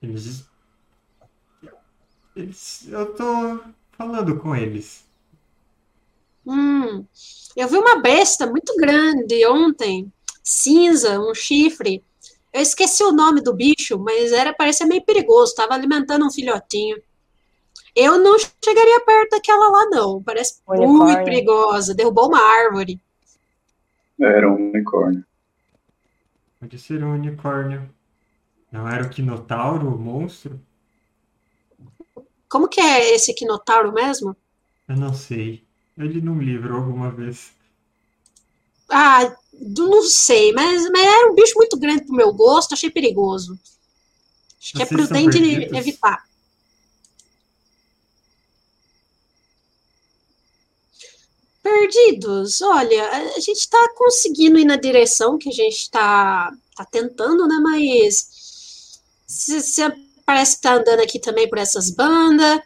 Eles, 0.01 0.47
eles, 2.41 2.87
eu 2.89 3.15
tô 3.15 3.61
falando 3.93 4.39
com 4.39 4.55
eles. 4.55 5.05
Hum, 6.47 7.05
eu 7.57 7.69
vi 7.69 7.77
uma 7.77 8.01
besta 8.01 8.47
muito 8.47 8.75
grande 8.77 9.47
ontem, 9.47 10.11
cinza, 10.43 11.21
um 11.21 11.35
chifre. 11.35 12.03
Eu 12.53 12.63
esqueci 12.63 13.05
o 13.05 13.13
nome 13.13 13.43
do 13.43 13.55
bicho, 13.55 13.99
mas 13.99 14.33
era 14.33 14.55
parecia 14.55 14.87
meio 14.87 15.05
perigoso. 15.05 15.55
Tava 15.55 15.75
alimentando 15.75 16.27
um 16.27 16.31
filhotinho. 16.31 16.97
Eu 17.95 18.19
não 18.19 18.39
chegaria 18.39 19.01
perto 19.05 19.31
daquela 19.31 19.69
lá, 19.69 19.87
não. 19.91 20.23
Parece 20.23 20.61
muito 20.67 20.85
Unicórnio. 20.85 21.25
perigosa. 21.25 21.95
Derrubou 21.95 22.29
uma 22.29 22.41
árvore. 22.41 23.01
Era 24.21 24.49
um 24.51 24.71
unicórnio. 24.71 25.25
Pode 26.61 26.79
ser 26.79 27.03
um 27.05 27.15
unicórnio. 27.15 27.89
Não 28.71 28.89
era 28.89 29.05
o 29.05 29.11
Quinotauro, 29.11 29.89
o 29.95 29.99
monstro? 29.99 30.61
Como 32.49 32.69
que 32.69 32.81
é 32.81 33.15
esse 33.15 33.35
quinotauro 33.35 33.93
mesmo? 33.93 34.37
Eu 34.89 34.97
não 34.97 35.13
sei. 35.13 35.63
Eu 35.97 36.07
li 36.07 36.21
num 36.21 36.41
livro 36.41 36.77
alguma 36.77 37.11
vez. 37.11 37.53
Ah, 38.89 39.37
não 39.53 40.03
sei, 40.03 40.53
mas, 40.53 40.89
mas 40.91 41.07
era 41.07 41.31
um 41.31 41.35
bicho 41.35 41.55
muito 41.57 41.77
grande 41.77 42.05
pro 42.05 42.17
meu 42.17 42.33
gosto. 42.33 42.73
Achei 42.73 42.91
perigoso. 42.91 43.59
Acho 44.61 44.73
que 44.73 44.83
é 44.83 44.87
Vocês 44.87 45.09
prudente 45.09 45.39
evitar. 45.77 46.27
Perdidos, 51.63 52.63
olha, 52.63 53.11
a 53.37 53.41
gente 53.41 53.59
está 53.59 53.93
conseguindo 53.95 54.59
ir 54.59 54.65
na 54.65 54.77
direção 54.77 55.37
que 55.37 55.51
a 55.51 55.53
gente 55.53 55.77
está 55.77 56.51
tá 56.75 56.85
tentando, 56.87 57.47
né? 57.47 57.57
Mas 57.63 59.03
você 59.27 59.93
parece 60.29 60.57
que 60.57 60.63
tá 60.63 60.75
andando 60.75 61.01
aqui 61.01 61.19
também 61.19 61.49
por 61.49 61.57
essas 61.57 61.89
bandas. 61.89 62.61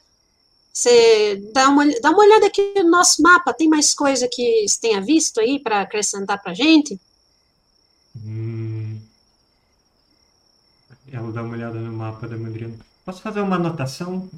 Você 0.72 1.36
dá 1.54 1.68
uma, 1.68 1.86
dá 2.00 2.10
uma 2.10 2.18
olhada 2.18 2.46
aqui 2.46 2.74
no 2.82 2.90
nosso 2.90 3.22
mapa. 3.22 3.54
Tem 3.54 3.68
mais 3.68 3.94
coisa 3.94 4.28
que 4.28 4.66
você 4.66 4.80
tenha 4.80 5.00
visto 5.00 5.38
aí 5.38 5.60
para 5.60 5.80
acrescentar 5.80 6.42
pra 6.42 6.54
gente? 6.54 7.00
Hum. 8.16 8.98
Ela 11.12 11.30
dá 11.30 11.40
uma 11.44 11.54
olhada 11.54 11.78
no 11.78 11.92
mapa 11.92 12.26
da 12.26 12.36
Mandrina. 12.36 12.74
Posso 13.04 13.22
fazer 13.22 13.40
uma 13.40 13.54
anotação? 13.54 14.28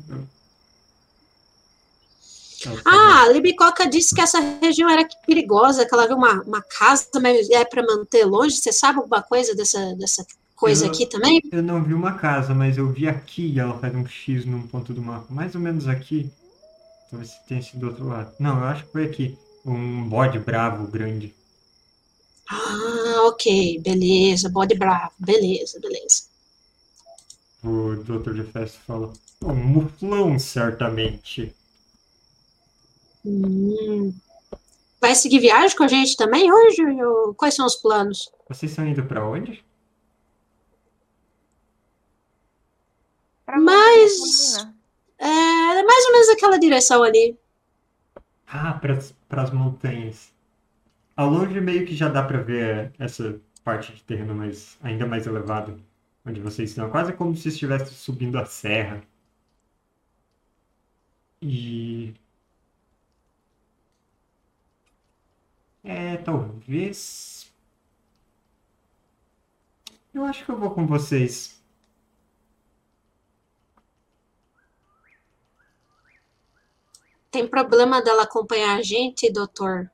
Ah, 2.85 3.23
a 3.23 3.29
Libicoca 3.29 3.89
disse 3.89 4.15
que 4.15 4.21
essa 4.21 4.39
região 4.61 4.91
era 4.91 5.09
perigosa, 5.27 5.87
que 5.87 5.95
ela 5.95 6.07
viu 6.07 6.17
uma, 6.17 6.43
uma 6.43 6.61
casa, 6.61 7.09
mas 7.23 7.49
é 7.49 7.65
para 7.65 7.83
manter 7.83 8.27
longe. 8.27 8.57
Você 8.57 8.71
sabe 8.71 8.99
alguma 8.99 9.23
coisa 9.23 9.55
dessa, 9.55 9.95
dessa 9.95 10.27
coisa 10.65 10.87
Eu- 10.87 10.91
aqui 10.91 11.07
também? 11.07 11.41
Eu 11.53 11.63
não 11.63 11.83
vi 11.83 11.93
uma 11.93 12.15
casa, 12.15 12.55
mas 12.55 12.79
eu 12.79 12.91
vi 12.91 13.07
aqui 13.07 13.47
e 13.49 13.61
ela 13.61 13.79
faz 13.79 13.95
um 13.95 14.07
X 14.07 14.45
num 14.47 14.67
ponto 14.67 14.95
do 14.95 15.03
mapa. 15.03 15.27
Mais 15.33 15.55
ou 15.55 15.61
menos 15.61 15.87
aqui. 15.87 16.31
Talvez 17.11 17.33
tenha 17.47 17.63
sido 17.63 17.81
do 17.81 17.87
outro 17.89 18.07
lado. 18.09 18.33
Não, 18.39 18.59
eu 18.59 18.65
acho 18.65 18.85
que 18.85 18.93
foi 18.93 19.05
aqui. 19.05 19.39
Um 19.65 20.09
bode 20.09 20.39
bravo 20.39 20.87
grande. 20.87 21.35
Ah, 22.51 23.27
ok, 23.27 23.79
beleza, 23.81 24.49
bode 24.49 24.75
bravo, 24.75 25.13
beleza, 25.19 25.81
beleza. 25.81 26.25
O 27.63 27.95
Dr. 27.97 28.35
de 28.35 28.43
Fest 28.45 28.77
fala. 28.87 29.13
Um 29.43 29.55
muflão, 29.55 30.39
certamente. 30.39 31.55
Hum. 33.25 34.13
Vai 35.01 35.15
seguir 35.15 35.39
viagem 35.39 35.77
com 35.77 35.85
a 35.85 35.89
gente 35.89 36.17
também 36.17 36.53
hoje? 36.53 36.83
quais 37.37 37.55
são 37.55 37.65
os 37.67 37.77
planos? 37.77 38.31
Vocês 38.49 38.73
estão 38.73 38.87
indo 38.87 39.03
pra 39.05 39.27
onde? 39.27 39.64
Pra 43.55 43.61
Mas-. 43.61 44.67
É 45.17 45.83
mais 45.85 46.07
ou 46.07 46.13
menos 46.13 46.29
aquela 46.31 46.59
direção 46.59 47.03
ali. 47.05 47.39
Ah, 48.49 48.75
para 49.29 49.43
as 49.43 49.51
montanhas. 49.53 50.33
Ao 51.17 51.29
longe 51.31 51.61
meio 51.61 51.87
que 51.87 51.95
já 51.95 52.09
dá 52.09 52.23
para 52.25 52.43
ver 52.43 52.93
essa 52.99 53.41
parte 53.63 53.93
de 53.95 54.03
terreno 54.03 54.35
mais, 54.35 54.77
ainda 54.83 55.07
mais 55.07 55.27
elevado, 55.27 55.81
onde 56.27 56.41
vocês 56.41 56.71
estão. 56.71 56.91
Quase 56.91 57.13
como 57.13 57.37
se 57.37 57.49
estivesse 57.49 57.95
subindo 57.95 58.37
a 58.39 58.45
serra. 58.45 59.03
E. 61.41 62.15
É, 65.85 66.17
talvez. 66.17 67.53
Eu 70.13 70.25
acho 70.25 70.45
que 70.45 70.51
eu 70.51 70.59
vou 70.59 70.71
com 70.73 70.87
vocês. 70.87 71.63
Tem 77.35 77.49
problema 77.49 78.01
dela 78.01 78.23
acompanhar 78.23 78.79
a 78.79 78.83
gente, 78.83 79.29
doutor? 79.29 79.91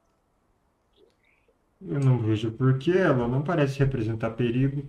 Eu 1.81 1.99
não 1.99 2.19
vejo 2.19 2.53
por 2.53 2.79
que 2.79 2.93
ela 2.93 3.27
não 3.27 3.43
parece 3.43 3.79
representar 3.79 4.33
perigo. 4.33 4.87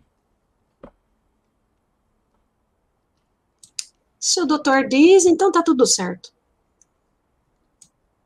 Se 4.19 4.41
o 4.41 4.45
doutor 4.45 4.85
diz, 4.89 5.25
então 5.25 5.49
tá 5.49 5.63
tudo 5.63 5.85
certo. 5.85 6.33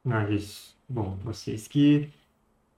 Mas, 0.03 0.75
bom, 0.89 1.15
vocês 1.23 1.67
que 1.67 2.11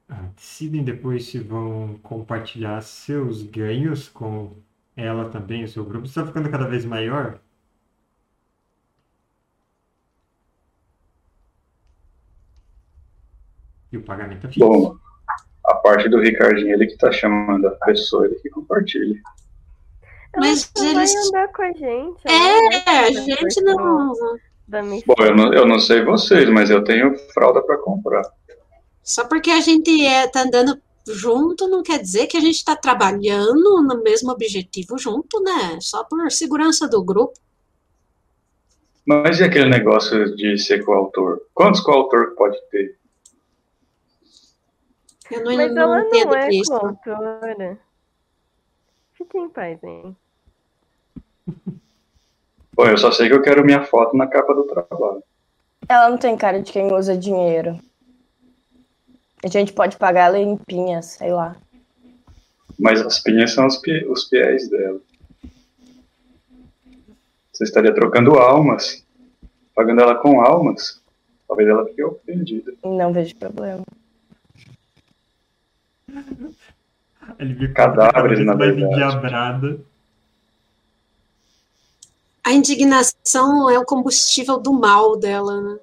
ah, 0.10 0.30
decidem 0.36 0.84
depois 0.84 1.28
se 1.28 1.40
vão 1.40 1.98
compartilhar 2.04 2.82
seus 2.82 3.42
ganhos 3.44 4.10
com 4.10 4.54
ela 4.98 5.30
também, 5.30 5.64
o 5.64 5.70
seu 5.70 5.86
grupo 5.86 6.08
está 6.08 6.28
ficando 6.28 6.52
cada 6.52 6.68
vez 6.68 6.84
maior. 6.84 7.40
E 13.92 13.98
o 13.98 14.04
pagamento 14.04 14.48
é 14.48 14.50
fixo. 14.50 14.60
Bom, 14.60 14.96
a 15.66 15.76
parte 15.76 16.10
do 16.10 16.20
Ricardinho, 16.20 16.74
ele 16.74 16.88
que 16.88 16.98
tá 16.98 17.12
chamando 17.12 17.68
a 17.68 17.72
pessoa, 17.72 18.26
ele 18.26 18.36
que 18.36 18.50
compartilha. 18.50 19.20
Mas 20.36 20.72
Ela 20.76 20.86
vai 20.94 21.04
eles- 21.04 21.28
andar 21.28 21.48
com 21.52 21.62
a 21.64 21.72
gente. 21.72 22.22
É, 22.26 22.88
a 22.88 23.02
vai 23.02 23.14
gente 23.14 23.62
não. 23.62 24.14
Bom, 25.06 25.16
eu 25.20 25.36
não, 25.36 25.54
eu 25.54 25.66
não 25.66 25.80
sei 25.80 26.04
vocês, 26.04 26.50
mas 26.50 26.70
eu 26.70 26.84
tenho 26.84 27.18
fralda 27.34 27.62
pra 27.62 27.78
comprar. 27.78 28.24
Só 29.02 29.26
porque 29.26 29.50
a 29.50 29.62
gente 29.62 30.06
é, 30.06 30.28
tá 30.28 30.42
andando 30.44 30.80
junto 31.08 31.70
não 31.70 31.82
quer 31.82 32.00
dizer 32.00 32.28
que 32.28 32.36
a 32.36 32.42
gente 32.42 32.64
tá 32.66 32.76
trabalhando 32.76 33.82
no 33.82 34.04
mesmo 34.04 34.30
objetivo 34.32 34.98
junto, 34.98 35.42
né? 35.42 35.78
Só 35.80 36.04
por 36.04 36.30
segurança 36.30 36.88
do 36.88 37.02
grupo. 37.02 37.34
Mas 39.06 39.40
e 39.40 39.46
aquele 39.46 39.70
negócio 39.70 40.36
de 40.36 40.58
ser 40.58 40.84
coautor? 40.84 41.40
Quantos 41.54 41.80
coautor 41.80 42.36
pode 42.36 42.58
ter? 42.70 42.97
Eu 45.32 45.44
não, 45.44 45.56
Mas 45.56 45.74
não 45.74 45.82
ela 45.96 46.02
entendo 46.06 46.26
não 46.30 46.36
é 46.36 46.50
disso. 46.50 46.72
coautora. 46.72 47.78
Fique 49.14 49.38
em 49.38 49.50
paz, 49.50 49.84
hein? 49.84 50.16
Bom, 52.74 52.86
eu 52.86 52.98
só 52.98 53.12
sei 53.12 53.28
que 53.28 53.34
eu 53.34 53.42
quero 53.42 53.66
minha 53.66 53.84
foto 53.84 54.16
na 54.16 54.28
capa 54.28 54.54
do 54.54 54.64
trabalho. 54.64 55.24
Ela 55.90 56.10
não 56.10 56.18
tem 56.18 56.38
cara 56.38 56.62
de 56.62 56.72
quem 56.72 56.92
usa 56.94 57.18
dinheiro. 57.18 57.80
A 59.44 59.48
gente 59.48 59.74
pode 59.74 59.98
pagar 59.98 60.28
ela 60.28 60.40
em 60.40 60.58
pinhas, 60.58 61.06
sei 61.08 61.32
lá. 61.34 61.56
Mas 62.78 63.02
as 63.02 63.20
pinhas 63.20 63.52
são 63.54 63.66
os, 63.66 63.78
pi- 63.78 64.06
os 64.08 64.28
fiéis 64.28 64.70
dela. 64.70 65.00
Você 67.52 67.64
estaria 67.64 67.94
trocando 67.94 68.38
almas, 68.38 69.04
pagando 69.74 70.02
ela 70.02 70.16
com 70.16 70.40
almas. 70.42 71.02
Talvez 71.48 71.68
ela 71.70 71.86
fique 71.86 72.04
ofendida. 72.04 72.74
Não 72.84 73.12
vejo 73.12 73.36
problema. 73.36 73.84
Ele 77.40 77.56
fica 77.56 77.74
Cadáveres, 77.74 78.46
na 78.46 78.56
mais 78.56 78.78
endiabrada. 78.78 79.80
A 82.44 82.54
indignação 82.54 83.70
é 83.70 83.78
o 83.78 83.86
combustível 83.86 84.58
do 84.58 84.72
mal 84.72 85.18
dela, 85.18 85.62
né? 85.62 85.80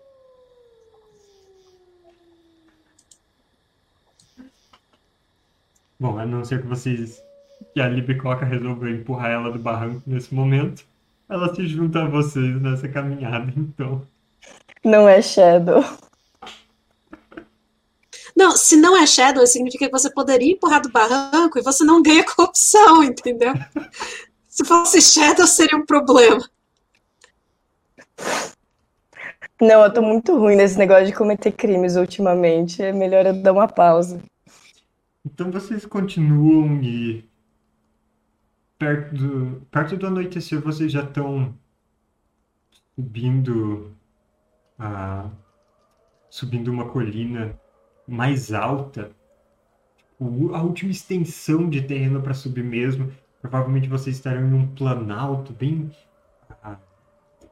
Bom, 6.00 6.18
a 6.18 6.26
não 6.26 6.44
ser 6.44 6.62
que 6.62 6.66
vocês. 6.66 7.22
que 7.72 7.80
a 7.80 7.88
Libicoca 7.88 8.44
resolveu 8.44 8.94
empurrar 8.94 9.30
ela 9.30 9.50
do 9.50 9.58
barranco 9.58 10.02
nesse 10.06 10.34
momento. 10.34 10.84
Ela 11.28 11.54
se 11.54 11.66
junta 11.66 12.02
a 12.02 12.08
vocês 12.08 12.60
nessa 12.60 12.88
caminhada, 12.88 13.52
então. 13.56 14.02
Não 14.84 15.08
é 15.08 15.20
Shadow. 15.22 15.82
Não, 18.36 18.56
se 18.56 18.76
não 18.76 18.96
é 18.96 19.06
Shadow, 19.06 19.46
significa 19.46 19.86
que 19.86 19.92
você 19.92 20.10
poderia 20.10 20.52
empurrar 20.52 20.82
do 20.82 20.90
barranco 20.90 21.58
e 21.58 21.62
você 21.62 21.84
não 21.84 22.02
ganha 22.02 22.24
corrupção, 22.24 23.02
entendeu? 23.04 23.54
Se 24.48 24.64
fosse 24.64 25.00
Shadow, 25.00 25.46
seria 25.46 25.78
um 25.78 25.86
problema. 25.86 26.42
Não, 29.60 29.84
eu 29.84 29.92
tô 29.92 30.02
muito 30.02 30.36
ruim 30.36 30.56
nesse 30.56 30.76
negócio 30.76 31.06
de 31.06 31.12
cometer 31.12 31.52
crimes 31.52 31.96
ultimamente. 31.96 32.82
É 32.82 32.92
melhor 32.92 33.24
eu 33.26 33.40
dar 33.40 33.52
uma 33.52 33.68
pausa. 33.68 34.20
Então 35.24 35.50
vocês 35.50 35.86
continuam 35.86 36.82
e. 36.82 37.24
Perto 38.76 39.14
do, 39.14 39.66
perto 39.70 39.96
do 39.96 40.06
anoitecer, 40.08 40.60
vocês 40.60 40.90
já 40.90 41.04
estão 41.04 41.54
subindo 42.94 43.94
a, 44.78 45.30
subindo 46.28 46.70
uma 46.70 46.88
colina 46.90 47.58
mais 48.06 48.52
alta. 48.52 49.10
O- 50.18 50.54
a 50.54 50.62
última 50.62 50.90
extensão 50.90 51.68
de 51.68 51.82
terreno 51.82 52.22
para 52.22 52.34
subir 52.34 52.64
mesmo. 52.64 53.12
Provavelmente 53.40 53.88
vocês 53.88 54.16
estarão 54.16 54.48
em 54.48 54.54
um 54.54 54.66
planalto 54.74 55.52
bem 55.52 55.90
ah, 56.62 56.76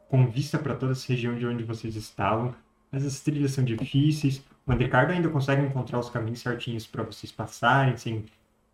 com 0.09 0.27
vista 0.31 0.59
para 0.59 0.75
toda 0.75 0.93
essa 0.93 1.09
região 1.13 1.37
de 1.37 1.47
onde 1.47 1.65
vocês 1.65 1.97
estavam. 1.97 2.55
Mas 2.91 3.05
as 3.07 3.21
trilhas 3.21 3.53
são 3.53 3.65
difíceis. 3.65 4.45
O 4.67 4.73
Andricardo 4.73 5.13
ainda 5.13 5.29
consegue 5.29 5.63
encontrar 5.63 5.99
os 5.99 6.11
caminhos 6.11 6.41
certinhos 6.41 6.87
para 6.87 7.03
vocês 7.03 7.33
passarem, 7.33 7.97
sem 7.97 8.25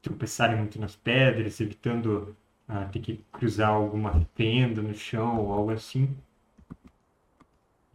tropeçarem 0.02 0.56
muito 0.56 0.80
nas 0.80 0.94
pedras, 0.96 1.60
evitando 1.60 2.36
ah, 2.68 2.84
ter 2.86 3.00
que 3.00 3.24
cruzar 3.32 3.70
alguma 3.70 4.26
fenda 4.34 4.82
no 4.82 4.94
chão 4.94 5.38
ou 5.40 5.52
algo 5.52 5.70
assim. 5.72 6.16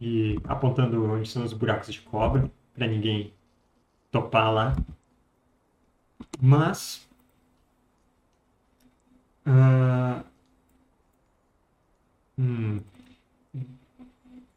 E 0.00 0.38
apontando 0.44 1.04
onde 1.10 1.28
são 1.28 1.44
os 1.44 1.52
buracos 1.52 1.92
de 1.92 2.00
cobra, 2.00 2.50
para 2.74 2.86
ninguém 2.86 3.32
topar 4.14 4.52
lá. 4.52 4.76
Mas. 6.40 7.04
ah, 9.44 10.22
hum, 12.38 12.80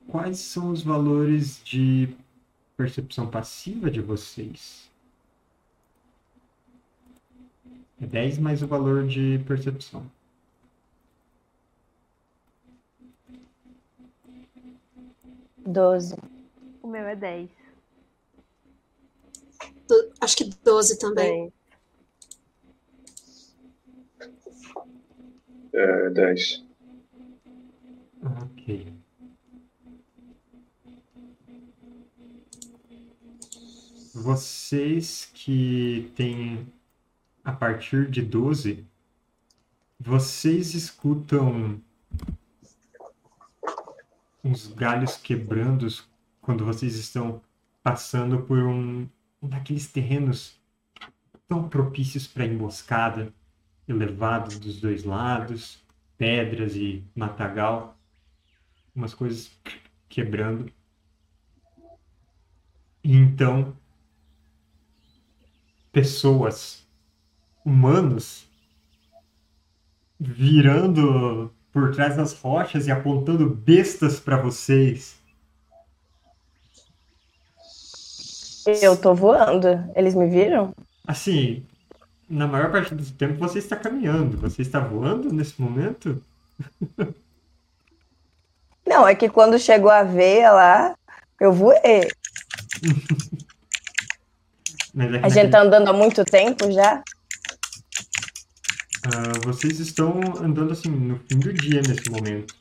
quais 0.08 0.38
são 0.38 0.70
os 0.72 0.84
valores 0.84 1.60
de 1.64 2.16
percepção 2.78 3.28
passiva 3.28 3.90
de 3.90 4.00
vocês? 4.00 4.92
É 8.00 8.06
10 8.06 8.38
mais 8.38 8.62
o 8.62 8.68
valor 8.68 9.08
de 9.08 9.40
percepção. 9.48 10.06
Doze. 15.66 16.16
O 16.84 16.88
meu 16.88 17.08
é 17.08 17.16
10. 17.16 17.57
Do- 19.88 20.12
acho 20.22 20.36
que 20.38 20.46
12 20.64 20.98
também. 21.00 21.52
É 25.74 26.10
10. 26.10 26.66
Ok. 28.42 28.94
Vocês 34.14 35.30
que 35.34 36.12
têm 36.16 36.68
a 37.44 37.52
partir 37.52 38.10
de 38.10 38.22
12, 38.22 38.86
vocês 40.00 40.74
escutam 40.74 41.80
uns 44.44 44.68
galhos 44.68 45.18
quebrando 45.18 45.88
quando 46.42 46.66
vocês 46.66 46.96
estão 46.96 47.42
passando 47.84 48.42
por 48.42 48.58
um, 48.60 49.08
daqueles 49.42 49.92
terrenos 49.92 50.60
tão 51.48 51.70
propícios 51.70 52.28
para 52.28 52.46
emboscada, 52.46 53.34
elevado 53.88 54.60
dos 54.60 54.82
dois 54.82 55.04
lados, 55.04 55.84
pedras 56.18 56.76
e 56.76 57.04
matagal, 57.16 57.98
umas 58.94 59.14
coisas 59.14 59.52
quebrando. 60.10 60.72
E 63.04 63.16
então, 63.16 63.78
pessoas, 65.92 66.86
humanos, 67.64 68.48
virando 70.20 71.54
por 71.72 71.94
trás 71.94 72.18
das 72.18 72.34
rochas 72.34 72.88
e 72.88 72.92
apontando 72.92 73.50
bestas 73.50 74.20
para 74.20 74.42
vocês. 74.42 75.17
Eu 78.82 78.98
tô 79.00 79.14
voando. 79.14 79.68
Eles 79.96 80.14
me 80.16 80.28
viram? 80.28 80.74
Assim, 81.08 81.64
na 82.30 82.48
maior 82.48 82.72
parte 82.72 82.94
do 82.94 83.04
tempo 83.12 83.36
você 83.40 83.60
está 83.60 83.76
caminhando. 83.76 84.38
Você 84.38 84.62
está 84.62 84.80
voando 84.80 85.32
nesse 85.32 85.60
momento? 85.62 86.22
Não, 88.86 89.08
é 89.08 89.14
que 89.16 89.28
quando 89.30 89.60
chegou 89.60 89.90
a 89.92 90.04
veia 90.04 90.52
lá, 90.52 90.96
eu 91.40 91.52
voei. 91.52 92.08
Mas 94.94 95.14
é 95.14 95.20
A 95.24 95.30
gente 95.30 95.52
tá 95.52 95.62
andando 95.62 95.90
há 95.90 95.94
muito 95.94 96.24
tempo 96.26 96.72
já. 96.72 97.04
ah, 99.06 99.32
vocês 99.46 99.80
estão 99.80 100.20
andando 100.42 100.72
assim 100.72 100.90
no 100.90 101.20
fim 101.20 101.38
do 101.40 101.54
dia 101.54 101.82
nesse 101.88 102.10
momento. 102.10 102.56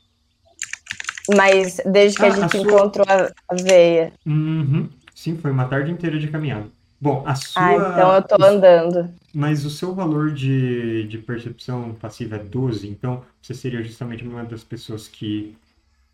Mas 1.34 1.80
desde 1.86 2.18
que 2.18 2.24
Ah, 2.24 2.28
a 2.28 2.30
a 2.32 2.34
gente 2.40 2.50
sua- 2.52 2.60
encontrou 2.60 3.06
a, 3.08 3.30
a 3.48 3.54
veia. 3.62 4.12
Uhum. 4.26 4.88
Sim, 5.27 5.36
foi 5.39 5.51
uma 5.51 5.69
tarde 5.69 5.90
inteira 5.90 6.19
de 6.20 6.28
caminhada. 6.28 6.70
Bom, 7.01 7.24
a 7.27 7.35
sua. 7.35 7.57
Ah, 7.57 7.74
então 7.74 8.15
eu 8.15 8.23
tô 8.23 8.36
andando. 8.44 9.12
Mas 9.35 9.65
o 9.65 9.70
seu 9.70 9.94
valor 9.94 10.32
de, 10.32 11.07
de 11.09 11.19
percepção 11.19 11.94
passiva 11.94 12.36
é 12.36 12.44
12, 12.44 12.89
então 12.89 13.24
você 13.43 13.55
seria 13.55 13.82
justamente 13.82 14.24
uma 14.24 14.44
das 14.44 14.65
pessoas 14.65 15.09
que 15.09 15.57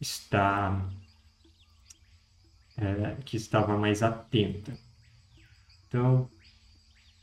está. 0.01 0.81
é, 2.77 3.17
que 3.25 3.37
estava 3.37 3.77
mais 3.79 4.03
atenta. 4.03 4.73
Então, 5.89 6.29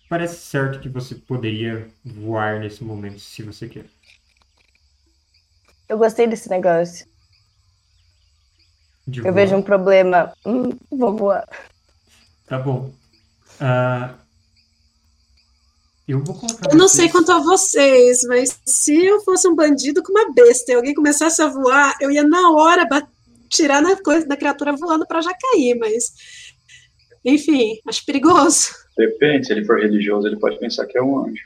parece 0.10 0.36
certo 0.41 0.80
que 0.82 0.90
você 0.90 1.16
poderia 1.16 1.88
voar 2.03 2.60
nesse 2.60 2.84
momento, 2.84 3.20
se 3.20 3.41
você 3.44 3.68
quer. 3.70 3.86
Eu 5.90 5.98
gostei 5.98 6.26
desse 6.28 6.49
negócio. 6.49 7.06
De 9.07 9.20
Eu 9.20 9.26
voar. 9.26 9.34
vejo 9.34 9.56
um 9.56 9.61
problema. 9.61 10.32
Hum, 10.45 10.70
vou 10.91 11.16
voar. 11.16 11.45
Tá 12.49 12.57
bom. 12.57 12.91
Ah, 13.59 14.15
eu 16.07 16.23
vou 16.23 16.35
colocar 16.35 16.71
Eu 16.71 16.76
não 16.76 16.88
sei 16.88 17.07
quanto 17.07 17.31
a 17.31 17.39
vocês, 17.39 18.23
mas 18.23 18.59
se 18.65 19.05
eu 19.05 19.21
fosse 19.21 19.47
um 19.47 19.55
bandido 19.55 20.01
com 20.01 20.11
uma 20.11 20.34
besta 20.34 20.71
e 20.71 20.76
alguém 20.76 20.95
começasse 20.95 21.39
a 21.43 21.47
voar, 21.47 21.95
eu 22.01 22.09
ia 22.09 22.23
na 22.23 22.51
hora 22.51 22.88
tirar 23.47 23.84
na 23.84 23.95
coisa 24.01 24.26
da 24.26 24.35
criatura 24.35 24.76
voando 24.76 25.05
para 25.05 25.21
já 25.21 25.31
cair, 25.31 25.77
mas 25.77 26.11
enfim, 27.23 27.80
acho 27.88 28.03
perigoso. 28.03 28.69
Depende, 28.97 29.45
se 29.45 29.53
ele 29.53 29.65
for 29.65 29.80
religioso, 29.80 30.26
ele 30.26 30.39
pode 30.39 30.57
pensar 30.57 30.88
que 30.88 30.97
é 30.97 31.03
um 31.03 31.26
anjo. 31.26 31.43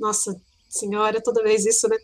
Nossa 0.00 0.34
senhora, 0.68 1.22
toda 1.22 1.44
vez 1.44 1.64
isso, 1.64 1.88
né? 1.88 1.96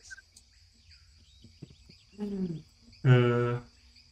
Ah, 3.05 3.61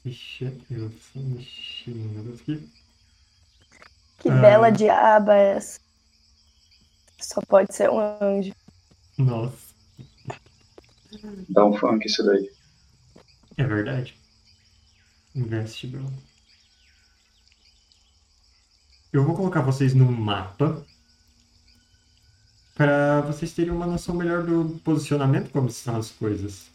deixa 0.04 0.52
eu 0.68 0.90
só 1.12 1.20
mexer 1.20 1.94
aqui. 2.34 2.81
Que 4.22 4.28
Ah. 4.30 4.40
bela 4.40 4.70
diaba 4.70 5.34
é 5.36 5.56
essa. 5.56 5.80
Só 7.20 7.40
pode 7.42 7.74
ser 7.74 7.90
um 7.90 7.98
anjo. 8.00 8.54
Nossa, 9.18 9.72
Dá 11.50 11.64
um 11.66 11.74
funk 11.76 12.06
isso 12.06 12.22
daí. 12.24 12.50
é 13.58 13.64
verdade. 13.64 14.16
Investigal. 15.34 16.06
Eu 19.12 19.24
vou 19.24 19.36
colocar 19.36 19.60
vocês 19.60 19.92
no 19.94 20.10
mapa 20.10 20.84
para 22.74 23.20
vocês 23.22 23.52
terem 23.52 23.70
uma 23.72 23.86
noção 23.86 24.14
melhor 24.14 24.42
do 24.44 24.80
posicionamento, 24.82 25.50
como 25.50 25.68
estão 25.68 25.96
as 25.96 26.10
coisas. 26.10 26.70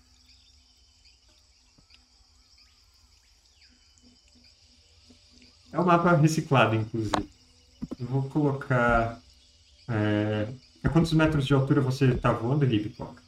É 5.71 5.79
um 5.79 5.85
mapa 5.85 6.13
reciclado, 6.15 6.75
inclusive. 6.75 7.29
Eu 7.99 8.05
vou 8.07 8.23
colocar. 8.29 9.19
É... 9.89 10.47
A 10.83 10.89
quantos 10.89 11.11
metros 11.13 11.45
de 11.45 11.53
altura 11.53 11.81
você 11.81 12.05
está 12.13 12.31
voando, 12.31 12.65
Libicoca? 12.65 13.21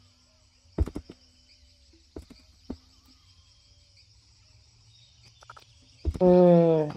Hum, 6.22 6.88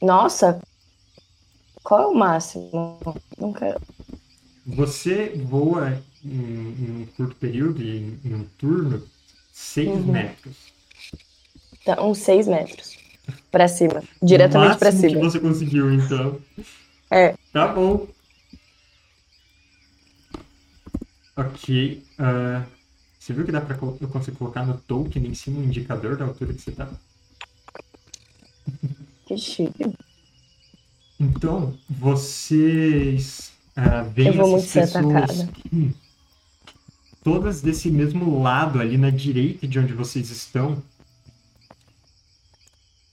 nossa. 0.00 0.60
Qual 1.82 2.00
é 2.02 2.06
o 2.06 2.14
máximo? 2.14 2.98
Nunca. 3.38 3.80
Você 4.66 5.32
voa 5.44 6.02
em, 6.24 6.30
em 6.30 7.02
um 7.02 7.06
curto 7.16 7.36
período, 7.36 7.82
em, 7.82 8.18
em 8.24 8.34
um 8.34 8.44
turno, 8.58 9.02
6 9.52 9.88
Uhum. 9.88 10.12
metros. 10.12 10.56
Tá, 11.84 12.02
uns 12.02 12.18
seis 12.18 12.48
metros. 12.48 12.96
Pra 13.50 13.68
cima. 13.68 14.02
Diretamente 14.22 14.80
máximo 14.80 15.00
cima. 15.00 15.12
que 15.20 15.24
você 15.26 15.38
conseguiu, 15.38 15.92
então. 15.92 16.40
É. 17.14 17.36
Tá 17.52 17.68
bom. 17.68 18.08
Ok. 21.36 22.02
ah, 22.18 22.66
você 23.16 23.32
viu 23.32 23.44
que 23.44 23.52
dá 23.52 23.60
pra 23.60 23.76
eu 23.76 24.08
consigo 24.08 24.36
colocar 24.36 24.66
no 24.66 24.76
token 24.78 25.24
em 25.24 25.32
cima 25.32 25.60
um 25.60 25.62
indicador 25.62 26.16
da 26.16 26.24
altura 26.24 26.52
que 26.52 26.60
você 26.60 26.72
tá? 26.72 26.88
Que 29.26 29.38
chique. 29.38 29.94
Então, 31.18 31.78
vocês 31.88 33.52
ah, 33.74 34.02
veem 34.02 34.28
Eu 34.28 34.34
vou 34.34 34.48
muito 34.48 34.64
essas 34.64 34.90
ser 34.90 34.98
pessoas 34.98 35.30
atacada. 35.30 35.52
todas 37.22 37.62
desse 37.62 37.90
mesmo 37.90 38.42
lado, 38.42 38.80
ali 38.80 38.98
na 38.98 39.08
direita 39.08 39.66
de 39.66 39.78
onde 39.78 39.94
vocês 39.94 40.30
estão, 40.30 40.82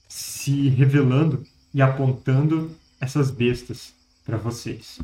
se 0.06 0.68
revelando 0.68 1.46
e 1.72 1.80
apontando 1.80 2.70
essas 3.02 3.32
bestas 3.32 3.92
para 4.24 4.36
vocês. 4.36 5.00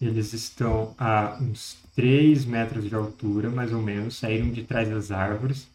Eles 0.00 0.32
estão 0.32 0.94
a 0.98 1.36
uns 1.38 1.76
3 1.94 2.46
metros 2.46 2.88
de 2.88 2.94
altura, 2.94 3.50
mais 3.50 3.70
ou 3.70 3.82
menos, 3.82 4.18
saíram 4.18 4.50
de 4.50 4.64
trás 4.64 4.88
das 4.88 5.10
árvores. 5.10 5.68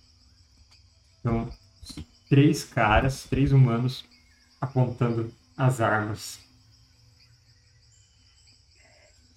Então, 1.20 1.48
três 2.28 2.64
caras, 2.64 3.26
três 3.30 3.52
humanos 3.52 4.04
apontando 4.60 5.32
as 5.56 5.80
armas. 5.80 6.40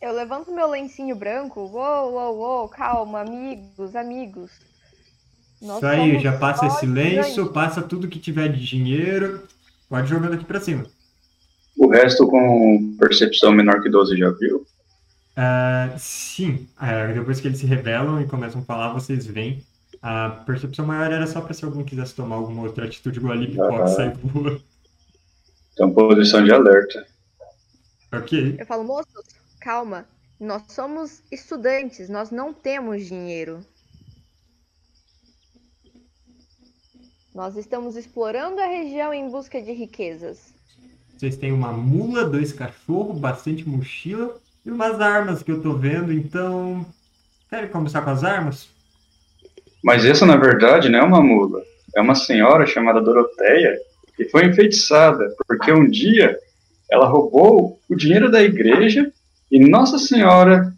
Eu 0.00 0.14
levanto 0.14 0.50
meu 0.50 0.68
lencinho 0.68 1.14
branco. 1.14 1.60
Uou, 1.60 2.12
uou, 2.14 2.38
uou, 2.38 2.68
calma, 2.70 3.20
amigos, 3.20 3.94
amigos. 3.94 4.50
Nós 5.60 5.76
Isso 5.76 5.86
aí, 5.86 6.18
já 6.18 6.38
passa 6.38 6.66
esse 6.66 6.86
lenço, 6.86 7.52
passa 7.52 7.82
tudo 7.82 8.08
que 8.08 8.18
tiver 8.18 8.48
de 8.48 8.64
dinheiro, 8.64 9.46
pode 9.86 10.08
jogando 10.08 10.32
aqui 10.32 10.44
pra 10.46 10.58
cima. 10.58 10.86
O 11.76 11.88
resto 11.88 12.26
com 12.26 12.96
percepção 12.98 13.52
menor 13.52 13.80
que 13.82 13.88
12 13.88 14.16
já 14.16 14.30
viu? 14.30 14.66
Ah, 15.36 15.94
sim, 15.98 16.68
ah, 16.76 17.06
depois 17.06 17.40
que 17.40 17.48
eles 17.48 17.58
se 17.58 17.66
revelam 17.66 18.20
e 18.20 18.26
começam 18.26 18.60
a 18.60 18.64
falar, 18.64 18.92
vocês 18.92 19.26
veem. 19.26 19.64
A 20.02 20.30
percepção 20.30 20.86
maior 20.86 21.10
era 21.12 21.26
só 21.26 21.40
pra 21.40 21.54
se 21.54 21.64
alguém 21.64 21.84
quisesse 21.84 22.14
tomar 22.14 22.36
alguma 22.36 22.62
outra 22.62 22.84
atitude 22.86 23.18
igual 23.18 23.32
a 23.32 23.36
Lipcock 23.36 23.74
Ah. 23.82 23.86
sair 23.86 24.16
voa. 24.16 24.60
Então, 25.72 25.92
posição 25.92 26.44
de 26.44 26.52
alerta. 26.52 27.06
Ok. 28.12 28.56
Eu 28.58 28.66
falo, 28.66 28.84
moços, 28.84 29.24
calma. 29.60 30.06
Nós 30.38 30.62
somos 30.68 31.22
estudantes, 31.30 32.08
nós 32.08 32.30
não 32.30 32.52
temos 32.52 33.06
dinheiro. 33.06 33.60
Nós 37.34 37.56
estamos 37.56 37.96
explorando 37.96 38.60
a 38.60 38.66
região 38.66 39.14
em 39.14 39.30
busca 39.30 39.62
de 39.62 39.72
riquezas. 39.72 40.52
Vocês 41.20 41.36
têm 41.36 41.52
uma 41.52 41.70
mula, 41.70 42.24
dois 42.24 42.50
cachorros, 42.50 43.18
bastante 43.18 43.68
mochila 43.68 44.38
e 44.64 44.70
umas 44.70 45.02
armas 45.02 45.42
que 45.42 45.52
eu 45.52 45.60
tô 45.60 45.74
vendo, 45.74 46.10
então. 46.10 46.86
Querem 47.50 47.68
começar 47.68 48.00
com 48.00 48.08
as 48.08 48.24
armas? 48.24 48.70
Mas 49.84 50.06
essa, 50.06 50.24
na 50.24 50.36
verdade, 50.36 50.88
não 50.88 50.98
é 50.98 51.02
uma 51.02 51.22
mula. 51.22 51.60
É 51.94 52.00
uma 52.00 52.14
senhora 52.14 52.66
chamada 52.66 53.02
Doroteia 53.02 53.76
que 54.16 54.30
foi 54.30 54.46
enfeitiçada, 54.46 55.36
porque 55.46 55.70
um 55.70 55.86
dia 55.86 56.38
ela 56.90 57.06
roubou 57.06 57.78
o 57.86 57.94
dinheiro 57.94 58.30
da 58.30 58.42
igreja 58.42 59.12
e 59.52 59.58
Nossa 59.58 59.98
Senhora 59.98 60.72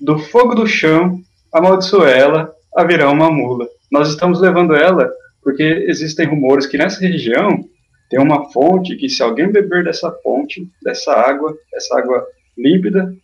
do 0.00 0.18
fogo 0.18 0.54
do 0.54 0.66
chão 0.66 1.20
amaldiçoou 1.52 2.06
ela 2.06 2.50
a 2.74 2.82
virar 2.84 3.10
uma 3.10 3.30
mula. 3.30 3.68
Nós 3.92 4.08
estamos 4.08 4.40
levando 4.40 4.74
ela 4.74 5.12
porque 5.42 5.62
existem 5.62 6.26
rumores 6.26 6.66
que 6.66 6.78
nessa 6.78 7.00
região 7.00 7.68
tem 8.08 8.20
uma 8.20 8.50
fonte 8.50 8.96
que 8.96 9.08
se 9.08 9.22
alguém 9.22 9.50
beber 9.50 9.84
dessa 9.84 10.10
fonte, 10.22 10.70
dessa 10.82 11.12
água, 11.12 11.56
dessa 11.72 11.98
água 11.98 12.26
límpida, 12.56 13.14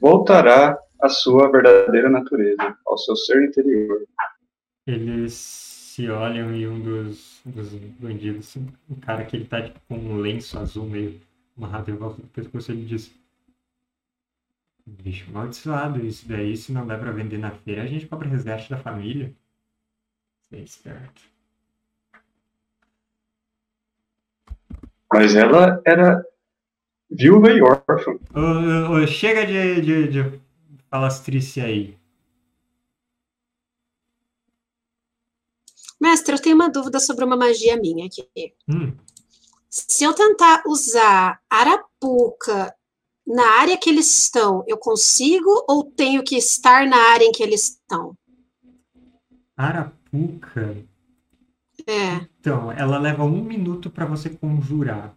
voltará 0.00 0.78
à 1.00 1.08
sua 1.08 1.50
verdadeira 1.50 2.08
natureza, 2.08 2.76
ao 2.86 2.96
seu 2.98 3.16
ser 3.16 3.42
interior. 3.42 4.06
Eles 4.86 5.34
se 5.34 6.08
olham 6.08 6.54
e 6.54 6.66
um 6.66 6.80
dos, 6.80 7.40
dos 7.44 7.74
bandidos, 7.74 8.56
um 8.88 8.94
cara 9.00 9.24
que 9.24 9.36
ele 9.36 9.44
tá 9.44 9.62
tipo, 9.62 9.80
com 9.88 9.96
um 9.96 10.16
lenço 10.16 10.58
azul 10.58 10.86
meio 10.86 11.20
amarrado 11.56 11.90
em 11.90 11.96
volta 11.96 12.22
do 12.22 12.28
pescoço, 12.28 12.72
ele 12.72 12.84
diz: 12.84 13.12
Bicho 14.86 15.28
amaldiçoado, 15.30 16.04
isso 16.04 16.26
daí, 16.26 16.56
se 16.56 16.72
não 16.72 16.86
dá 16.86 16.96
pra 16.96 17.12
vender 17.12 17.38
na 17.38 17.50
feira, 17.50 17.82
a 17.82 17.86
gente 17.86 18.06
cobra 18.06 18.28
resgate 18.28 18.70
da 18.70 18.78
família. 18.78 19.34
Você 20.40 20.56
é 20.56 20.60
esperto. 20.60 21.29
Mas 25.12 25.34
ela 25.34 25.80
era 25.84 26.24
viúva 27.10 27.50
e 27.50 27.60
órfã. 27.62 28.12
Ô, 28.34 28.40
ô, 28.40 29.02
ô, 29.02 29.06
chega 29.06 29.46
de, 29.46 29.80
de, 29.80 30.08
de 30.08 30.40
falastrice 30.88 31.60
aí. 31.60 31.98
Mestre, 36.00 36.34
eu 36.34 36.40
tenho 36.40 36.54
uma 36.56 36.70
dúvida 36.70 36.98
sobre 36.98 37.24
uma 37.24 37.36
magia 37.36 37.76
minha 37.76 38.06
aqui. 38.06 38.26
Hum, 38.68 38.96
Se 39.68 40.04
eu 40.04 40.14
tentar 40.14 40.62
usar 40.66 41.40
Arapuca 41.50 42.74
na 43.26 43.46
área 43.60 43.76
que 43.76 43.90
eles 43.90 44.24
estão, 44.24 44.64
eu 44.66 44.78
consigo 44.78 45.64
ou 45.68 45.84
tenho 45.84 46.22
que 46.24 46.36
estar 46.36 46.86
na 46.86 46.96
área 46.96 47.24
em 47.24 47.32
que 47.32 47.42
eles 47.42 47.68
estão? 47.70 48.16
Arapuca. 49.56 50.89
É. 51.86 52.26
Então, 52.40 52.70
ela 52.72 52.98
leva 52.98 53.24
um 53.24 53.42
minuto 53.42 53.90
pra 53.90 54.04
você 54.04 54.30
conjurar. 54.30 55.14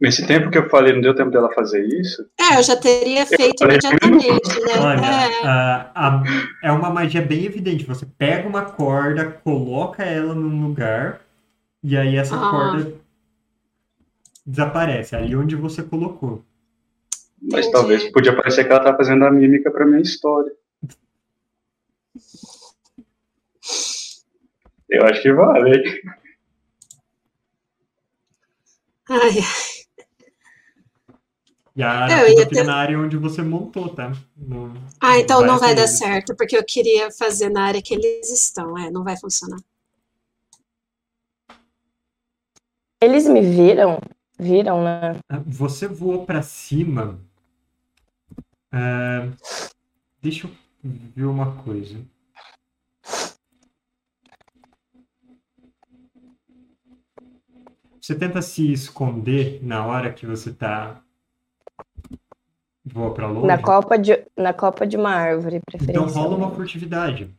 Nesse 0.00 0.26
tempo 0.26 0.50
que 0.50 0.58
eu 0.58 0.68
falei, 0.68 0.92
não 0.92 1.00
deu 1.00 1.14
tempo 1.14 1.30
dela 1.30 1.52
fazer 1.54 1.84
isso? 1.86 2.26
É, 2.38 2.58
eu 2.58 2.62
já 2.62 2.76
teria 2.76 3.24
feito 3.24 3.62
imediatamente, 3.64 4.60
né? 4.60 4.72
Olha, 4.80 5.00
É. 5.00 5.46
a- 5.46 5.90
a- 5.94 6.22
é 6.62 6.72
uma 6.72 6.90
magia 6.90 7.22
bem 7.22 7.44
evidente. 7.44 7.84
Você 7.86 8.04
pega 8.18 8.46
uma 8.48 8.62
corda, 8.62 9.24
coloca 9.44 10.02
ela 10.02 10.34
num 10.34 10.66
lugar, 10.66 11.20
e 11.82 11.96
aí 11.96 12.16
essa 12.16 12.34
Ah. 12.36 12.50
corda 12.50 12.94
desaparece, 14.44 15.16
ali 15.16 15.34
onde 15.34 15.56
você 15.56 15.82
colocou. 15.82 16.44
Mas 17.40 17.66
Entendi. 17.66 17.72
talvez 17.72 18.10
podia 18.10 18.34
parecer 18.34 18.64
que 18.64 18.72
ela 18.72 18.82
tá 18.82 18.94
fazendo 18.96 19.24
a 19.24 19.30
mímica 19.30 19.70
pra 19.70 19.86
minha 19.86 20.00
história. 20.02 20.52
Eu 24.94 25.04
acho 25.06 25.22
que 25.22 25.32
vale. 25.32 25.76
hein? 25.76 26.02
Ai, 29.08 29.38
E 31.76 31.82
a 31.82 32.08
Eu 32.08 32.28
ia 32.28 32.48
ter- 32.48 32.62
na 32.64 32.76
área 32.76 32.98
onde 32.98 33.16
você 33.16 33.42
montou, 33.42 33.88
tá? 33.94 34.12
No- 34.36 34.72
ah, 35.00 35.18
então 35.18 35.42
não 35.42 35.58
vai 35.58 35.74
dar 35.74 35.88
certo, 35.88 36.36
porque 36.36 36.56
eu 36.56 36.64
queria 36.64 37.10
fazer 37.10 37.48
na 37.48 37.64
área 37.64 37.82
que 37.82 37.94
eles 37.94 38.30
estão. 38.30 38.78
É, 38.78 38.90
não 38.90 39.02
vai 39.02 39.16
funcionar. 39.16 39.58
Eles 43.02 43.26
me 43.28 43.40
viram? 43.40 44.00
Viram, 44.38 44.82
né? 44.84 45.16
Ah, 45.28 45.40
Você 45.46 45.86
voou 45.88 46.24
pra 46.24 46.42
cima. 46.42 47.20
Ah, 48.72 49.28
deixa 50.22 50.46
eu 50.46 50.54
ver 51.14 51.24
uma 51.24 51.62
coisa. 51.62 51.98
Você 58.04 58.14
tenta 58.14 58.42
se 58.42 58.70
esconder 58.70 59.64
na 59.64 59.86
hora 59.86 60.12
que 60.12 60.26
você 60.26 60.52
tá 60.52 61.02
voa 62.84 63.14
pra 63.14 63.26
longe? 63.26 63.46
Na 63.46 63.58
copa 63.58 63.96
de, 63.98 64.26
na 64.36 64.52
copa 64.52 64.86
de 64.86 64.94
uma 64.98 65.08
árvore, 65.08 65.56
Então 65.56 65.78
preferencialmente. 65.78 66.18
rola 66.18 66.36
uma 66.36 66.54
furtividade. 66.54 67.34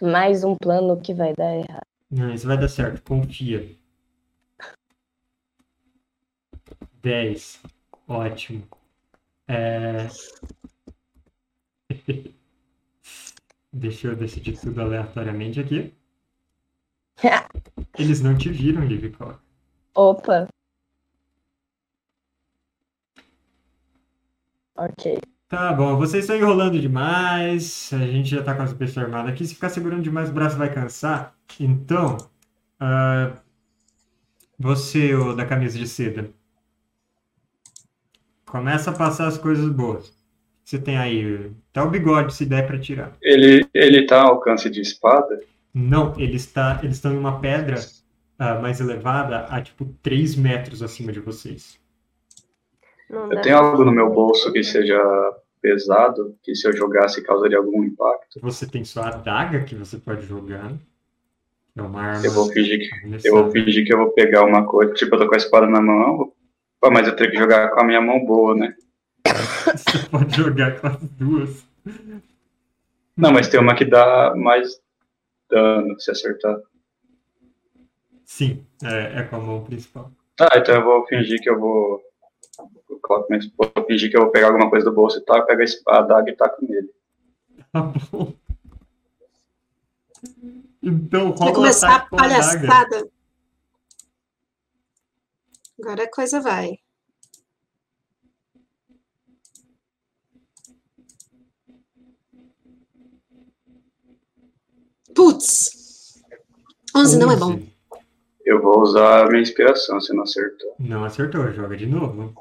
Mais 0.00 0.44
um 0.44 0.54
plano 0.54 1.00
que 1.00 1.12
vai 1.12 1.34
dar 1.34 1.52
errado. 1.52 1.86
Não, 2.08 2.32
isso 2.32 2.46
vai 2.46 2.56
dar 2.56 2.68
certo, 2.68 3.02
confia. 3.02 3.76
10. 7.02 7.60
Ótimo. 8.06 8.62
É... 9.48 10.06
Deixa 13.72 14.06
eu 14.06 14.14
decidir 14.14 14.60
tudo 14.60 14.80
aleatoriamente 14.80 15.58
aqui. 15.58 15.97
Eles 17.98 18.20
não 18.20 18.36
te 18.36 18.48
viram, 18.48 18.84
Livicock. 18.84 19.38
Opa. 19.94 20.48
Ok. 24.76 25.18
Tá 25.48 25.72
bom, 25.72 25.96
vocês 25.96 26.24
estão 26.24 26.36
enrolando 26.36 26.78
demais. 26.78 27.90
A 27.92 28.06
gente 28.06 28.28
já 28.30 28.42
tá 28.42 28.54
com 28.54 28.62
as 28.62 28.72
pessoas 28.72 29.06
armadas 29.06 29.32
aqui. 29.32 29.46
Se 29.46 29.54
ficar 29.54 29.70
segurando 29.70 30.02
demais 30.02 30.30
o 30.30 30.32
braço 30.32 30.56
vai 30.56 30.72
cansar. 30.72 31.34
Então, 31.58 32.18
ah, 32.78 33.32
você, 34.58 35.14
o 35.14 35.34
da 35.34 35.46
camisa 35.46 35.78
de 35.78 35.88
seda, 35.88 36.30
começa 38.44 38.90
a 38.90 38.94
passar 38.94 39.26
as 39.26 39.38
coisas 39.38 39.68
boas. 39.70 40.12
Você 40.62 40.78
tem 40.78 40.98
aí 40.98 41.50
até 41.70 41.82
o 41.82 41.90
bigode, 41.90 42.34
se 42.34 42.44
der 42.44 42.66
pra 42.66 42.78
tirar. 42.78 43.16
Ele, 43.22 43.66
ele 43.72 44.06
tá 44.06 44.20
ao 44.20 44.34
alcance 44.34 44.68
de 44.68 44.82
espada? 44.82 45.40
Não, 45.80 46.12
ele 46.18 46.34
está, 46.34 46.80
eles 46.82 46.96
estão 46.96 47.12
em 47.12 47.16
uma 47.16 47.40
pedra 47.40 47.76
ah, 48.36 48.58
mais 48.58 48.80
elevada, 48.80 49.44
a 49.44 49.62
tipo 49.62 49.84
3 50.02 50.34
metros 50.34 50.82
acima 50.82 51.12
de 51.12 51.20
vocês. 51.20 51.78
Não 53.08 53.32
Eu 53.32 53.40
tenho 53.40 53.56
algo 53.56 53.84
no 53.84 53.92
meu 53.92 54.10
bolso 54.10 54.52
que 54.52 54.64
seja 54.64 55.00
pesado, 55.62 56.36
que 56.42 56.52
se 56.56 56.66
eu 56.66 56.76
jogasse 56.76 57.22
causaria 57.22 57.58
algum 57.58 57.84
impacto. 57.84 58.40
Você 58.42 58.66
tem 58.66 58.84
sua 58.84 59.06
adaga 59.08 59.62
que 59.62 59.76
você 59.76 59.98
pode 59.98 60.26
jogar. 60.26 60.72
É 61.76 61.82
uma 61.82 62.02
arma 62.02 62.26
Eu 62.26 62.32
vou 62.32 62.50
fingir 62.50 62.80
que, 62.80 63.28
eu 63.28 63.34
vou 63.34 63.50
fingir 63.52 63.86
que 63.86 63.92
eu 63.92 63.98
vou 63.98 64.10
pegar 64.10 64.44
uma 64.44 64.66
coisa, 64.66 64.92
tipo, 64.94 65.14
eu 65.14 65.20
tô 65.20 65.28
com 65.28 65.34
a 65.34 65.38
espada 65.38 65.68
na 65.68 65.80
mão, 65.80 66.32
pô, 66.80 66.90
mas 66.90 67.06
eu 67.06 67.14
tenho 67.14 67.30
que 67.30 67.38
jogar 67.38 67.70
com 67.70 67.80
a 67.80 67.84
minha 67.84 68.00
mão 68.00 68.24
boa, 68.24 68.56
né? 68.56 68.74
Você 69.76 70.08
pode 70.10 70.36
jogar 70.36 70.80
com 70.80 70.88
as 70.88 71.00
duas. 71.10 71.68
Não, 73.16 73.32
mas 73.32 73.48
tem 73.48 73.60
uma 73.60 73.76
que 73.76 73.84
dá 73.84 74.34
mais 74.34 74.80
dano 75.48 75.98
se 76.00 76.10
acertar. 76.10 76.58
Sim, 78.24 78.66
é, 78.84 79.20
é 79.20 79.22
com 79.24 79.36
a 79.36 79.40
mão 79.40 79.64
principal. 79.64 80.12
Tá, 80.36 80.48
então 80.56 80.74
eu 80.74 80.84
vou 80.84 81.06
fingir 81.06 81.40
que 81.40 81.50
eu 81.50 81.58
vou. 81.58 82.02
Eu 82.88 82.98
coloco 83.00 83.26
minha 83.30 83.40
espada, 83.40 83.72
vou 83.74 83.86
fingir 83.86 84.10
que 84.10 84.16
eu 84.16 84.22
vou 84.22 84.30
pegar 84.30 84.48
alguma 84.48 84.70
coisa 84.70 84.84
do 84.84 84.94
bolso 84.94 85.18
e 85.18 85.24
tal, 85.24 85.44
pego 85.46 85.60
a 85.60 85.64
espada, 85.64 86.14
adaga 86.14 86.30
e 86.30 86.36
taco 86.36 86.64
nele. 86.64 86.90
Tá 87.70 87.82
bom. 87.82 88.32
Então 90.82 91.32
Vai 91.32 91.38
rola 91.38 91.50
um 91.50 91.54
começar 91.54 91.96
a 91.96 92.00
palhaçada. 92.00 93.08
Agora 95.80 96.04
a 96.04 96.10
coisa 96.10 96.40
vai. 96.40 96.78
Putz! 105.18 106.22
11 106.94 107.18
não 107.18 107.32
é 107.32 107.36
bom. 107.36 107.54
11. 107.54 107.74
Eu 108.46 108.62
vou 108.62 108.80
usar 108.80 109.24
a 109.24 109.28
minha 109.28 109.42
inspiração 109.42 110.00
se 110.00 110.14
não 110.14 110.22
acertou. 110.22 110.76
Não 110.78 111.02
acertou, 111.02 111.52
joga 111.52 111.76
de 111.76 111.86
novo. 111.86 112.32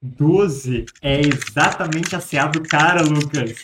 Doze 0.00 0.86
é 1.02 1.20
exatamente 1.20 2.16
a 2.16 2.22
CA 2.22 2.46
do 2.46 2.62
cara, 2.62 3.02
Lucas. 3.02 3.62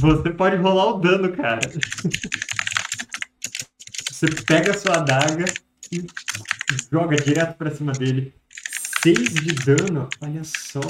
Você 0.00 0.30
pode 0.30 0.56
rolar 0.56 0.86
o 0.86 0.98
dano, 0.98 1.32
cara. 1.36 1.60
Você 4.10 4.26
pega 4.44 4.72
a 4.72 4.78
sua 4.78 4.96
adaga 4.96 5.44
e 5.92 6.04
joga 6.90 7.16
direto 7.16 7.56
pra 7.56 7.70
cima 7.70 7.92
dele. 7.92 8.34
6 9.02 9.34
de 9.34 9.54
dano, 9.54 10.08
olha 10.20 10.42
só. 10.44 10.80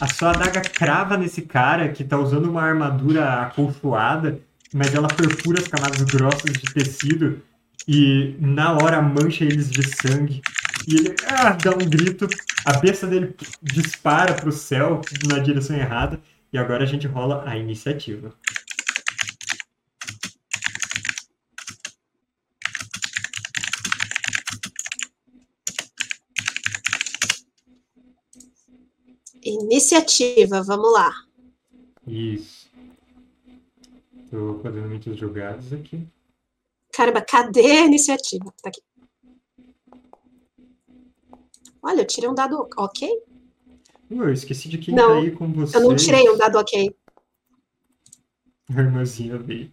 A 0.00 0.06
sua 0.06 0.30
adaga 0.30 0.60
crava 0.60 1.16
nesse 1.16 1.42
cara 1.42 1.88
que 1.88 2.04
tá 2.04 2.16
usando 2.16 2.48
uma 2.48 2.62
armadura 2.62 3.42
acolchoada, 3.42 4.40
mas 4.72 4.94
ela 4.94 5.08
perfura 5.08 5.60
as 5.60 5.66
camadas 5.66 6.02
grossas 6.02 6.52
de 6.52 6.72
tecido 6.72 7.42
e 7.86 8.36
na 8.38 8.74
hora 8.74 9.02
mancha 9.02 9.44
eles 9.44 9.70
de 9.70 9.82
sangue. 9.82 10.40
E 10.86 10.96
ele 10.96 11.16
ah, 11.26 11.50
dá 11.52 11.72
um 11.72 11.88
grito, 11.88 12.28
a 12.64 12.78
besta 12.78 13.06
dele 13.06 13.34
dispara 13.62 14.34
pro 14.34 14.52
céu 14.52 15.00
na 15.26 15.38
direção 15.38 15.76
errada 15.76 16.20
e 16.52 16.58
agora 16.58 16.84
a 16.84 16.86
gente 16.86 17.06
rola 17.06 17.42
a 17.46 17.56
iniciativa. 17.56 18.32
Iniciativa, 29.42 30.62
vamos 30.62 30.92
lá. 30.92 31.12
Isso. 32.06 32.68
Tô 34.30 34.58
fazendo 34.62 34.88
muitas 34.88 35.16
jogadas 35.16 35.72
aqui. 35.72 36.06
Caramba, 36.92 37.22
cadê 37.22 37.78
a 37.78 37.86
iniciativa? 37.86 38.52
Tá 38.62 38.68
aqui. 38.68 38.82
Olha, 41.82 42.02
eu 42.02 42.06
tirei 42.06 42.28
um 42.28 42.34
dado 42.34 42.68
ok. 42.76 43.08
Uh, 44.10 44.22
eu 44.24 44.32
esqueci 44.32 44.68
de 44.68 44.78
quem 44.78 44.94
Não, 44.94 45.08
tá 45.08 45.18
aí 45.18 45.30
com 45.30 45.52
vocês. 45.52 45.74
Eu 45.74 45.88
não 45.88 45.96
tirei 45.96 46.28
um 46.28 46.36
dado 46.36 46.58
ok. 46.58 46.94
A 48.70 48.80
irmãzinha 48.80 49.38
veio. 49.38 49.72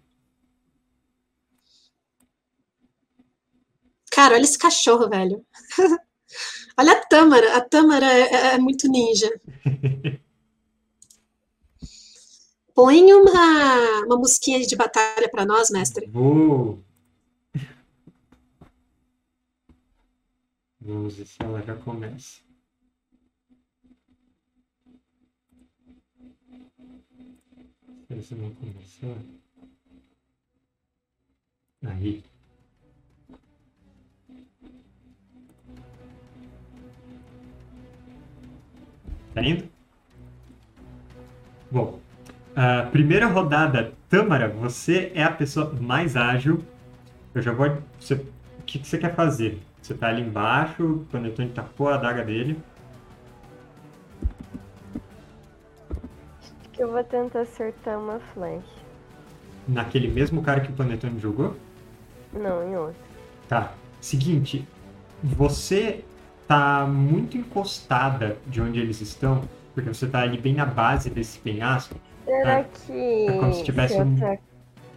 Cara, 4.11 4.35
olha 4.35 4.43
esse 4.43 4.57
cachorro, 4.57 5.09
velho. 5.09 5.45
olha 6.77 6.93
a 6.93 7.05
Tâmara. 7.05 7.57
A 7.57 7.61
Tâmara 7.61 8.05
é, 8.05 8.21
é- 8.21 8.55
é 8.55 8.57
muito 8.57 8.87
ninja. 8.87 9.29
Põe 12.73 13.13
uma, 13.13 14.05
uma 14.05 14.17
musiquinha 14.17 14.59
de 14.59 14.75
batalha 14.75 15.29
pra 15.29 15.45
nós, 15.45 15.69
mestre. 15.69 16.07
Vou. 16.07 16.83
Vamos 20.81 21.15
ver 21.15 21.25
se 21.25 21.37
ela 21.41 21.61
já 21.61 21.75
começa. 21.77 22.43
Se 28.21 28.33
não 28.35 28.53
começar. 28.55 29.21
Aí. 31.83 32.23
Tá 39.35 39.41
indo? 39.43 39.65
Bom, 41.69 41.99
a 42.55 42.83
primeira 42.83 43.27
rodada, 43.27 43.93
Tâmara, 44.09 44.47
você 44.47 45.11
é 45.13 45.23
a 45.23 45.29
pessoa 45.29 45.73
mais 45.73 46.15
ágil. 46.15 46.63
Eu 47.33 47.41
já 47.41 47.51
vou. 47.51 47.77
Você, 47.99 48.13
o 48.13 48.63
que, 48.65 48.79
que 48.79 48.87
você 48.87 48.97
quer 48.97 49.13
fazer? 49.13 49.59
Você 49.81 49.93
tá 49.93 50.07
ali 50.07 50.21
embaixo, 50.21 50.85
o 50.85 51.05
Panetone 51.11 51.49
tacou 51.49 51.89
a 51.89 51.95
adaga 51.95 52.23
dele. 52.23 52.57
Acho 56.39 56.53
que 56.71 56.81
eu 56.81 56.91
vou 56.93 57.03
tentar 57.03 57.41
acertar 57.41 57.99
uma 57.99 58.19
flecha. 58.33 58.63
Naquele 59.67 60.07
mesmo 60.07 60.41
cara 60.41 60.61
que 60.61 60.71
o 60.71 60.75
Panetone 60.75 61.19
jogou? 61.19 61.57
Não, 62.31 62.65
em 62.69 62.77
outro. 62.77 62.95
Tá. 63.49 63.73
Seguinte, 63.99 64.65
você 65.21 66.05
tá 66.47 66.85
muito 66.85 67.37
encostada 67.37 68.37
de 68.47 68.61
onde 68.61 68.79
eles 68.79 69.01
estão, 69.01 69.41
porque 69.73 69.89
você 69.93 70.07
tá 70.07 70.21
ali 70.21 70.37
bem 70.37 70.53
na 70.53 70.65
base 70.65 71.09
desse 71.09 71.39
penhasco. 71.39 71.95
Será 72.25 72.59
É. 72.59 72.63
que. 72.85 73.27
É 73.27 73.31
como 73.39 73.53
se 73.53 73.63
tivesse 73.63 73.93
se 73.95 74.01
um- 74.01 74.37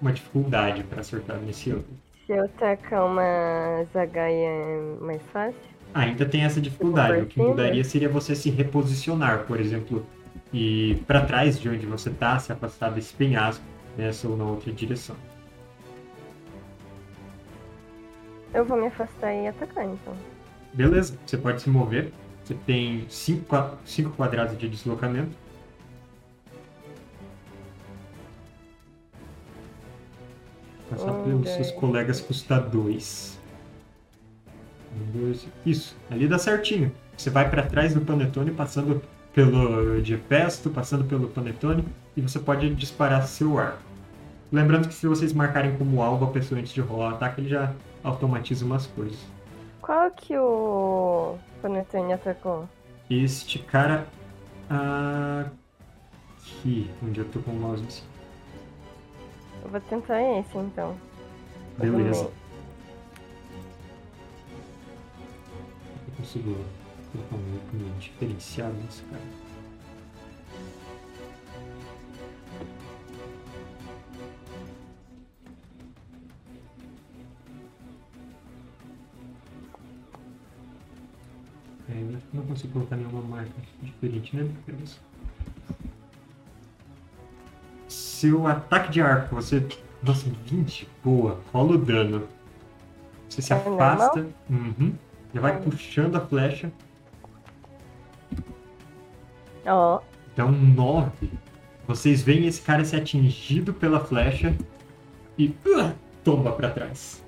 Uma 0.00 0.12
dificuldade 0.12 0.84
pra 0.84 1.00
acertar 1.00 1.36
nesse 1.38 1.72
outro. 1.72 1.88
Se 2.26 2.32
eu 2.32 2.48
tacar 2.50 3.04
uma 3.06 3.84
zagaia 3.92 4.46
é 4.48 4.80
mais 5.00 5.20
fácil? 5.32 5.58
Ainda 5.92 6.24
tem 6.24 6.44
essa 6.44 6.60
dificuldade. 6.60 7.22
O 7.22 7.26
que 7.26 7.40
mudaria 7.40 7.82
seria 7.82 8.08
você 8.08 8.36
se 8.36 8.48
reposicionar, 8.50 9.44
por 9.46 9.58
exemplo, 9.58 10.06
e 10.52 11.02
para 11.06 11.24
trás 11.24 11.58
de 11.58 11.68
onde 11.68 11.84
você 11.86 12.10
tá, 12.10 12.38
se 12.38 12.52
afastar 12.52 12.90
desse 12.92 13.12
penhasco, 13.14 13.64
nessa 13.96 14.28
ou 14.28 14.36
na 14.36 14.44
outra 14.44 14.70
direção. 14.72 15.16
Eu 18.54 18.64
vou 18.64 18.78
me 18.78 18.86
afastar 18.86 19.32
e 19.32 19.46
atacar, 19.48 19.84
então. 19.84 20.14
Beleza, 20.72 21.18
você 21.26 21.36
pode 21.36 21.62
se 21.62 21.70
mover. 21.70 22.12
Você 22.44 22.54
tem 22.54 23.06
5 23.08 23.44
quadrados 24.16 24.56
de 24.56 24.68
deslocamento. 24.68 25.36
Passar 30.88 31.12
Um, 31.12 31.24
pelos 31.24 31.50
seus 31.50 31.70
colegas 31.72 32.20
custa 32.20 32.58
2. 32.58 33.38
Isso, 35.66 35.94
ali 36.10 36.26
dá 36.26 36.38
certinho. 36.38 36.90
Você 37.16 37.28
vai 37.28 37.50
para 37.50 37.62
trás 37.62 37.92
do 37.92 38.00
panetone, 38.00 38.50
passando 38.50 39.02
pelo 39.34 40.02
Gepesto, 40.02 40.70
passando 40.70 41.04
pelo 41.04 41.28
panetone, 41.28 41.84
e 42.16 42.20
você 42.22 42.38
pode 42.38 42.74
disparar 42.74 43.26
seu 43.26 43.58
arco. 43.58 43.82
Lembrando 44.50 44.88
que 44.88 44.94
se 44.94 45.06
vocês 45.06 45.32
marcarem 45.32 45.76
como 45.76 46.00
alvo 46.00 46.24
a 46.24 46.30
pessoa 46.30 46.58
antes 46.58 46.72
de 46.72 46.80
rolar 46.80 47.12
o 47.12 47.14
ataque, 47.16 47.42
ele 47.42 47.50
já 47.50 47.74
automatiza 48.02 48.64
umas 48.64 48.86
coisas. 48.86 49.18
Qual 49.88 50.10
que 50.10 50.36
o 50.36 51.38
Panetone 51.62 52.12
atacou? 52.12 52.68
Este 53.08 53.58
cara 53.58 54.06
aqui, 56.36 56.90
onde 57.02 57.20
eu 57.20 57.24
tô 57.30 57.40
com 57.40 57.52
o 57.52 57.54
mouse. 57.54 58.02
Eu 59.64 59.70
vou 59.70 59.80
tentar 59.80 60.20
esse, 60.20 60.58
então. 60.58 60.94
Beleza. 61.78 62.24
Também. 62.24 62.34
Eu 66.06 66.14
consigo 66.18 66.54
colocar 67.10 67.36
um 67.36 67.98
diferenciado 67.98 68.74
nesse 68.74 69.02
cara. 69.04 69.22
É, 81.90 82.04
não 82.32 82.44
consigo 82.44 82.72
colocar 82.74 82.96
nenhuma 82.96 83.22
marca 83.22 83.50
diferente, 83.82 84.36
né? 84.36 84.48
Seu 87.88 88.46
ataque 88.46 88.90
de 88.90 89.00
arco, 89.00 89.34
você. 89.34 89.66
Nossa, 90.02 90.28
20? 90.46 90.88
Boa, 91.02 91.40
rola 91.52 91.72
o 91.72 91.78
dano. 91.78 92.28
Você 93.28 93.42
se 93.42 93.52
afasta. 93.52 94.26
Uhum. 94.50 94.94
Já 95.34 95.40
vai 95.40 95.60
puxando 95.60 96.16
a 96.16 96.20
flecha. 96.20 96.70
Ó, 99.66 100.00
Dá 100.38 100.46
um 100.46 100.52
9. 100.52 101.32
Vocês 101.88 102.22
veem 102.22 102.46
esse 102.46 102.62
cara 102.62 102.84
ser 102.84 102.98
atingido 102.98 103.74
pela 103.74 103.98
flecha 103.98 104.54
e 105.36 105.48
uh, 105.48 105.92
tomba 106.22 106.52
pra 106.52 106.70
trás. 106.70 107.24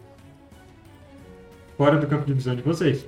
Fora 1.77 1.99
do 1.99 2.07
campo 2.07 2.24
de 2.24 2.35
visão 2.35 2.55
de 2.55 2.62
vocês. 2.62 3.05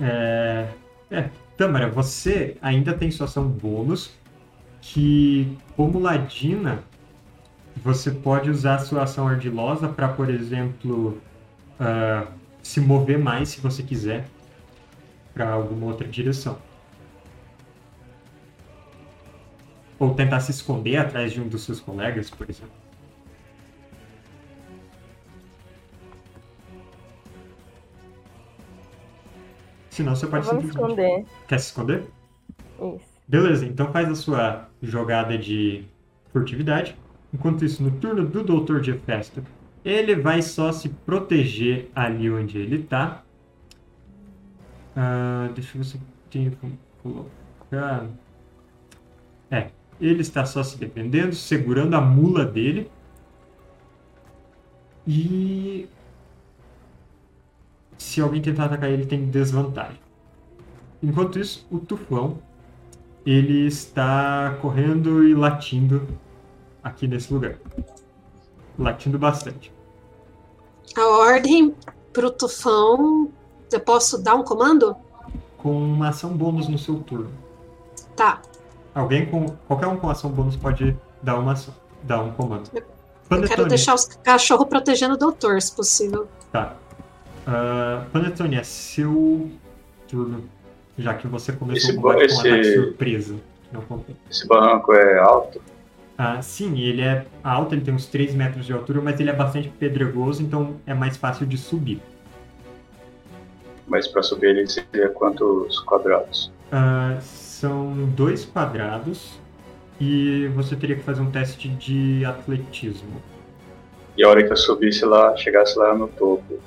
É, 0.00 0.68
é, 1.10 1.30
Tâmara, 1.56 1.88
você 1.88 2.56
ainda 2.60 2.94
tem 2.94 3.10
sua 3.10 3.26
ação 3.26 3.46
bônus 3.46 4.10
que, 4.80 5.56
como 5.76 5.98
Ladina, 5.98 6.82
você 7.76 8.10
pode 8.10 8.50
usar 8.50 8.78
sua 8.80 9.02
ação 9.04 9.26
ardilosa 9.26 9.88
para, 9.88 10.08
por 10.08 10.28
exemplo, 10.30 11.20
ah, 11.78 12.26
se 12.62 12.80
mover 12.80 13.18
mais 13.18 13.50
se 13.50 13.60
você 13.60 13.82
quiser 13.82 14.26
para 15.32 15.50
alguma 15.50 15.86
outra 15.86 16.06
direção. 16.06 16.58
Ou 19.98 20.14
tentar 20.14 20.40
se 20.40 20.50
esconder 20.50 20.96
atrás 20.96 21.32
de 21.32 21.40
um 21.40 21.48
dos 21.48 21.62
seus 21.62 21.80
colegas, 21.80 22.30
por 22.30 22.48
exemplo. 22.48 22.83
Senão 29.94 30.16
você 30.16 30.26
pode 30.26 30.42
me 30.42 30.62
simplesmente... 30.62 30.74
esconder. 30.74 31.26
Quer 31.46 31.60
se 31.60 31.66
esconder? 31.66 32.02
Isso. 32.80 33.14
Beleza, 33.28 33.64
então 33.64 33.92
faz 33.92 34.10
a 34.10 34.14
sua 34.16 34.68
jogada 34.82 35.38
de 35.38 35.84
furtividade. 36.32 36.96
Enquanto 37.32 37.64
isso, 37.64 37.80
no 37.80 37.92
turno 37.92 38.26
do 38.26 38.42
Doutor 38.42 38.80
de 38.80 39.00
ele 39.84 40.16
vai 40.16 40.42
só 40.42 40.72
se 40.72 40.88
proteger 40.88 41.90
ali 41.94 42.28
onde 42.28 42.58
ele 42.58 42.82
tá. 42.82 43.22
Ah, 44.96 45.48
deixa 45.54 45.76
eu 45.76 45.82
ver 45.82 45.88
se 45.88 46.00
tenho 46.28 46.56
como 46.56 46.76
colocar. 47.00 48.08
É, 49.48 49.68
ele 50.00 50.22
está 50.22 50.44
só 50.44 50.64
se 50.64 50.76
defendendo, 50.76 51.34
segurando 51.34 51.94
a 51.94 52.00
mula 52.00 52.44
dele. 52.44 52.90
E. 55.06 55.86
Se 58.04 58.20
alguém 58.20 58.40
tentar 58.40 58.66
atacar 58.66 58.90
ele, 58.90 59.06
tem 59.06 59.30
desvantagem. 59.30 59.98
Enquanto 61.02 61.38
isso, 61.38 61.66
o 61.70 61.78
tufão 61.78 62.38
ele 63.24 63.66
está 63.66 64.58
correndo 64.60 65.24
e 65.24 65.34
latindo 65.34 66.06
aqui 66.82 67.08
nesse 67.08 67.32
lugar. 67.32 67.56
Latindo 68.78 69.18
bastante. 69.18 69.72
A 70.94 71.06
ordem 71.18 71.74
pro 72.12 72.30
tufão. 72.30 73.32
Eu 73.72 73.80
posso 73.80 74.22
dar 74.22 74.34
um 74.34 74.44
comando? 74.44 74.94
Com 75.56 75.72
uma 75.72 76.10
ação 76.10 76.36
bônus 76.36 76.68
no 76.68 76.78
seu 76.78 76.96
turno. 77.00 77.32
Tá. 78.14 78.42
Alguém 78.94 79.26
com. 79.26 79.46
Qualquer 79.66 79.86
um 79.86 79.96
com 79.96 80.10
ação 80.10 80.30
bônus 80.30 80.56
pode 80.56 80.94
dar 81.22 81.38
uma 81.38 81.52
ação. 81.52 81.74
Dar 82.02 82.22
um 82.22 82.32
comando. 82.32 82.68
Eu 82.74 82.82
quero 82.82 83.46
Panetone. 83.46 83.68
deixar 83.70 83.94
os 83.94 84.04
cachorros 84.04 84.68
protegendo 84.68 85.14
o 85.14 85.16
doutor, 85.16 85.60
se 85.60 85.74
possível. 85.74 86.28
Tá. 86.52 86.76
Uh, 87.46 88.08
Panetone, 88.10 88.56
é 88.56 88.62
seu 88.62 89.50
turno. 90.08 90.44
Já 90.98 91.14
que 91.14 91.26
você 91.26 91.52
começou 91.52 91.90
Esse 91.90 91.98
o 91.98 92.00
combate 92.02 92.16
com 92.16 92.22
um 92.22 92.24
esse- 92.24 92.48
ataque 92.48 92.64
surpresa. 92.74 93.36
Esse 94.30 94.46
barranco 94.46 94.92
é 94.92 95.18
alto? 95.18 95.60
Ah, 96.16 96.40
sim, 96.40 96.78
ele 96.78 97.02
é 97.02 97.26
alto, 97.42 97.74
ele 97.74 97.82
tem 97.82 97.92
uns 97.92 98.06
3 98.06 98.32
metros 98.34 98.64
de 98.66 98.72
altura, 98.72 99.00
mas 99.02 99.18
ele 99.18 99.30
é 99.30 99.32
bastante 99.32 99.68
pedregoso, 99.68 100.42
então 100.44 100.76
é 100.86 100.94
mais 100.94 101.16
fácil 101.16 101.44
de 101.44 101.58
subir. 101.58 102.00
Mas 103.86 104.06
pra 104.06 104.22
subir 104.22 104.50
ele 104.56 104.66
seria 104.68 105.08
quantos 105.08 105.80
quadrados? 105.80 106.52
Ah, 106.70 107.18
são 107.20 107.92
dois 108.16 108.44
quadrados 108.44 109.38
e 110.00 110.46
você 110.54 110.76
teria 110.76 110.94
que 110.96 111.02
fazer 111.02 111.20
um 111.20 111.30
teste 111.32 111.68
de 111.68 112.24
atletismo. 112.24 113.20
E 114.16 114.22
a 114.24 114.28
hora 114.28 114.44
que 114.44 114.52
eu 114.52 114.56
subisse 114.56 115.04
lá, 115.04 115.36
chegasse 115.36 115.76
lá 115.76 115.92
no 115.96 116.06
topo, 116.06 116.60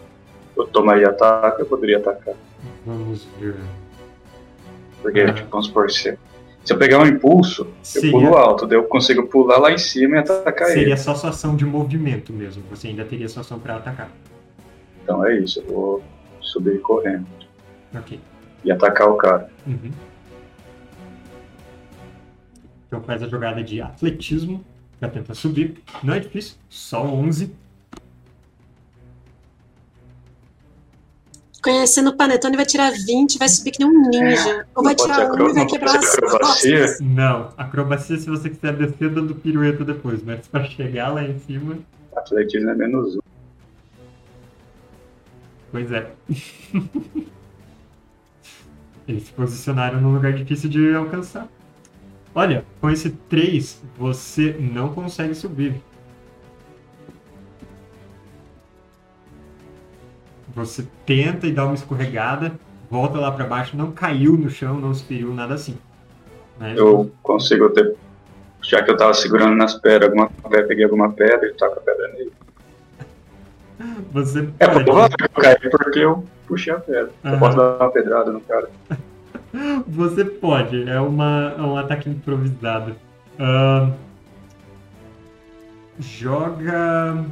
eu 0.58 0.68
tomaria 0.68 1.10
ataque, 1.10 1.62
eu 1.62 1.66
poderia 1.66 1.98
atacar. 1.98 2.36
Vamos 2.86 3.26
ver. 3.40 3.56
Porque, 5.02 5.22
Ah. 5.22 5.34
tipo, 5.34 5.50
vamos 5.50 5.68
supor, 5.68 5.90
se, 5.92 6.18
se 6.64 6.74
eu 6.74 6.78
pegar 6.78 7.00
um 7.00 7.06
impulso, 7.06 7.62
eu 7.64 7.74
Seria- 7.84 8.12
pulo 8.12 8.36
alto, 8.36 8.66
daí 8.66 8.78
eu 8.78 8.84
consigo 8.86 9.28
pular 9.28 9.58
lá 9.58 9.72
em 9.72 9.78
cima 9.78 10.16
e 10.16 10.20
atacar 10.20 10.70
ele. 10.70 10.80
Seria 10.80 10.98
só 10.98 11.14
sua 11.16 11.30
ação 11.30 11.56
de 11.56 11.66
movimento 11.66 12.34
mesmo. 12.34 12.64
Você 12.70 12.88
ainda 12.88 13.06
teria 13.06 13.28
sua 13.30 13.42
ação 13.42 13.60
para 13.60 13.76
atacar. 13.78 14.10
Então 15.04 15.26
é 15.26 15.38
isso, 15.40 15.60
eu 15.60 15.66
vou 15.74 16.04
subir 16.42 16.80
correndo 16.82 17.26
Ok. 17.96 18.20
e 18.64 18.72
atacar 18.72 19.10
o 19.10 19.16
cara. 19.16 19.50
Uhum. 19.66 19.92
Então 22.88 23.02
faz 23.02 23.22
a 23.22 23.28
jogada 23.28 23.64
de 23.64 23.82
atletismo 23.82 24.64
para 25.00 25.10
tentar 25.10 25.34
subir. 25.36 25.82
Não 26.02 26.14
é 26.14 26.20
difícil, 26.20 26.56
só 26.70 27.04
11. 27.06 27.54
Conhecendo 31.68 32.12
o 32.12 32.16
Panetone, 32.16 32.56
vai 32.56 32.66
tirar 32.66 32.92
20, 32.92 33.38
vai 33.38 33.50
subir 33.50 33.72
que 33.72 33.84
nem 33.84 33.90
um 33.94 34.10
ninja. 34.10 34.66
Ou 34.74 34.84
vai 34.84 34.96
tirar 34.96 35.16
ser 35.16 35.22
um 35.24 35.26
acro- 35.34 35.50
e 35.50 35.54
vai 35.54 35.66
quebrar 35.66 35.98
as 35.98 36.16
costas. 36.16 37.00
Não, 37.02 37.50
acrobacia 37.58 38.18
se 38.18 38.30
você 38.30 38.50
quiser 38.50 38.74
descer 38.74 39.10
dando 39.10 39.36
pirueta 39.36 39.84
depois, 39.84 40.24
mas 40.24 40.48
para 40.48 40.64
chegar 40.64 41.10
lá 41.14 41.24
em 41.26 41.38
cima, 41.40 41.78
Atletismo 42.16 42.70
é 42.70 42.76
menos 42.76 43.18
um. 43.18 43.20
pois 45.72 45.92
é. 45.92 46.10
Eles 49.08 49.24
se 49.24 49.32
posicionaram 49.34 50.00
num 50.02 50.14
lugar 50.14 50.32
difícil 50.34 50.70
de 50.70 50.94
alcançar. 50.96 51.48
Olha, 52.36 52.64
com 52.80 52.90
esse 52.90 53.10
3, 53.10 53.82
você 53.98 54.56
não 54.60 54.94
consegue 54.94 55.34
subir. 55.36 55.82
Você 60.58 60.88
tenta 61.06 61.46
e 61.46 61.52
dá 61.52 61.66
uma 61.66 61.76
escorregada, 61.76 62.52
volta 62.90 63.20
lá 63.20 63.32
pra 63.32 63.46
baixo, 63.46 63.78
não 63.78 63.92
caiu 63.92 64.36
no 64.36 64.50
chão, 64.50 64.80
não 64.80 64.92
se 64.92 65.04
feriu, 65.04 65.32
nada 65.32 65.54
assim. 65.54 65.78
Mas 66.60 66.76
Eu 66.76 67.12
consigo 67.22 67.70
ter. 67.70 67.96
Já 68.64 68.82
que 68.82 68.90
eu 68.90 68.98
tava 68.98 69.14
segurando 69.14 69.56
nas 69.56 69.76
pedras, 69.76 70.10
alguma 70.10 70.28
pedra, 70.30 70.68
peguei 70.68 70.84
alguma 70.84 71.12
pedra 71.12 71.48
e 71.48 71.54
taco 71.54 71.78
a 71.78 71.82
pedra 71.82 72.08
nele. 72.08 72.32
você 74.12 74.50
É 74.60 74.68
provável 74.68 75.16
que 75.16 75.26
eu 75.26 75.30
caí 75.30 75.70
porque 75.70 76.00
eu 76.00 76.26
puxei 76.48 76.74
a 76.74 76.80
pedra. 76.80 77.12
Aham. 77.24 77.34
Eu 77.36 77.40
posso 77.40 77.58
dar 77.58 77.78
uma 77.78 77.92
pedrada 77.92 78.32
no 78.32 78.42
cara. 78.42 78.68
você 79.88 80.26
pode, 80.26 80.90
é, 80.90 81.00
uma, 81.00 81.54
é 81.56 81.62
um 81.62 81.78
ataque 81.78 82.10
improvisado. 82.10 82.96
Ahn, 83.40 83.92
joga. 86.00 87.24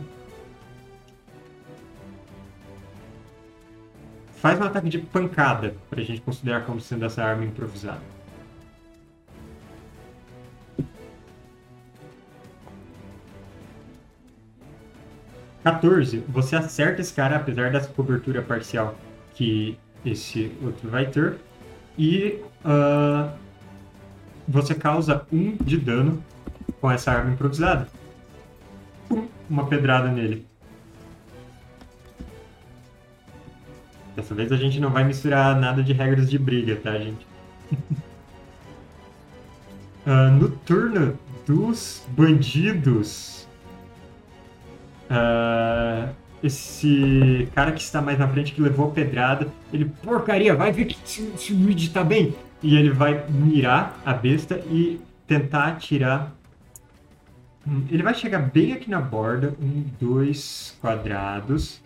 Faz 4.46 4.62
um 4.62 4.64
ataque 4.64 4.90
de 4.90 5.00
pancada 5.00 5.76
pra 5.90 6.04
gente 6.04 6.22
considerar 6.22 6.66
como 6.66 6.80
sendo 6.80 7.04
essa 7.04 7.24
arma 7.24 7.44
improvisada. 7.44 8.00
Quatorze. 15.64 16.24
Você 16.30 16.56
acerta 16.56 17.02
esse 17.02 17.12
cara, 17.12 17.38
apesar 17.38 17.72
dessa 17.72 17.88
cobertura 17.88 18.44
parcial 18.44 18.96
que 19.34 19.80
esse 20.06 20.56
outro 20.64 20.92
vai 20.92 21.08
ter. 21.08 21.38
E 21.98 22.40
ah, 22.64 23.34
você 24.48 24.76
causa 24.76 25.26
um 25.34 25.58
de 25.58 25.76
dano 25.76 26.24
com 26.80 26.92
essa 26.92 27.12
arma 27.12 27.32
improvisada. 27.32 27.88
Pum, 29.10 29.28
uma 29.50 29.66
pedrada 29.66 30.12
nele. 30.12 30.46
Dessa 34.16 34.34
vez 34.34 34.52
a 34.52 34.58
gente 34.58 34.80
não 34.80 34.92
vai 34.92 35.04
misturar 35.04 35.60
nada 35.60 35.84
de 35.84 35.94
regras 35.94 36.30
de 36.30 36.38
briga, 36.40 36.76
tá, 36.78 36.98
gente? 36.98 37.28
Ah, 40.08 40.30
no 40.30 40.52
turno 40.52 41.18
dos 41.48 42.06
bandidos, 42.10 43.48
ah, 45.10 46.14
esse 46.44 47.50
cara 47.56 47.72
que 47.72 47.82
está 47.82 48.02
mais 48.02 48.20
na 48.20 48.28
frente, 48.28 48.54
que 48.54 48.62
levou 48.62 48.90
a 48.90 48.92
pedrada, 48.92 49.52
ele, 49.74 49.86
porcaria, 49.86 50.56
vai 50.56 50.72
ver 50.72 50.86
que 50.86 51.54
o 51.54 51.58
Luigi 51.58 51.90
tá 51.90 52.04
bem. 52.04 52.36
E 52.62 52.76
ele 52.76 52.92
vai 52.92 53.28
mirar 53.30 54.00
a 54.06 54.14
besta 54.14 54.60
e 54.70 55.02
tentar 55.28 55.68
atirar. 55.70 56.36
Hum, 57.68 57.86
Ele 57.90 58.04
vai 58.04 58.14
chegar 58.14 58.40
bem 58.40 58.74
aqui 58.74 58.90
na 58.90 59.02
borda, 59.02 59.56
um, 59.60 59.86
dois 60.00 60.78
quadrados, 60.82 61.82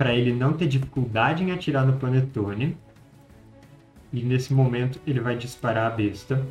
para 0.00 0.14
ele 0.14 0.32
não 0.32 0.54
ter 0.54 0.66
dificuldade 0.66 1.44
em 1.44 1.52
atirar 1.52 1.84
no 1.84 1.92
panetone. 1.98 2.74
E 4.10 4.22
nesse 4.22 4.54
momento 4.54 4.98
ele 5.06 5.20
vai 5.20 5.36
disparar 5.36 5.92
a 5.92 5.94
besta. 5.94 6.42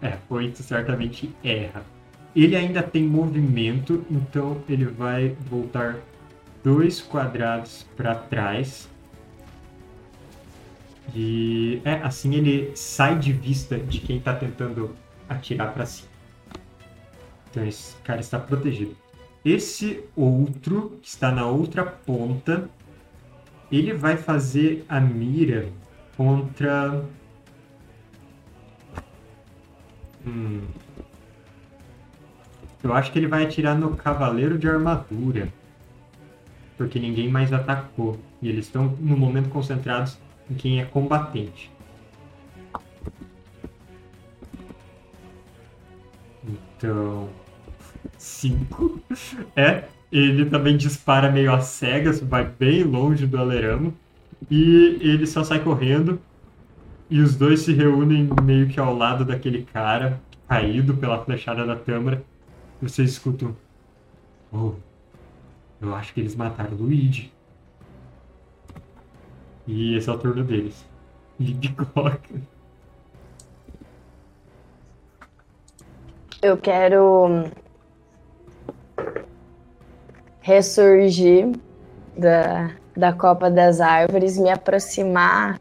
É, 0.00 0.16
oito 0.30 0.62
certamente 0.62 1.34
erra. 1.44 1.84
Ele 2.34 2.56
ainda 2.56 2.82
tem 2.82 3.04
movimento, 3.04 4.06
então 4.10 4.62
ele 4.66 4.86
vai 4.86 5.36
voltar 5.50 5.98
dois 6.64 7.02
quadrados 7.02 7.86
para 7.94 8.14
trás. 8.14 8.88
E 11.14 11.82
é 11.84 11.96
assim 11.96 12.36
ele 12.36 12.74
sai 12.74 13.18
de 13.18 13.34
vista 13.34 13.78
de 13.78 14.00
quem 14.00 14.16
está 14.16 14.34
tentando 14.34 15.03
atirar 15.28 15.72
para 15.72 15.86
cima. 15.86 16.08
Então 17.50 17.66
esse 17.66 17.96
cara 18.02 18.20
está 18.20 18.38
protegido. 18.38 18.96
Esse 19.44 20.02
outro 20.16 20.98
que 21.02 21.08
está 21.08 21.30
na 21.30 21.46
outra 21.46 21.84
ponta, 21.84 22.68
ele 23.70 23.92
vai 23.92 24.16
fazer 24.16 24.84
a 24.88 24.98
mira 25.00 25.68
contra 26.16 27.04
Hum. 30.26 30.62
Eu 32.82 32.92
acho 32.92 33.12
que 33.12 33.18
ele 33.18 33.26
vai 33.26 33.44
atirar 33.44 33.78
no 33.78 33.96
Cavaleiro 33.96 34.58
de 34.58 34.68
Armadura. 34.68 35.48
Porque 36.76 36.98
ninguém 36.98 37.28
mais 37.28 37.52
atacou. 37.52 38.18
E 38.42 38.48
eles 38.48 38.66
estão 38.66 38.88
no 39.00 39.16
momento 39.16 39.48
concentrados 39.48 40.18
em 40.50 40.54
quem 40.54 40.80
é 40.80 40.84
combatente. 40.84 41.70
Então. 46.84 47.30
5. 48.18 49.00
É. 49.56 49.84
Ele 50.12 50.44
também 50.44 50.76
dispara 50.76 51.32
meio 51.32 51.52
às 51.52 51.64
cegas, 51.64 52.20
vai 52.20 52.44
bem 52.44 52.84
longe 52.84 53.26
do 53.26 53.38
aleramo. 53.38 53.92
E 54.50 54.98
ele 55.00 55.26
só 55.26 55.42
sai 55.42 55.60
correndo. 55.60 56.20
E 57.10 57.20
os 57.20 57.34
dois 57.34 57.60
se 57.60 57.72
reúnem 57.72 58.28
meio 58.42 58.68
que 58.68 58.78
ao 58.78 58.94
lado 58.94 59.24
daquele 59.24 59.62
cara 59.64 60.20
caído 60.46 60.94
pela 60.94 61.24
flechada 61.24 61.66
da 61.66 61.74
Tâmara. 61.74 62.22
E 62.80 62.88
vocês 62.88 63.10
escutam. 63.10 63.56
Oh, 64.52 64.74
eu 65.80 65.94
acho 65.94 66.14
que 66.14 66.20
eles 66.20 66.36
mataram 66.36 66.76
o 66.76 66.82
Luigi. 66.82 67.32
E 69.66 69.96
esse 69.96 70.08
é 70.08 70.12
o 70.12 70.18
turno 70.18 70.44
deles. 70.44 70.86
Libicoca. 71.40 72.53
Eu 76.44 76.58
quero 76.58 77.48
ressurgir 80.42 81.58
da, 82.14 82.70
da 82.94 83.14
Copa 83.14 83.50
das 83.50 83.80
Árvores, 83.80 84.36
me 84.36 84.50
aproximar. 84.50 85.58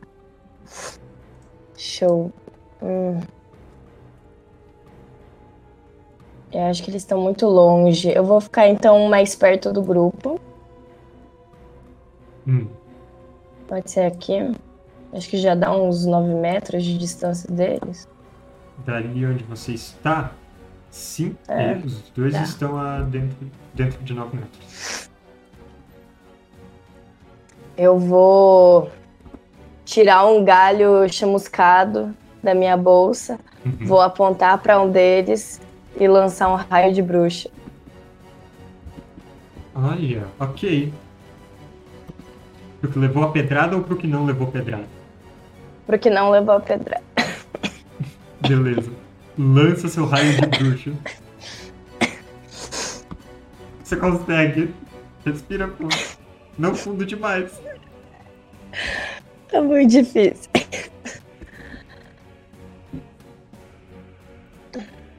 Show. 1.77 2.34
Hum. 2.81 3.22
Eu 6.51 6.64
acho 6.64 6.84
que 6.84 6.89
eles 6.91 7.03
estão 7.03 7.22
muito 7.22 7.45
longe. 7.47 8.11
Eu 8.14 8.26
vou 8.26 8.41
ficar 8.41 8.68
então 8.68 9.07
mais 9.07 9.38
perto 9.38 9.72
do 9.72 9.81
grupo. 9.81 10.38
Hum, 12.45 12.68
Pode 13.69 13.89
ser 13.89 14.01
aqui. 14.01 14.51
Acho 15.14 15.30
que 15.30 15.38
já 15.38 15.55
dá 15.55 15.72
uns 15.73 16.05
9 16.05 16.34
metros 16.34 16.84
de 16.84 16.97
distância 16.97 17.49
deles. 17.49 18.05
dali 18.80 19.26
onde 19.26 19.45
você 19.45 19.72
está, 19.72 20.34
sim, 20.94 21.36
É, 21.48 21.76
os 21.84 22.02
dois 22.15 22.34
tá. 22.34 22.44
estão 22.44 22.78
a 22.78 22.99
dentro, 23.02 23.36
dentro 23.74 24.03
de 24.03 24.14
9 24.14 24.38
metros. 24.38 25.10
Eu 27.76 27.98
vou 27.98 28.91
tirar 29.84 30.26
um 30.28 30.44
galho 30.45 31.11
chamuscado 31.11 32.14
da 32.44 32.53
minha 32.53 32.78
bolsa, 32.78 33.40
Uhum. 33.65 33.86
vou 33.88 34.02
apontar 34.02 34.57
para 34.60 34.80
um 34.82 34.91
deles 34.91 35.60
e 35.99 36.07
lançar 36.07 36.49
um 36.49 36.56
raio 36.56 36.94
de 36.94 37.02
bruxa. 37.02 37.49
Olha, 39.74 40.28
ok. 40.40 40.94
Pro 42.80 42.91
que 42.91 42.99
levou 42.99 43.24
a 43.24 43.32
pedrada 43.32 43.76
ou 43.76 43.82
pro 43.84 43.95
que 43.95 44.06
não 44.06 44.26
levou 44.26 44.48
pedrada? 44.48 44.86
Pro 45.88 45.98
que 45.98 46.10
não 46.10 46.30
levou 46.30 46.56
a 46.56 46.60
pedrada. 46.60 47.02
Beleza. 48.48 48.91
Lança 49.38 49.88
seu 49.88 50.05
raio 50.05 50.31
de 50.35 50.45
bruxa. 50.45 50.93
Você 53.84 53.95
consegue. 53.97 54.73
Respira 55.26 55.68
fundo. 55.68 55.95
Não 56.57 56.76
fundo 56.76 57.05
demais. 57.05 57.60
Tá 59.49 59.61
muito 59.61 59.91
difícil. 59.91 60.49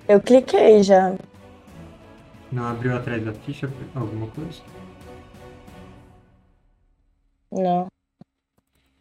Eu 0.07 0.20
cliquei 0.20 0.82
já. 0.82 1.16
Não 2.53 2.66
abriu 2.66 2.97
atrás 2.97 3.24
da 3.24 3.32
ficha 3.32 3.69
alguma 3.95 4.28
coisa? 4.28 4.62
Não. 7.51 7.89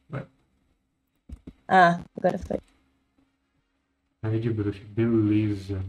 Vai. 0.09 0.25
Ah, 1.67 1.99
agora 2.17 2.39
foi. 2.39 2.72
Raio 4.23 4.39
de 4.39 4.49
bruxa. 4.49 4.81
Beleza. 4.87 5.83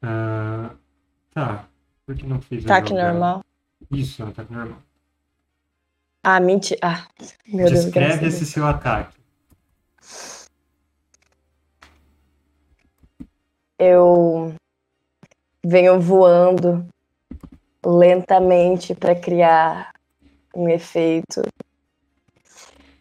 Ah, 0.00 0.70
tá. 1.34 1.68
Por 2.06 2.14
que 2.14 2.24
não 2.24 2.40
fez 2.40 2.64
Ataque 2.64 2.94
normal. 2.94 3.44
Isso, 3.90 4.24
um 4.24 4.28
ataque 4.28 4.52
normal. 4.52 4.78
Ah, 6.22 6.40
mentira. 6.40 6.78
Ah, 6.82 7.06
meu 7.46 7.68
Deus, 7.68 7.84
Descreve 7.84 8.20
Deus. 8.20 8.34
esse 8.34 8.46
seu 8.46 8.64
ataque. 8.66 9.16
Eu 13.78 14.54
venho 15.64 16.00
voando 16.00 16.86
lentamente 17.84 18.94
para 18.94 19.14
criar 19.14 19.92
um 20.54 20.68
efeito. 20.68 21.42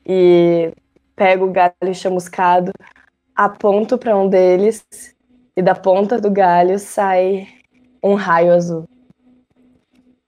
E 0.06 0.74
pego 1.16 1.46
o 1.46 1.52
galho 1.52 1.94
chamuscado, 1.94 2.72
aponto 3.36 3.98
para 3.98 4.18
um 4.18 4.30
deles 4.30 4.86
e 5.56 5.62
da 5.62 5.76
ponta 5.76 6.20
do 6.20 6.32
galho 6.32 6.80
sai 6.80 7.48
um 8.02 8.14
raio 8.14 8.53
azul. 8.53 8.88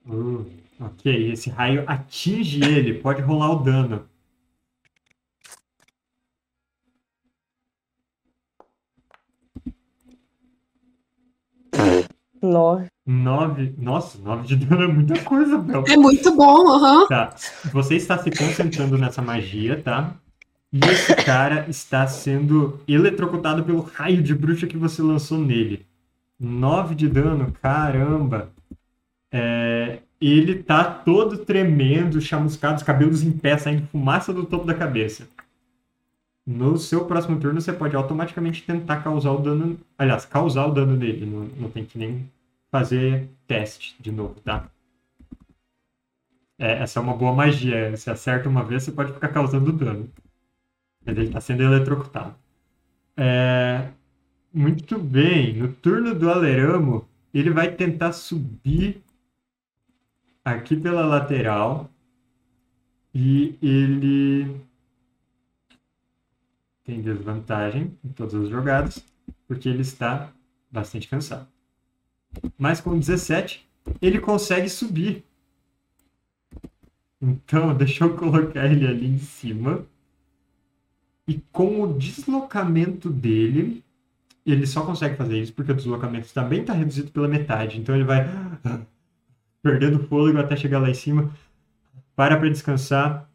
Uh, 0.06 0.44
ok, 0.80 1.32
esse 1.32 1.50
raio 1.50 1.84
atinge 1.86 2.62
ele. 2.62 2.94
Pode 2.94 3.22
rolar 3.22 3.52
o 3.52 3.62
dano. 3.62 4.08
Nove. 12.40 12.86
9. 13.04 13.74
Nossa, 13.78 14.18
9 14.18 14.46
de 14.46 14.56
dano 14.56 14.84
é 14.84 14.86
muita 14.86 15.22
coisa, 15.24 15.58
Bel. 15.58 15.84
É 15.88 15.96
muito 15.96 16.34
bom, 16.36 16.68
aham. 16.68 17.06
Tá. 17.08 17.34
Você 17.72 17.96
está 17.96 18.18
se 18.18 18.30
concentrando 18.30 18.96
nessa 18.96 19.20
magia, 19.20 19.82
tá? 19.82 20.14
E 20.72 20.78
esse 20.84 21.14
cara 21.16 21.68
está 21.68 22.06
sendo 22.06 22.80
eletrocutado 22.86 23.64
pelo 23.64 23.80
raio 23.80 24.22
de 24.22 24.34
bruxa 24.34 24.66
que 24.66 24.76
você 24.76 25.00
lançou 25.02 25.38
nele. 25.38 25.86
9 26.38 26.94
de 26.94 27.08
dano, 27.08 27.52
caramba. 27.62 28.50
É, 29.32 30.00
ele 30.20 30.62
tá 30.62 30.84
todo 30.84 31.38
tremendo, 31.38 32.20
chamuscado, 32.20 32.76
os 32.76 32.82
cabelos 32.82 33.22
em 33.22 33.32
pé, 33.32 33.56
saindo 33.56 33.86
fumaça 33.88 34.32
do 34.32 34.44
topo 34.44 34.66
da 34.66 34.74
cabeça. 34.74 35.28
No 36.46 36.78
seu 36.78 37.04
próximo 37.04 37.38
turno, 37.38 37.60
você 37.60 37.72
pode 37.72 37.94
automaticamente 37.96 38.62
tentar 38.62 39.02
causar 39.02 39.32
o 39.32 39.38
dano. 39.38 39.78
Aliás, 39.98 40.24
causar 40.24 40.66
o 40.66 40.72
dano 40.72 40.96
nele. 40.96 41.26
Não, 41.26 41.44
não 41.56 41.70
tem 41.70 41.84
que 41.84 41.98
nem 41.98 42.30
fazer 42.70 43.28
teste 43.46 43.96
de 44.00 44.10
novo, 44.10 44.34
tá? 44.40 44.68
É, 46.58 46.82
essa 46.82 46.98
é 46.98 47.02
uma 47.02 47.16
boa 47.16 47.32
magia. 47.32 47.96
Se 47.96 48.10
acerta 48.10 48.48
uma 48.48 48.64
vez, 48.64 48.82
você 48.82 48.92
pode 48.92 49.12
ficar 49.12 49.28
causando 49.28 49.72
dano. 49.72 50.08
Ele 51.08 51.24
está 51.24 51.40
sendo 51.40 51.62
eletrocutado. 51.62 52.34
É, 53.16 53.88
muito 54.52 54.98
bem. 54.98 55.54
No 55.54 55.72
turno 55.72 56.14
do 56.14 56.30
Aleramo, 56.30 57.08
ele 57.32 57.50
vai 57.50 57.72
tentar 57.72 58.12
subir 58.12 59.02
aqui 60.44 60.76
pela 60.76 61.04
lateral. 61.06 61.90
E 63.14 63.58
ele 63.62 64.60
tem 66.84 67.00
desvantagem 67.00 67.98
em 68.04 68.08
todas 68.10 68.34
as 68.34 68.48
jogadas, 68.48 69.04
porque 69.46 69.68
ele 69.68 69.82
está 69.82 70.30
bastante 70.70 71.08
cansado. 71.08 71.48
Mas 72.56 72.80
com 72.80 72.98
17, 72.98 73.66
ele 74.00 74.20
consegue 74.20 74.68
subir. 74.68 75.24
Então, 77.20 77.74
deixa 77.76 78.04
eu 78.04 78.16
colocar 78.16 78.66
ele 78.66 78.86
ali 78.86 79.06
em 79.06 79.18
cima. 79.18 79.86
E 81.28 81.40
com 81.52 81.82
o 81.82 81.98
deslocamento 81.98 83.08
dele, 83.10 83.84
ele 84.46 84.66
só 84.66 84.84
consegue 84.86 85.16
fazer 85.16 85.40
isso 85.40 85.54
porque 85.54 85.72
o 85.72 85.76
deslocamento 85.76 86.32
também 86.34 86.62
está 86.62 86.72
reduzido 86.74 87.10
pela 87.12 87.28
metade. 87.28 87.80
Então 87.80 87.94
ele 87.94 88.04
vai 88.04 88.26
perdendo 89.62 90.06
fôlego 90.08 90.38
até 90.38 90.56
chegar 90.56 90.80
lá 90.80 90.90
em 90.90 90.94
cima. 90.94 91.30
Para 92.16 92.36
para 92.38 92.50
descansar. 92.50 93.28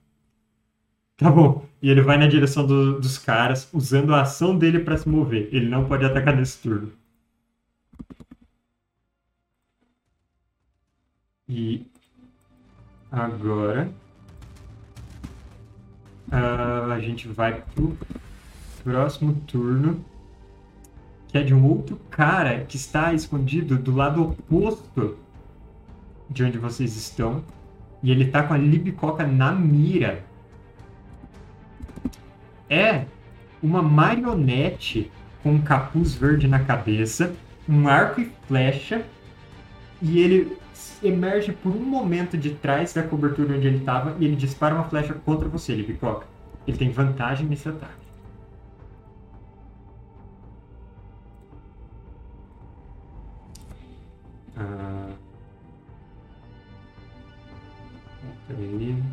Tá 1.18 1.32
bom. 1.32 1.66
E 1.82 1.90
ele 1.90 2.02
vai 2.04 2.18
na 2.20 2.28
direção 2.28 2.66
do- 2.68 3.00
dos 3.00 3.18
caras, 3.18 3.68
usando 3.74 4.14
a 4.14 4.22
ação 4.22 4.56
dele 4.58 4.80
para 4.80 4.96
se 4.98 5.10
mover. 5.10 5.50
Ele 5.52 5.68
não 5.68 5.86
pode 5.86 6.06
atacar 6.06 6.36
nesse 6.36 6.62
turno. 6.62 6.92
E 11.48 11.86
agora 13.12 13.90
ah, 16.34 16.92
a 16.92 17.00
gente 17.00 17.28
vai 17.28 17.62
pro 17.76 17.96
próximo 18.84 19.36
turno, 19.46 20.04
que 21.28 21.38
é 21.38 21.44
de 21.44 21.54
um 21.54 21.64
outro 21.64 21.96
cara 22.10 22.66
que 22.66 22.76
está 22.76 23.14
escondido 23.14 23.78
do 23.78 23.94
lado 23.94 24.24
oposto 24.24 25.16
de 26.28 26.44
onde 26.44 26.58
vocês 26.58 26.98
estão. 26.98 27.44
E 28.02 28.10
ele 28.10 28.26
tá 28.26 28.42
com 28.42 28.56
a 28.56 28.58
libicoca 28.58 29.28
na 29.28 29.52
mira. 29.52 30.26
É 32.68 33.06
uma 33.62 33.84
marionete 33.84 35.12
com 35.44 35.52
um 35.52 35.62
capuz 35.62 36.16
verde 36.16 36.48
na 36.48 36.60
cabeça, 36.60 37.36
um 37.70 37.88
arco 37.88 38.22
e 38.22 38.32
flecha, 38.48 39.06
e 40.02 40.20
ele 40.20 40.58
emerge 41.08 41.52
por 41.52 41.72
um 41.72 41.84
momento 41.84 42.38
de 42.38 42.52
trás 42.56 42.94
da 42.94 43.04
cobertura 43.04 43.56
onde 43.56 43.68
ele 43.68 43.78
estava 43.78 44.16
e 44.20 44.26
ele 44.26 44.36
dispara 44.36 44.76
uma 44.76 44.86
flecha 44.86 45.14
contra 45.14 45.48
você, 45.48 45.74
Libicoca. 45.74 46.26
Ele 46.68 46.78
tem 46.78 46.90
vantagem 46.92 47.48
nesse 47.48 47.68
ataque. 47.70 48.04
Ah. 54.58 55.10
Peraí. 58.48 59.04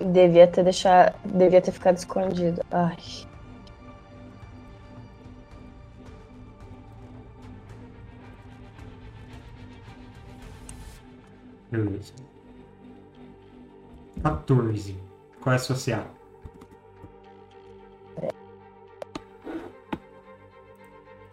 Devia 0.00 0.46
ter 0.46 0.64
deixado. 0.64 1.14
Devia 1.24 1.60
ter 1.60 1.72
ficado 1.72 1.96
escondido. 1.96 2.62
Ai. 2.70 2.96
Beleza. 11.74 12.12
14. 14.22 14.96
Qual 15.40 15.52
é 15.52 15.56
a 15.56 15.58
sua 15.58 15.74
CA? 15.76 16.06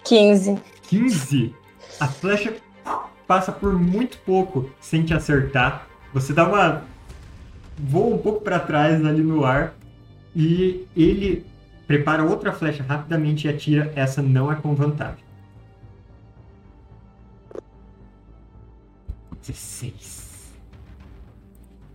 Quinze. 0.03 0.59
15. 0.83 1.55
A 1.99 2.07
flecha 2.07 2.55
passa 3.27 3.51
por 3.51 3.77
muito 3.77 4.17
pouco 4.19 4.67
sem 4.81 5.05
te 5.05 5.13
acertar. 5.13 5.87
Você 6.11 6.33
dá 6.33 6.47
uma. 6.47 6.81
voa 7.77 8.15
um 8.15 8.17
pouco 8.17 8.41
para 8.41 8.59
trás 8.59 9.05
ali 9.05 9.21
no 9.21 9.45
ar. 9.45 9.75
E 10.35 10.87
ele 10.95 11.45
prepara 11.85 12.23
outra 12.23 12.51
flecha 12.51 12.81
rapidamente 12.81 13.47
e 13.47 13.49
atira. 13.51 13.93
Essa 13.95 14.23
não 14.23 14.51
é 14.51 14.55
com 14.55 14.73
vantagem. 14.73 15.23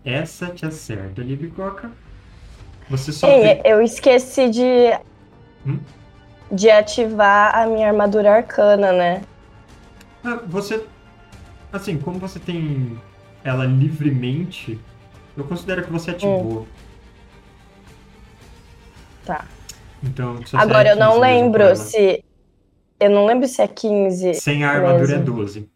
Essa 0.06 0.46
te 0.46 0.64
acerta, 0.64 1.20
Libicoca. 1.20 1.90
Você 2.88 3.10
só 3.12 3.28
Ei, 3.28 3.56
tem- 3.56 3.62
eu 3.72 3.82
esqueci 3.82 4.48
de. 4.48 4.62
Hum? 5.66 5.80
De 6.52 6.70
ativar 6.70 7.56
a 7.56 7.66
minha 7.66 7.88
armadura 7.88 8.32
arcana, 8.36 8.92
né? 8.92 9.22
Ah, 10.22 10.36
Você. 10.46 10.86
Assim, 11.72 11.98
como 11.98 12.20
você 12.20 12.38
tem 12.38 12.96
ela 13.42 13.64
livremente, 13.64 14.78
eu 15.36 15.42
considero 15.44 15.82
que 15.84 15.90
você 15.90 16.12
ativou. 16.12 16.66
Tá. 19.24 19.44
Então, 20.02 20.38
Agora 20.52 20.90
eu 20.90 20.96
não 20.96 21.14
15 21.14 21.20
mesmo 21.20 21.42
lembro 21.42 21.76
se. 21.76 22.24
Eu 23.00 23.10
não 23.10 23.26
lembro 23.26 23.48
se 23.48 23.60
é 23.60 23.66
15. 23.66 24.34
Sem 24.34 24.62
a 24.64 24.70
armadura 24.70 25.14
é 25.14 25.18
Mesmo. 25.18 25.34
12. 25.34 25.68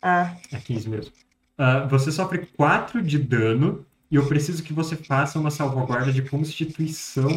Ah, 0.00 0.32
É 0.50 0.56
15 0.56 0.88
mesmo. 0.88 1.12
Ah, 1.58 1.80
você 1.86 2.12
sofre 2.12 2.46
4 2.46 3.02
de 3.02 3.18
dano 3.18 3.84
e 4.10 4.14
eu 4.16 4.26
preciso 4.28 4.62
que 4.62 4.72
você 4.72 4.96
faça 4.96 5.38
uma 5.40 5.50
salvaguarda 5.50 6.12
de 6.12 6.22
constituição. 6.22 7.28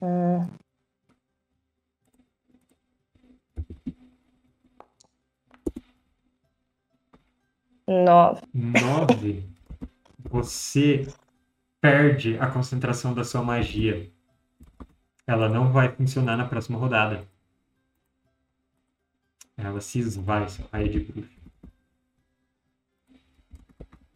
hum. 0.00 0.48
Nove. 7.86 8.40
9. 8.54 9.44
Você 10.30 11.06
perde 11.80 12.38
a 12.38 12.46
concentração 12.46 13.12
da 13.12 13.24
sua 13.24 13.42
magia. 13.42 14.10
Ela 15.26 15.48
não 15.48 15.72
vai 15.72 15.90
funcionar 15.90 16.36
na 16.36 16.46
próxima 16.46 16.78
rodada. 16.78 17.26
Ela 19.56 19.80
se 19.80 19.98
esvai, 19.98 20.48
seu 20.48 20.66
raio 20.72 20.88
de 20.88 21.00
bruxa. 21.00 21.39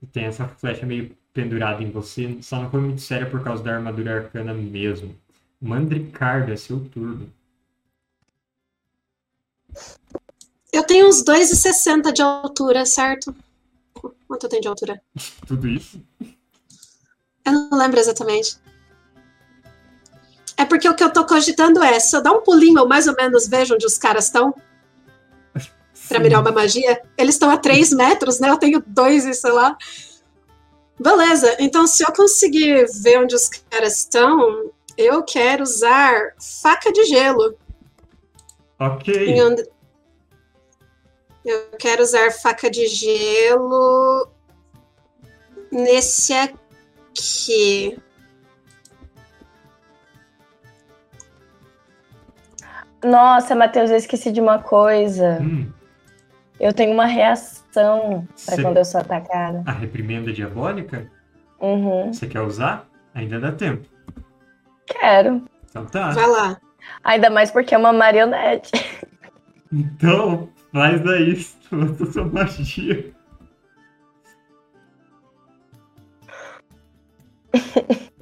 E 0.04 0.06
tem 0.06 0.24
essa 0.24 0.46
flecha 0.46 0.84
meio 0.84 1.16
pendurada 1.32 1.82
em 1.82 1.90
você, 1.90 2.36
só 2.42 2.60
não 2.60 2.70
foi 2.70 2.78
muito 2.78 3.00
séria 3.00 3.28
por 3.28 3.42
causa 3.42 3.62
da 3.62 3.74
armadura 3.74 4.16
arcana 4.16 4.52
mesmo. 4.52 5.16
Mandricardo, 5.58 6.52
é 6.52 6.56
seu 6.56 6.78
turno. 6.90 7.32
Eu 10.70 10.84
tenho 10.84 11.08
uns 11.08 11.24
2,60 11.24 12.12
de 12.12 12.20
altura, 12.20 12.84
certo? 12.84 13.34
Quanto 14.28 14.44
eu 14.44 14.50
tenho 14.50 14.60
de 14.60 14.68
altura? 14.68 15.00
Tudo 15.48 15.66
isso? 15.66 15.98
Eu 16.20 17.52
não 17.52 17.78
lembro 17.78 17.98
exatamente. 17.98 18.58
É 20.54 20.66
porque 20.66 20.88
o 20.88 20.94
que 20.94 21.02
eu 21.02 21.12
tô 21.12 21.24
cogitando 21.24 21.82
é, 21.82 21.98
se 21.98 22.14
eu 22.14 22.22
dar 22.22 22.32
um 22.32 22.42
pulinho, 22.42 22.78
eu 22.78 22.86
mais 22.86 23.06
ou 23.06 23.16
menos 23.16 23.48
vejo 23.48 23.74
onde 23.74 23.86
os 23.86 23.96
caras 23.96 24.26
estão, 24.26 24.54
pra 26.08 26.18
mirar 26.20 26.40
uma 26.40 26.52
magia. 26.52 27.00
Eles 27.16 27.34
estão 27.34 27.50
a 27.50 27.56
3 27.56 27.92
metros, 27.92 28.38
né? 28.40 28.50
Eu 28.50 28.58
tenho 28.58 28.82
dois 28.86 29.24
e 29.26 29.34
sei 29.34 29.52
lá. 29.52 29.76
Beleza, 31.00 31.56
então 31.58 31.86
se 31.86 32.02
eu 32.04 32.12
conseguir 32.12 32.86
ver 33.02 33.18
onde 33.20 33.34
os 33.34 33.48
caras 33.48 33.98
estão, 33.98 34.70
eu 34.96 35.22
quero 35.24 35.62
usar 35.62 36.34
faca 36.62 36.92
de 36.92 37.04
gelo. 37.04 37.56
Ok. 38.78 39.40
Onde- 39.42 39.68
Eu 41.44 41.68
quero 41.78 42.02
usar 42.02 42.30
faca 42.30 42.70
de 42.70 42.86
gelo 42.86 44.28
nesse 45.70 46.32
aqui. 46.32 47.98
Nossa, 53.02 53.54
Matheus, 53.54 53.90
eu 53.90 53.96
esqueci 53.96 54.30
de 54.32 54.40
uma 54.40 54.58
coisa. 54.58 55.38
Hum, 55.42 55.70
Eu 56.64 56.72
tenho 56.72 56.92
uma 56.94 57.04
reação 57.04 58.26
pra 58.46 58.54
Cê- 58.56 58.62
quando 58.62 58.78
eu 58.78 58.86
sou 58.86 58.98
atacada. 58.98 59.62
a 59.66 59.70
reprimenda 59.72 60.32
diabólica? 60.32 61.10
Uhum. 61.60 62.10
Você 62.10 62.26
quer 62.26 62.40
usar? 62.40 62.88
Ainda 63.14 63.38
dá 63.38 63.52
tempo. 63.52 63.86
Quero. 64.86 65.42
Então 65.68 65.84
tá. 65.84 66.08
Vai 66.12 66.26
lá. 66.26 66.58
Ainda 67.04 67.28
mais 67.28 67.50
porque 67.50 67.74
é 67.74 67.78
uma 67.78 67.92
marionete. 67.92 68.70
Então, 69.70 70.48
faz 70.72 71.06
aí, 71.06 71.32
usa 71.70 72.12
sua 72.12 72.24
magia. 72.24 73.12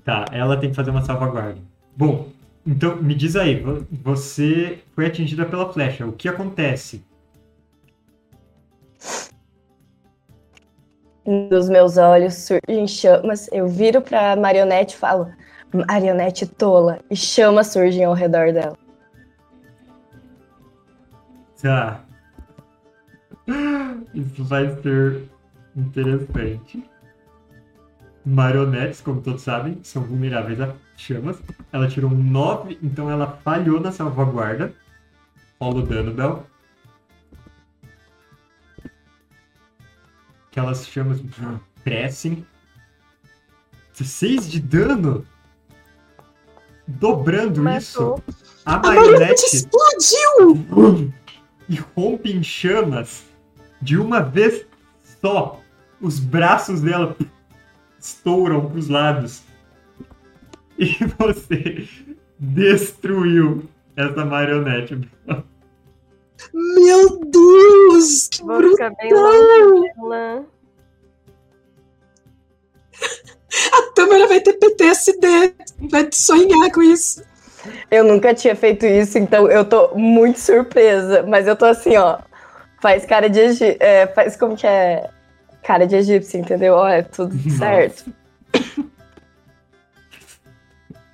Tá, 0.05 0.24
ela 0.32 0.56
tem 0.56 0.70
que 0.70 0.77
fazer 0.77 0.90
uma 0.90 1.02
salvaguarda. 1.02 1.60
Bom, 1.97 2.28
então 2.66 2.97
me 2.97 3.14
diz 3.14 3.36
aí, 3.36 3.60
vo- 3.60 3.86
você 3.90 4.81
foi 4.94 5.06
atingida 5.06 5.44
pela 5.47 5.73
flecha. 5.73 6.05
O 6.06 6.12
que 6.12 6.28
acontece? 6.28 7.05
Nos 11.24 11.69
meus 11.69 11.97
olhos 11.97 12.35
surgem 12.35 12.86
chamas. 12.86 13.49
Eu 13.53 13.69
viro 13.69 14.01
pra 14.03 14.35
marionete 14.35 14.94
e 14.94 14.99
falo: 14.99 15.31
Marionete 15.89 16.47
tola. 16.47 16.99
E 17.11 17.16
chamas 17.16 17.69
surgem 17.69 18.05
ao 18.05 18.15
redor 18.15 18.53
dela. 18.53 18.77
Tá. 21.61 22.01
Isso 24.15 24.44
vai 24.44 24.69
ser 24.82 25.28
interessante. 25.77 26.85
Marionetes, 28.24 29.01
como 29.01 29.20
todos 29.20 29.43
sabem, 29.43 29.78
são 29.82 30.03
vulneráveis 30.03 30.61
a 30.61 30.74
chamas. 30.97 31.40
Ela 31.73 31.89
tirou 31.89 32.11
um 32.11 32.23
9, 32.23 32.78
então 32.82 33.11
ela 33.11 33.39
falhou 33.44 33.81
na 33.81 33.90
salvaguarda. 33.90 34.73
Rola 35.61 35.81
o 35.81 35.82
dano, 35.82 36.12
Bel. 36.12 36.47
Aquelas 40.52 40.86
chamas 40.86 41.18
crescem. 41.82 42.46
16 43.98 44.50
de 44.50 44.60
dano? 44.60 45.26
Dobrando 46.86 47.66
isso, 47.70 48.22
a 48.66 48.74
A 48.74 48.78
marionete 48.78 49.12
marionete 49.12 49.44
explodiu! 49.46 51.12
e 51.70 51.76
rompe 51.96 52.30
em 52.32 52.42
chamas 52.42 53.24
de 53.80 53.96
uma 53.96 54.20
vez 54.20 54.66
só. 55.22 55.58
Os 55.98 56.20
braços 56.20 56.82
dela 56.82 57.16
estouram 57.98 58.68
para 58.68 58.78
os 58.78 58.88
lados. 58.90 59.42
E 60.78 60.98
você 61.18 61.88
destruiu 62.38 63.70
essa 63.96 64.22
marionete. 64.26 65.08
Meu 66.52 67.18
Deus! 67.24 68.28
Que 68.28 68.42
Vou 68.42 68.58
brutal! 68.58 68.90
longe. 69.10 69.92
A 73.72 73.82
Tâmara 73.94 74.26
vai 74.28 74.40
ter 74.40 74.54
PTSD. 74.54 75.54
Vai 75.90 76.08
sonhar 76.12 76.70
com 76.72 76.82
isso. 76.82 77.22
Eu 77.90 78.04
nunca 78.04 78.34
tinha 78.34 78.56
feito 78.56 78.84
isso, 78.86 79.18
então 79.18 79.48
eu 79.50 79.64
tô 79.64 79.94
muito 79.94 80.38
surpresa. 80.38 81.22
Mas 81.22 81.46
eu 81.46 81.54
tô 81.56 81.64
assim, 81.66 81.96
ó. 81.96 82.18
Faz 82.80 83.04
cara 83.06 83.28
de 83.30 83.38
egípcio. 83.40 83.76
É, 83.80 84.06
faz 84.08 84.36
como 84.36 84.56
que 84.56 84.66
é? 84.66 85.08
Cara 85.62 85.86
de 85.86 85.96
egípcio, 85.96 86.40
entendeu? 86.40 86.74
Ó, 86.74 86.88
é 86.88 87.02
tudo 87.02 87.34
Nossa. 87.34 87.58
certo. 87.58 88.04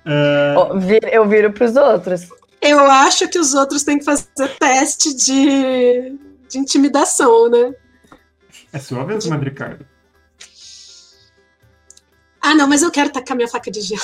Ah, 0.05 0.55
Ó, 0.57 0.77
vi- 0.79 0.99
eu 1.11 1.27
viro 1.27 1.51
pros 1.53 1.75
outros. 1.75 2.27
Eu 2.61 2.79
acho 2.79 3.27
que 3.29 3.39
os 3.39 3.53
outros 3.53 3.83
têm 3.83 3.97
que 3.99 4.05
fazer 4.05 4.27
teste 4.59 5.13
de, 5.15 6.17
de 6.49 6.57
intimidação, 6.57 7.49
né? 7.49 7.73
é 8.73 8.79
sua 8.79 9.03
vez, 9.05 9.25
Madricardo. 9.25 9.85
Ah, 12.41 12.53
não, 12.55 12.67
mas 12.67 12.81
eu 12.83 12.91
quero 12.91 13.09
tacar 13.11 13.35
minha 13.35 13.47
faca 13.47 13.69
de 13.71 13.81
gelo. 13.81 14.01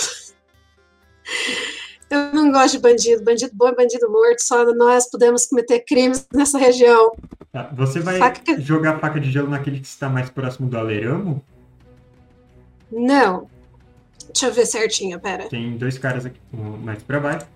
Eu 2.10 2.34
não 2.34 2.52
gosto 2.52 2.74
de 2.74 2.80
bandido. 2.80 3.24
Bandido 3.24 3.52
bom 3.56 3.68
é 3.68 3.76
bandido 3.76 4.10
morto. 4.10 4.40
Só 4.40 4.64
nós 4.74 5.10
podemos 5.10 5.46
cometer 5.46 5.80
crimes 5.82 6.28
nessa 6.34 6.58
região. 6.58 7.16
Tá, 7.52 7.70
Você 7.74 8.00
vai 8.00 8.18
Faca- 8.20 8.60
jogar 8.62 8.96
a 8.96 9.00
faca 9.00 9.20
de 9.20 9.32
gelo 9.32 9.50
naquele 9.50 9.80
que 9.80 9.88
está 9.88 10.08
mais 10.10 10.30
próximo 10.30 10.70
do 10.70 10.78
aleramo? 10.78 11.44
Não. 12.92 13.50
Deixa 14.28 14.48
eu 14.48 14.54
ver 14.54 14.66
certinho, 14.66 15.20
pera. 15.20 15.48
Tem 15.50 15.78
dois 15.78 15.98
caras 15.98 16.26
aqui 16.26 16.40
um 16.54 16.78
mais 16.78 17.02
para 17.02 17.20
baixo. 17.20 17.48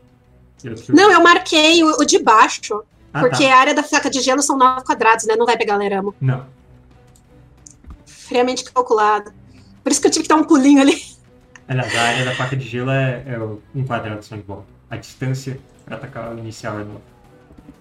Não, 0.89 1.11
eu 1.11 1.21
marquei 1.21 1.83
o, 1.83 2.01
o 2.01 2.05
de 2.05 2.19
baixo. 2.19 2.83
Ah, 3.13 3.21
porque 3.21 3.45
tá. 3.47 3.53
a 3.55 3.57
área 3.57 3.73
da 3.73 3.81
faca 3.83 4.09
de 4.09 4.21
gelo 4.21 4.41
são 4.41 4.57
9 4.57 4.83
quadrados, 4.83 5.25
né? 5.25 5.35
Não 5.35 5.45
vai 5.45 5.57
pegar 5.57 5.75
leramo. 5.77 6.13
Não. 6.21 6.45
Friamente 8.05 8.63
calculado. 8.63 9.31
Por 9.83 9.91
isso 9.91 9.99
que 10.01 10.07
eu 10.07 10.11
tive 10.11 10.23
que 10.23 10.29
dar 10.29 10.35
um 10.35 10.43
pulinho 10.43 10.81
ali. 10.81 11.01
Aliás, 11.67 11.95
a 11.95 12.01
área 12.01 12.25
da 12.25 12.35
faca 12.35 12.55
de 12.55 12.67
gelo 12.67 12.91
é, 12.91 13.23
é 13.25 13.39
um 13.75 13.85
quadrado 13.85 14.23
só 14.23 14.35
volta. 14.37 14.65
A 14.89 14.97
distância 14.97 15.59
para 15.85 15.95
atacar 15.97 16.33
o 16.33 16.37
inicial 16.39 16.79
é 16.79 16.83
nova. 16.83 17.01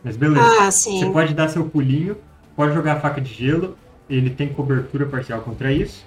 Mas 0.04 0.16
beleza. 0.16 0.46
Ah, 0.60 0.70
Você 0.70 0.90
sim. 0.90 1.12
pode 1.12 1.34
dar 1.34 1.48
seu 1.48 1.68
pulinho, 1.68 2.16
pode 2.54 2.72
jogar 2.74 2.96
a 2.96 3.00
faca 3.00 3.20
de 3.20 3.32
gelo. 3.32 3.76
Ele 4.08 4.30
tem 4.30 4.52
cobertura 4.52 5.04
parcial 5.06 5.40
contra 5.42 5.70
isso. 5.72 6.06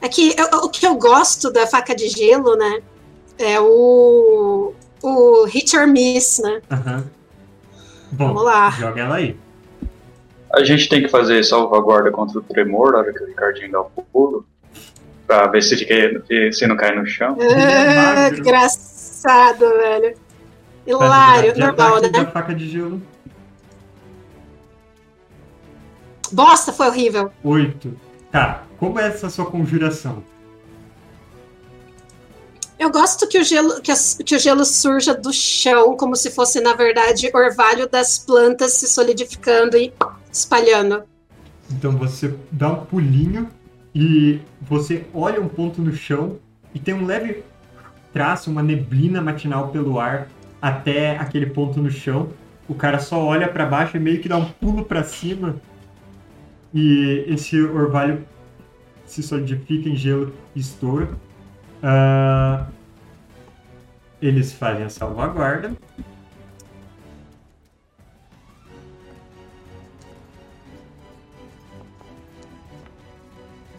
É 0.00 0.08
que 0.08 0.34
eu- 0.38 0.58
o 0.64 0.68
que 0.70 0.86
eu 0.86 0.94
gosto 0.96 1.50
da 1.50 1.66
faca 1.66 1.94
de 1.94 2.08
gelo, 2.08 2.56
né? 2.56 2.80
É 3.38 3.60
o. 3.60 4.72
O 5.02 5.44
hit 5.44 5.76
or 5.76 5.86
miss, 5.86 6.40
né? 6.42 6.60
Aham. 6.70 7.04
Bom, 8.10 8.28
Vamos 8.28 8.42
lá. 8.44 8.70
joga 8.70 9.00
ela 9.02 9.16
aí. 9.16 9.36
A 10.52 10.64
gente 10.64 10.88
tem 10.88 11.02
que 11.02 11.08
fazer 11.08 11.44
salvaguarda 11.44 12.10
contra 12.10 12.38
o 12.38 12.42
tremor 12.42 12.92
na 12.92 12.98
hora 12.98 13.12
que 13.12 13.22
o 13.22 13.26
Ricardinho 13.26 13.70
dá 13.70 13.80
o 13.82 13.90
pulo. 14.12 14.44
Pra 15.26 15.46
ver 15.46 15.62
se, 15.62 15.76
fica- 15.76 16.24
se 16.52 16.66
não 16.66 16.74
cai 16.76 16.96
no 16.96 17.04
chão. 17.06 17.36
é 17.38 18.26
Ah, 18.26 18.28
engraçado, 18.30 19.60
velho. 19.60 20.16
Hilário, 20.86 21.52
de 21.52 21.60
normal, 21.60 21.96
ataque 21.96 22.12
né? 22.18 22.24
da 22.24 22.30
faca 22.30 22.54
de 22.54 22.66
gelo. 22.68 23.00
Bosta, 26.32 26.72
foi 26.72 26.88
horrível. 26.88 27.30
8. 27.44 27.92
Tá, 28.32 28.62
como 28.78 28.98
é 28.98 29.06
essa 29.08 29.30
sua 29.30 29.46
conjuração? 29.46 30.22
Eu 32.78 32.90
gosto 32.90 33.26
que 33.28 33.38
o, 33.38 33.44
gelo, 33.44 33.80
que, 33.80 33.90
as- 33.90 34.18
que 34.24 34.36
o 34.36 34.38
gelo 34.38 34.64
surja 34.64 35.14
do 35.14 35.32
chão, 35.32 35.96
como 35.96 36.14
se 36.14 36.30
fosse, 36.30 36.60
na 36.60 36.74
verdade, 36.74 37.30
orvalho 37.34 37.88
das 37.88 38.18
plantas 38.18 38.74
se 38.74 38.86
solidificando 38.86 39.76
e 39.76 39.92
espalhando. 40.32 41.02
Então 41.70 41.92
você 41.92 42.34
dá 42.50 42.70
um 42.70 42.84
pulinho 42.84 43.48
e 43.94 44.40
você 44.60 45.04
olha 45.12 45.40
um 45.40 45.48
ponto 45.48 45.82
no 45.82 45.92
chão 45.92 46.38
e 46.74 46.78
tem 46.78 46.94
um 46.94 47.04
leve 47.04 47.42
traço, 48.12 48.50
uma 48.50 48.62
neblina 48.62 49.20
matinal 49.20 49.68
pelo 49.68 49.98
ar 49.98 50.28
até 50.62 51.16
aquele 51.18 51.46
ponto 51.46 51.80
no 51.80 51.90
chão. 51.90 52.30
O 52.68 52.74
cara 52.74 52.98
só 52.98 53.22
olha 53.22 53.48
pra 53.48 53.66
baixo 53.66 53.96
e 53.96 54.00
meio 54.00 54.20
que 54.20 54.28
dá 54.28 54.36
um 54.36 54.44
pulo 54.52 54.84
pra 54.84 55.02
cima 55.02 55.56
e 56.72 57.24
esse 57.26 57.60
orvalho 57.60 58.26
se 59.06 59.22
solidifica 59.22 59.88
em 59.88 59.96
gelo 59.96 60.34
e 60.54 60.60
estoura. 60.60 61.08
Ah, 61.82 62.66
eles 64.20 64.52
fazem 64.52 64.84
a 64.84 64.90
salvaguarda. 64.90 65.72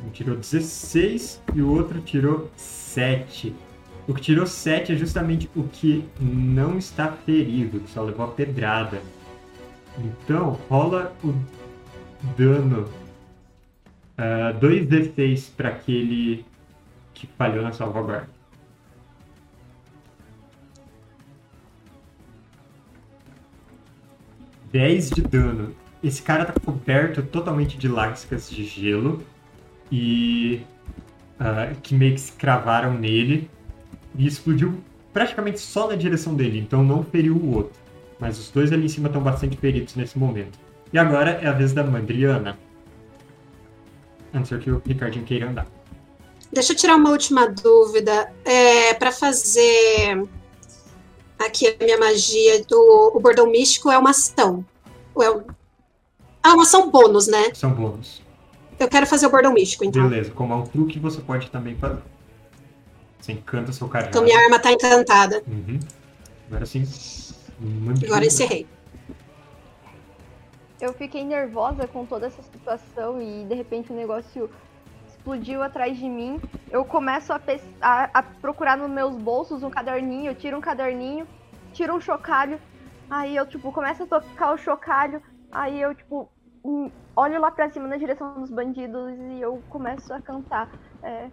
Um 0.05 0.09
tirou 0.11 0.37
16 0.37 1.41
e 1.53 1.61
o 1.61 1.69
outro 1.69 1.99
tirou 2.01 2.49
7. 2.55 3.53
O 4.07 4.13
que 4.13 4.21
tirou 4.21 4.47
7 4.47 4.93
é 4.93 4.95
justamente 4.95 5.49
o 5.55 5.63
que 5.63 6.07
não 6.19 6.77
está 6.77 7.11
ferido, 7.11 7.81
que 7.81 7.91
só 7.91 8.01
levou 8.01 8.25
a 8.25 8.29
pedrada. 8.29 9.01
Então, 9.97 10.57
rola 10.69 11.13
o 11.23 11.33
dano. 12.37 12.89
2d6 14.59 15.51
para 15.55 15.69
aquele 15.69 16.45
que 17.19 17.27
falhou 17.37 17.61
na 17.61 17.71
salvaguarda. 17.71 18.29
Dez 24.71 25.09
de 25.09 25.21
dano. 25.21 25.75
Esse 26.03 26.21
cara 26.21 26.45
tá 26.45 26.53
coberto 26.63 27.21
totalmente 27.23 27.77
de 27.77 27.87
lascas 27.87 28.49
de 28.49 28.63
gelo 28.63 29.21
e 29.91 30.61
ah, 31.39 31.73
que 31.83 31.93
meio 31.93 32.13
que 32.13 32.21
se 32.21 32.31
cravaram 32.33 32.93
nele 32.93 33.49
e 34.15 34.25
explodiu 34.25 34.81
praticamente 35.11 35.59
só 35.59 35.87
na 35.89 35.95
direção 35.95 36.35
dele, 36.35 36.59
então 36.59 36.83
não 36.83 37.03
feriu 37.03 37.35
o 37.35 37.55
outro. 37.55 37.77
Mas 38.19 38.37
os 38.37 38.49
dois 38.51 38.71
ali 38.71 38.85
em 38.85 38.89
cima 38.89 39.07
estão 39.07 39.21
bastante 39.21 39.57
feridos 39.57 39.95
nesse 39.95 40.17
momento. 40.17 40.57
E 40.93 40.97
agora 40.97 41.31
é 41.31 41.47
a 41.47 41.51
vez 41.51 41.73
da 41.73 41.83
Mandriana. 41.83 42.57
A 44.31 44.37
não 44.37 44.45
ser 44.45 44.59
que 44.59 44.71
o 44.71 44.81
Ricardinho 44.85 45.25
queira 45.25 45.49
andar. 45.49 45.78
Deixa 46.51 46.73
eu 46.73 46.77
tirar 46.77 46.95
uma 46.95 47.11
última 47.11 47.47
dúvida. 47.47 48.33
É, 48.43 48.93
para 48.95 49.11
fazer 49.11 50.27
aqui 51.37 51.67
a 51.67 51.83
minha 51.83 51.97
magia, 51.97 52.63
do, 52.65 53.11
o 53.13 53.19
bordão 53.19 53.47
místico 53.47 53.89
é 53.91 53.97
uma 53.97 54.09
ação. 54.09 54.65
Ou 55.13 55.23
é 55.23 55.31
um... 55.31 55.43
Ah, 56.41 56.53
uma 56.53 56.63
ação 56.63 56.89
bônus, 56.89 57.27
né? 57.27 57.53
São 57.53 57.71
bônus. 57.71 58.21
Eu 58.79 58.87
quero 58.87 59.05
fazer 59.05 59.27
o 59.27 59.29
bordão 59.29 59.53
místico, 59.53 59.83
então. 59.83 60.07
Beleza, 60.07 60.31
como 60.31 60.53
é 60.53 60.55
um 60.55 60.63
truque, 60.63 60.97
você 60.99 61.19
pode 61.19 61.49
também 61.51 61.75
fazer. 61.75 62.01
Você 63.19 63.33
encanta 63.33 63.73
seu 63.73 63.87
cajado. 63.87 64.09
Então 64.09 64.23
minha 64.23 64.39
arma 64.39 64.57
tá 64.57 64.71
encantada. 64.71 65.43
Uhum. 65.45 65.79
Agora 66.47 66.65
sim. 66.65 66.87
Mandriana. 67.59 68.07
Agora 68.07 68.25
encerrei. 68.25 68.65
Eu 70.79 70.93
fiquei 70.93 71.25
nervosa 71.25 71.85
com 71.87 72.05
toda 72.05 72.27
essa 72.27 72.41
situação 72.41 73.21
e 73.21 73.43
de 73.43 73.53
repente 73.53 73.91
o 73.91 73.95
negócio 73.95 74.49
explodiu 75.29 75.61
atrás 75.61 75.97
de 75.97 76.09
mim. 76.09 76.39
Eu 76.71 76.83
começo 76.85 77.31
a, 77.31 77.39
a- 77.81 78.09
a 78.15 78.23
procurar 78.23 78.77
nos 78.77 78.89
meus 78.89 79.15
bolsos 79.15 79.61
um 79.63 79.69
caderninho, 79.69 80.31
eu 80.31 80.35
tiro 80.35 80.57
um 80.57 80.61
caderninho, 80.61 81.27
tiro 81.71 81.95
um 81.95 82.01
chocalho, 82.01 82.59
aí 83.09 83.35
eu 83.35 83.45
tipo 83.45 83.71
começo 83.71 84.03
a 84.03 84.07
tocar 84.07 84.53
o 84.53 84.57
chocalho, 84.57 85.21
aí 85.51 85.79
eu 85.79 85.93
tipo 85.93 86.31
hum, 86.63 86.91
olho 87.15 87.39
lá 87.39 87.51
pra 87.51 87.69
cima 87.69 87.87
na 87.87 87.97
direção 87.97 88.33
dos 88.39 88.49
bandidos 88.49 89.11
e 89.19 89.41
eu 89.41 89.61
começo 89.69 90.11
a 90.13 90.19
cantar. 90.21 90.67
é, 91.03 91.29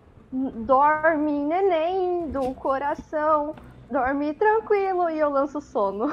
dorme, 0.66 1.44
neném 1.44 2.30
do 2.30 2.54
coração, 2.54 3.54
dorme 3.90 4.34
tranquilo 4.34 5.08
e 5.08 5.18
eu 5.18 5.30
lanço 5.30 5.60
sono. 5.60 6.08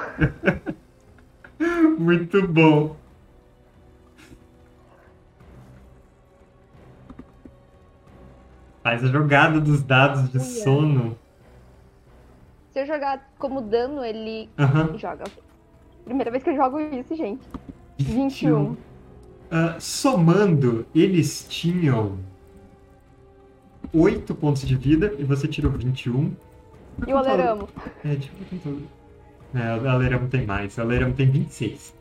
Muito 1.97 2.47
bom. 2.47 3.02
Faz 8.83 9.03
a 9.03 9.07
jogada 9.07 9.59
dos 9.61 9.81
dados 9.81 10.29
de 10.29 10.37
Uia. 10.37 10.45
sono. 10.63 11.17
Se 12.71 12.81
eu 12.81 12.85
jogar 12.85 13.31
como 13.39 13.61
dano, 13.61 14.03
ele 14.03 14.49
Aham. 14.59 14.97
joga. 14.97 15.23
Primeira 16.03 16.29
vez 16.31 16.43
que 16.43 16.49
eu 16.49 16.55
jogo 16.55 16.79
isso, 16.79 17.15
gente. 17.15 17.47
21. 17.97 18.75
Ah, 19.49 19.75
somando, 19.79 20.85
eles 20.93 21.45
tinham 21.47 22.17
8 23.93 24.33
pontos 24.35 24.63
de 24.67 24.75
vida 24.75 25.13
e 25.17 25.23
você 25.23 25.47
tirou 25.47 25.71
21. 25.71 26.35
E 27.07 27.13
o 27.13 27.17
Aleramo. 27.17 27.69
É, 28.03 28.15
quanto. 28.49 28.81
É, 29.53 29.77
o 29.77 29.87
Aleramo 29.87 30.27
tem 30.27 30.45
mais. 30.45 30.77
O 30.77 30.81
Aleramo 30.81 31.13
tem 31.13 31.29
26. 31.29 31.95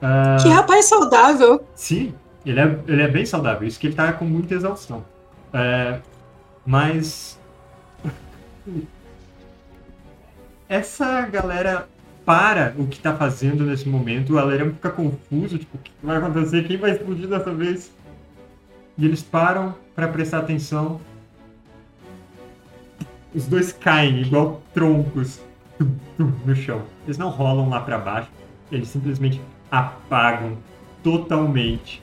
Ah, 0.00 0.36
Que 0.40 0.48
rapaz 0.48 0.84
saudável. 0.84 1.64
Sim, 1.74 2.14
ele 2.44 2.60
é, 2.60 2.78
ele 2.86 3.02
é 3.02 3.08
bem 3.08 3.26
saudável. 3.26 3.66
Isso 3.66 3.78
que 3.78 3.88
ele 3.88 3.94
tá 3.94 4.12
com 4.12 4.24
muita 4.24 4.54
exaustão. 4.54 5.04
É, 5.52 6.00
mas. 6.64 7.38
Essa 10.68 11.22
galera 11.22 11.88
para 12.28 12.74
o 12.76 12.86
que 12.86 12.98
tá 12.98 13.16
fazendo 13.16 13.64
nesse 13.64 13.88
momento. 13.88 14.34
O 14.34 14.38
Alerão 14.38 14.70
fica 14.74 14.90
confuso, 14.90 15.56
tipo, 15.56 15.78
o 15.78 15.80
que 15.80 15.90
vai 16.02 16.18
acontecer? 16.18 16.62
Quem 16.68 16.76
vai 16.76 16.90
explodir 16.90 17.26
dessa 17.26 17.54
vez? 17.54 17.90
E 18.98 19.06
eles 19.06 19.22
param 19.22 19.74
para 19.94 20.08
prestar 20.08 20.40
atenção. 20.40 21.00
Os 23.34 23.46
dois 23.46 23.72
caem 23.72 24.20
igual 24.20 24.60
troncos 24.74 25.40
no 26.44 26.54
chão. 26.54 26.82
Eles 27.06 27.16
não 27.16 27.30
rolam 27.30 27.70
lá 27.70 27.80
para 27.80 27.96
baixo. 27.96 28.28
Eles 28.70 28.88
simplesmente 28.88 29.40
apagam 29.70 30.58
totalmente. 31.02 32.02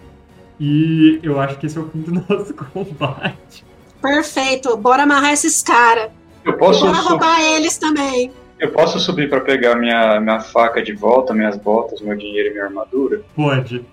E 0.59 1.19
eu 1.23 1.39
acho 1.39 1.57
que 1.57 1.65
esse 1.65 1.77
é 1.77 1.81
o 1.81 1.87
fim 1.89 2.01
do 2.01 2.13
nosso 2.29 2.53
combate. 2.53 3.65
Perfeito. 4.01 4.75
Bora 4.77 5.03
amarrar 5.03 5.33
esses 5.33 5.61
caras. 5.63 6.09
Eu 6.43 6.53
posso, 6.57 6.85
Bora 6.85 6.97
roubar 6.99 7.41
eles 7.41 7.77
também. 7.77 8.31
eu 8.59 8.71
posso 8.71 8.99
subir 8.99 9.29
pra 9.29 9.41
pegar 9.41 9.75
minha, 9.75 10.19
minha 10.21 10.39
faca 10.39 10.81
de 10.81 10.93
volta, 10.93 11.33
minhas 11.33 11.57
botas, 11.57 11.99
meu 12.01 12.15
dinheiro 12.15 12.49
e 12.49 12.51
minha 12.53 12.65
armadura? 12.65 13.21
Pode. 13.35 13.83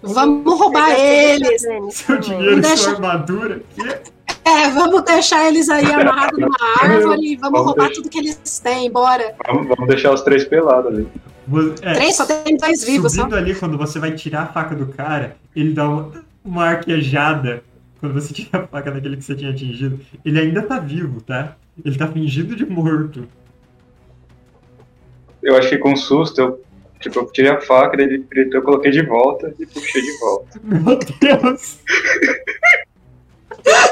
Vamos 0.00 0.58
roubar 0.58 0.90
eles. 0.98 1.62
Seu 1.90 2.18
dinheiro 2.18 2.58
e 2.58 2.60
Deixa- 2.60 2.76
sua 2.76 2.92
armadura. 2.94 3.60
É, 4.44 4.70
vamos 4.70 5.02
deixar 5.02 5.46
eles 5.48 5.68
aí 5.68 5.84
amarrados 5.92 6.38
numa 6.38 6.56
árvore 6.80 7.32
e 7.32 7.36
vamos 7.36 7.50
Vamos 7.58 7.66
roubar 7.66 7.86
deixar. 7.86 7.94
tudo 8.02 8.08
que 8.10 8.18
eles 8.18 8.60
têm. 8.62 8.90
Bora. 8.90 9.34
Vamos, 9.46 9.66
vamos 9.68 9.88
deixar 9.88 10.12
os 10.12 10.22
três 10.22 10.44
pelados 10.44 10.92
ali. 10.92 11.08
É, 11.82 11.94
Três, 11.94 12.16
só 12.16 12.26
tem 12.26 12.56
dois 12.56 12.84
vivos. 12.84 13.12
Só. 13.12 13.22
Subindo 13.22 13.36
ali, 13.36 13.54
quando 13.54 13.78
você 13.78 13.98
vai 13.98 14.12
tirar 14.12 14.42
a 14.42 14.46
faca 14.46 14.74
do 14.74 14.86
cara, 14.86 15.36
ele 15.54 15.72
dá 15.72 15.88
uma, 15.88 16.12
uma 16.44 16.64
arquejada. 16.66 17.62
Quando 18.00 18.14
você 18.14 18.32
tira 18.34 18.64
a 18.64 18.66
faca 18.66 18.90
daquele 18.90 19.16
que 19.16 19.24
você 19.24 19.34
tinha 19.34 19.50
atingido. 19.50 20.00
Ele 20.24 20.38
ainda 20.38 20.62
tá 20.62 20.78
vivo, 20.78 21.20
tá? 21.20 21.56
Ele 21.84 21.96
tá 21.96 22.06
fingindo 22.08 22.54
de 22.56 22.66
morto. 22.66 23.26
Eu 25.42 25.56
acho 25.56 25.68
que 25.68 25.78
com 25.78 25.94
susto, 25.96 26.40
eu, 26.40 26.64
tipo, 27.00 27.20
eu 27.20 27.26
tirei 27.32 27.50
a 27.52 27.60
faca, 27.60 27.96
daí 27.96 28.06
ele- 28.06 28.26
eu 28.56 28.62
coloquei 28.62 28.90
de 28.90 29.02
volta 29.02 29.54
e 29.58 29.64
puxei 29.66 30.02
de 30.02 30.18
volta. 30.18 30.60
Meu 30.64 30.98
Deus! 31.20 31.78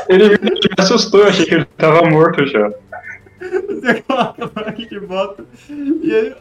Ele 0.08 0.28
me 0.38 0.50
assustou, 0.78 1.20
eu 1.20 1.26
achei 1.28 1.44
que 1.44 1.54
ele 1.54 1.64
tava 1.76 2.08
morto 2.08 2.46
já. 2.46 2.70
Você 3.40 4.00
coloca 4.02 4.44
a 4.44 4.48
faca 4.48 4.72
de 4.72 4.98
volta 5.00 5.44
e 5.68 6.10
ele. 6.10 6.36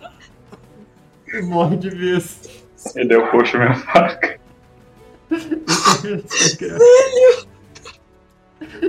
E 1.38 1.42
morre 1.46 1.78
de 1.78 1.90
vez. 1.90 2.40
E 2.96 3.08
daí 3.08 3.18
eu 3.18 3.32
puxo 3.32 3.58
minha 3.58 3.76
faca. 3.76 4.40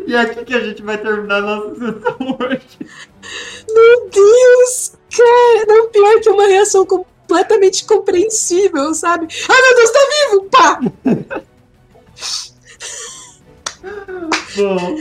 E 0.06 0.14
é 0.14 0.20
aqui 0.20 0.44
que 0.44 0.55
a 0.55 0.60
gente 0.60 0.82
vai 0.82 0.98
terminar 0.98 1.39
a 1.39 1.40
nossa 1.40 1.74
sessão 1.74 2.16
hoje. 2.20 2.78
Meu 3.73 4.10
Deus, 4.10 4.93
cara. 5.16 5.66
Não, 5.66 5.89
pior 5.89 6.20
que 6.20 6.28
uma 6.28 6.47
reação 6.47 6.86
completamente 6.86 7.85
compreensível, 7.85 8.94
sabe? 8.94 9.27
Ai, 9.48 9.62
meu 9.62 9.77
Deus, 9.77 9.90
tá 9.90 10.01
vivo! 10.12 10.44
Pá! 10.51 10.81
Bom, 14.56 14.97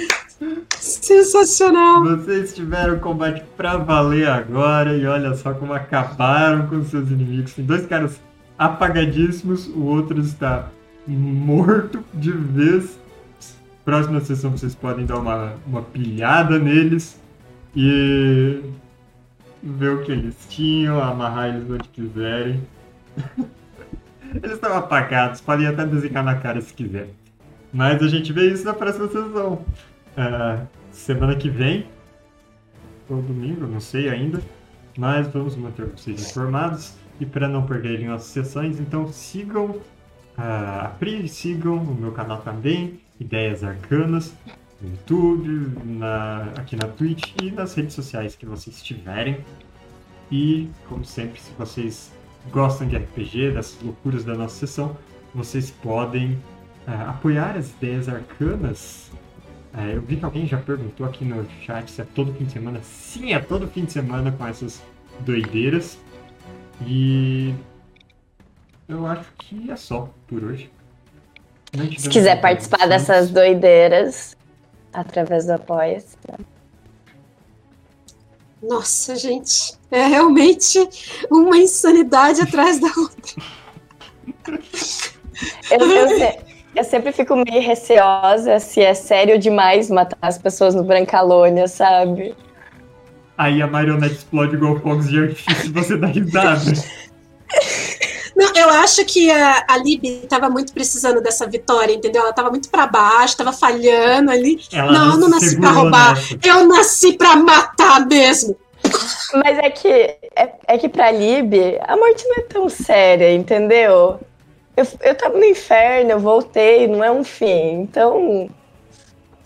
Sensacional. 0.77 2.03
vocês 2.03 2.53
tiveram 2.53 2.99
combate 2.99 3.43
pra 3.55 3.77
valer 3.77 4.27
agora 4.27 4.95
e 4.95 5.05
olha 5.05 5.33
só 5.35 5.53
como 5.53 5.73
acabaram 5.73 6.67
com 6.67 6.83
seus 6.83 7.09
inimigos. 7.09 7.53
Tem 7.53 7.65
dois 7.65 7.85
caras 7.85 8.19
apagadíssimos, 8.57 9.67
o 9.67 9.83
outro 9.83 10.19
está 10.19 10.69
morto 11.07 12.03
de 12.13 12.31
vez. 12.31 12.99
Próxima 13.85 14.19
sessão 14.19 14.51
vocês 14.51 14.75
podem 14.75 15.05
dar 15.05 15.19
uma, 15.19 15.53
uma 15.65 15.81
pilhada 15.81 16.59
neles 16.59 17.19
e 17.75 18.61
ver 19.63 19.89
o 19.89 20.03
que 20.03 20.11
eles 20.11 20.35
tinham, 20.49 21.01
amarrar 21.01 21.49
eles 21.49 21.69
onde 21.69 21.87
quiserem. 21.89 22.61
Eles 24.43 24.55
estão 24.55 24.75
apagados, 24.75 25.39
podem 25.39 25.65
até 25.65 25.85
desenhar 25.85 26.21
na 26.21 26.35
cara 26.35 26.59
se 26.59 26.73
quiser. 26.73 27.07
Mas 27.71 28.01
a 28.01 28.07
gente 28.09 28.33
vê 28.33 28.51
isso 28.51 28.65
na 28.65 28.73
próxima 28.73 29.07
sessão. 29.07 29.63
Ah, 30.17 30.65
semana 30.91 31.35
que 31.35 31.49
vem, 31.49 31.87
ou 33.09 33.21
domingo, 33.21 33.67
não 33.67 33.79
sei 33.79 34.09
ainda. 34.09 34.41
Mas 34.97 35.27
vamos 35.27 35.55
manter 35.55 35.85
vocês 35.87 36.21
informados. 36.21 36.93
E 37.19 37.25
para 37.25 37.47
não 37.47 37.65
perderem 37.65 38.07
nossas 38.07 38.27
sessões, 38.27 38.79
então 38.79 39.07
sigam 39.07 39.79
ah, 40.37 40.85
a 40.85 40.89
Pri, 40.89 41.27
sigam 41.29 41.77
o 41.77 41.95
meu 41.95 42.11
canal 42.11 42.41
também, 42.41 42.99
Ideias 43.19 43.63
Arcanas, 43.63 44.33
no 44.81 44.89
YouTube, 44.89 45.71
na- 45.85 46.51
aqui 46.57 46.75
na 46.75 46.87
Twitch 46.87 47.31
e 47.41 47.51
nas 47.51 47.73
redes 47.73 47.93
sociais 47.95 48.35
que 48.35 48.45
vocês 48.45 48.81
tiverem. 48.83 49.37
E, 50.31 50.69
como 50.89 51.05
sempre, 51.05 51.39
se 51.39 51.51
vocês 51.57 52.11
gostam 52.51 52.87
de 52.87 52.97
RPG, 52.97 53.51
dessas 53.51 53.81
loucuras 53.81 54.25
da 54.25 54.33
nossa 54.35 54.55
sessão, 54.55 54.97
vocês 55.33 55.71
podem 55.71 56.37
ah, 56.85 57.11
apoiar 57.11 57.55
as 57.57 57.71
ideias 57.71 58.09
arcanas. 58.09 59.09
Ah, 59.77 59.87
eu 59.87 60.01
vi 60.01 60.15
que 60.15 60.23
alguém 60.23 60.47
já 60.47 60.57
perguntou 60.57 61.05
aqui 61.05 61.25
no 61.25 61.45
chat 61.65 61.91
se 61.91 62.01
é 62.01 62.05
todo 62.15 62.33
fim 62.33 62.45
de 62.45 62.53
semana. 62.53 62.79
Sim, 62.81 63.33
é 63.33 63.39
todo 63.39 63.67
fim 63.67 63.83
de 63.83 63.91
semana 63.91 64.31
com 64.31 64.47
essas 64.47 64.81
doideiras. 65.19 65.97
E 66.85 67.53
eu 68.87 69.05
acho 69.05 69.25
que 69.37 69.69
é 69.69 69.75
só 69.75 70.09
por 70.27 70.43
hoje. 70.43 70.69
Se 71.97 72.07
quiser 72.09 72.39
participar 72.39 72.87
dessas 72.87 73.29
doideiras 73.29 74.37
através 74.93 75.45
do 75.45 75.51
Apoia-se. 75.53 76.15
né? 76.29 76.37
Nossa, 78.63 79.15
gente, 79.17 79.73
é 79.91 80.07
realmente 80.07 80.79
uma 81.29 81.57
insanidade 81.57 82.41
atrás 82.41 82.79
da 82.79 82.87
outra. 82.87 83.43
Eu, 85.69 85.79
eu 85.91 86.07
se- 86.17 86.54
eu 86.75 86.83
sempre 86.83 87.11
fico 87.11 87.35
meio 87.35 87.61
receosa 87.61 88.59
se 88.59 88.81
é 88.81 88.93
sério 88.93 89.39
demais 89.39 89.89
matar 89.89 90.17
as 90.21 90.37
pessoas 90.37 90.75
no 90.75 90.83
Brancalônia, 90.83 91.67
sabe? 91.67 92.35
Aí 93.37 93.61
a 93.61 93.67
marionete 93.67 94.15
explode 94.15 94.55
igual 94.55 94.79
fogos 94.79 95.09
de 95.09 95.19
artifício 95.19 95.65
e 95.67 95.71
você 95.71 95.97
dá 95.97 96.07
risada. 96.07 96.71
Não, 98.35 98.53
eu 98.53 98.69
acho 98.69 99.05
que 99.05 99.31
a, 99.31 99.65
a 99.69 99.77
Lib 99.77 100.27
tava 100.27 100.49
muito 100.49 100.73
precisando 100.73 101.21
dessa 101.21 101.47
vitória, 101.47 101.93
entendeu? 101.93 102.21
Ela 102.21 102.33
tava 102.33 102.49
muito 102.49 102.69
pra 102.69 102.85
baixo, 102.85 103.37
tava 103.37 103.53
falhando 103.53 104.29
ali. 104.29 104.59
Ela 104.73 104.91
não, 104.91 105.11
eu 105.11 105.17
não 105.17 105.29
nasci 105.29 105.57
pra 105.57 105.69
segurou 105.69 105.83
roubar. 105.83 106.15
nessa. 106.15 106.39
Eu 106.43 106.67
nasci 106.67 107.13
pra 107.13 107.35
matar 107.37 108.05
mesmo. 108.05 108.57
Mas 109.33 109.57
é 109.57 109.69
que, 109.69 109.87
é, 109.87 110.53
é 110.67 110.77
que 110.77 110.89
pra 110.89 111.11
Lib, 111.11 111.53
a 111.81 111.95
morte 111.95 112.27
não 112.27 112.35
é 112.35 112.41
tão 112.41 112.69
séria, 112.69 113.33
entendeu? 113.33 114.19
Eu, 114.75 114.85
eu 115.01 115.15
tava 115.15 115.37
no 115.37 115.45
inferno, 115.45 116.11
eu 116.11 116.19
voltei, 116.19 116.87
não 116.87 117.03
é 117.03 117.11
um 117.11 117.23
fim. 117.23 117.81
Então. 117.81 118.49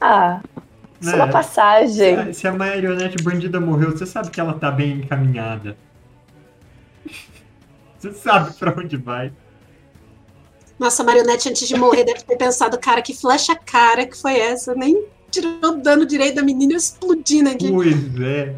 Ah, 0.02 0.42
isso 1.00 1.12
é 1.12 1.16
uma 1.16 1.26
Né? 1.26 1.32
Se 1.32 1.34
passagem. 1.34 2.16
a, 2.16 2.34
se 2.34 2.48
a 2.48 2.54
marionete 2.54 3.24
bandida 3.24 3.60
morreu, 3.60 3.92
você 3.92 4.06
sabe 4.06 4.30
que 4.30 4.40
ela 4.40 4.54
tá 4.54 4.70
bem 4.72 4.94
encaminhada. 4.94 5.78
Você 8.00 8.14
sabe 8.14 8.54
pra 8.54 8.74
onde 8.78 8.96
vai. 8.96 9.34
Nossa, 10.80 11.04
a 11.04 11.06
marionete 11.06 11.50
antes 11.50 11.68
de 11.68 11.76
morrer 11.76 12.06
deve 12.06 12.24
ter 12.24 12.38
pensado, 12.38 12.80
cara, 12.80 13.02
que 13.02 13.14
flecha 13.14 13.54
cara 13.58 14.06
que 14.06 14.16
foi 14.16 14.40
essa? 14.40 14.74
Nem 14.74 15.06
tirou 15.30 15.76
dano 15.76 16.06
direito 16.06 16.36
da 16.36 16.42
menina 16.42 16.74
explodindo 16.76 17.50
aqui. 17.50 17.70
Pois 17.70 18.22
é. 18.22 18.56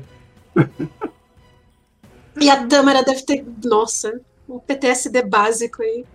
E 2.39 2.49
a 2.51 2.57
Dâmara 2.57 3.03
deve 3.03 3.23
ter. 3.23 3.43
Nossa, 3.63 4.21
um 4.47 4.59
PTSD 4.59 5.23
básico 5.23 5.81
aí. 5.81 6.05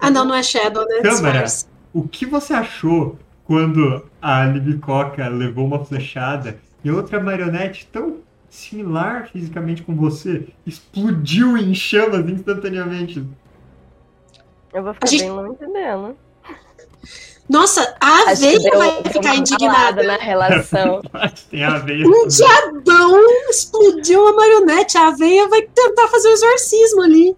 Ah, 0.00 0.10
não, 0.10 0.24
não 0.24 0.34
é 0.34 0.42
Shadow, 0.42 0.84
né? 0.86 0.96
Câmara. 1.02 1.42
Disfarce. 1.42 1.66
O 1.92 2.06
que 2.06 2.26
você 2.26 2.52
achou 2.54 3.18
quando 3.44 4.04
a 4.20 4.44
Libicoca 4.44 5.28
levou 5.28 5.66
uma 5.66 5.84
flechada 5.84 6.58
e 6.84 6.90
outra 6.90 7.18
marionete 7.20 7.88
tão 7.92 8.18
similar 8.50 9.28
fisicamente 9.32 9.82
com 9.82 9.94
você 9.94 10.46
explodiu 10.66 11.56
em 11.56 11.74
chamas 11.74 12.28
instantaneamente? 12.28 13.24
Eu 14.72 14.82
vou 14.82 14.92
ficar 14.94 15.06
A 15.06 15.10
gente- 15.10 15.22
bem 15.22 15.30
longe 15.30 15.66
dela. 15.72 16.14
Nossa, 17.48 17.94
a 18.00 18.06
Acho 18.08 18.30
aveia 18.44 18.58
deu, 18.58 18.76
vai 18.78 19.02
ficar 19.04 19.36
indignada. 19.36 20.02
na 20.02 20.16
relação. 20.16 21.00
Tem 21.48 21.62
a 21.62 21.78
veia. 21.78 22.04
Um 22.04 22.26
diabão 22.26 23.20
explodiu 23.48 24.26
a 24.26 24.32
marionete. 24.34 24.98
A 24.98 25.08
aveia 25.08 25.48
vai 25.48 25.62
tentar 25.62 26.08
fazer 26.08 26.28
o 26.28 26.32
exorcismo 26.32 27.02
ali. 27.02 27.36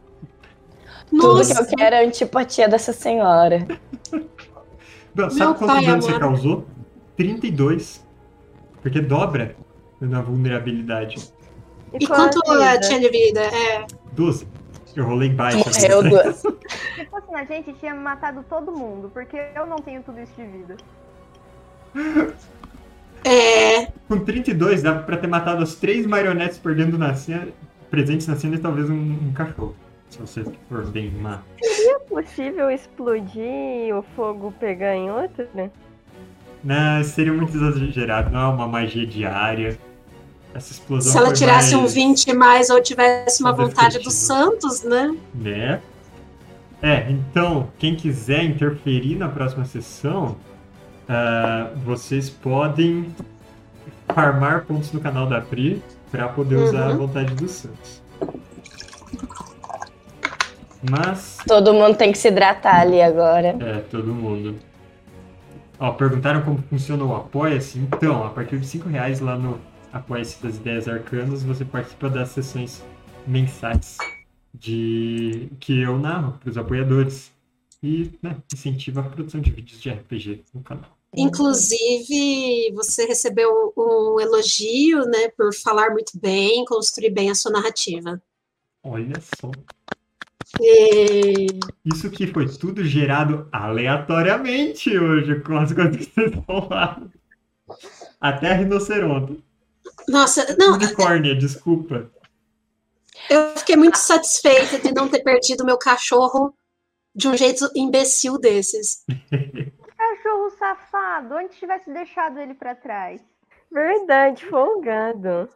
Tudo 1.11 1.41
que 1.41 1.49
Nossa, 1.49 1.63
eu 1.63 1.67
quero 1.67 1.97
é 1.97 2.01
a 2.01 2.07
antipatia 2.07 2.69
dessa 2.69 2.93
senhora. 2.93 3.67
Sabe 5.31 5.59
quanto 5.59 5.67
pai 5.67 5.85
dano 5.85 6.03
você 6.03 6.19
causou? 6.19 6.67
32. 7.17 8.07
Porque 8.83 9.01
dobra 9.01 9.57
na 10.01 10.21
vulnerabilidade. 10.21 11.33
E 11.99 12.05
a 12.05 12.09
quanto 12.09 12.41
ela 12.47 12.79
tinha 12.79 13.01
de 13.01 13.09
vida? 13.09 13.41
É. 13.41 13.87
12. 14.13 14.47
Eu 14.95 15.05
rolei 15.05 15.31
baixo. 15.31 15.59
Morreu 15.59 16.03
duas. 16.09 16.37
Se 16.37 17.05
fosse 17.07 17.31
na 17.31 17.45
gente, 17.45 17.73
tinha 17.75 17.95
matado 17.95 18.45
todo 18.49 18.73
mundo, 18.73 19.11
porque 19.13 19.37
eu 19.55 19.67
não 19.67 19.77
tenho 19.77 20.03
tudo 20.03 20.21
isso 20.21 20.33
de 20.37 20.45
vida. 20.45 20.77
É. 23.25 23.87
Com 24.09 24.19
32, 24.25 24.83
dava 24.83 25.03
pra 25.03 25.17
ter 25.17 25.27
matado 25.27 25.63
as 25.63 25.75
três 25.75 26.07
marionetes 26.07 26.59
perdendo 26.59 26.97
na 26.97 27.15
cena, 27.15 27.49
presentes 27.91 28.27
na 28.27 28.37
cena 28.37 28.57
e 28.57 28.59
talvez 28.59 28.89
um, 28.91 28.95
um 28.95 29.33
cachorro. 29.33 29.75
Se 30.11 30.19
você 30.19 30.45
for 30.69 30.87
bem 30.87 31.11
má. 31.11 31.43
É 31.63 31.99
possível 32.01 32.71
explodir 32.71 33.43
e 33.89 33.93
o 33.93 34.03
fogo 34.17 34.53
pegar 34.59 34.97
em 34.97 35.11
outra? 35.11 35.49
Não, 36.65 37.05
seria 37.05 37.33
muito 37.33 37.55
exagerado, 37.57 38.31
não 38.31 38.41
é 38.41 38.55
uma 38.55 38.67
magia 38.67 39.07
diária. 39.07 39.79
Essa 40.55 40.73
explosão 40.73 41.13
Se 41.13 41.19
ela 41.19 41.33
tirasse 41.33 41.77
um 41.77 41.81
mais, 41.83 41.95
20 41.95 42.33
mais 42.33 42.71
ou 42.71 42.83
tivesse 42.83 43.43
uma 43.43 43.53
vontade 43.53 43.99
do 43.99 44.09
efetiva. 44.09 44.11
Santos, 44.11 44.83
né? 44.83 45.15
Né? 45.35 45.81
É, 46.83 47.11
então, 47.11 47.69
quem 47.79 47.95
quiser 47.95 48.45
interferir 48.45 49.17
na 49.17 49.29
próxima 49.29 49.65
sessão, 49.67 50.37
ah, 51.09 51.71
vocês 51.85 52.31
podem 52.31 53.15
farmar 54.15 54.65
pontos 54.65 54.91
no 54.93 55.01
canal 55.01 55.27
da 55.27 55.41
Pri 55.41 55.83
para 56.11 56.29
poder 56.29 56.57
usar 56.57 56.87
a 56.87 56.91
Uhum. 56.93 56.99
vontade 57.07 57.35
do 57.35 57.47
Santos. 57.47 58.03
Mas 60.83 61.39
Todo 61.47 61.75
mundo 61.75 61.97
tem 61.97 62.13
que 62.13 62.19
se 62.19 62.29
hidratar 62.29 62.81
ali 62.81 63.01
agora. 63.01 63.57
É, 63.61 63.81
todo 63.91 64.15
mundo. 64.15 64.59
Ó, 65.81 65.93
perguntaram 65.93 66.43
como 66.43 66.63
funciona 66.69 67.05
o 67.05 67.15
Apoia-se. 67.15 67.79
Então, 67.79 68.25
a 68.25 68.31
partir 68.31 68.59
de 68.59 68.67
5 68.67 68.89
reais 68.89 69.21
lá 69.21 69.37
no 69.37 69.61
Apoia-se 69.93 70.43
das 70.43 70.57
Ideias 70.57 70.89
Arcanas, 70.89 71.43
você 71.43 71.65
participa 71.65 72.09
das 72.09 72.31
sessões 72.31 72.85
mensais 73.27 73.99
de 74.53 75.49
que 75.61 75.81
eu 75.81 75.99
narro 75.99 76.39
para 76.39 76.51
os 76.51 76.59
apoiadores. 76.59 77.33
E 77.81 78.11
né, 78.21 78.37
incentiva 78.53 79.01
a 79.01 79.05
produção 79.05 79.41
de 79.41 79.53
vídeos 79.53 79.81
de 79.81 79.89
RPG 79.89 80.43
no 80.53 80.63
canal. 80.63 80.99
Inclusive, 81.17 82.73
você 82.75 83.07
recebeu 83.07 83.73
um 83.77 84.21
elogio, 84.21 85.05
né, 85.05 85.29
por 85.37 85.55
falar 85.55 85.91
muito 85.91 86.19
bem, 86.19 86.65
construir 86.65 87.11
bem 87.11 87.31
a 87.31 87.37
sua 87.37 87.53
narrativa. 87.53 88.21
Olha 88.83 89.15
só. 89.41 89.51
E... 90.61 91.47
Isso 91.85 92.11
que 92.11 92.27
foi 92.27 92.49
tudo 92.49 92.85
gerado 92.85 93.49
aleatoriamente 93.53 94.97
hoje 94.97 95.41
com 95.41 95.57
as 95.57 95.73
coisas 95.73 95.97
que 95.97 96.15
vocês 96.15 96.33
falaram. 96.47 97.11
Até 98.21 98.51
a 98.51 98.55
rinoceronte. 98.55 99.45
Nossa, 100.09 100.57
não, 100.59 100.75
Unicórnia, 100.75 101.35
desculpa. 101.35 102.11
eu 103.29 103.57
fiquei 103.57 103.77
muito 103.77 103.97
satisfeita 103.97 104.79
de 104.79 104.93
não 104.93 105.09
ter 105.09 105.23
perdido 105.23 105.65
meu 105.65 105.77
cachorro 105.77 106.55
de 107.15 107.29
um 107.29 107.37
jeito 107.37 107.69
imbecil 107.75 108.39
desses. 108.39 109.05
Cachorro 109.99 110.51
safado, 110.51 111.35
onde 111.35 111.57
tivesse 111.57 111.93
deixado 111.93 112.39
ele 112.39 112.55
pra 112.55 112.75
trás? 112.75 113.21
Verdade, 113.71 114.47
folgado. 114.47 115.49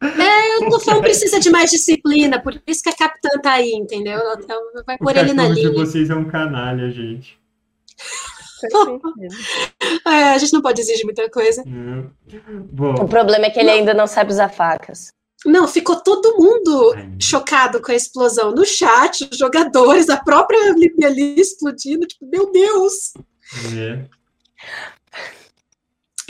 É, 0.00 0.64
o 0.64 0.70
Tufão 0.70 1.00
precisa 1.00 1.40
de 1.40 1.50
mais 1.50 1.70
disciplina, 1.70 2.40
por 2.40 2.60
isso 2.66 2.82
que 2.82 2.88
a 2.88 2.96
capitã 2.96 3.28
tá 3.42 3.52
aí, 3.52 3.72
entendeu? 3.72 4.18
Ela 4.18 4.38
ela 4.48 4.82
vai 4.86 4.96
O 4.96 4.98
pôr 4.98 5.16
ele 5.16 5.32
na 5.32 5.42
cachorro 5.42 5.54
de 5.54 5.68
linha. 5.68 5.84
vocês 5.86 6.10
é 6.10 6.14
um 6.14 6.24
canalha, 6.24 6.90
gente. 6.90 7.38
É, 10.06 10.30
a 10.34 10.38
gente 10.38 10.52
não 10.52 10.60
pode 10.60 10.80
exigir 10.80 11.04
muita 11.04 11.28
coisa. 11.30 11.62
Hum. 11.66 12.10
O 13.00 13.08
problema 13.08 13.46
é 13.46 13.50
que 13.50 13.58
ele 13.58 13.70
ainda 13.70 13.94
não 13.94 14.06
sabe 14.06 14.32
usar 14.32 14.50
facas. 14.50 15.12
Não, 15.46 15.66
ficou 15.66 15.96
todo 15.96 16.36
mundo 16.36 16.92
Ai. 16.94 17.12
chocado 17.18 17.80
com 17.80 17.90
a 17.90 17.94
explosão. 17.94 18.50
No 18.50 18.64
chat, 18.66 19.26
os 19.30 19.38
jogadores, 19.38 20.10
a 20.10 20.18
própria 20.18 20.72
Libi 20.74 21.04
ali 21.04 21.40
explodindo, 21.40 22.06
tipo, 22.06 22.26
meu 22.26 22.52
Deus! 22.52 23.14
né? 23.74 24.06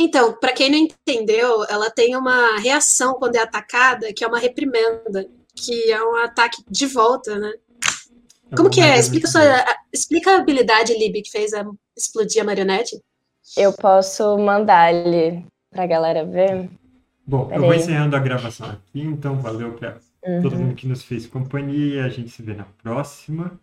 Então, 0.02 0.32
pra 0.32 0.52
quem 0.55 0.70
não 0.70 0.78
entendeu, 0.78 1.62
ela 1.68 1.90
tem 1.90 2.16
uma 2.16 2.56
reação 2.59 3.14
quando 3.14 3.36
é 3.36 3.40
atacada, 3.40 4.12
que 4.14 4.24
é 4.24 4.27
uma 4.27 4.39
reprimenda, 4.39 5.28
que 5.55 5.90
é 5.93 6.02
um 6.02 6.16
ataque 6.16 6.62
de 6.70 6.86
volta, 6.86 7.39
né? 7.39 7.52
Como 8.56 8.70
que 8.70 8.81
é? 8.81 8.98
Explica, 8.98 9.28
sua, 9.28 9.43
a- 9.43 9.77
explica 9.93 10.31
a 10.32 10.36
habilidade, 10.39 10.94
Lib, 10.94 11.20
que 11.22 11.31
fez 11.31 11.52
a 11.52 11.64
explodir 11.97 12.40
a 12.40 12.44
marionete. 12.47 12.98
Eu 13.56 13.72
posso 13.74 14.39
mandar 14.39 14.89
ali 14.89 15.44
pra 15.70 15.86
galera 15.86 16.24
ver. 16.24 16.70
Bom, 17.27 17.43
eu 17.43 17.47
Pera 17.48 17.60
vou 17.60 17.70
aí. 17.72 17.78
encerrando 17.78 18.16
a 18.16 18.18
gravação 18.20 18.70
aqui, 18.70 19.02
então 19.02 19.39
valeu 19.39 19.72
pra 19.74 19.98
todo 20.43 20.55
Uhum. 20.55 20.59
mundo 20.62 20.74
que 20.74 20.86
nos 20.89 21.02
fez 21.02 21.27
companhia. 21.27 22.05
A 22.06 22.09
gente 22.09 22.31
se 22.31 22.43
vê 22.43 22.55
na 22.55 22.64
próxima. 22.82 23.60